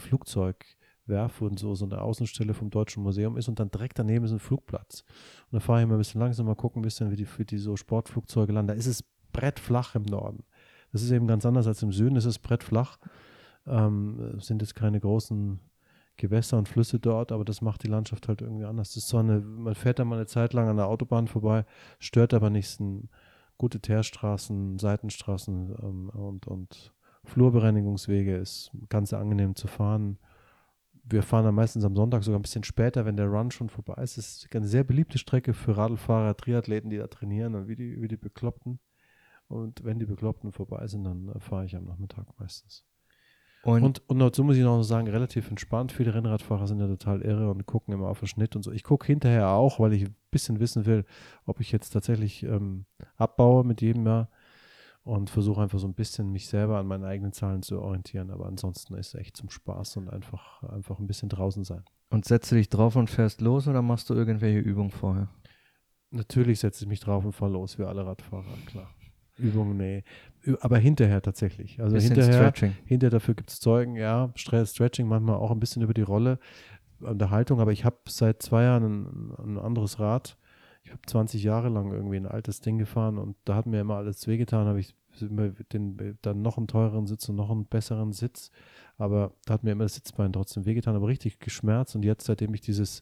Flugzeugwerf, 1.04 1.42
wo 1.42 1.50
so, 1.56 1.76
so 1.76 1.86
eine 1.86 2.02
Außenstelle 2.02 2.54
vom 2.54 2.70
Deutschen 2.70 3.04
Museum 3.04 3.38
ist 3.38 3.48
und 3.48 3.60
dann 3.60 3.72
direkt 3.72 4.00
daneben 4.00 4.26
ist 4.26 4.32
ein 4.32 4.40
Flugplatz. 4.40 5.04
Und 5.52 5.54
da 5.54 5.60
fahre 5.60 5.82
ich 5.82 5.88
mal 5.88 5.96
ein 5.96 6.00
bisschen 6.00 6.22
langsam, 6.22 6.46
mal 6.46 6.56
gucken 6.56 6.82
ein 6.82 6.84
bisschen, 6.84 7.12
wie 7.12 7.16
die, 7.16 7.28
wie 7.38 7.46
die 7.46 7.58
so 7.58 7.76
Sportflugzeuge 7.76 8.54
landen. 8.54 8.70
Da 8.70 8.74
ist 8.74 8.88
es 8.88 9.04
brettflach 9.32 9.96
im 9.96 10.04
Norden. 10.04 10.44
Das 10.92 11.02
ist 11.02 11.12
eben 11.12 11.28
ganz 11.28 11.46
anders 11.46 11.68
als 11.68 11.82
im 11.82 11.92
Süden, 11.92 12.16
es 12.16 12.26
ist 12.26 12.40
brettflach. 12.40 13.00
Ähm, 13.66 14.36
es 14.38 14.48
sind 14.48 14.62
jetzt 14.62 14.76
keine 14.76 15.00
großen 15.00 15.60
Gewässer 16.18 16.60
und 16.60 16.70
Flüsse 16.70 17.00
dort, 17.00 17.32
aber 17.32 17.44
das 17.44 17.62
macht 17.62 17.84
die 17.84 17.88
Landschaft 17.88 18.28
halt 18.28 18.42
irgendwie 18.42 18.66
anders. 18.66 18.90
Das 18.90 18.98
ist 18.98 19.10
so 19.10 19.18
eine, 19.18 19.40
man 19.40 19.74
fährt 19.74 19.98
da 19.98 20.06
mal 20.06 20.18
eine 20.18 20.28
Zeit 20.28 20.54
lang 20.54 20.70
an 20.70 20.78
der 20.78 20.88
Autobahn 20.88 21.28
vorbei, 21.28 21.66
stört 22.00 22.34
aber 22.36 22.52
nicht, 22.52 22.68
es 22.68 22.76
sind 22.76 23.10
gute 23.58 23.80
Teerstraßen, 23.80 24.78
Seitenstraßen 24.78 25.76
ähm, 25.82 26.10
und, 26.10 26.46
und 26.46 26.94
Flurbereinigungswege, 27.24 28.36
ist 28.36 28.72
ganz 28.90 29.14
angenehm 29.14 29.56
zu 29.56 29.68
fahren. 29.68 30.20
Wir 31.04 31.22
fahren 31.22 31.44
dann 31.44 31.56
meistens 31.56 31.84
am 31.84 31.96
Sonntag 31.96 32.24
sogar 32.24 32.40
ein 32.40 32.44
bisschen 32.44 32.64
später, 32.64 33.06
wenn 33.06 33.18
der 33.18 33.28
Run 33.28 33.52
schon 33.52 33.70
vorbei 33.70 34.02
ist. 34.02 34.18
Es 34.18 34.38
ist 34.38 34.56
eine 34.56 34.68
sehr 34.68 34.84
beliebte 34.84 35.18
Strecke 35.18 35.54
für 35.54 35.76
Radlfahrer, 35.76 36.36
Triathleten, 36.38 36.90
die 36.90 36.98
da 36.98 37.08
trainieren 37.08 37.56
und 37.56 37.68
wie 37.68 37.76
die, 37.76 38.02
wie 38.02 38.08
die 38.08 38.18
Bekloppten. 38.18 38.80
Und 39.48 39.84
wenn 39.84 40.00
die 40.00 40.06
Bekloppten 40.06 40.52
vorbei 40.52 40.88
sind, 40.88 41.04
dann 41.04 41.30
äh, 41.30 41.40
fahre 41.40 41.66
ich 41.66 41.76
am 41.76 41.86
Nachmittag 41.86 42.28
meistens. 42.40 42.86
Und, 43.64 43.84
Und, 43.84 44.10
und 44.10 44.20
dazu 44.20 44.44
muss 44.44 44.58
ich 44.58 44.64
noch 44.64 44.84
sagen, 44.84 45.08
relativ 45.08 45.50
entspannt. 45.50 45.92
Viele 45.92 46.14
Rennradfahrer 46.14 46.68
sind 46.68 46.80
ja 46.80 46.88
total 46.88 47.22
irre 47.22 47.50
und 47.50 47.66
gucken 47.66 47.94
immer 47.94 48.10
auf 48.10 48.20
den 48.20 48.28
Schnitt 48.28 48.56
und 48.56 48.64
so. 48.64 48.72
Ich 48.72 48.84
gucke 48.84 49.08
hinterher 49.08 49.50
auch, 49.50 49.80
weil 49.80 49.94
ich 49.94 50.04
ein 50.04 50.16
bisschen 50.32 50.60
wissen 50.60 50.86
will, 50.86 51.06
ob 51.46 51.62
ich 51.62 51.72
jetzt 51.72 51.92
tatsächlich 51.92 52.44
ähm, 52.44 52.86
abbaue 53.16 53.64
mit 53.64 53.82
jedem 53.82 54.06
Jahr 54.06 54.30
und 55.04 55.30
versuche 55.30 55.62
einfach 55.62 55.80
so 55.80 55.88
ein 55.88 55.94
bisschen 55.94 56.32
mich 56.32 56.48
selber 56.48 56.78
an 56.78 56.88
meinen 56.88 57.04
eigenen 57.04 57.34
Zahlen 57.34 57.62
zu 57.62 57.80
orientieren. 57.82 58.32
Aber 58.32 58.46
ansonsten 58.46 58.94
ist 58.96 59.08
es 59.14 59.16
echt 59.20 59.36
zum 59.38 59.50
Spaß 59.50 59.98
und 59.98 60.10
einfach, 60.10 60.64
einfach 60.64 61.00
ein 61.00 61.08
bisschen 61.08 61.30
draußen 61.30 61.64
sein. 61.64 61.84
und 62.10 62.26
setzt 62.26 62.52
du 62.52 62.56
dich 62.56 62.70
drauf 62.70 62.96
und 62.96 63.10
fährst 63.10 63.42
los 63.42 63.68
oder 63.68 63.82
machst 63.82 64.10
du 64.10 64.14
irgendwelche 64.14 64.60
Übungen 64.60 64.92
vorher? 64.92 65.30
Natürlich 66.12 66.60
setze 66.60 66.84
ich 66.84 66.88
mich 66.90 67.00
drauf 67.00 67.26
und 67.26 67.34
fahre 67.34 67.52
los, 67.52 67.80
wie 67.80 67.84
alle 67.84 68.06
Radfahrer, 68.06 68.46
klar. 68.68 68.90
Übungen, 69.38 69.78
nee. 69.78 70.04
Aber 70.62 70.78
hinterher 70.78 71.22
tatsächlich. 71.24 71.82
Also 71.82 71.96
Bisschen 71.96 72.14
hinterher, 72.14 72.34
Stretching. 72.52 72.74
Hinter 72.86 73.10
dafür 73.10 73.34
gibt 73.34 73.50
es 73.50 73.60
Zeugen, 73.60 73.96
ja, 73.96 74.26
Stre- 74.36 74.66
Stretching 74.68 75.08
manchmal 75.08 75.38
auch 75.38 75.50
ein 75.50 75.60
bisschen 75.60 75.82
über 75.82 75.96
die 75.96 76.04
Rolle 76.04 76.38
an 77.04 77.18
der 77.18 77.32
Haltung, 77.32 77.60
aber 77.60 77.72
ich 77.72 77.84
habe 77.84 77.98
seit 78.08 78.44
zwei 78.44 78.62
Jahren 78.64 78.84
ein, 78.84 79.34
ein 79.58 79.58
anderes 79.60 80.00
Rad. 80.00 80.38
Ich 80.94 80.96
habe 80.96 81.08
20 81.08 81.44
Jahre 81.44 81.70
lang 81.70 81.92
irgendwie 81.92 82.18
ein 82.18 82.28
altes 82.28 82.62
Ding 82.62 82.78
gefahren 82.78 83.18
und 83.18 83.36
da 83.46 83.56
hat 83.56 83.66
mir 83.66 83.82
immer 83.82 83.96
alles 83.96 84.28
wehgetan, 84.28 84.68
habe 84.68 84.80
ich 84.80 84.96
immer 85.22 85.50
den, 85.50 86.20
dann 86.22 86.44
noch 86.44 86.58
einen 86.58 86.68
teureren 86.68 87.08
Sitz 87.08 87.28
und 87.30 87.36
noch 87.36 87.50
einen 87.50 87.66
besseren 87.66 88.14
Sitz, 88.14 88.52
aber 89.00 89.34
da 89.46 89.56
hat 89.56 89.64
mir 89.64 89.72
immer 89.72 89.86
das 89.86 89.96
Sitzbein 89.96 90.32
trotzdem 90.32 90.66
wehgetan, 90.66 90.96
aber 90.96 91.08
richtig 91.08 91.40
geschmerzt 91.40 91.96
und 91.96 92.06
jetzt, 92.06 92.26
seitdem 92.26 92.54
ich 92.54 92.62
dieses 92.62 93.02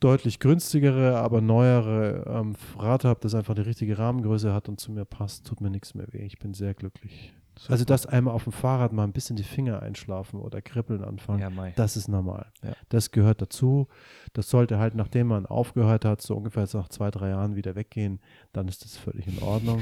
deutlich 0.00 0.40
günstigere, 0.40 1.16
aber 1.18 1.40
neuere 1.40 2.24
ähm, 2.26 2.56
Rad 2.76 3.04
habe, 3.04 3.20
das 3.20 3.36
einfach 3.36 3.54
die 3.54 3.62
richtige 3.62 3.96
Rahmengröße 3.96 4.52
hat 4.52 4.68
und 4.68 4.80
zu 4.80 4.90
mir 4.90 5.04
passt, 5.04 5.46
tut 5.46 5.60
mir 5.60 5.70
nichts 5.70 5.94
mehr 5.94 6.12
weh. 6.12 6.26
Ich 6.26 6.40
bin 6.40 6.54
sehr 6.54 6.74
glücklich. 6.74 7.32
Also, 7.68 7.84
dass 7.84 8.06
einmal 8.06 8.34
auf 8.34 8.44
dem 8.44 8.52
Fahrrad 8.52 8.92
mal 8.92 9.04
ein 9.04 9.12
bisschen 9.12 9.36
die 9.36 9.42
Finger 9.42 9.82
einschlafen 9.82 10.40
oder 10.40 10.60
kribbeln 10.60 11.02
anfangen, 11.02 11.40
Ja, 11.40 11.70
das 11.76 11.96
ist 11.96 12.08
normal. 12.08 12.46
Ja. 12.62 12.74
Das 12.90 13.10
gehört 13.10 13.40
dazu. 13.40 13.88
Das 14.34 14.50
sollte 14.50 14.78
halt, 14.78 14.94
nachdem 14.94 15.28
man 15.28 15.46
aufgehört 15.46 16.04
hat, 16.04 16.20
so 16.20 16.36
ungefähr 16.36 16.64
jetzt 16.64 16.74
nach 16.74 16.88
zwei, 16.88 17.10
drei 17.10 17.30
Jahren 17.30 17.56
wieder 17.56 17.74
weggehen, 17.74 18.20
dann 18.52 18.68
ist 18.68 18.84
das 18.84 18.96
völlig 18.96 19.26
in 19.26 19.42
Ordnung. 19.42 19.80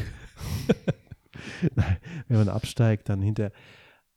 Nein, 1.74 1.96
Wenn 2.28 2.38
man 2.38 2.48
absteigt, 2.48 3.08
dann 3.08 3.20
hinter. 3.20 3.50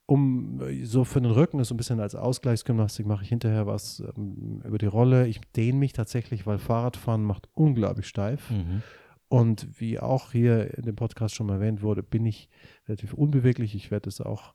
um 0.05 0.61
so 0.83 1.03
für 1.03 1.19
den 1.19 1.31
Rücken, 1.31 1.63
so 1.63 1.73
ein 1.73 1.77
bisschen 1.77 1.99
als 1.99 2.15
Ausgleichsgymnastik 2.15 3.05
mache 3.05 3.23
ich 3.23 3.29
hinterher 3.29 3.65
was 3.67 4.01
ähm, 4.15 4.61
über 4.65 4.77
die 4.77 4.85
Rolle. 4.85 5.27
Ich 5.27 5.41
dehne 5.55 5.79
mich 5.79 5.93
tatsächlich, 5.93 6.45
weil 6.45 6.59
Fahrradfahren 6.59 7.23
macht 7.23 7.49
unglaublich 7.55 8.07
steif. 8.07 8.49
Mhm. 8.51 8.83
Und 9.29 9.79
wie 9.79 9.99
auch 9.99 10.31
hier 10.31 10.77
in 10.77 10.83
dem 10.83 10.95
Podcast 10.95 11.35
schon 11.35 11.47
mal 11.47 11.55
erwähnt 11.55 11.81
wurde, 11.81 12.01
bin 12.01 12.25
ich 12.25 12.49
relativ 12.87 13.13
unbeweglich. 13.13 13.75
Ich 13.75 13.91
werde 13.91 14.09
es 14.09 14.21
auch 14.21 14.53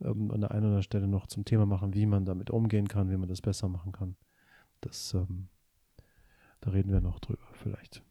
ähm, 0.00 0.30
an 0.30 0.40
der 0.40 0.50
einen 0.52 0.60
oder 0.60 0.66
anderen 0.68 0.82
Stelle 0.82 1.08
noch 1.08 1.26
zum 1.26 1.44
Thema 1.44 1.66
machen, 1.66 1.94
wie 1.94 2.06
man 2.06 2.24
damit 2.24 2.50
umgehen 2.50 2.86
kann, 2.86 3.10
wie 3.10 3.16
man 3.16 3.28
das 3.28 3.40
besser 3.42 3.68
machen 3.68 3.92
kann. 3.92 4.16
Das, 4.80 5.14
ähm, 5.14 5.48
da 6.60 6.70
reden 6.70 6.92
wir 6.92 7.00
noch 7.00 7.18
drüber, 7.18 7.42
vielleicht 7.54 8.04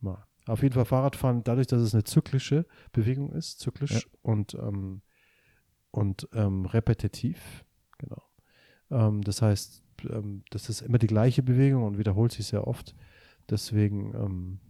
mal. 0.00 0.24
Auf 0.46 0.62
jeden 0.62 0.74
Fall 0.74 0.84
Fahrradfahren, 0.84 1.44
dadurch, 1.44 1.66
dass 1.66 1.82
es 1.82 1.94
eine 1.94 2.04
zyklische 2.04 2.66
Bewegung 2.92 3.32
ist, 3.32 3.60
zyklisch 3.60 3.92
Ja. 4.06 4.18
und, 4.22 4.54
ähm, 4.54 5.02
und 5.90 6.28
ähm, 6.32 6.64
repetitiv, 6.66 7.64
genau. 7.98 8.22
Ähm, 8.90 9.22
das 9.22 9.42
heißt, 9.42 9.82
ähm, 10.10 10.44
das 10.50 10.68
ist 10.68 10.80
immer 10.80 10.98
die 10.98 11.06
gleiche 11.08 11.42
Bewegung 11.42 11.82
und 11.84 11.98
wiederholt 11.98 12.32
sich 12.32 12.46
sehr 12.46 12.66
oft. 12.66 12.94
Deswegen 13.48 14.14
ähm, 14.14 14.60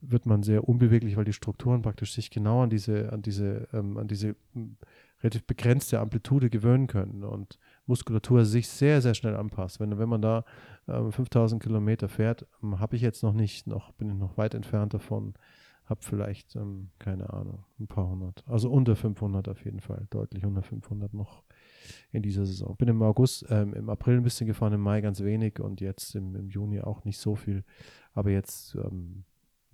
wird 0.00 0.26
man 0.26 0.42
sehr 0.42 0.68
unbeweglich, 0.68 1.16
weil 1.16 1.24
die 1.24 1.32
Strukturen 1.32 1.82
praktisch 1.82 2.12
sich 2.12 2.30
genau 2.30 2.62
an 2.62 2.70
diese, 2.70 3.12
an 3.12 3.22
diese, 3.22 3.68
ähm, 3.72 3.96
an 3.98 4.08
diese 4.08 4.36
relativ 5.22 5.44
begrenzte 5.44 6.00
Amplitude 6.00 6.50
gewöhnen 6.50 6.86
können 6.86 7.24
und 7.24 7.58
Muskulatur 7.86 8.44
sich 8.44 8.68
sehr, 8.68 9.00
sehr 9.00 9.14
schnell 9.14 9.36
anpasst. 9.36 9.80
Wenn, 9.80 9.98
wenn 9.98 10.08
man 10.08 10.22
da 10.22 10.44
ähm, 10.88 11.12
5000 11.12 11.62
Kilometer 11.62 12.08
fährt, 12.08 12.46
ähm, 12.62 12.78
habe 12.80 12.96
ich 12.96 13.02
jetzt 13.02 13.22
noch 13.22 13.32
nicht, 13.32 13.66
noch 13.66 13.92
bin 13.92 14.10
ich 14.10 14.16
noch 14.16 14.36
weit 14.36 14.54
entfernt 14.54 14.94
davon, 14.94 15.34
habe 15.86 16.00
vielleicht, 16.02 16.56
ähm, 16.56 16.90
keine 16.98 17.32
Ahnung, 17.32 17.64
ein 17.78 17.86
paar 17.86 18.08
hundert, 18.08 18.44
also 18.46 18.70
unter 18.70 18.96
500 18.96 19.48
auf 19.48 19.64
jeden 19.64 19.80
Fall, 19.80 20.06
deutlich 20.10 20.44
unter 20.44 20.62
500 20.62 21.14
noch 21.14 21.44
in 22.10 22.22
dieser 22.22 22.44
Saison. 22.44 22.76
Bin 22.76 22.88
im 22.88 23.02
August, 23.02 23.46
ähm, 23.48 23.72
im 23.74 23.88
April 23.88 24.16
ein 24.16 24.24
bisschen 24.24 24.48
gefahren, 24.48 24.72
im 24.72 24.80
Mai 24.80 25.00
ganz 25.00 25.20
wenig 25.20 25.60
und 25.60 25.80
jetzt 25.80 26.14
im, 26.16 26.34
im 26.34 26.50
Juni 26.50 26.80
auch 26.80 27.04
nicht 27.04 27.18
so 27.18 27.36
viel, 27.36 27.64
aber 28.14 28.30
jetzt 28.30 28.74
ähm, 28.74 29.24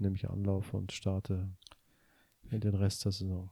nehme 0.03 0.17
ich 0.17 0.29
Anlauf 0.29 0.75
und 0.75 0.93
starte 0.93 1.49
in 2.51 2.61
den 2.61 2.75
Rest 2.75 3.05
der 3.05 3.13
Saison. 3.13 3.51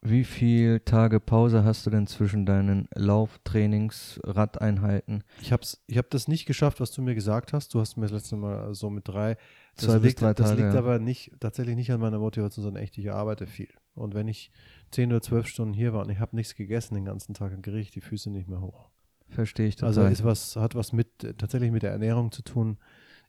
Wie 0.00 0.22
viele 0.22 0.84
Tage 0.84 1.18
Pause 1.18 1.64
hast 1.64 1.84
du 1.84 1.90
denn 1.90 2.06
zwischen 2.06 2.46
deinen 2.46 2.88
Lauftrainings, 2.94 4.20
Radeinheiten? 4.22 5.24
Ich 5.40 5.50
habe 5.52 5.64
ich 5.88 5.98
hab 5.98 6.08
das 6.10 6.28
nicht 6.28 6.46
geschafft, 6.46 6.78
was 6.78 6.92
du 6.92 7.02
mir 7.02 7.16
gesagt 7.16 7.52
hast. 7.52 7.74
Du 7.74 7.80
hast 7.80 7.96
mir 7.96 8.04
das 8.04 8.12
letzte 8.12 8.36
Mal 8.36 8.72
so 8.74 8.90
mit 8.90 9.08
drei. 9.08 9.36
Das 9.74 9.86
Zwei 9.86 9.94
bis 9.94 10.02
liegt, 10.10 10.20
drei 10.20 10.34
das 10.34 10.50
Tage, 10.50 10.62
liegt 10.62 10.74
ja. 10.74 10.78
aber 10.78 11.00
nicht, 11.00 11.32
tatsächlich 11.40 11.74
nicht 11.74 11.90
an 11.90 11.98
meiner 11.98 12.20
Motivation, 12.20 12.62
sondern 12.62 12.82
echt, 12.82 12.96
ich 12.96 13.10
arbeite 13.10 13.48
viel. 13.48 13.70
Und 13.94 14.14
wenn 14.14 14.28
ich 14.28 14.52
10 14.92 15.10
oder 15.10 15.20
12 15.20 15.48
Stunden 15.48 15.74
hier 15.74 15.92
war 15.92 16.02
und 16.04 16.10
ich 16.10 16.20
habe 16.20 16.36
nichts 16.36 16.54
gegessen 16.54 16.94
den 16.94 17.04
ganzen 17.04 17.34
Tag, 17.34 17.50
dann 17.50 17.62
kriege 17.62 17.80
ich 17.80 17.90
die 17.90 18.00
Füße 18.00 18.30
nicht 18.30 18.48
mehr 18.48 18.60
hoch. 18.60 18.90
Verstehe 19.30 19.66
ich 19.66 19.76
total. 19.76 19.88
Also 19.88 20.02
ist 20.04 20.24
was, 20.24 20.54
hat 20.54 20.76
was 20.76 20.92
mit 20.92 21.18
tatsächlich 21.38 21.72
mit 21.72 21.82
der 21.82 21.90
Ernährung 21.90 22.30
zu 22.30 22.42
tun. 22.42 22.78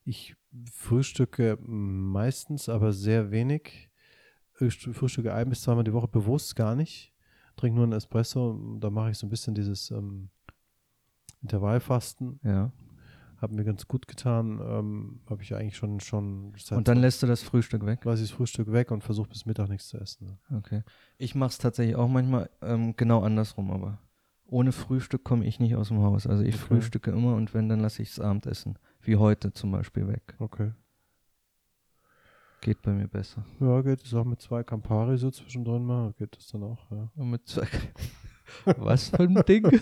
Ich 0.06 0.36
frühstücke 0.72 1.58
meistens, 1.62 2.70
aber 2.70 2.92
sehr 2.94 3.32
wenig. 3.32 3.90
Ich 4.60 4.78
frühstücke 4.78 5.34
ein 5.34 5.50
bis 5.50 5.62
zweimal 5.62 5.84
die 5.84 5.94
Woche 5.94 6.08
bewusst 6.08 6.56
gar 6.56 6.76
nicht. 6.76 7.14
Trinke 7.56 7.76
nur 7.76 7.84
einen 7.86 7.94
Espresso. 7.94 8.78
Da 8.80 8.90
mache 8.90 9.12
ich 9.12 9.18
so 9.18 9.26
ein 9.28 9.30
bisschen 9.30 9.54
dieses 9.56 9.92
ähm, 9.92 10.30
Intervallfasten. 11.42 12.40
ja. 12.44 12.72
Hat 13.38 13.54
mir 13.54 13.64
ganz 13.64 13.88
gut 13.88 14.06
getan. 14.10 14.60
Ähm, 14.62 15.22
Habe 15.30 15.44
ich 15.44 15.56
eigentlich 15.56 15.78
schon 15.78 16.02
schon 16.02 16.54
Und 16.72 16.90
dann 16.90 16.98
lässt 16.98 17.24
du 17.24 17.28
das 17.28 17.42
Frühstück 17.42 17.86
weg? 17.86 18.04
lasse 18.04 18.22
ich 18.22 18.30
das 18.30 18.36
Frühstück 18.36 18.70
weg 18.74 18.92
und 18.92 19.02
versuche 19.02 19.30
bis 19.30 19.46
Mittag 19.46 19.70
nichts 19.70 19.88
zu 19.88 19.98
essen. 19.98 20.38
Okay. 20.54 20.84
Ich 21.18 21.36
mache 21.36 21.52
es 21.52 21.58
tatsächlich 21.58 21.96
auch 21.96 22.10
manchmal 22.10 22.50
ähm, 22.62 22.98
genau 22.98 23.22
andersrum, 23.24 23.72
aber 23.72 23.98
ohne 24.46 24.74
Frühstück 24.74 25.24
komme 25.24 25.46
ich 25.46 25.62
nicht 25.62 25.78
aus 25.78 25.88
dem 25.88 26.00
Haus. 26.02 26.28
Also 26.28 26.44
ich 26.44 26.56
Okay. 26.56 26.66
frühstücke 26.66 27.12
immer 27.12 27.34
und 27.36 27.54
wenn, 27.54 27.70
dann 27.70 27.80
lasse 27.80 28.02
ich 28.02 28.10
das 28.10 28.20
Abendessen. 28.20 28.78
Wie 29.02 29.16
heute 29.16 29.54
zum 29.54 29.72
Beispiel 29.72 30.08
weg. 30.08 30.36
Okay. 30.40 30.72
Geht 32.62 32.82
bei 32.82 32.92
mir 32.92 33.08
besser. 33.08 33.46
Ja, 33.60 33.82
geht 33.82 34.04
es 34.04 34.14
auch 34.14 34.26
mit 34.26 34.42
zwei 34.42 34.64
Campari 34.64 35.18
so 35.18 35.32
zwischendrin 35.32 35.86
mal. 35.86 36.14
Geht 36.18 36.36
das 36.36 36.48
dann 36.48 36.64
auch, 36.64 36.92
ja. 36.92 37.10
Und 37.16 37.30
mit 37.30 37.48
zwei 37.48 37.68
Was 38.78 39.10
für 39.10 39.24
ein 39.24 39.42
Ding? 39.48 39.68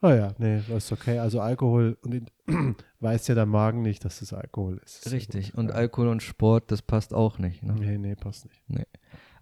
Ah 0.00 0.14
ja, 0.14 0.32
nee, 0.38 0.62
das 0.68 0.84
ist 0.84 0.92
okay. 0.92 1.18
Also 1.18 1.40
Alkohol 1.40 1.98
und 2.02 2.32
weiß 3.00 3.28
ja 3.28 3.34
der 3.34 3.46
Magen 3.46 3.82
nicht, 3.82 4.04
dass 4.04 4.22
es 4.22 4.32
Alkohol 4.32 4.80
ist. 4.84 5.10
Richtig. 5.12 5.54
Und 5.54 5.68
ja. 5.68 5.74
Alkohol 5.74 6.08
und 6.08 6.22
Sport, 6.22 6.70
das 6.70 6.82
passt 6.82 7.14
auch 7.14 7.38
nicht. 7.38 7.62
Ne? 7.62 7.74
Nee, 7.74 7.98
nee, 7.98 8.14
passt 8.14 8.46
nicht. 8.46 8.88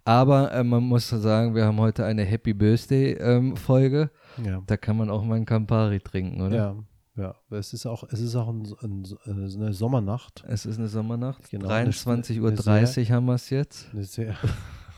Aber 0.03 0.51
äh, 0.51 0.63
man 0.63 0.83
muss 0.83 1.09
sagen, 1.09 1.55
wir 1.55 1.65
haben 1.65 1.79
heute 1.79 2.05
eine 2.05 2.23
Happy 2.23 2.53
Birthday 2.53 3.13
ähm, 3.13 3.55
Folge. 3.55 4.11
Ja. 4.43 4.61
Da 4.65 4.77
kann 4.77 4.97
man 4.97 5.09
auch 5.09 5.23
mal 5.23 5.35
einen 5.35 5.45
Campari 5.45 5.99
trinken, 5.99 6.41
oder? 6.41 6.55
Ja, 6.55 6.75
ja. 7.15 7.35
Es 7.49 7.73
ist 7.73 7.85
auch, 7.85 8.03
es 8.09 8.19
ist 8.19 8.35
auch 8.35 8.47
ein, 8.49 8.67
ein, 8.81 9.05
eine 9.25 9.73
Sommernacht. 9.73 10.43
Es 10.47 10.65
ist 10.65 10.77
eine 10.77 10.87
Sommernacht. 10.87 11.49
Genau, 11.49 11.67
23.30 11.69 12.27
eine 12.27 12.41
Uhr 12.41 13.09
haben 13.15 13.25
wir 13.25 13.33
es 13.35 13.49
jetzt. 13.49 13.89
Eine 13.93 14.03
sehr, 14.03 14.35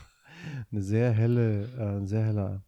eine 0.72 0.82
sehr 0.82 1.12
helle, 1.12 1.64
äh, 2.02 2.06
sehr 2.06 2.24
heller, 2.24 2.62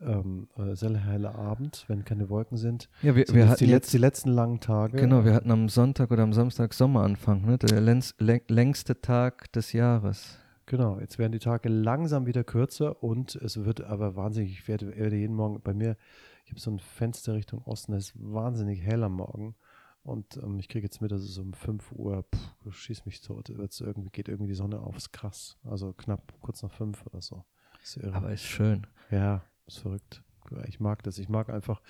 ähm, 0.00 0.48
äh, 0.56 0.74
sehr 0.74 0.94
heller 0.96 1.34
Abend, 1.36 1.84
wenn 1.88 2.04
keine 2.04 2.28
Wolken 2.28 2.56
sind. 2.56 2.88
Ja, 3.02 3.14
wir, 3.14 3.24
wir 3.28 3.48
hatten 3.48 3.64
die, 3.64 3.70
jetzt 3.70 3.92
die 3.92 3.98
letzten 3.98 4.30
langen 4.30 4.60
Tage. 4.60 4.96
Genau, 4.98 5.24
wir 5.24 5.34
hatten 5.34 5.50
am 5.50 5.68
Sonntag 5.68 6.10
oder 6.10 6.22
am 6.22 6.32
Samstag 6.32 6.74
Sommeranfang, 6.74 7.44
ne? 7.44 7.58
Der 7.58 7.80
längst, 7.80 8.20
läng- 8.20 8.42
längste 8.52 9.00
Tag 9.00 9.52
des 9.52 9.72
Jahres. 9.72 10.38
Genau, 10.66 10.98
jetzt 11.00 11.18
werden 11.18 11.32
die 11.32 11.38
Tage 11.40 11.68
langsam 11.68 12.26
wieder 12.26 12.44
kürzer 12.44 13.02
und 13.02 13.34
es 13.36 13.64
wird 13.64 13.80
aber 13.82 14.16
wahnsinnig, 14.16 14.52
ich 14.52 14.68
werde, 14.68 14.96
werde 14.96 15.16
jeden 15.16 15.34
Morgen 15.34 15.60
bei 15.60 15.74
mir, 15.74 15.96
ich 16.44 16.50
habe 16.50 16.60
so 16.60 16.70
ein 16.70 16.78
Fenster 16.78 17.34
Richtung 17.34 17.62
Osten, 17.62 17.92
es 17.92 18.10
ist 18.10 18.14
wahnsinnig 18.16 18.82
hell 18.82 19.02
am 19.04 19.14
Morgen 19.14 19.54
und 20.02 20.36
ähm, 20.38 20.58
ich 20.58 20.68
kriege 20.68 20.84
jetzt 20.84 21.00
mit, 21.00 21.12
dass 21.12 21.22
es 21.22 21.38
um 21.38 21.52
5 21.52 21.92
Uhr, 21.92 22.24
pff, 22.24 22.74
schieß 22.74 23.06
mich 23.06 23.20
tot, 23.20 23.48
wird's 23.56 23.80
irgendwie, 23.80 24.10
geht 24.10 24.28
irgendwie 24.28 24.50
die 24.50 24.56
Sonne 24.56 24.80
auf, 24.80 24.96
ist 24.96 25.12
krass, 25.12 25.58
also 25.64 25.92
knapp 25.92 26.32
kurz 26.40 26.62
nach 26.62 26.72
5 26.72 27.06
oder 27.06 27.20
so. 27.20 27.44
Ist 27.82 27.96
irre. 27.96 28.14
Aber 28.14 28.32
ist 28.32 28.44
schön. 28.44 28.86
Ja, 29.10 29.42
ist 29.66 29.78
verrückt. 29.78 30.22
Ich 30.66 30.80
mag 30.80 31.02
das. 31.02 31.18
Ich 31.18 31.28
mag 31.28 31.48
einfach, 31.50 31.80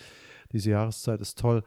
diese 0.52 0.70
Jahreszeit 0.70 1.20
ist 1.20 1.38
toll. 1.38 1.62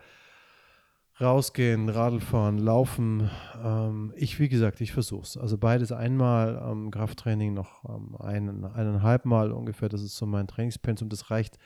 Rausgehen, 1.20 1.88
Radl 1.88 2.20
fahren, 2.20 2.58
laufen. 2.58 3.30
Ähm, 3.64 4.14
ich, 4.18 4.38
wie 4.40 4.50
gesagt, 4.50 4.82
ich 4.82 4.92
versuch's. 4.92 5.38
Also 5.38 5.58
beides 5.58 5.94
einmal 5.94 6.62
ähm, 6.70 6.92
Krafttraining, 6.92 7.54
noch 7.54 7.86
ähm, 7.88 8.18
ein, 8.20 8.66
eineinhalb 8.66 9.24
Mal 9.24 9.54
ungefähr. 9.54 9.88
Das 9.88 10.02
ist 10.02 10.18
so 10.18 10.26
mein 10.26 10.48
Trainingspensum. 10.48 11.08
Das 11.08 11.32
reicht. 11.32 11.58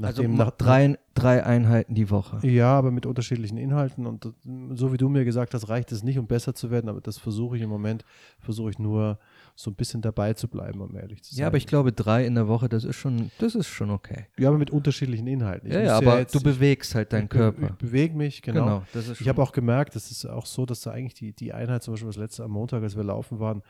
Also 0.00 0.22
Nachdem, 0.22 0.36
ma- 0.36 0.44
nach, 0.46 0.50
drei, 0.52 0.98
drei 1.14 1.44
Einheiten 1.44 1.94
die 1.94 2.08
Woche. 2.10 2.44
ja, 2.46 2.76
aber 2.76 2.90
mit 2.90 3.04
unterschiedlichen 3.06 3.58
Inhalten. 3.58 4.06
Und 4.06 4.24
äh, 4.24 4.30
so 4.74 4.92
wie 4.92 4.96
du 4.96 5.08
mir 5.08 5.24
gesagt 5.24 5.52
hast, 5.54 5.68
reicht 5.68 5.92
es 5.92 6.02
nicht, 6.02 6.18
um 6.18 6.26
besser 6.26 6.54
zu 6.54 6.70
werden. 6.70 6.88
Aber 6.88 7.00
das 7.00 7.18
versuche 7.18 7.56
ich 7.56 7.62
im 7.62 7.68
Moment, 7.68 8.04
versuche 8.40 8.70
ich 8.70 8.78
nur 8.78 9.18
so 9.54 9.70
ein 9.70 9.74
bisschen 9.74 10.00
dabei 10.00 10.32
zu 10.32 10.48
bleiben, 10.48 10.80
um 10.80 10.96
ehrlich 10.96 11.22
zu 11.22 11.34
sein. 11.34 11.42
Ja, 11.42 11.46
aber 11.46 11.58
ich 11.58 11.66
glaube, 11.66 11.92
drei 11.92 12.24
in 12.26 12.34
der 12.34 12.48
Woche, 12.48 12.68
das 12.70 12.84
ist 12.84 12.96
schon, 12.96 13.30
das 13.38 13.54
ist 13.54 13.68
schon 13.68 13.90
okay. 13.90 14.26
Ja, 14.38 14.48
aber 14.48 14.58
mit 14.58 14.70
unterschiedlichen 14.70 15.26
Inhalten. 15.26 15.68
Ich 15.68 15.74
ja, 15.74 15.80
ja, 15.82 15.96
aber 15.98 16.20
jetzt- 16.20 16.34
du 16.34 16.40
bewegst 16.42 16.94
halt 16.94 17.12
deinen 17.12 17.24
ich 17.24 17.28
be- 17.28 17.34
Ich 17.52 17.58
Körper. 17.60 17.74
bewege 17.78 18.16
mich, 18.16 18.40
genau. 18.42 18.82
das 18.94 19.08
ist 19.08 19.20
Ich 19.20 19.28
habe 19.28 19.42
auch 19.42 19.52
gemerkt, 19.52 19.94
das 19.94 20.10
ist 20.10 20.24
auch 20.24 20.46
so, 20.46 20.64
dass 20.64 20.80
da 20.80 20.92
eigentlich 20.92 21.14
die, 21.14 21.32
die 21.34 21.52
Einheit, 21.52 21.82
zum 21.82 21.92
Beispiel 21.92 22.08
das 22.08 22.16
letzte 22.16 22.44
am 22.44 22.50
Montag, 22.52 22.82
als 22.82 22.96
wir 22.96 23.04
laufen 23.04 23.38
waren, 23.40 23.62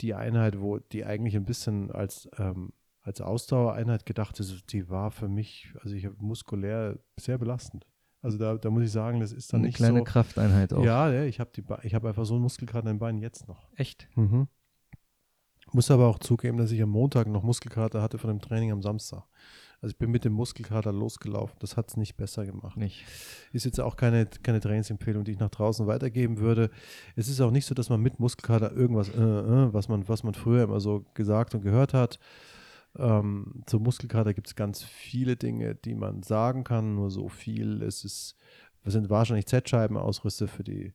die 0.00 0.14
Einheit, 0.14 0.58
wo 0.58 0.78
die 0.78 1.04
eigentlich 1.04 1.36
ein 1.36 1.44
bisschen 1.44 1.90
als, 1.92 2.28
ähm, 2.38 2.72
als 3.06 3.20
Ausdauereinheit 3.20 4.04
gedacht 4.04 4.40
ist, 4.40 4.72
die 4.72 4.90
war 4.90 5.12
für 5.12 5.28
mich, 5.28 5.72
also 5.80 5.94
ich 5.94 6.04
habe 6.04 6.16
muskulär 6.18 6.98
sehr 7.16 7.38
belastend. 7.38 7.86
Also 8.20 8.36
da, 8.36 8.56
da 8.56 8.68
muss 8.68 8.82
ich 8.82 8.90
sagen, 8.90 9.20
das 9.20 9.30
ist 9.30 9.52
dann 9.52 9.60
eine 9.60 9.68
nicht 9.68 9.76
kleine 9.76 9.98
so. 9.98 10.04
Krafteinheit 10.04 10.72
auch. 10.72 10.84
Ja, 10.84 11.12
ja, 11.12 11.22
ich 11.22 11.38
habe 11.38 11.50
die, 11.54 11.62
Be- 11.62 11.78
ich 11.84 11.94
habe 11.94 12.08
einfach 12.08 12.24
so 12.26 12.34
einen 12.34 12.42
Muskelkater 12.42 12.90
in 12.90 12.96
den 12.96 12.98
Beinen 12.98 13.20
jetzt 13.20 13.46
noch. 13.46 13.68
Echt? 13.76 14.08
Mhm. 14.16 14.48
Muss 15.72 15.90
aber 15.90 16.08
auch 16.08 16.18
zugeben, 16.18 16.58
dass 16.58 16.72
ich 16.72 16.82
am 16.82 16.90
Montag 16.90 17.28
noch 17.28 17.44
Muskelkater 17.44 18.02
hatte 18.02 18.18
von 18.18 18.28
dem 18.28 18.40
Training 18.40 18.72
am 18.72 18.82
Samstag. 18.82 19.22
Also 19.80 19.92
ich 19.92 19.98
bin 19.98 20.10
mit 20.10 20.24
dem 20.24 20.32
Muskelkater 20.32 20.92
losgelaufen. 20.92 21.56
Das 21.60 21.76
hat 21.76 21.90
es 21.90 21.96
nicht 21.96 22.16
besser 22.16 22.44
gemacht. 22.44 22.76
Nicht. 22.76 23.04
Ist 23.52 23.66
jetzt 23.66 23.80
auch 23.80 23.94
keine, 23.94 24.26
keine 24.26 24.58
Trainingsempfehlung, 24.58 25.22
die 25.22 25.32
ich 25.32 25.38
nach 25.38 25.50
draußen 25.50 25.86
weitergeben 25.86 26.38
würde. 26.38 26.70
Es 27.14 27.28
ist 27.28 27.40
auch 27.40 27.52
nicht 27.52 27.66
so, 27.66 27.74
dass 27.74 27.88
man 27.88 28.00
mit 28.00 28.18
Muskelkater 28.18 28.72
irgendwas, 28.72 29.10
äh, 29.10 29.20
äh, 29.20 29.72
was, 29.72 29.88
man, 29.88 30.08
was 30.08 30.24
man 30.24 30.34
früher 30.34 30.64
immer 30.64 30.80
so 30.80 31.04
gesagt 31.14 31.54
und 31.54 31.60
gehört 31.60 31.94
hat. 31.94 32.18
Ähm, 32.98 33.62
zum 33.66 33.82
Muskelkater 33.82 34.34
gibt 34.34 34.46
es 34.46 34.54
ganz 34.54 34.82
viele 34.82 35.36
Dinge, 35.36 35.74
die 35.74 35.94
man 35.94 36.22
sagen 36.22 36.64
kann, 36.64 36.94
nur 36.94 37.10
so 37.10 37.28
viel. 37.28 37.82
Es 37.82 38.04
ist, 38.04 38.36
es 38.84 38.92
sind 38.92 39.10
wahrscheinlich 39.10 39.46
Z-Scheibenausrüste 39.46 40.48
für 40.48 40.64
die, 40.64 40.94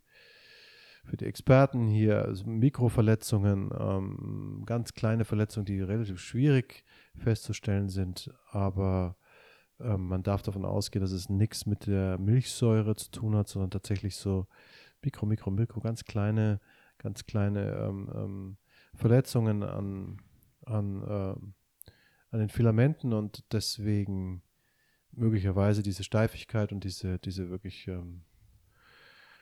für 1.04 1.18
die 1.18 1.26
Experten 1.26 1.88
hier, 1.88 2.24
also 2.24 2.46
Mikroverletzungen, 2.50 3.72
ähm, 3.78 4.64
ganz 4.66 4.94
kleine 4.94 5.26
Verletzungen, 5.26 5.66
die 5.66 5.82
relativ 5.82 6.20
schwierig 6.20 6.84
festzustellen 7.18 7.90
sind, 7.90 8.32
aber 8.52 9.16
ähm, 9.80 10.08
man 10.08 10.24
darf 10.24 10.42
davon 10.42 10.66
ausgehen, 10.66 11.02
dass 11.02 11.12
es 11.12 11.30
nichts 11.30 11.66
mit 11.66 11.88
der 11.88 12.18
Milchsäure 12.18 12.96
zu 12.96 13.12
tun 13.12 13.36
hat, 13.36 13.48
sondern 13.48 13.72
tatsächlich 13.72 14.16
so 14.16 14.48
Mikro, 15.04 15.26
Mikro, 15.26 15.52
Mikro, 15.52 15.80
ganz 15.80 16.06
kleine, 16.06 16.60
ganz 16.98 17.26
kleine 17.26 17.72
ähm, 17.74 18.12
ähm, 18.14 18.58
Verletzungen 18.94 19.64
an, 19.64 20.18
an, 20.66 21.04
ähm, 21.08 21.54
an 22.32 22.40
den 22.40 22.50
Filamenten 22.50 23.14
und 23.14 23.44
deswegen 23.52 24.42
möglicherweise 25.12 25.84
diese 25.84 26.04
Steifigkeit 26.04 26.72
und 26.72 26.84
diese, 26.84 27.20
diese 27.20 27.50
wirklich 27.50 27.88
ähm, 27.88 28.24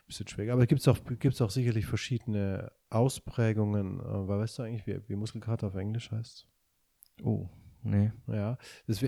bisschen 0.09 0.27
schwieriger. 0.27 0.53
Aber 0.53 0.67
gibt 0.67 0.81
es 0.81 0.87
auch, 0.87 0.99
gibt's 1.19 1.41
auch 1.41 1.49
sicherlich 1.49 1.85
verschiedene 1.85 2.71
Ausprägungen. 2.89 3.99
Äh, 3.99 4.27
weil 4.27 4.39
weißt 4.39 4.59
du 4.59 4.63
eigentlich, 4.63 4.85
wie, 4.85 4.99
wie 5.07 5.15
Muskelkater 5.15 5.67
auf 5.67 5.75
Englisch 5.75 6.11
heißt? 6.11 6.45
Oh, 7.23 7.47
nee. 7.83 8.11
Ja, 8.27 8.57
das 8.87 8.99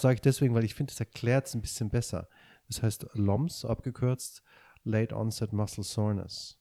sage 0.00 0.14
ich 0.14 0.20
deswegen, 0.20 0.54
weil 0.54 0.64
ich 0.64 0.74
finde, 0.74 0.92
das 0.92 1.00
erklärt 1.00 1.46
es 1.46 1.54
ein 1.54 1.62
bisschen 1.62 1.90
besser. 1.90 2.28
Das 2.68 2.82
heißt 2.82 3.08
LOMS 3.14 3.64
abgekürzt, 3.64 4.42
Late 4.84 5.16
Onset 5.16 5.52
Muscle 5.52 5.82
Soreness. 5.84 6.58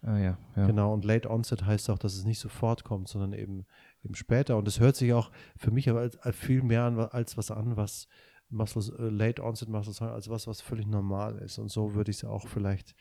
Ah 0.00 0.18
ja, 0.18 0.38
ja. 0.56 0.66
Genau, 0.66 0.92
und 0.92 1.04
Late 1.04 1.30
Onset 1.30 1.64
heißt 1.64 1.90
auch, 1.90 1.98
dass 1.98 2.14
es 2.14 2.24
nicht 2.24 2.40
sofort 2.40 2.82
kommt, 2.82 3.08
sondern 3.08 3.34
eben, 3.34 3.66
eben 4.04 4.14
später. 4.14 4.56
Und 4.56 4.68
es 4.68 4.80
hört 4.80 4.96
sich 4.96 5.12
auch 5.12 5.30
für 5.56 5.70
mich 5.70 5.88
aber 5.88 6.00
als, 6.00 6.18
als 6.18 6.36
viel 6.36 6.62
mehr 6.62 6.84
an, 6.84 6.98
als 6.98 7.36
was 7.36 7.50
an, 7.50 7.76
was 7.76 8.08
Muscle, 8.52 8.94
äh, 8.98 9.08
Late 9.08 9.42
Onset 9.42 9.68
Muscle 9.68 9.92
Soreness, 9.92 10.14
als 10.14 10.28
was, 10.28 10.46
was 10.46 10.60
völlig 10.60 10.86
normal 10.86 11.38
ist. 11.38 11.58
Und 11.58 11.70
so 11.70 11.94
würde 11.94 12.10
ich 12.10 12.18
es 12.18 12.24
auch 12.24 12.46
vielleicht 12.46 12.94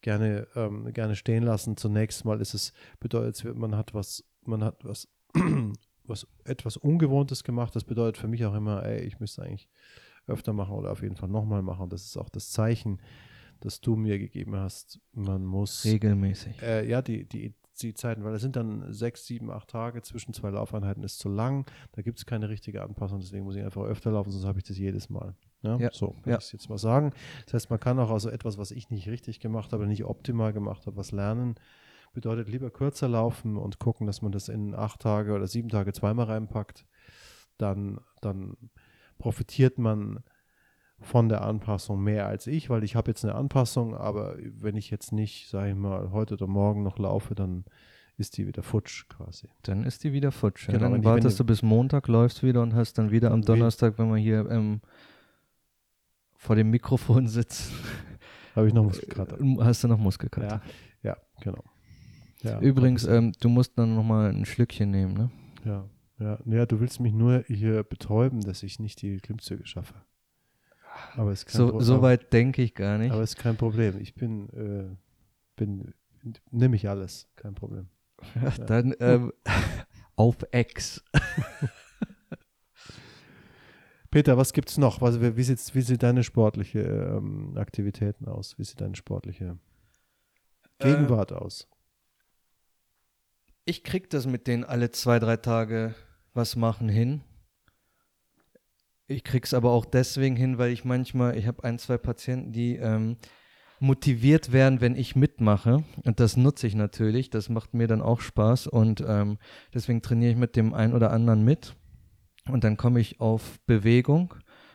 gerne, 0.00 0.46
ähm, 0.54 0.92
gerne 0.92 1.16
stehen 1.16 1.42
lassen. 1.42 1.76
Zunächst 1.76 2.24
mal 2.24 2.40
ist 2.40 2.54
es, 2.54 2.72
bedeutet, 3.00 3.56
man 3.56 3.76
hat 3.76 3.94
was, 3.94 4.24
man 4.44 4.62
hat 4.64 4.84
was, 4.84 5.08
was 6.04 6.26
etwas 6.44 6.76
Ungewohntes 6.76 7.44
gemacht. 7.44 7.74
Das 7.74 7.84
bedeutet 7.84 8.18
für 8.18 8.28
mich 8.28 8.44
auch 8.44 8.54
immer, 8.54 8.84
ey, 8.84 9.00
ich 9.00 9.20
müsste 9.20 9.42
eigentlich 9.42 9.68
öfter 10.26 10.52
machen 10.52 10.74
oder 10.74 10.92
auf 10.92 11.02
jeden 11.02 11.16
Fall 11.16 11.28
nochmal 11.28 11.62
machen. 11.62 11.88
Das 11.88 12.04
ist 12.04 12.16
auch 12.16 12.28
das 12.28 12.50
Zeichen, 12.50 13.00
das 13.60 13.80
du 13.80 13.96
mir 13.96 14.18
gegeben 14.18 14.56
hast. 14.56 15.00
Man 15.12 15.44
muss 15.44 15.84
regelmäßig. 15.84 16.62
Äh, 16.62 16.88
ja, 16.88 17.02
die, 17.02 17.28
die, 17.28 17.54
die 17.82 17.94
Zeiten, 17.94 18.24
weil 18.24 18.34
es 18.34 18.42
sind 18.42 18.56
dann 18.56 18.92
sechs, 18.92 19.26
sieben, 19.26 19.50
acht 19.50 19.68
Tage 19.68 20.02
zwischen 20.02 20.32
zwei 20.32 20.50
Laufeinheiten 20.50 21.02
ist 21.02 21.18
zu 21.18 21.28
lang. 21.28 21.66
Da 21.92 22.02
gibt 22.02 22.18
es 22.18 22.26
keine 22.26 22.48
richtige 22.48 22.82
Anpassung, 22.82 23.20
deswegen 23.20 23.44
muss 23.44 23.56
ich 23.56 23.62
einfach 23.62 23.82
öfter 23.82 24.10
laufen, 24.10 24.30
sonst 24.30 24.46
habe 24.46 24.58
ich 24.58 24.64
das 24.64 24.78
jedes 24.78 25.10
Mal. 25.10 25.34
Ja, 25.62 25.76
ja. 25.76 25.90
so 25.92 26.16
würde 26.16 26.30
ja. 26.30 26.38
ich 26.38 26.44
es 26.44 26.52
jetzt 26.52 26.68
mal 26.68 26.78
sagen. 26.78 27.12
Das 27.44 27.54
heißt, 27.54 27.70
man 27.70 27.80
kann 27.80 27.98
auch 27.98 28.10
also 28.10 28.28
etwas, 28.30 28.58
was 28.58 28.70
ich 28.70 28.90
nicht 28.90 29.08
richtig 29.08 29.40
gemacht 29.40 29.72
habe, 29.72 29.86
nicht 29.86 30.04
optimal 30.04 30.52
gemacht 30.52 30.86
habe, 30.86 30.96
was 30.96 31.12
lernen. 31.12 31.54
Bedeutet 32.12 32.48
lieber 32.48 32.70
kürzer 32.70 33.08
laufen 33.08 33.56
und 33.56 33.78
gucken, 33.78 34.06
dass 34.06 34.20
man 34.20 34.32
das 34.32 34.48
in 34.48 34.74
acht 34.74 35.00
Tage 35.00 35.32
oder 35.32 35.46
sieben 35.46 35.70
Tage 35.70 35.92
zweimal 35.92 36.26
reinpackt. 36.26 36.86
Dann, 37.56 38.00
dann 38.20 38.56
profitiert 39.18 39.78
man 39.78 40.22
von 41.02 41.28
der 41.28 41.42
Anpassung 41.42 42.02
mehr 42.02 42.26
als 42.26 42.46
ich, 42.46 42.70
weil 42.70 42.84
ich 42.84 42.96
habe 42.96 43.10
jetzt 43.10 43.24
eine 43.24 43.34
Anpassung, 43.34 43.94
aber 43.96 44.36
wenn 44.38 44.76
ich 44.76 44.90
jetzt 44.90 45.12
nicht, 45.12 45.48
sage 45.48 45.70
ich 45.70 45.76
mal, 45.76 46.10
heute 46.12 46.34
oder 46.34 46.46
morgen 46.46 46.82
noch 46.82 46.98
laufe, 46.98 47.34
dann 47.34 47.64
ist 48.16 48.36
die 48.36 48.46
wieder 48.46 48.62
futsch 48.62 49.08
quasi. 49.08 49.48
Dann 49.62 49.84
ist 49.84 50.04
die 50.04 50.12
wieder 50.12 50.32
futsch. 50.32 50.68
Genau, 50.68 50.90
dann 50.90 51.04
wartest 51.04 51.40
du 51.40 51.44
bis 51.44 51.62
Montag, 51.62 52.08
läufst 52.08 52.42
wieder 52.42 52.62
und 52.62 52.74
hast 52.74 52.98
dann 52.98 53.10
wieder 53.10 53.30
am 53.30 53.42
Donnerstag, 53.42 53.98
wenn 53.98 54.08
man 54.08 54.18
hier 54.18 54.48
ähm, 54.50 54.80
vor 56.36 56.56
dem 56.56 56.70
Mikrofon 56.70 57.26
sitzt, 57.26 57.72
habe 58.54 58.68
ich 58.68 58.74
noch 58.74 58.84
Muskelkater. 58.84 59.40
Äh, 59.40 59.56
hast 59.60 59.84
du 59.84 59.88
noch 59.88 59.98
Muskelkater? 59.98 60.62
Ja, 61.02 61.10
ja 61.10 61.16
genau. 61.40 61.64
Ja, 62.42 62.60
Übrigens, 62.60 63.04
ähm, 63.04 63.32
du 63.40 63.48
musst 63.48 63.78
dann 63.78 63.94
noch 63.94 64.02
mal 64.02 64.30
ein 64.30 64.44
Schlückchen 64.44 64.90
nehmen, 64.90 65.14
ne? 65.14 65.30
Ja, 65.64 65.84
ja. 66.18 66.38
Ja, 66.44 66.66
du 66.66 66.80
willst 66.80 67.00
mich 67.00 67.12
nur 67.12 67.44
hier 67.46 67.82
betäuben, 67.84 68.40
dass 68.40 68.62
ich 68.62 68.78
nicht 68.78 69.00
die 69.02 69.18
Klimmzüge 69.18 69.66
schaffe. 69.66 69.94
Aber 71.16 71.32
ist 71.32 71.46
kein 71.46 71.56
so, 71.56 71.80
so 71.80 72.02
weit 72.02 72.32
denke 72.32 72.62
ich 72.62 72.74
gar 72.74 72.98
nicht. 72.98 73.12
Aber 73.12 73.22
ist 73.22 73.38
kein 73.38 73.56
Problem. 73.56 73.98
Ich 74.00 74.14
bin, 74.14 74.48
äh, 74.50 74.96
bin, 75.56 75.94
nehme 76.50 76.76
ich 76.76 76.88
alles, 76.88 77.28
kein 77.36 77.54
Problem. 77.54 77.88
Ja, 78.34 78.50
dann 78.50 78.94
ähm, 79.00 79.32
auf 80.16 80.36
Ex. 80.52 81.02
Peter, 84.10 84.36
was 84.36 84.52
gibt 84.52 84.68
es 84.68 84.78
noch? 84.78 85.00
Was, 85.00 85.20
wie, 85.20 85.36
wie, 85.36 85.42
sieht, 85.42 85.74
wie 85.74 85.80
sieht 85.80 86.02
deine 86.02 86.22
sportliche 86.22 86.80
ähm, 86.80 87.56
Aktivitäten 87.56 88.28
aus? 88.28 88.58
Wie 88.58 88.64
sieht 88.64 88.80
deine 88.80 88.94
sportliche 88.94 89.58
Gegenwart 90.78 91.32
äh, 91.32 91.36
aus? 91.36 91.66
Ich 93.64 93.84
krieg 93.84 94.10
das 94.10 94.26
mit 94.26 94.46
den 94.46 94.64
alle 94.64 94.90
zwei, 94.90 95.18
drei 95.18 95.36
Tage 95.38 95.94
was 96.34 96.56
machen 96.56 96.88
hin. 96.88 97.22
Ich 99.12 99.24
krieg's 99.24 99.54
aber 99.54 99.70
auch 99.70 99.84
deswegen 99.84 100.36
hin, 100.36 100.58
weil 100.58 100.72
ich 100.72 100.84
manchmal, 100.84 101.36
ich 101.36 101.46
habe 101.46 101.64
ein, 101.64 101.78
zwei 101.78 101.98
Patienten, 101.98 102.52
die 102.52 102.76
ähm, 102.76 103.16
motiviert 103.78 104.52
werden, 104.52 104.80
wenn 104.80 104.96
ich 104.96 105.16
mitmache. 105.16 105.84
Und 106.04 106.20
das 106.20 106.36
nutze 106.36 106.66
ich 106.66 106.74
natürlich. 106.74 107.28
Das 107.28 107.48
macht 107.48 107.74
mir 107.74 107.86
dann 107.86 108.00
auch 108.00 108.20
Spaß. 108.20 108.68
Und 108.68 109.04
ähm, 109.06 109.38
deswegen 109.74 110.02
trainiere 110.02 110.32
ich 110.32 110.38
mit 110.38 110.56
dem 110.56 110.72
einen 110.72 110.94
oder 110.94 111.10
anderen 111.10 111.44
mit. 111.44 111.74
Und 112.48 112.64
dann 112.64 112.76
komme 112.76 113.00
ich 113.00 113.20
auf 113.20 113.60
Bewegung. 113.66 114.34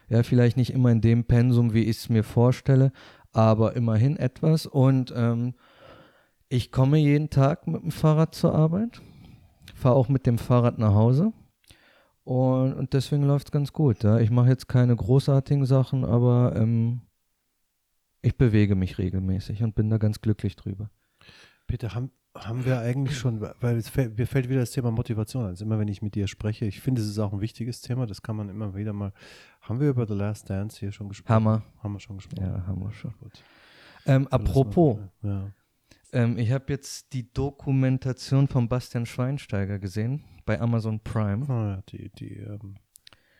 Ja, 0.09 0.23
vielleicht 0.23 0.55
nicht 0.55 0.71
immer 0.71 0.91
in 0.91 1.01
dem 1.01 1.25
Pensum, 1.25 1.73
wie 1.73 1.83
ich 1.83 1.97
es 1.97 2.09
mir 2.09 2.23
vorstelle, 2.23 2.91
aber 3.33 3.75
immerhin 3.75 4.17
etwas. 4.17 4.65
Und 4.65 5.13
ähm, 5.15 5.55
ich 6.47 6.71
komme 6.71 6.97
jeden 6.97 7.29
Tag 7.29 7.67
mit 7.67 7.81
dem 7.81 7.91
Fahrrad 7.91 8.35
zur 8.35 8.55
Arbeit, 8.55 9.01
fahre 9.75 9.95
auch 9.95 10.07
mit 10.07 10.25
dem 10.25 10.37
Fahrrad 10.37 10.77
nach 10.77 10.93
Hause. 10.93 11.33
Und, 12.27 12.73
und 12.73 12.91
deswegen 12.91 13.23
läuft 13.23 13.47
es 13.47 13.51
ganz 13.53 13.71
gut. 13.71 14.03
Ja. 14.03 14.19
Ich 14.19 14.31
mache 14.31 14.49
jetzt 14.49 14.67
keine 14.67 14.93
großartigen 14.93 15.65
Sachen, 15.65 16.03
aber 16.03 16.57
ähm, 16.57 16.99
ich 18.21 18.35
bewege 18.35 18.75
mich 18.75 18.97
regelmäßig 18.97 19.63
und 19.63 19.75
bin 19.75 19.89
da 19.89 19.97
ganz 19.97 20.19
glücklich 20.19 20.57
drüber. 20.57 20.89
Peter, 21.67 21.95
haben, 21.95 22.11
haben 22.35 22.65
wir 22.65 22.79
eigentlich 22.79 23.17
schon, 23.17 23.39
weil 23.39 23.81
fällt, 23.81 24.17
mir 24.17 24.27
fällt 24.27 24.49
wieder 24.49 24.59
das 24.59 24.71
Thema 24.71 24.91
Motivation 24.91 25.43
an. 25.43 25.49
Also 25.51 25.63
immer 25.63 25.79
wenn 25.79 25.87
ich 25.87 26.01
mit 26.01 26.15
dir 26.15 26.27
spreche, 26.27 26.65
ich 26.65 26.81
finde, 26.81 27.01
es 27.01 27.07
ist 27.07 27.17
auch 27.17 27.31
ein 27.31 27.39
wichtiges 27.39 27.79
Thema, 27.79 28.05
das 28.05 28.21
kann 28.21 28.35
man 28.35 28.49
immer 28.49 28.75
wieder 28.75 28.91
mal. 28.91 29.13
Haben 29.61 29.79
wir 29.79 29.87
über 29.87 30.05
The 30.05 30.13
Last 30.13 30.49
Dance 30.49 30.77
hier 30.77 30.91
schon 30.91 31.07
gesprochen? 31.07 31.33
Hammer. 31.33 31.63
Haben 31.81 31.93
wir 31.93 32.01
schon 32.01 32.17
gesprochen? 32.17 32.43
Ja, 32.43 32.67
haben 32.67 32.81
wir 32.81 32.91
schon. 32.91 33.13
Gut. 33.21 33.41
Ähm, 34.05 34.27
apropos, 34.27 34.99
ja. 35.21 35.49
Ähm, 36.13 36.37
ich 36.37 36.51
habe 36.51 36.65
jetzt 36.69 37.13
die 37.13 37.31
Dokumentation 37.33 38.47
von 38.47 38.67
Bastian 38.67 39.05
Schweinsteiger 39.05 39.79
gesehen 39.79 40.23
bei 40.45 40.59
Amazon 40.59 40.99
Prime. 40.99 41.47
Ah, 41.49 41.75
ja, 41.75 41.83
die, 41.89 42.09
die, 42.09 42.37
ähm 42.37 42.75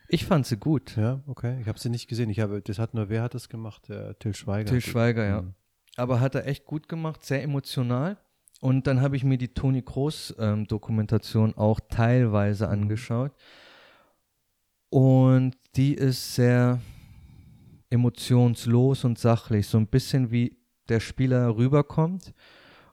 ich 0.09 0.26
fand 0.26 0.45
sie 0.45 0.57
gut. 0.57 0.95
Ja, 0.95 1.22
okay. 1.28 1.59
Ich 1.61 1.68
habe 1.68 1.80
sie 1.80 1.89
nicht 1.89 2.07
gesehen. 2.07 2.30
Ich 2.30 2.39
habe, 2.39 2.61
das 2.61 2.80
hat 2.80 2.93
nur, 2.93 3.09
wer 3.09 3.24
hat 3.24 3.34
das 3.34 3.49
gemacht? 3.49 3.89
Der 3.89 4.18
Till 4.20 4.34
Schweiger. 4.34 4.70
Till 4.70 4.82
Schweiger, 4.82 5.26
ja. 5.26 5.41
Mhm. 5.41 5.53
Aber 5.97 6.20
hat 6.20 6.36
er 6.36 6.47
echt 6.47 6.65
gut 6.65 6.88
gemacht, 6.88 7.26
sehr 7.26 7.43
emotional. 7.43 8.18
Und 8.61 8.88
dann 8.88 9.01
habe 9.01 9.15
ich 9.15 9.24
mir 9.24 9.38
die 9.38 9.49
Toni 9.49 9.82
Kroos 9.82 10.34
ähm, 10.39 10.65
Dokumentation 10.65 11.55
auch 11.55 11.80
teilweise 11.89 12.68
mhm. 12.68 12.74
angeschaut. 12.74 13.32
Und 14.89 15.57
die 15.76 15.93
ist 15.93 16.36
sehr 16.36 16.80
emotionslos 17.89 19.03
und 19.03 19.20
sachlich, 19.20 19.68
so 19.68 19.78
ein 19.78 19.88
bisschen 19.88 20.32
wie 20.32 20.57
der 20.90 21.00
Spieler 21.00 21.56
rüberkommt. 21.56 22.34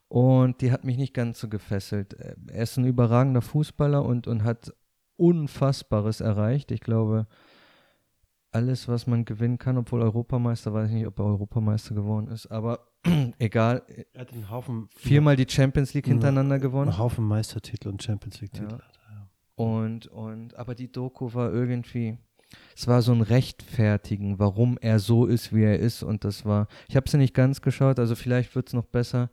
Und 0.09 0.61
die 0.61 0.71
hat 0.71 0.85
mich 0.85 0.97
nicht 0.97 1.15
ganz 1.15 1.41
so 1.41 1.49
gefesselt. 1.49 2.15
Er 2.15 2.63
ist 2.63 2.77
ein 2.77 2.85
überragender 2.85 3.43
Fußballer 3.43 4.05
und, 4.05 4.27
und 4.27 4.45
hat 4.45 4.73
Unfassbares 5.17 6.21
erreicht. 6.21 6.71
Ich 6.71 6.81
glaube, 6.81 7.27
alles, 8.55 8.87
was 8.87 9.07
man 9.07 9.25
gewinnen 9.25 9.59
kann, 9.59 9.77
obwohl 9.77 10.03
Europameister, 10.03 10.73
weiß 10.73 10.89
ich 10.91 10.95
nicht, 10.95 11.07
ob 11.07 11.19
er 11.19 11.25
Europameister 11.25 11.95
geworden 11.95 12.29
ist, 12.29 12.47
aber 12.47 12.87
egal. 13.39 13.83
Er 14.13 14.21
hat 14.21 14.33
einen 14.33 14.51
Haufen. 14.51 14.89
Viermal 14.97 15.37
die 15.37 15.47
Champions 15.49 15.95
League 15.95 16.07
hintereinander 16.07 16.59
gewonnen. 16.59 16.91
Einen 16.91 16.99
Haufen 16.99 17.25
Meistertitel 17.25 17.89
und 17.89 18.03
Champions 18.03 18.41
League-Titel. 18.41 18.79
Ja. 18.79 18.95
Und, 19.57 20.07
und, 20.09 20.55
aber 20.57 20.75
die 20.75 20.91
Doku 20.91 21.33
war 21.35 21.53
irgendwie, 21.53 22.19
es 22.77 22.89
war 22.89 23.03
so 23.03 23.13
ein 23.13 23.21
Rechtfertigen, 23.21 24.39
warum 24.39 24.79
er 24.81 24.99
so 24.99 25.27
ist, 25.27 25.55
wie 25.55 25.63
er 25.63 25.79
ist. 25.79 26.03
Und 26.03 26.25
das 26.25 26.45
war, 26.45 26.67
ich 26.89 26.97
habe 26.97 27.09
sie 27.09 27.19
nicht 27.19 27.35
ganz 27.35 27.63
geschaut, 27.63 27.99
also 27.99 28.15
vielleicht 28.15 28.55
wird 28.55 28.69
es 28.69 28.75
noch 28.75 28.87
besser. 28.87 29.31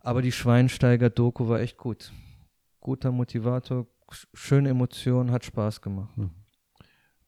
Aber 0.00 0.22
die 0.22 0.32
Schweinsteiger-Doku 0.32 1.48
war 1.48 1.60
echt 1.60 1.78
gut. 1.78 2.12
Guter 2.80 3.10
Motivator, 3.10 3.86
schöne 4.34 4.68
Emotionen, 4.68 5.32
hat 5.32 5.44
Spaß 5.44 5.80
gemacht. 5.80 6.16
Hm. 6.16 6.30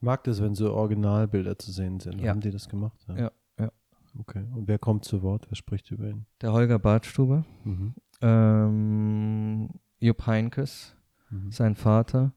Mag 0.00 0.22
das, 0.24 0.40
wenn 0.40 0.54
so 0.54 0.72
Originalbilder 0.72 1.58
zu 1.58 1.72
sehen 1.72 1.98
sind. 1.98 2.20
Ja. 2.20 2.30
Haben 2.30 2.40
die 2.40 2.52
das 2.52 2.68
gemacht? 2.68 2.98
Ja. 3.08 3.16
ja, 3.16 3.30
ja. 3.58 3.72
Okay. 4.20 4.44
Und 4.54 4.68
wer 4.68 4.78
kommt 4.78 5.04
zu 5.04 5.22
Wort? 5.22 5.46
Wer 5.48 5.56
spricht 5.56 5.90
über 5.90 6.08
ihn? 6.08 6.26
Der 6.40 6.52
Holger 6.52 6.78
Bartstube, 6.78 7.44
mhm. 7.64 7.94
ähm, 8.20 9.68
Jupp 9.98 10.26
Heinkes, 10.26 10.94
mhm. 11.30 11.50
sein 11.50 11.74
Vater, 11.74 12.32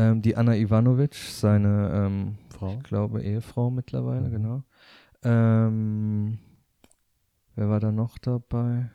ähm, 0.00 0.22
die 0.22 0.34
Anna 0.34 0.56
Ivanovic, 0.56 1.14
seine 1.14 1.90
ähm, 1.92 2.38
Frau. 2.48 2.74
ich 2.78 2.82
glaube 2.84 3.22
Ehefrau 3.22 3.70
mittlerweile, 3.70 4.28
mhm. 4.28 4.32
genau. 4.32 4.62
Ähm, 5.22 6.38
wer 7.54 7.68
war 7.68 7.80
da 7.80 7.92
noch 7.92 8.16
dabei? 8.16 8.90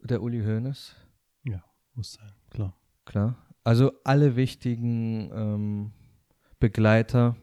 Der 0.00 0.20
Uli 0.20 0.42
Hoeneß. 0.42 0.96
Ja, 1.44 1.62
muss 1.94 2.14
sein, 2.14 2.32
klar. 2.50 2.74
Klar. 3.04 3.36
Also 3.62 3.92
alle 4.02 4.34
wichtigen 4.34 5.30
ähm, 5.32 5.92
Begleiter 6.58 7.36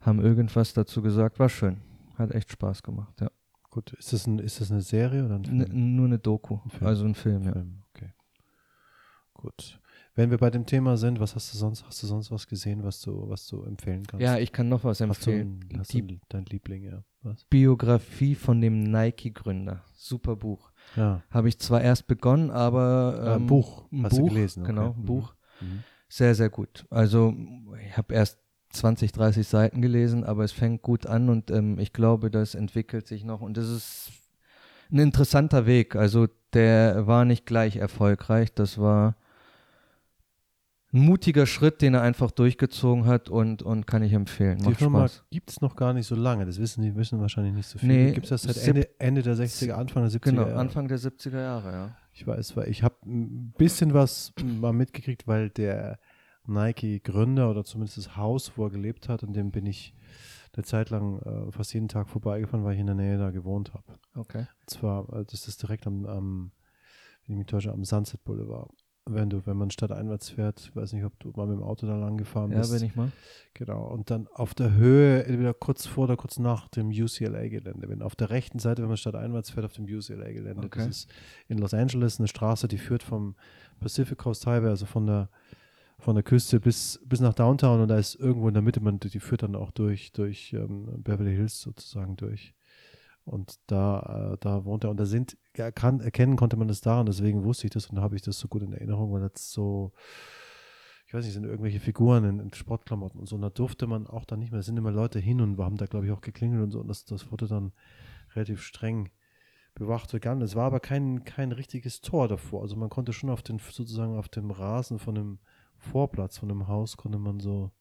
haben 0.00 0.20
irgendwas 0.20 0.72
dazu 0.72 1.00
gesagt. 1.00 1.38
War 1.38 1.48
schön. 1.48 1.80
Hat 2.16 2.32
echt 2.32 2.50
Spaß 2.50 2.82
gemacht, 2.82 3.20
ja. 3.20 3.30
Gut, 3.70 3.92
ist 3.94 4.12
das, 4.12 4.26
ein, 4.26 4.38
ist 4.38 4.60
das 4.60 4.70
eine 4.70 4.82
Serie 4.82 5.24
oder 5.24 5.36
ein 5.36 5.44
Film? 5.44 5.60
N 5.62 5.96
nur 5.96 6.06
eine 6.06 6.18
Doku, 6.18 6.58
ein 6.64 6.86
also 6.86 7.04
ein 7.04 7.14
Film, 7.14 7.44
ja. 7.44 7.52
Film, 7.52 7.82
okay. 7.88 8.12
Gut. 9.32 9.80
Wenn 10.14 10.30
wir 10.30 10.36
bei 10.38 10.50
dem 10.50 10.66
Thema 10.66 10.96
sind, 10.98 11.20
was 11.20 11.34
hast 11.34 11.52
du 11.54 11.58
sonst, 11.58 11.84
hast 11.86 12.02
du 12.02 12.06
sonst 12.06 12.30
was 12.30 12.46
gesehen, 12.46 12.84
was 12.84 13.00
du, 13.00 13.28
was 13.30 13.46
du 13.46 13.62
empfehlen 13.62 14.02
kannst? 14.06 14.22
Ja, 14.22 14.36
ich 14.36 14.52
kann 14.52 14.68
noch 14.68 14.84
was 14.84 15.00
hast 15.00 15.26
du, 15.26 15.30
empfehlen. 15.30 15.60
ein- 15.72 15.78
hast 15.80 15.92
Die 15.92 16.06
du 16.06 16.18
dein 16.28 16.44
Liebling, 16.44 16.82
ja. 16.84 17.02
Was? 17.22 17.44
Biografie 17.44 18.34
von 18.34 18.60
dem 18.60 18.82
Nike-Gründer. 18.82 19.82
Super 19.94 20.36
Buch. 20.36 20.70
Ja. 20.96 21.22
Habe 21.30 21.48
ich 21.48 21.58
zwar 21.58 21.80
erst 21.80 22.06
begonnen, 22.08 22.50
aber 22.50 23.22
Äh, 23.24 23.34
ähm, 23.36 23.46
Buch, 23.46 23.86
ein 23.90 24.04
hast 24.04 24.16
du 24.18 24.20
Buch, 24.22 24.28
gelesen, 24.28 24.62
okay. 24.64 24.72
Genau, 24.72 24.92
ein 24.92 25.00
Mhm. 25.00 25.04
Buch. 25.06 25.34
Mhm. 25.60 25.82
Sehr, 26.08 26.34
sehr 26.34 26.50
gut. 26.50 26.84
Also 26.90 27.34
ich 27.86 27.96
habe 27.96 28.12
erst 28.14 28.38
20, 28.70 29.12
30 29.12 29.46
Seiten 29.46 29.80
gelesen, 29.80 30.24
aber 30.24 30.44
es 30.44 30.52
fängt 30.52 30.82
gut 30.82 31.06
an 31.06 31.30
und 31.30 31.50
ähm, 31.50 31.78
ich 31.78 31.92
glaube, 31.94 32.30
das 32.30 32.54
entwickelt 32.54 33.06
sich 33.06 33.24
noch 33.24 33.40
und 33.40 33.56
das 33.56 33.68
ist 33.68 34.10
ein 34.90 34.98
interessanter 34.98 35.64
Weg. 35.64 35.96
Also 35.96 36.26
der 36.52 37.06
war 37.06 37.24
nicht 37.24 37.46
gleich 37.46 37.76
erfolgreich, 37.76 38.52
das 38.52 38.76
war 38.78 39.16
ein 40.92 41.00
mutiger 41.00 41.46
Schritt, 41.46 41.80
den 41.80 41.94
er 41.94 42.02
einfach 42.02 42.30
durchgezogen 42.30 43.06
hat 43.06 43.30
und, 43.30 43.62
und 43.62 43.86
kann 43.86 44.02
ich 44.02 44.12
empfehlen. 44.12 44.58
Die 44.58 44.64
Macht 44.64 44.76
Firma 44.76 45.08
Spaß. 45.08 45.24
gibt 45.30 45.50
es 45.50 45.60
noch 45.60 45.74
gar 45.74 45.92
nicht 45.94 46.06
so 46.06 46.14
lange, 46.14 46.44
das 46.44 46.58
wissen 46.58 46.82
die 46.82 46.94
wissen 46.94 47.20
wahrscheinlich 47.20 47.54
nicht 47.54 47.66
so 47.66 47.78
viele. 47.78 47.92
Nee, 47.92 48.12
gibt 48.12 48.30
es 48.30 48.42
das 48.42 48.42
seit 48.42 48.68
Ende, 48.68 48.88
Ende 49.00 49.22
der 49.22 49.36
60er, 49.36 49.72
Anfang 49.72 50.02
der 50.02 50.12
70er 50.12 50.24
Genau, 50.24 50.42
Jahre? 50.42 50.56
Anfang 50.56 50.88
der 50.88 50.98
70er 50.98 51.40
Jahre, 51.40 51.72
ja. 51.72 51.96
Ich 52.12 52.26
weiß, 52.26 52.56
weil 52.56 52.68
ich 52.68 52.82
habe 52.82 52.96
ein 53.06 53.52
bisschen 53.56 53.94
was 53.94 54.34
mal 54.44 54.72
mitgekriegt, 54.74 55.26
weil 55.26 55.48
der 55.48 55.98
Nike-Gründer 56.46 57.48
oder 57.50 57.64
zumindest 57.64 57.96
das 57.98 58.16
Haus, 58.16 58.52
wo 58.56 58.66
er 58.66 58.70
gelebt 58.70 59.08
hat, 59.08 59.22
in 59.22 59.32
dem 59.32 59.50
bin 59.50 59.64
ich 59.66 59.94
eine 60.54 60.64
Zeit 60.64 60.90
lang 60.90 61.20
äh, 61.22 61.50
fast 61.52 61.72
jeden 61.72 61.88
Tag 61.88 62.08
vorbeigefahren, 62.10 62.64
weil 62.64 62.74
ich 62.74 62.80
in 62.80 62.86
der 62.86 62.94
Nähe 62.94 63.16
da 63.16 63.30
gewohnt 63.30 63.72
habe. 63.72 63.84
Okay. 64.14 64.40
Und 64.60 64.70
zwar, 64.70 65.10
äh, 65.14 65.24
das 65.24 65.48
ist 65.48 65.62
direkt 65.62 65.86
am, 65.86 66.04
am 66.04 66.52
wenn 67.26 67.34
ich 67.34 67.38
mich 67.38 67.46
täusche, 67.46 67.72
am 67.72 67.84
Sunset 67.84 68.22
Boulevard. 68.24 68.70
Wenn 69.04 69.30
du, 69.30 69.44
wenn 69.46 69.56
man 69.56 69.70
stadteinwärts 69.70 70.30
fährt, 70.30 70.60
ich 70.60 70.76
weiß 70.76 70.92
nicht, 70.92 71.04
ob 71.04 71.18
du 71.18 71.32
mal 71.34 71.48
mit 71.48 71.56
dem 71.56 71.64
Auto 71.64 71.86
da 71.88 71.96
lang 71.96 72.16
gefahren 72.16 72.52
Ja, 72.52 72.58
bist. 72.58 72.72
bin 72.72 72.84
ich 72.84 72.94
mal. 72.94 73.10
Genau. 73.54 73.84
Und 73.88 74.10
dann 74.10 74.28
auf 74.28 74.54
der 74.54 74.74
Höhe, 74.74 75.24
entweder 75.24 75.54
kurz 75.54 75.86
vor 75.86 76.04
oder 76.04 76.16
kurz 76.16 76.38
nach 76.38 76.68
dem 76.68 76.90
UCLA-Gelände. 76.90 77.88
Wenn 77.88 78.00
auf 78.00 78.14
der 78.14 78.30
rechten 78.30 78.60
Seite, 78.60 78.82
wenn 78.82 78.88
man 78.88 78.96
stadteinwärts 78.96 79.50
fährt, 79.50 79.66
auf 79.66 79.72
dem 79.72 79.86
UCLA-Gelände. 79.86 80.66
Okay. 80.66 80.78
Das 80.86 80.88
ist 80.88 81.10
in 81.48 81.58
Los 81.58 81.74
Angeles 81.74 82.20
eine 82.20 82.28
Straße, 82.28 82.68
die 82.68 82.78
führt 82.78 83.02
vom 83.02 83.34
Pacific 83.80 84.18
Coast 84.18 84.46
Highway, 84.46 84.68
also 84.68 84.86
von 84.86 85.06
der 85.06 85.28
von 85.98 86.16
der 86.16 86.24
Küste 86.24 86.58
bis, 86.58 87.00
bis 87.06 87.20
nach 87.20 87.32
Downtown 87.32 87.80
und 87.80 87.86
da 87.86 87.96
ist 87.96 88.16
irgendwo 88.16 88.48
in 88.48 88.54
der 88.54 88.62
Mitte, 88.62 88.80
man, 88.80 88.98
die 88.98 89.20
führt 89.20 89.44
dann 89.44 89.54
auch 89.54 89.70
durch, 89.70 90.10
durch 90.10 90.52
ähm, 90.52 90.88
Beverly 91.04 91.36
Hills 91.36 91.60
sozusagen 91.60 92.16
durch. 92.16 92.54
Und 93.24 93.60
da, 93.68 94.32
äh, 94.32 94.36
da 94.40 94.64
wohnt 94.64 94.84
er 94.84 94.90
und 94.90 94.98
da 94.98 95.06
sind, 95.06 95.36
erkan 95.54 96.00
erkennen 96.00 96.36
konnte 96.36 96.56
man 96.56 96.68
das 96.68 96.80
daran, 96.80 97.06
deswegen 97.06 97.44
wusste 97.44 97.66
ich 97.66 97.70
das 97.70 97.86
und 97.86 98.00
habe 98.00 98.16
ich 98.16 98.22
das 98.22 98.38
so 98.38 98.48
gut 98.48 98.62
in 98.62 98.72
Erinnerung, 98.72 99.12
weil 99.12 99.20
das 99.20 99.52
so, 99.52 99.92
ich 101.06 101.14
weiß 101.14 101.24
nicht, 101.24 101.34
sind 101.34 101.44
irgendwelche 101.44 101.78
Figuren 101.78 102.24
in, 102.24 102.38
in 102.40 102.52
Sportklamotten 102.52 103.20
und 103.20 103.26
so. 103.26 103.36
Und 103.36 103.42
da 103.42 103.50
durfte 103.50 103.86
man 103.86 104.06
auch 104.06 104.24
dann 104.24 104.40
nicht 104.40 104.50
mehr, 104.50 104.58
da 104.58 104.64
sind 104.64 104.76
immer 104.76 104.90
Leute 104.90 105.18
hin 105.18 105.40
und 105.40 105.58
haben 105.58 105.76
da, 105.76 105.86
glaube 105.86 106.06
ich, 106.06 106.12
auch 106.12 106.20
geklingelt 106.20 106.62
und 106.62 106.70
so. 106.70 106.80
Und 106.80 106.88
das, 106.88 107.04
das 107.04 107.30
wurde 107.30 107.46
dann 107.46 107.72
relativ 108.34 108.62
streng 108.62 109.10
bewacht 109.74 110.10
begangen. 110.10 110.42
Es 110.42 110.56
war 110.56 110.64
aber 110.64 110.80
kein, 110.80 111.24
kein 111.24 111.52
richtiges 111.52 112.00
Tor 112.00 112.28
davor. 112.28 112.62
Also 112.62 112.76
man 112.76 112.90
konnte 112.90 113.12
schon 113.12 113.30
auf 113.30 113.42
den, 113.42 113.58
sozusagen 113.58 114.16
auf 114.16 114.28
dem 114.28 114.50
Rasen 114.50 114.98
von 114.98 115.14
dem 115.14 115.38
Vorplatz 115.78 116.38
von 116.38 116.48
dem 116.48 116.68
Haus 116.68 116.96
konnte 116.96 117.18
man 117.18 117.40
so, 117.40 117.72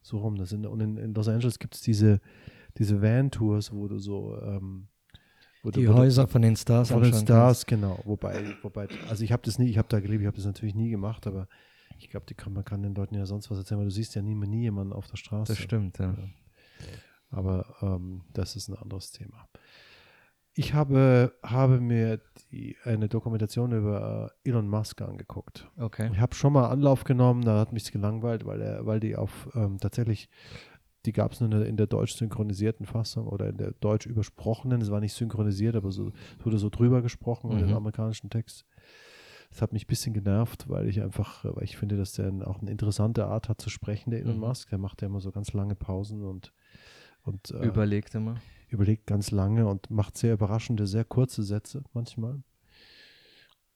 so 0.00 0.18
rum. 0.18 0.36
Das 0.36 0.48
sind, 0.48 0.66
und 0.66 0.80
in, 0.80 0.96
in 0.96 1.14
Los 1.14 1.28
Angeles 1.28 1.58
gibt 1.58 1.74
es 1.74 1.82
diese, 1.82 2.20
diese 2.78 3.00
Van-Tours, 3.02 3.72
wo 3.72 3.88
du 3.88 3.98
so, 3.98 4.36
ähm, 4.42 4.88
wo 5.62 5.70
du- 5.70 5.80
Die 5.80 5.86
du- 5.86 5.94
Häuser 5.94 6.26
von 6.28 6.42
den 6.42 6.56
Stars 6.56 6.90
von 6.90 7.02
den 7.02 7.14
Stars, 7.14 7.64
genau. 7.66 8.00
Wobei, 8.04 8.54
wobei, 8.62 8.88
also 9.08 9.24
ich 9.24 9.32
habe 9.32 9.42
das 9.44 9.58
nie, 9.58 9.68
ich 9.68 9.78
habe 9.78 9.88
da 9.88 10.00
gelebt, 10.00 10.20
ich 10.22 10.26
habe 10.26 10.36
das 10.36 10.46
natürlich 10.46 10.74
nie 10.74 10.90
gemacht, 10.90 11.26
aber 11.26 11.48
ich 11.98 12.10
glaube, 12.10 12.26
die 12.26 12.34
kann, 12.34 12.52
man 12.52 12.64
kann 12.64 12.82
den 12.82 12.94
Leuten 12.94 13.14
ja 13.14 13.24
sonst 13.26 13.50
was 13.50 13.58
erzählen, 13.58 13.78
weil 13.78 13.86
du 13.86 13.92
siehst 13.92 14.14
ja 14.14 14.22
nie, 14.22 14.34
nie 14.34 14.62
jemanden 14.62 14.92
auf 14.92 15.06
der 15.06 15.16
Straße. 15.16 15.52
Das 15.52 15.58
stimmt, 15.62 15.98
ja. 15.98 16.16
Aber 17.30 17.74
ähm, 17.82 18.22
das 18.32 18.56
ist 18.56 18.68
ein 18.68 18.76
anderes 18.76 19.10
Thema. 19.12 19.48
Ich 20.56 20.72
habe, 20.72 21.34
habe 21.42 21.80
mir 21.80 22.20
die, 22.52 22.76
eine 22.84 23.08
Dokumentation 23.08 23.72
über 23.72 24.30
äh, 24.44 24.48
Elon 24.50 24.68
Musk 24.68 25.02
angeguckt. 25.02 25.68
Okay. 25.76 26.10
Ich 26.12 26.20
habe 26.20 26.32
schon 26.34 26.52
mal 26.52 26.68
Anlauf 26.68 27.02
genommen, 27.02 27.42
da 27.44 27.58
hat 27.58 27.72
mich 27.72 27.90
gelangweilt, 27.90 28.44
weil 28.46 28.60
er, 28.60 28.86
weil 28.86 29.00
die 29.00 29.16
auf 29.16 29.48
ähm, 29.54 29.78
tatsächlich, 29.80 30.28
die 31.06 31.12
gab 31.12 31.32
es 31.32 31.40
nur 31.40 31.50
in 31.52 31.58
der, 31.58 31.66
in 31.68 31.76
der 31.76 31.86
deutsch 31.86 32.14
synchronisierten 32.16 32.86
Fassung 32.86 33.26
oder 33.26 33.48
in 33.48 33.56
der 33.56 33.72
deutsch 33.72 34.06
übersprochenen. 34.06 34.80
Es 34.80 34.90
war 34.90 35.00
nicht 35.00 35.12
synchronisiert, 35.14 35.76
aber 35.76 35.92
so 35.92 36.12
es 36.38 36.44
wurde 36.46 36.58
so 36.58 36.70
drüber 36.70 37.02
gesprochen 37.02 37.50
in 37.50 37.56
Mhm. 37.56 37.60
den 37.60 37.72
amerikanischen 37.74 38.30
Text. 38.30 38.64
Das 39.50 39.62
hat 39.62 39.72
mich 39.72 39.84
ein 39.84 39.88
bisschen 39.88 40.14
genervt, 40.14 40.68
weil 40.68 40.88
ich 40.88 41.00
einfach, 41.00 41.44
weil 41.44 41.62
ich 41.64 41.76
finde, 41.76 41.96
dass 41.96 42.12
der 42.12 42.32
auch 42.48 42.60
eine 42.60 42.70
interessante 42.70 43.26
Art 43.26 43.48
hat 43.48 43.60
zu 43.60 43.70
sprechen, 43.70 44.10
der 44.10 44.20
Elon 44.20 44.34
Mhm. 44.34 44.40
Musk. 44.40 44.70
Der 44.70 44.78
macht 44.78 45.00
ja 45.02 45.06
immer 45.06 45.20
so 45.20 45.30
ganz 45.30 45.52
lange 45.52 45.76
Pausen 45.76 46.22
und, 46.24 46.52
und 47.22 47.50
äh, 47.52 47.64
Überlegt 47.66 48.14
immer. 48.16 48.34
überlegt 48.68 49.06
ganz 49.06 49.30
lange 49.30 49.66
und 49.66 49.90
macht 49.90 50.18
sehr 50.18 50.34
überraschende, 50.34 50.86
sehr 50.88 51.04
kurze 51.04 51.42
Sätze 51.44 51.84
manchmal. 51.92 52.42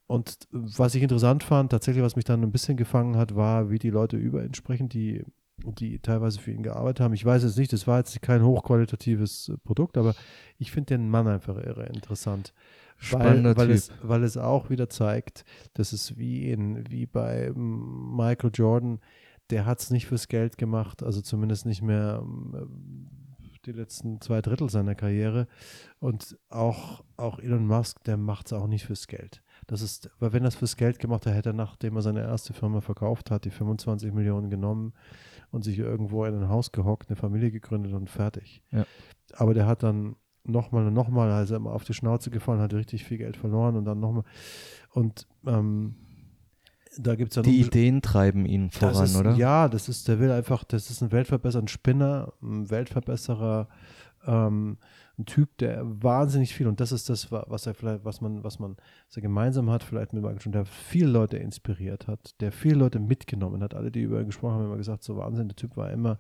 Und 0.07 0.49
was 0.51 0.95
ich 0.95 1.03
interessant 1.03 1.45
fand, 1.45 1.71
tatsächlich, 1.71 2.03
was 2.03 2.17
mich 2.17 2.25
dann 2.25 2.43
ein 2.43 2.51
bisschen 2.51 2.77
gefangen 2.79 3.17
hat, 3.17 3.37
war, 3.37 3.71
wie 3.71 3.79
die 3.79 3.91
Leute 3.91 4.17
über 4.17 4.43
ihn 4.45 4.55
sprechen, 4.55 4.89
die, 4.89 5.23
die 5.65 5.99
teilweise 5.99 6.41
für 6.41 6.53
ihn 6.53 6.63
gearbeitet 6.63 7.01
haben. 7.01 7.15
Ich 7.15 7.25
weiß 7.25 7.43
es 7.43 7.57
nicht, 7.57 7.73
das 7.73 7.87
war 7.87 7.99
jetzt 7.99 8.21
kein 8.23 8.45
hochqualitatives 8.45 9.49
äh, 9.49 9.59
Produkt, 9.59 9.97
aber 9.97 10.15
ich 10.59 10.71
finde 10.71 10.97
den 10.97 11.11
Mann 11.11 11.27
einfach 11.27 11.57
irre 11.57 11.87
interessant. 11.87 12.53
Spannender 12.97 13.57
weil, 13.57 13.69
weil, 13.69 13.77
Typ. 13.77 13.77
es, 13.77 13.93
weil 14.03 14.25
es 14.25 14.37
auch 14.37 14.71
wieder 14.71 14.89
zeigt, 14.89 15.45
dass 15.75 15.93
es 15.93 16.19
wie, 16.19 16.51
in, 16.51 16.91
wie 16.91 17.07
bei 17.07 17.53
Michael 17.55 18.51
Jordan, 18.53 19.01
der 19.51 19.67
hat 19.67 19.81
es 19.81 19.91
nicht 19.91 20.07
fürs 20.07 20.29
Geld 20.29 20.59
gemacht, 20.59 21.03
also 21.03 21.21
zumindest 21.21 21.65
nicht 21.65 21.81
mehr 21.81 22.21
ähm, 22.23 23.09
die 23.67 23.73
letzten 23.73 24.21
zwei 24.21 24.41
Drittel 24.41 24.69
seiner 24.69 24.95
Karriere. 24.95 25.47
Und 26.01 26.37
auch, 26.49 27.05
auch 27.17 27.39
Elon 27.39 27.67
Musk, 27.67 28.03
der 28.05 28.17
macht 28.17 28.47
es 28.47 28.53
auch 28.53 28.67
nicht 28.67 28.85
fürs 28.85 29.07
Geld. 29.07 29.43
Das 29.67 29.81
ist, 29.81 30.11
weil 30.19 30.33
wenn 30.33 30.45
er 30.45 30.49
es 30.49 30.57
fürs 30.57 30.77
Geld 30.77 30.99
gemacht 30.99 31.27
hat, 31.27 31.35
hätte 31.35 31.51
er, 31.51 31.55
nachdem 31.55 31.97
er 31.97 32.03
seine 32.03 32.23
erste 32.23 32.53
Firma 32.53 32.81
verkauft 32.81 33.31
hat, 33.31 33.45
die 33.45 33.51
25 33.51 34.13
Millionen 34.13 34.51
genommen 34.51 34.93
und 35.51 35.63
sich 35.63 35.79
irgendwo 35.79 36.25
in 36.25 36.35
ein 36.35 36.49
Haus 36.49 36.73
gehockt, 36.73 37.09
eine 37.09 37.17
Familie 37.17 37.51
gegründet 37.51 37.93
und 37.93 38.11
fertig. 38.11 38.63
Ja. 38.71 38.85
Aber 39.35 39.55
der 39.55 39.67
hat 39.67 39.83
dann 39.83 40.17
nochmal 40.45 40.87
und 40.87 40.95
nochmal, 40.95 41.31
also 41.31 41.57
immer 41.57 41.73
auf 41.73 41.85
die 41.85 41.95
Schnauze 41.95 42.31
gefallen, 42.31 42.61
hat 42.61 42.75
richtig 42.75 43.05
viel 43.05 43.19
Geld 43.19 43.37
verloren 43.37 43.77
und 43.77 43.85
dann 43.85 44.01
nochmal. 44.01 44.25
Und 44.93 45.27
ähm, 45.47 45.95
da 46.99 47.15
gibt 47.15 47.31
es 47.31 47.35
dann 47.37 47.45
Die 47.45 47.61
Ideen 47.61 48.03
treiben 48.03 48.47
ihn 48.47 48.71
voran, 48.71 49.05
ist, 49.05 49.17
oder? 49.17 49.35
Ja, 49.35 49.69
das 49.69 49.89
ist, 49.89 50.09
der 50.09 50.19
will 50.19 50.31
einfach, 50.31 50.65
das 50.65 50.91
ist 50.91 51.03
ein 51.03 51.13
Weltverbesserer, 51.13 51.63
ein 51.63 51.69
Spinner, 51.69 52.33
ein 52.43 52.71
Weltverbesserer, 52.71 53.69
ähm, 54.27 54.79
ein 55.19 55.27
Typ, 55.27 55.57
der 55.59 55.83
wahnsinnig 56.03 56.55
viel, 56.55 56.67
und 56.69 56.81
das 56.81 56.93
ist 56.93 57.09
das, 57.11 57.33
wa- 57.33 57.45
was 57.49 57.67
er 57.67 57.75
vielleicht, 57.75 58.05
was 58.05 58.21
man, 58.21 58.45
was 58.45 58.59
man 58.59 58.77
was 59.09 59.17
er 59.17 59.23
gemeinsam 59.23 59.69
hat, 59.71 59.83
vielleicht 59.83 60.13
mit 60.13 60.23
Michael 60.23 60.39
Jordan, 60.39 60.53
der 60.53 60.65
viele 60.67 61.11
Leute 61.11 61.37
inspiriert 61.39 62.07
hat, 62.07 62.41
der 62.41 62.53
viele 62.53 62.77
Leute 62.77 63.01
mitgenommen 63.01 63.63
hat. 63.63 63.75
Alle, 63.75 63.91
die 63.91 64.03
über 64.03 64.21
ihn 64.21 64.27
gesprochen 64.27 64.53
haben, 64.53 64.61
haben 64.61 64.67
immer 64.69 64.77
gesagt, 64.77 65.03
so 65.03 65.17
Wahnsinn, 65.17 65.49
der 65.49 65.57
Typ 65.57 65.77
war 65.77 65.91
immer, 65.91 66.19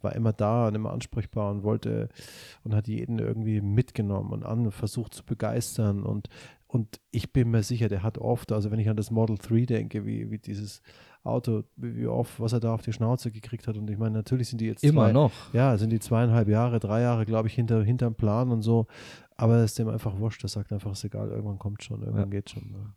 war 0.00 0.14
immer 0.14 0.32
da 0.32 0.68
und 0.68 0.74
immer 0.74 0.92
ansprechbar 0.92 1.50
und 1.50 1.62
wollte 1.62 2.08
und 2.64 2.74
hat 2.74 2.88
jeden 2.88 3.18
irgendwie 3.18 3.60
mitgenommen 3.60 4.32
und 4.32 4.44
an, 4.44 4.70
versucht 4.70 5.14
zu 5.14 5.24
begeistern 5.24 6.02
und 6.04 6.28
und 6.70 7.00
ich 7.12 7.32
bin 7.32 7.50
mir 7.50 7.62
sicher, 7.62 7.88
der 7.88 8.02
hat 8.02 8.18
oft, 8.18 8.52
also 8.52 8.70
wenn 8.70 8.78
ich 8.78 8.90
an 8.90 8.96
das 8.98 9.10
Model 9.10 9.38
3 9.38 9.64
denke, 9.64 10.04
wie, 10.04 10.30
wie 10.30 10.36
dieses 10.38 10.82
Auto, 11.24 11.64
wie 11.76 12.06
oft, 12.06 12.40
was 12.40 12.52
er 12.52 12.60
da 12.60 12.72
auf 12.74 12.82
die 12.82 12.92
Schnauze 12.92 13.30
gekriegt 13.30 13.66
hat. 13.68 13.76
Und 13.76 13.90
ich 13.90 13.98
meine, 13.98 14.16
natürlich 14.16 14.48
sind 14.48 14.60
die 14.60 14.66
jetzt 14.66 14.82
Immer 14.84 15.06
zwei, 15.06 15.12
noch. 15.12 15.32
ja, 15.52 15.76
sind 15.76 15.90
die 15.90 15.98
zweieinhalb 16.00 16.48
Jahre, 16.48 16.78
drei 16.80 17.02
Jahre, 17.02 17.26
glaube 17.26 17.48
ich, 17.48 17.54
hinter, 17.54 17.82
hinterm 17.82 18.14
Plan 18.14 18.50
und 18.50 18.62
so. 18.62 18.86
Aber 19.36 19.56
es 19.56 19.72
ist 19.72 19.78
dem 19.78 19.88
einfach 19.88 20.18
wurscht. 20.18 20.42
Das 20.44 20.52
sagt 20.52 20.72
einfach, 20.72 20.92
ist 20.92 21.04
egal, 21.04 21.28
irgendwann 21.28 21.58
kommt 21.58 21.82
schon, 21.84 22.02
irgendwann 22.02 22.30
geht 22.30 22.50
schon. 22.50 22.70
Ne? 22.70 22.94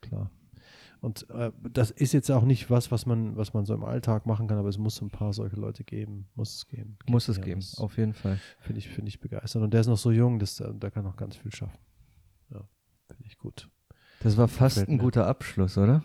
Klar. 0.00 0.30
Und 1.00 1.28
äh, 1.30 1.52
das 1.70 1.90
ist 1.90 2.12
jetzt 2.14 2.30
auch 2.30 2.44
nicht 2.44 2.70
was, 2.70 2.90
was 2.90 3.04
man, 3.04 3.36
was 3.36 3.52
man 3.52 3.66
so 3.66 3.74
im 3.74 3.84
Alltag 3.84 4.24
machen 4.24 4.46
kann, 4.48 4.56
aber 4.56 4.70
es 4.70 4.78
muss 4.78 5.02
ein 5.02 5.10
paar 5.10 5.34
solche 5.34 5.56
Leute 5.56 5.84
geben. 5.84 6.28
Muss 6.34 6.54
es 6.56 6.66
geben. 6.66 6.96
Muss 7.06 7.28
es 7.28 7.36
Ja, 7.36 7.42
geben, 7.42 7.60
das 7.60 7.76
auf 7.78 7.98
jeden 7.98 8.14
Fall. 8.14 8.40
Finde 8.60 8.78
ich, 8.78 8.88
finde 8.88 9.08
ich 9.10 9.20
begeisternd. 9.20 9.64
Und 9.64 9.74
der 9.74 9.82
ist 9.82 9.86
noch 9.86 9.98
so 9.98 10.10
jung, 10.12 10.38
dass, 10.38 10.56
der 10.56 10.72
der 10.72 10.90
kann 10.90 11.04
noch 11.04 11.16
ganz 11.16 11.36
viel 11.36 11.52
schaffen. 11.54 11.78
Ja, 12.50 12.62
finde 13.08 13.26
ich 13.26 13.36
gut. 13.36 13.68
Das 14.20 14.38
war 14.38 14.48
fast 14.48 14.88
ein 14.88 14.96
guter 14.96 15.26
Abschluss, 15.26 15.76
oder? 15.76 16.02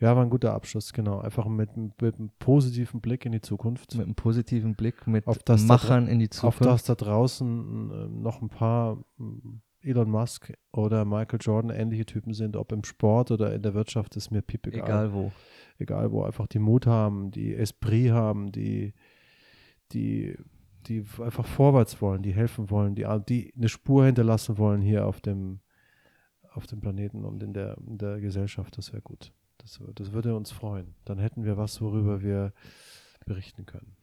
Ja, 0.00 0.14
war 0.14 0.22
ein 0.22 0.30
guter 0.30 0.54
Abschluss, 0.54 0.92
genau. 0.92 1.18
Einfach 1.18 1.46
mit, 1.46 1.76
mit 1.76 2.14
einem 2.16 2.30
positiven 2.38 3.00
Blick 3.00 3.26
in 3.26 3.32
die 3.32 3.40
Zukunft. 3.40 3.94
Mit 3.96 4.06
einem 4.06 4.14
positiven 4.14 4.76
Blick, 4.76 5.06
mit 5.06 5.26
Auf 5.26 5.42
das 5.42 5.62
da 5.62 5.74
Machern 5.74 6.06
in 6.06 6.20
die 6.20 6.26
auf 6.26 6.36
Zukunft. 6.36 6.64
dass 6.64 6.84
da 6.84 6.94
draußen 6.94 7.90
äh, 7.90 8.08
noch 8.08 8.40
ein 8.40 8.48
paar 8.48 8.96
mm, 9.16 9.60
Elon 9.82 10.10
Musk 10.10 10.52
oder 10.72 11.04
Michael 11.04 11.40
Jordan 11.40 11.70
ähnliche 11.70 12.06
Typen 12.06 12.32
sind, 12.32 12.56
ob 12.56 12.70
im 12.72 12.84
Sport 12.84 13.30
oder 13.32 13.54
in 13.54 13.62
der 13.62 13.74
Wirtschaft, 13.74 14.16
ist 14.16 14.30
mir 14.30 14.42
piep 14.42 14.66
egal. 14.68 14.84
Egal 14.84 15.12
wo. 15.12 15.32
Egal 15.78 16.12
wo, 16.12 16.22
einfach 16.24 16.46
die 16.46 16.58
Mut 16.58 16.86
haben, 16.86 17.30
die 17.30 17.54
Esprit 17.54 18.10
haben, 18.10 18.50
die, 18.50 18.94
die, 19.92 20.36
die 20.86 21.04
einfach 21.22 21.46
vorwärts 21.46 22.00
wollen, 22.02 22.22
die 22.22 22.32
helfen 22.32 22.70
wollen, 22.70 22.94
die, 22.94 23.06
die 23.28 23.52
eine 23.56 23.68
Spur 23.68 24.06
hinterlassen 24.06 24.58
wollen 24.58 24.82
hier 24.82 25.06
auf 25.06 25.20
dem, 25.20 25.60
auf 26.52 26.66
dem 26.66 26.80
Planeten 26.80 27.24
und 27.24 27.42
in 27.42 27.52
der, 27.52 27.78
in 27.78 27.98
der 27.98 28.20
Gesellschaft. 28.20 28.76
Das 28.76 28.92
wäre 28.92 29.02
gut. 29.02 29.32
Das, 29.58 29.80
das 29.94 30.12
würde 30.12 30.34
uns 30.34 30.50
freuen. 30.50 30.94
Dann 31.04 31.18
hätten 31.18 31.44
wir 31.44 31.56
was, 31.56 31.80
worüber 31.80 32.22
wir 32.22 32.52
berichten 33.26 33.66
können. 33.66 33.98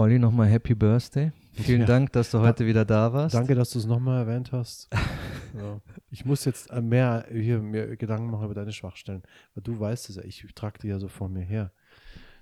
Olli, 0.00 0.18
nochmal 0.18 0.48
Happy 0.48 0.74
Birthday. 0.74 1.30
Vielen 1.52 1.82
Ja. 1.82 1.86
Dank, 1.86 2.12
dass 2.12 2.30
du 2.30 2.40
heute 2.40 2.64
wieder 2.64 2.86
da 2.86 3.12
warst. 3.12 3.34
Danke, 3.34 3.54
dass 3.54 3.68
du 3.72 3.78
es 3.78 3.84
nochmal 3.84 4.20
erwähnt 4.26 4.50
hast. 4.50 4.88
ja. 5.58 5.78
Ich 6.10 6.24
muss 6.24 6.46
jetzt 6.46 6.70
äh, 6.70 6.80
mehr 6.80 7.26
hier 7.30 7.58
mir 7.58 7.98
Gedanken 7.98 8.30
machen 8.30 8.46
über 8.46 8.54
deine 8.54 8.72
Schwachstellen. 8.72 9.22
Weil 9.54 9.62
du 9.62 9.78
weißt 9.78 10.08
es 10.08 10.16
ja, 10.16 10.24
ich 10.24 10.46
trage 10.54 10.78
die 10.78 10.88
ja 10.88 10.98
so 10.98 11.08
vor 11.08 11.28
mir 11.28 11.42
her, 11.42 11.70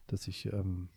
dass 0.06 0.28
ich, 0.28 0.52
ähm, 0.52 0.88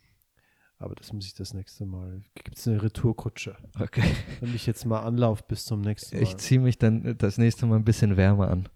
aber 0.77 0.93
das 0.93 1.11
muss 1.13 1.25
ich 1.25 1.33
das 1.33 1.55
nächste 1.55 1.87
Mal. 1.87 2.21
Gibt 2.35 2.59
es 2.59 2.67
eine 2.67 2.83
Retourkutsche? 2.83 3.57
Okay. 3.79 4.03
Wenn 4.39 4.53
ich 4.53 4.67
jetzt 4.67 4.85
mal 4.85 4.99
anlauf 5.01 5.47
bis 5.47 5.65
zum 5.65 5.81
nächsten 5.81 6.15
Mal. 6.15 6.21
Ich 6.21 6.37
ziehe 6.37 6.61
mich 6.61 6.77
dann 6.77 7.17
das 7.17 7.39
nächste 7.39 7.65
Mal 7.65 7.77
ein 7.77 7.85
bisschen 7.85 8.17
wärmer 8.17 8.51
an. 8.51 8.69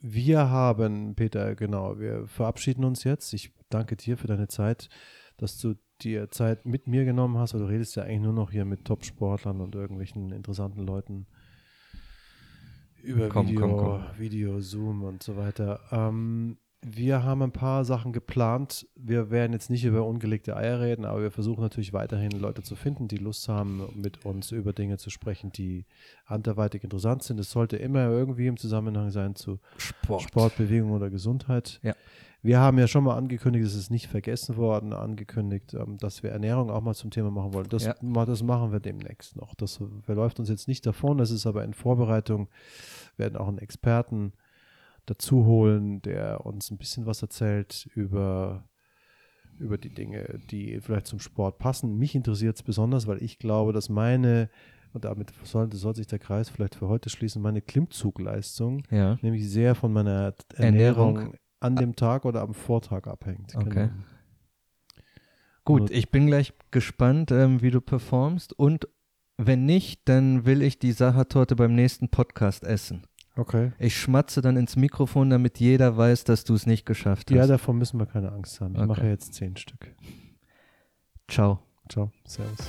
Wir 0.00 0.50
haben, 0.50 1.14
Peter, 1.14 1.54
genau, 1.54 1.98
wir 1.98 2.26
verabschieden 2.26 2.84
uns 2.84 3.04
jetzt. 3.04 3.32
Ich 3.32 3.52
danke 3.70 3.96
dir 3.96 4.16
für 4.16 4.26
deine 4.26 4.48
Zeit, 4.48 4.88
dass 5.36 5.58
du 5.58 5.74
dir 6.00 6.30
Zeit 6.30 6.66
mit 6.66 6.86
mir 6.86 7.04
genommen 7.04 7.38
hast. 7.38 7.54
Weil 7.54 7.60
du 7.60 7.68
redest 7.68 7.96
ja 7.96 8.02
eigentlich 8.02 8.20
nur 8.20 8.32
noch 8.32 8.50
hier 8.50 8.64
mit 8.64 8.84
Top-Sportlern 8.84 9.60
und 9.60 9.74
irgendwelchen 9.74 10.32
interessanten 10.32 10.86
Leuten 10.86 11.26
über 13.02 13.28
Komm, 13.28 13.48
Video, 13.48 13.60
komm, 13.60 13.76
komm. 13.76 14.04
Video, 14.18 14.60
Zoom 14.60 15.04
und 15.04 15.22
so 15.22 15.36
weiter. 15.36 15.80
Ähm, 15.90 16.58
wir 16.88 17.24
haben 17.24 17.42
ein 17.42 17.50
paar 17.50 17.84
Sachen 17.84 18.12
geplant. 18.12 18.86
Wir 18.94 19.30
werden 19.30 19.52
jetzt 19.52 19.70
nicht 19.70 19.84
über 19.84 20.06
ungelegte 20.06 20.56
Eier 20.56 20.80
reden, 20.80 21.04
aber 21.04 21.20
wir 21.20 21.32
versuchen 21.32 21.60
natürlich 21.60 21.92
weiterhin 21.92 22.30
Leute 22.30 22.62
zu 22.62 22.76
finden, 22.76 23.08
die 23.08 23.16
Lust 23.16 23.48
haben, 23.48 23.82
mit 23.96 24.24
uns 24.24 24.52
über 24.52 24.72
Dinge 24.72 24.96
zu 24.96 25.10
sprechen, 25.10 25.50
die 25.50 25.84
anderweitig 26.26 26.84
interessant 26.84 27.24
sind. 27.24 27.40
Es 27.40 27.50
sollte 27.50 27.76
immer 27.76 28.08
irgendwie 28.08 28.46
im 28.46 28.56
Zusammenhang 28.56 29.10
sein 29.10 29.34
zu 29.34 29.58
Sport. 29.78 30.22
Sport, 30.22 30.56
Bewegung 30.56 30.92
oder 30.92 31.10
Gesundheit. 31.10 31.80
Ja. 31.82 31.96
Wir 32.40 32.60
haben 32.60 32.78
ja 32.78 32.86
schon 32.86 33.02
mal 33.02 33.16
angekündigt, 33.16 33.66
es 33.66 33.74
ist 33.74 33.90
nicht 33.90 34.06
vergessen 34.06 34.56
worden, 34.56 34.92
angekündigt, 34.92 35.74
ähm, 35.74 35.98
dass 35.98 36.22
wir 36.22 36.30
Ernährung 36.30 36.70
auch 36.70 36.82
mal 36.82 36.94
zum 36.94 37.10
Thema 37.10 37.32
machen 37.32 37.52
wollen. 37.52 37.68
Das, 37.68 37.84
Ja. 37.86 37.94
das 38.00 38.44
machen 38.44 38.70
wir 38.70 38.78
demnächst 38.78 39.34
noch. 39.34 39.56
Das 39.56 39.80
verläuft 40.02 40.38
uns 40.38 40.48
jetzt 40.48 40.68
nicht 40.68 40.86
davon, 40.86 41.18
das 41.18 41.32
ist 41.32 41.46
aber 41.46 41.64
in 41.64 41.74
Vorbereitung. 41.74 42.46
Wir 43.16 43.24
werden 43.24 43.36
auch 43.36 43.48
einen 43.48 43.58
Experten 43.58 44.34
dazu 45.06 45.44
holen, 45.46 46.02
der 46.02 46.44
uns 46.44 46.70
ein 46.70 46.78
bisschen 46.78 47.06
was 47.06 47.22
erzählt 47.22 47.88
über, 47.94 48.68
über 49.58 49.78
die 49.78 49.94
Dinge, 49.94 50.38
die 50.50 50.80
vielleicht 50.80 51.06
zum 51.06 51.20
Sport 51.20 51.58
passen. 51.58 51.96
Mich 51.96 52.14
interessiert 52.14 52.56
es 52.56 52.62
besonders, 52.62 53.06
weil 53.06 53.22
ich 53.22 53.38
glaube, 53.38 53.72
dass 53.72 53.88
meine, 53.88 54.50
und 54.92 55.04
damit 55.04 55.32
soll, 55.44 55.72
soll 55.72 55.94
sich 55.94 56.06
der 56.06 56.18
Kreis 56.18 56.48
vielleicht 56.50 56.74
für 56.74 56.88
heute 56.88 57.08
schließen, 57.10 57.40
meine 57.40 57.62
Klimmzugleistung 57.62 58.82
Ja. 58.90 59.18
nämlich 59.22 59.48
sehr 59.48 59.74
von 59.74 59.92
meiner 59.92 60.34
Ernährung. 60.54 61.16
Ernährung, 61.16 61.36
an 61.60 61.76
dem 61.76 61.96
Tag 61.96 62.24
oder 62.26 62.42
am 62.42 62.52
Vortag 62.52 63.06
abhängt. 63.06 63.54
Okay. 63.56 63.68
Genau. 63.88 63.90
Gut, 65.64 65.80
Und- 65.82 65.90
ich 65.90 66.10
bin 66.10 66.26
gleich 66.26 66.52
gespannt, 66.70 67.30
ähm, 67.32 67.60
wie 67.62 67.70
du 67.70 67.80
performst. 67.80 68.52
Und 68.52 68.88
wenn 69.36 69.64
nicht, 69.66 70.08
dann 70.08 70.46
will 70.46 70.62
ich 70.62 70.78
die 70.78 70.92
Sachertorte 70.92 71.56
beim 71.56 71.74
nächsten 71.74 72.08
Podcast 72.08 72.62
essen. 72.64 73.02
Okay. 73.36 73.72
Ich 73.78 73.96
schmatze 73.98 74.40
dann 74.40 74.56
ins 74.56 74.76
Mikrofon, 74.76 75.28
damit 75.30 75.60
jeder 75.60 75.96
weiß, 75.96 76.24
dass 76.24 76.44
du 76.44 76.54
es 76.54 76.66
nicht 76.66 76.86
geschafft 76.86 77.30
hast. 77.30 77.36
Ja, 77.36 77.46
davon 77.46 77.76
müssen 77.76 77.98
wir 78.00 78.06
keine 78.06 78.32
Angst 78.32 78.60
haben. 78.60 78.74
Ich 78.74 78.80
Okay. 78.80 78.88
mache 78.88 79.06
jetzt 79.06 79.34
zehn 79.34 79.56
Stück. 79.56 79.94
Ciao. 81.28 81.60
Ciao. 81.88 82.10
Servus. 82.26 82.66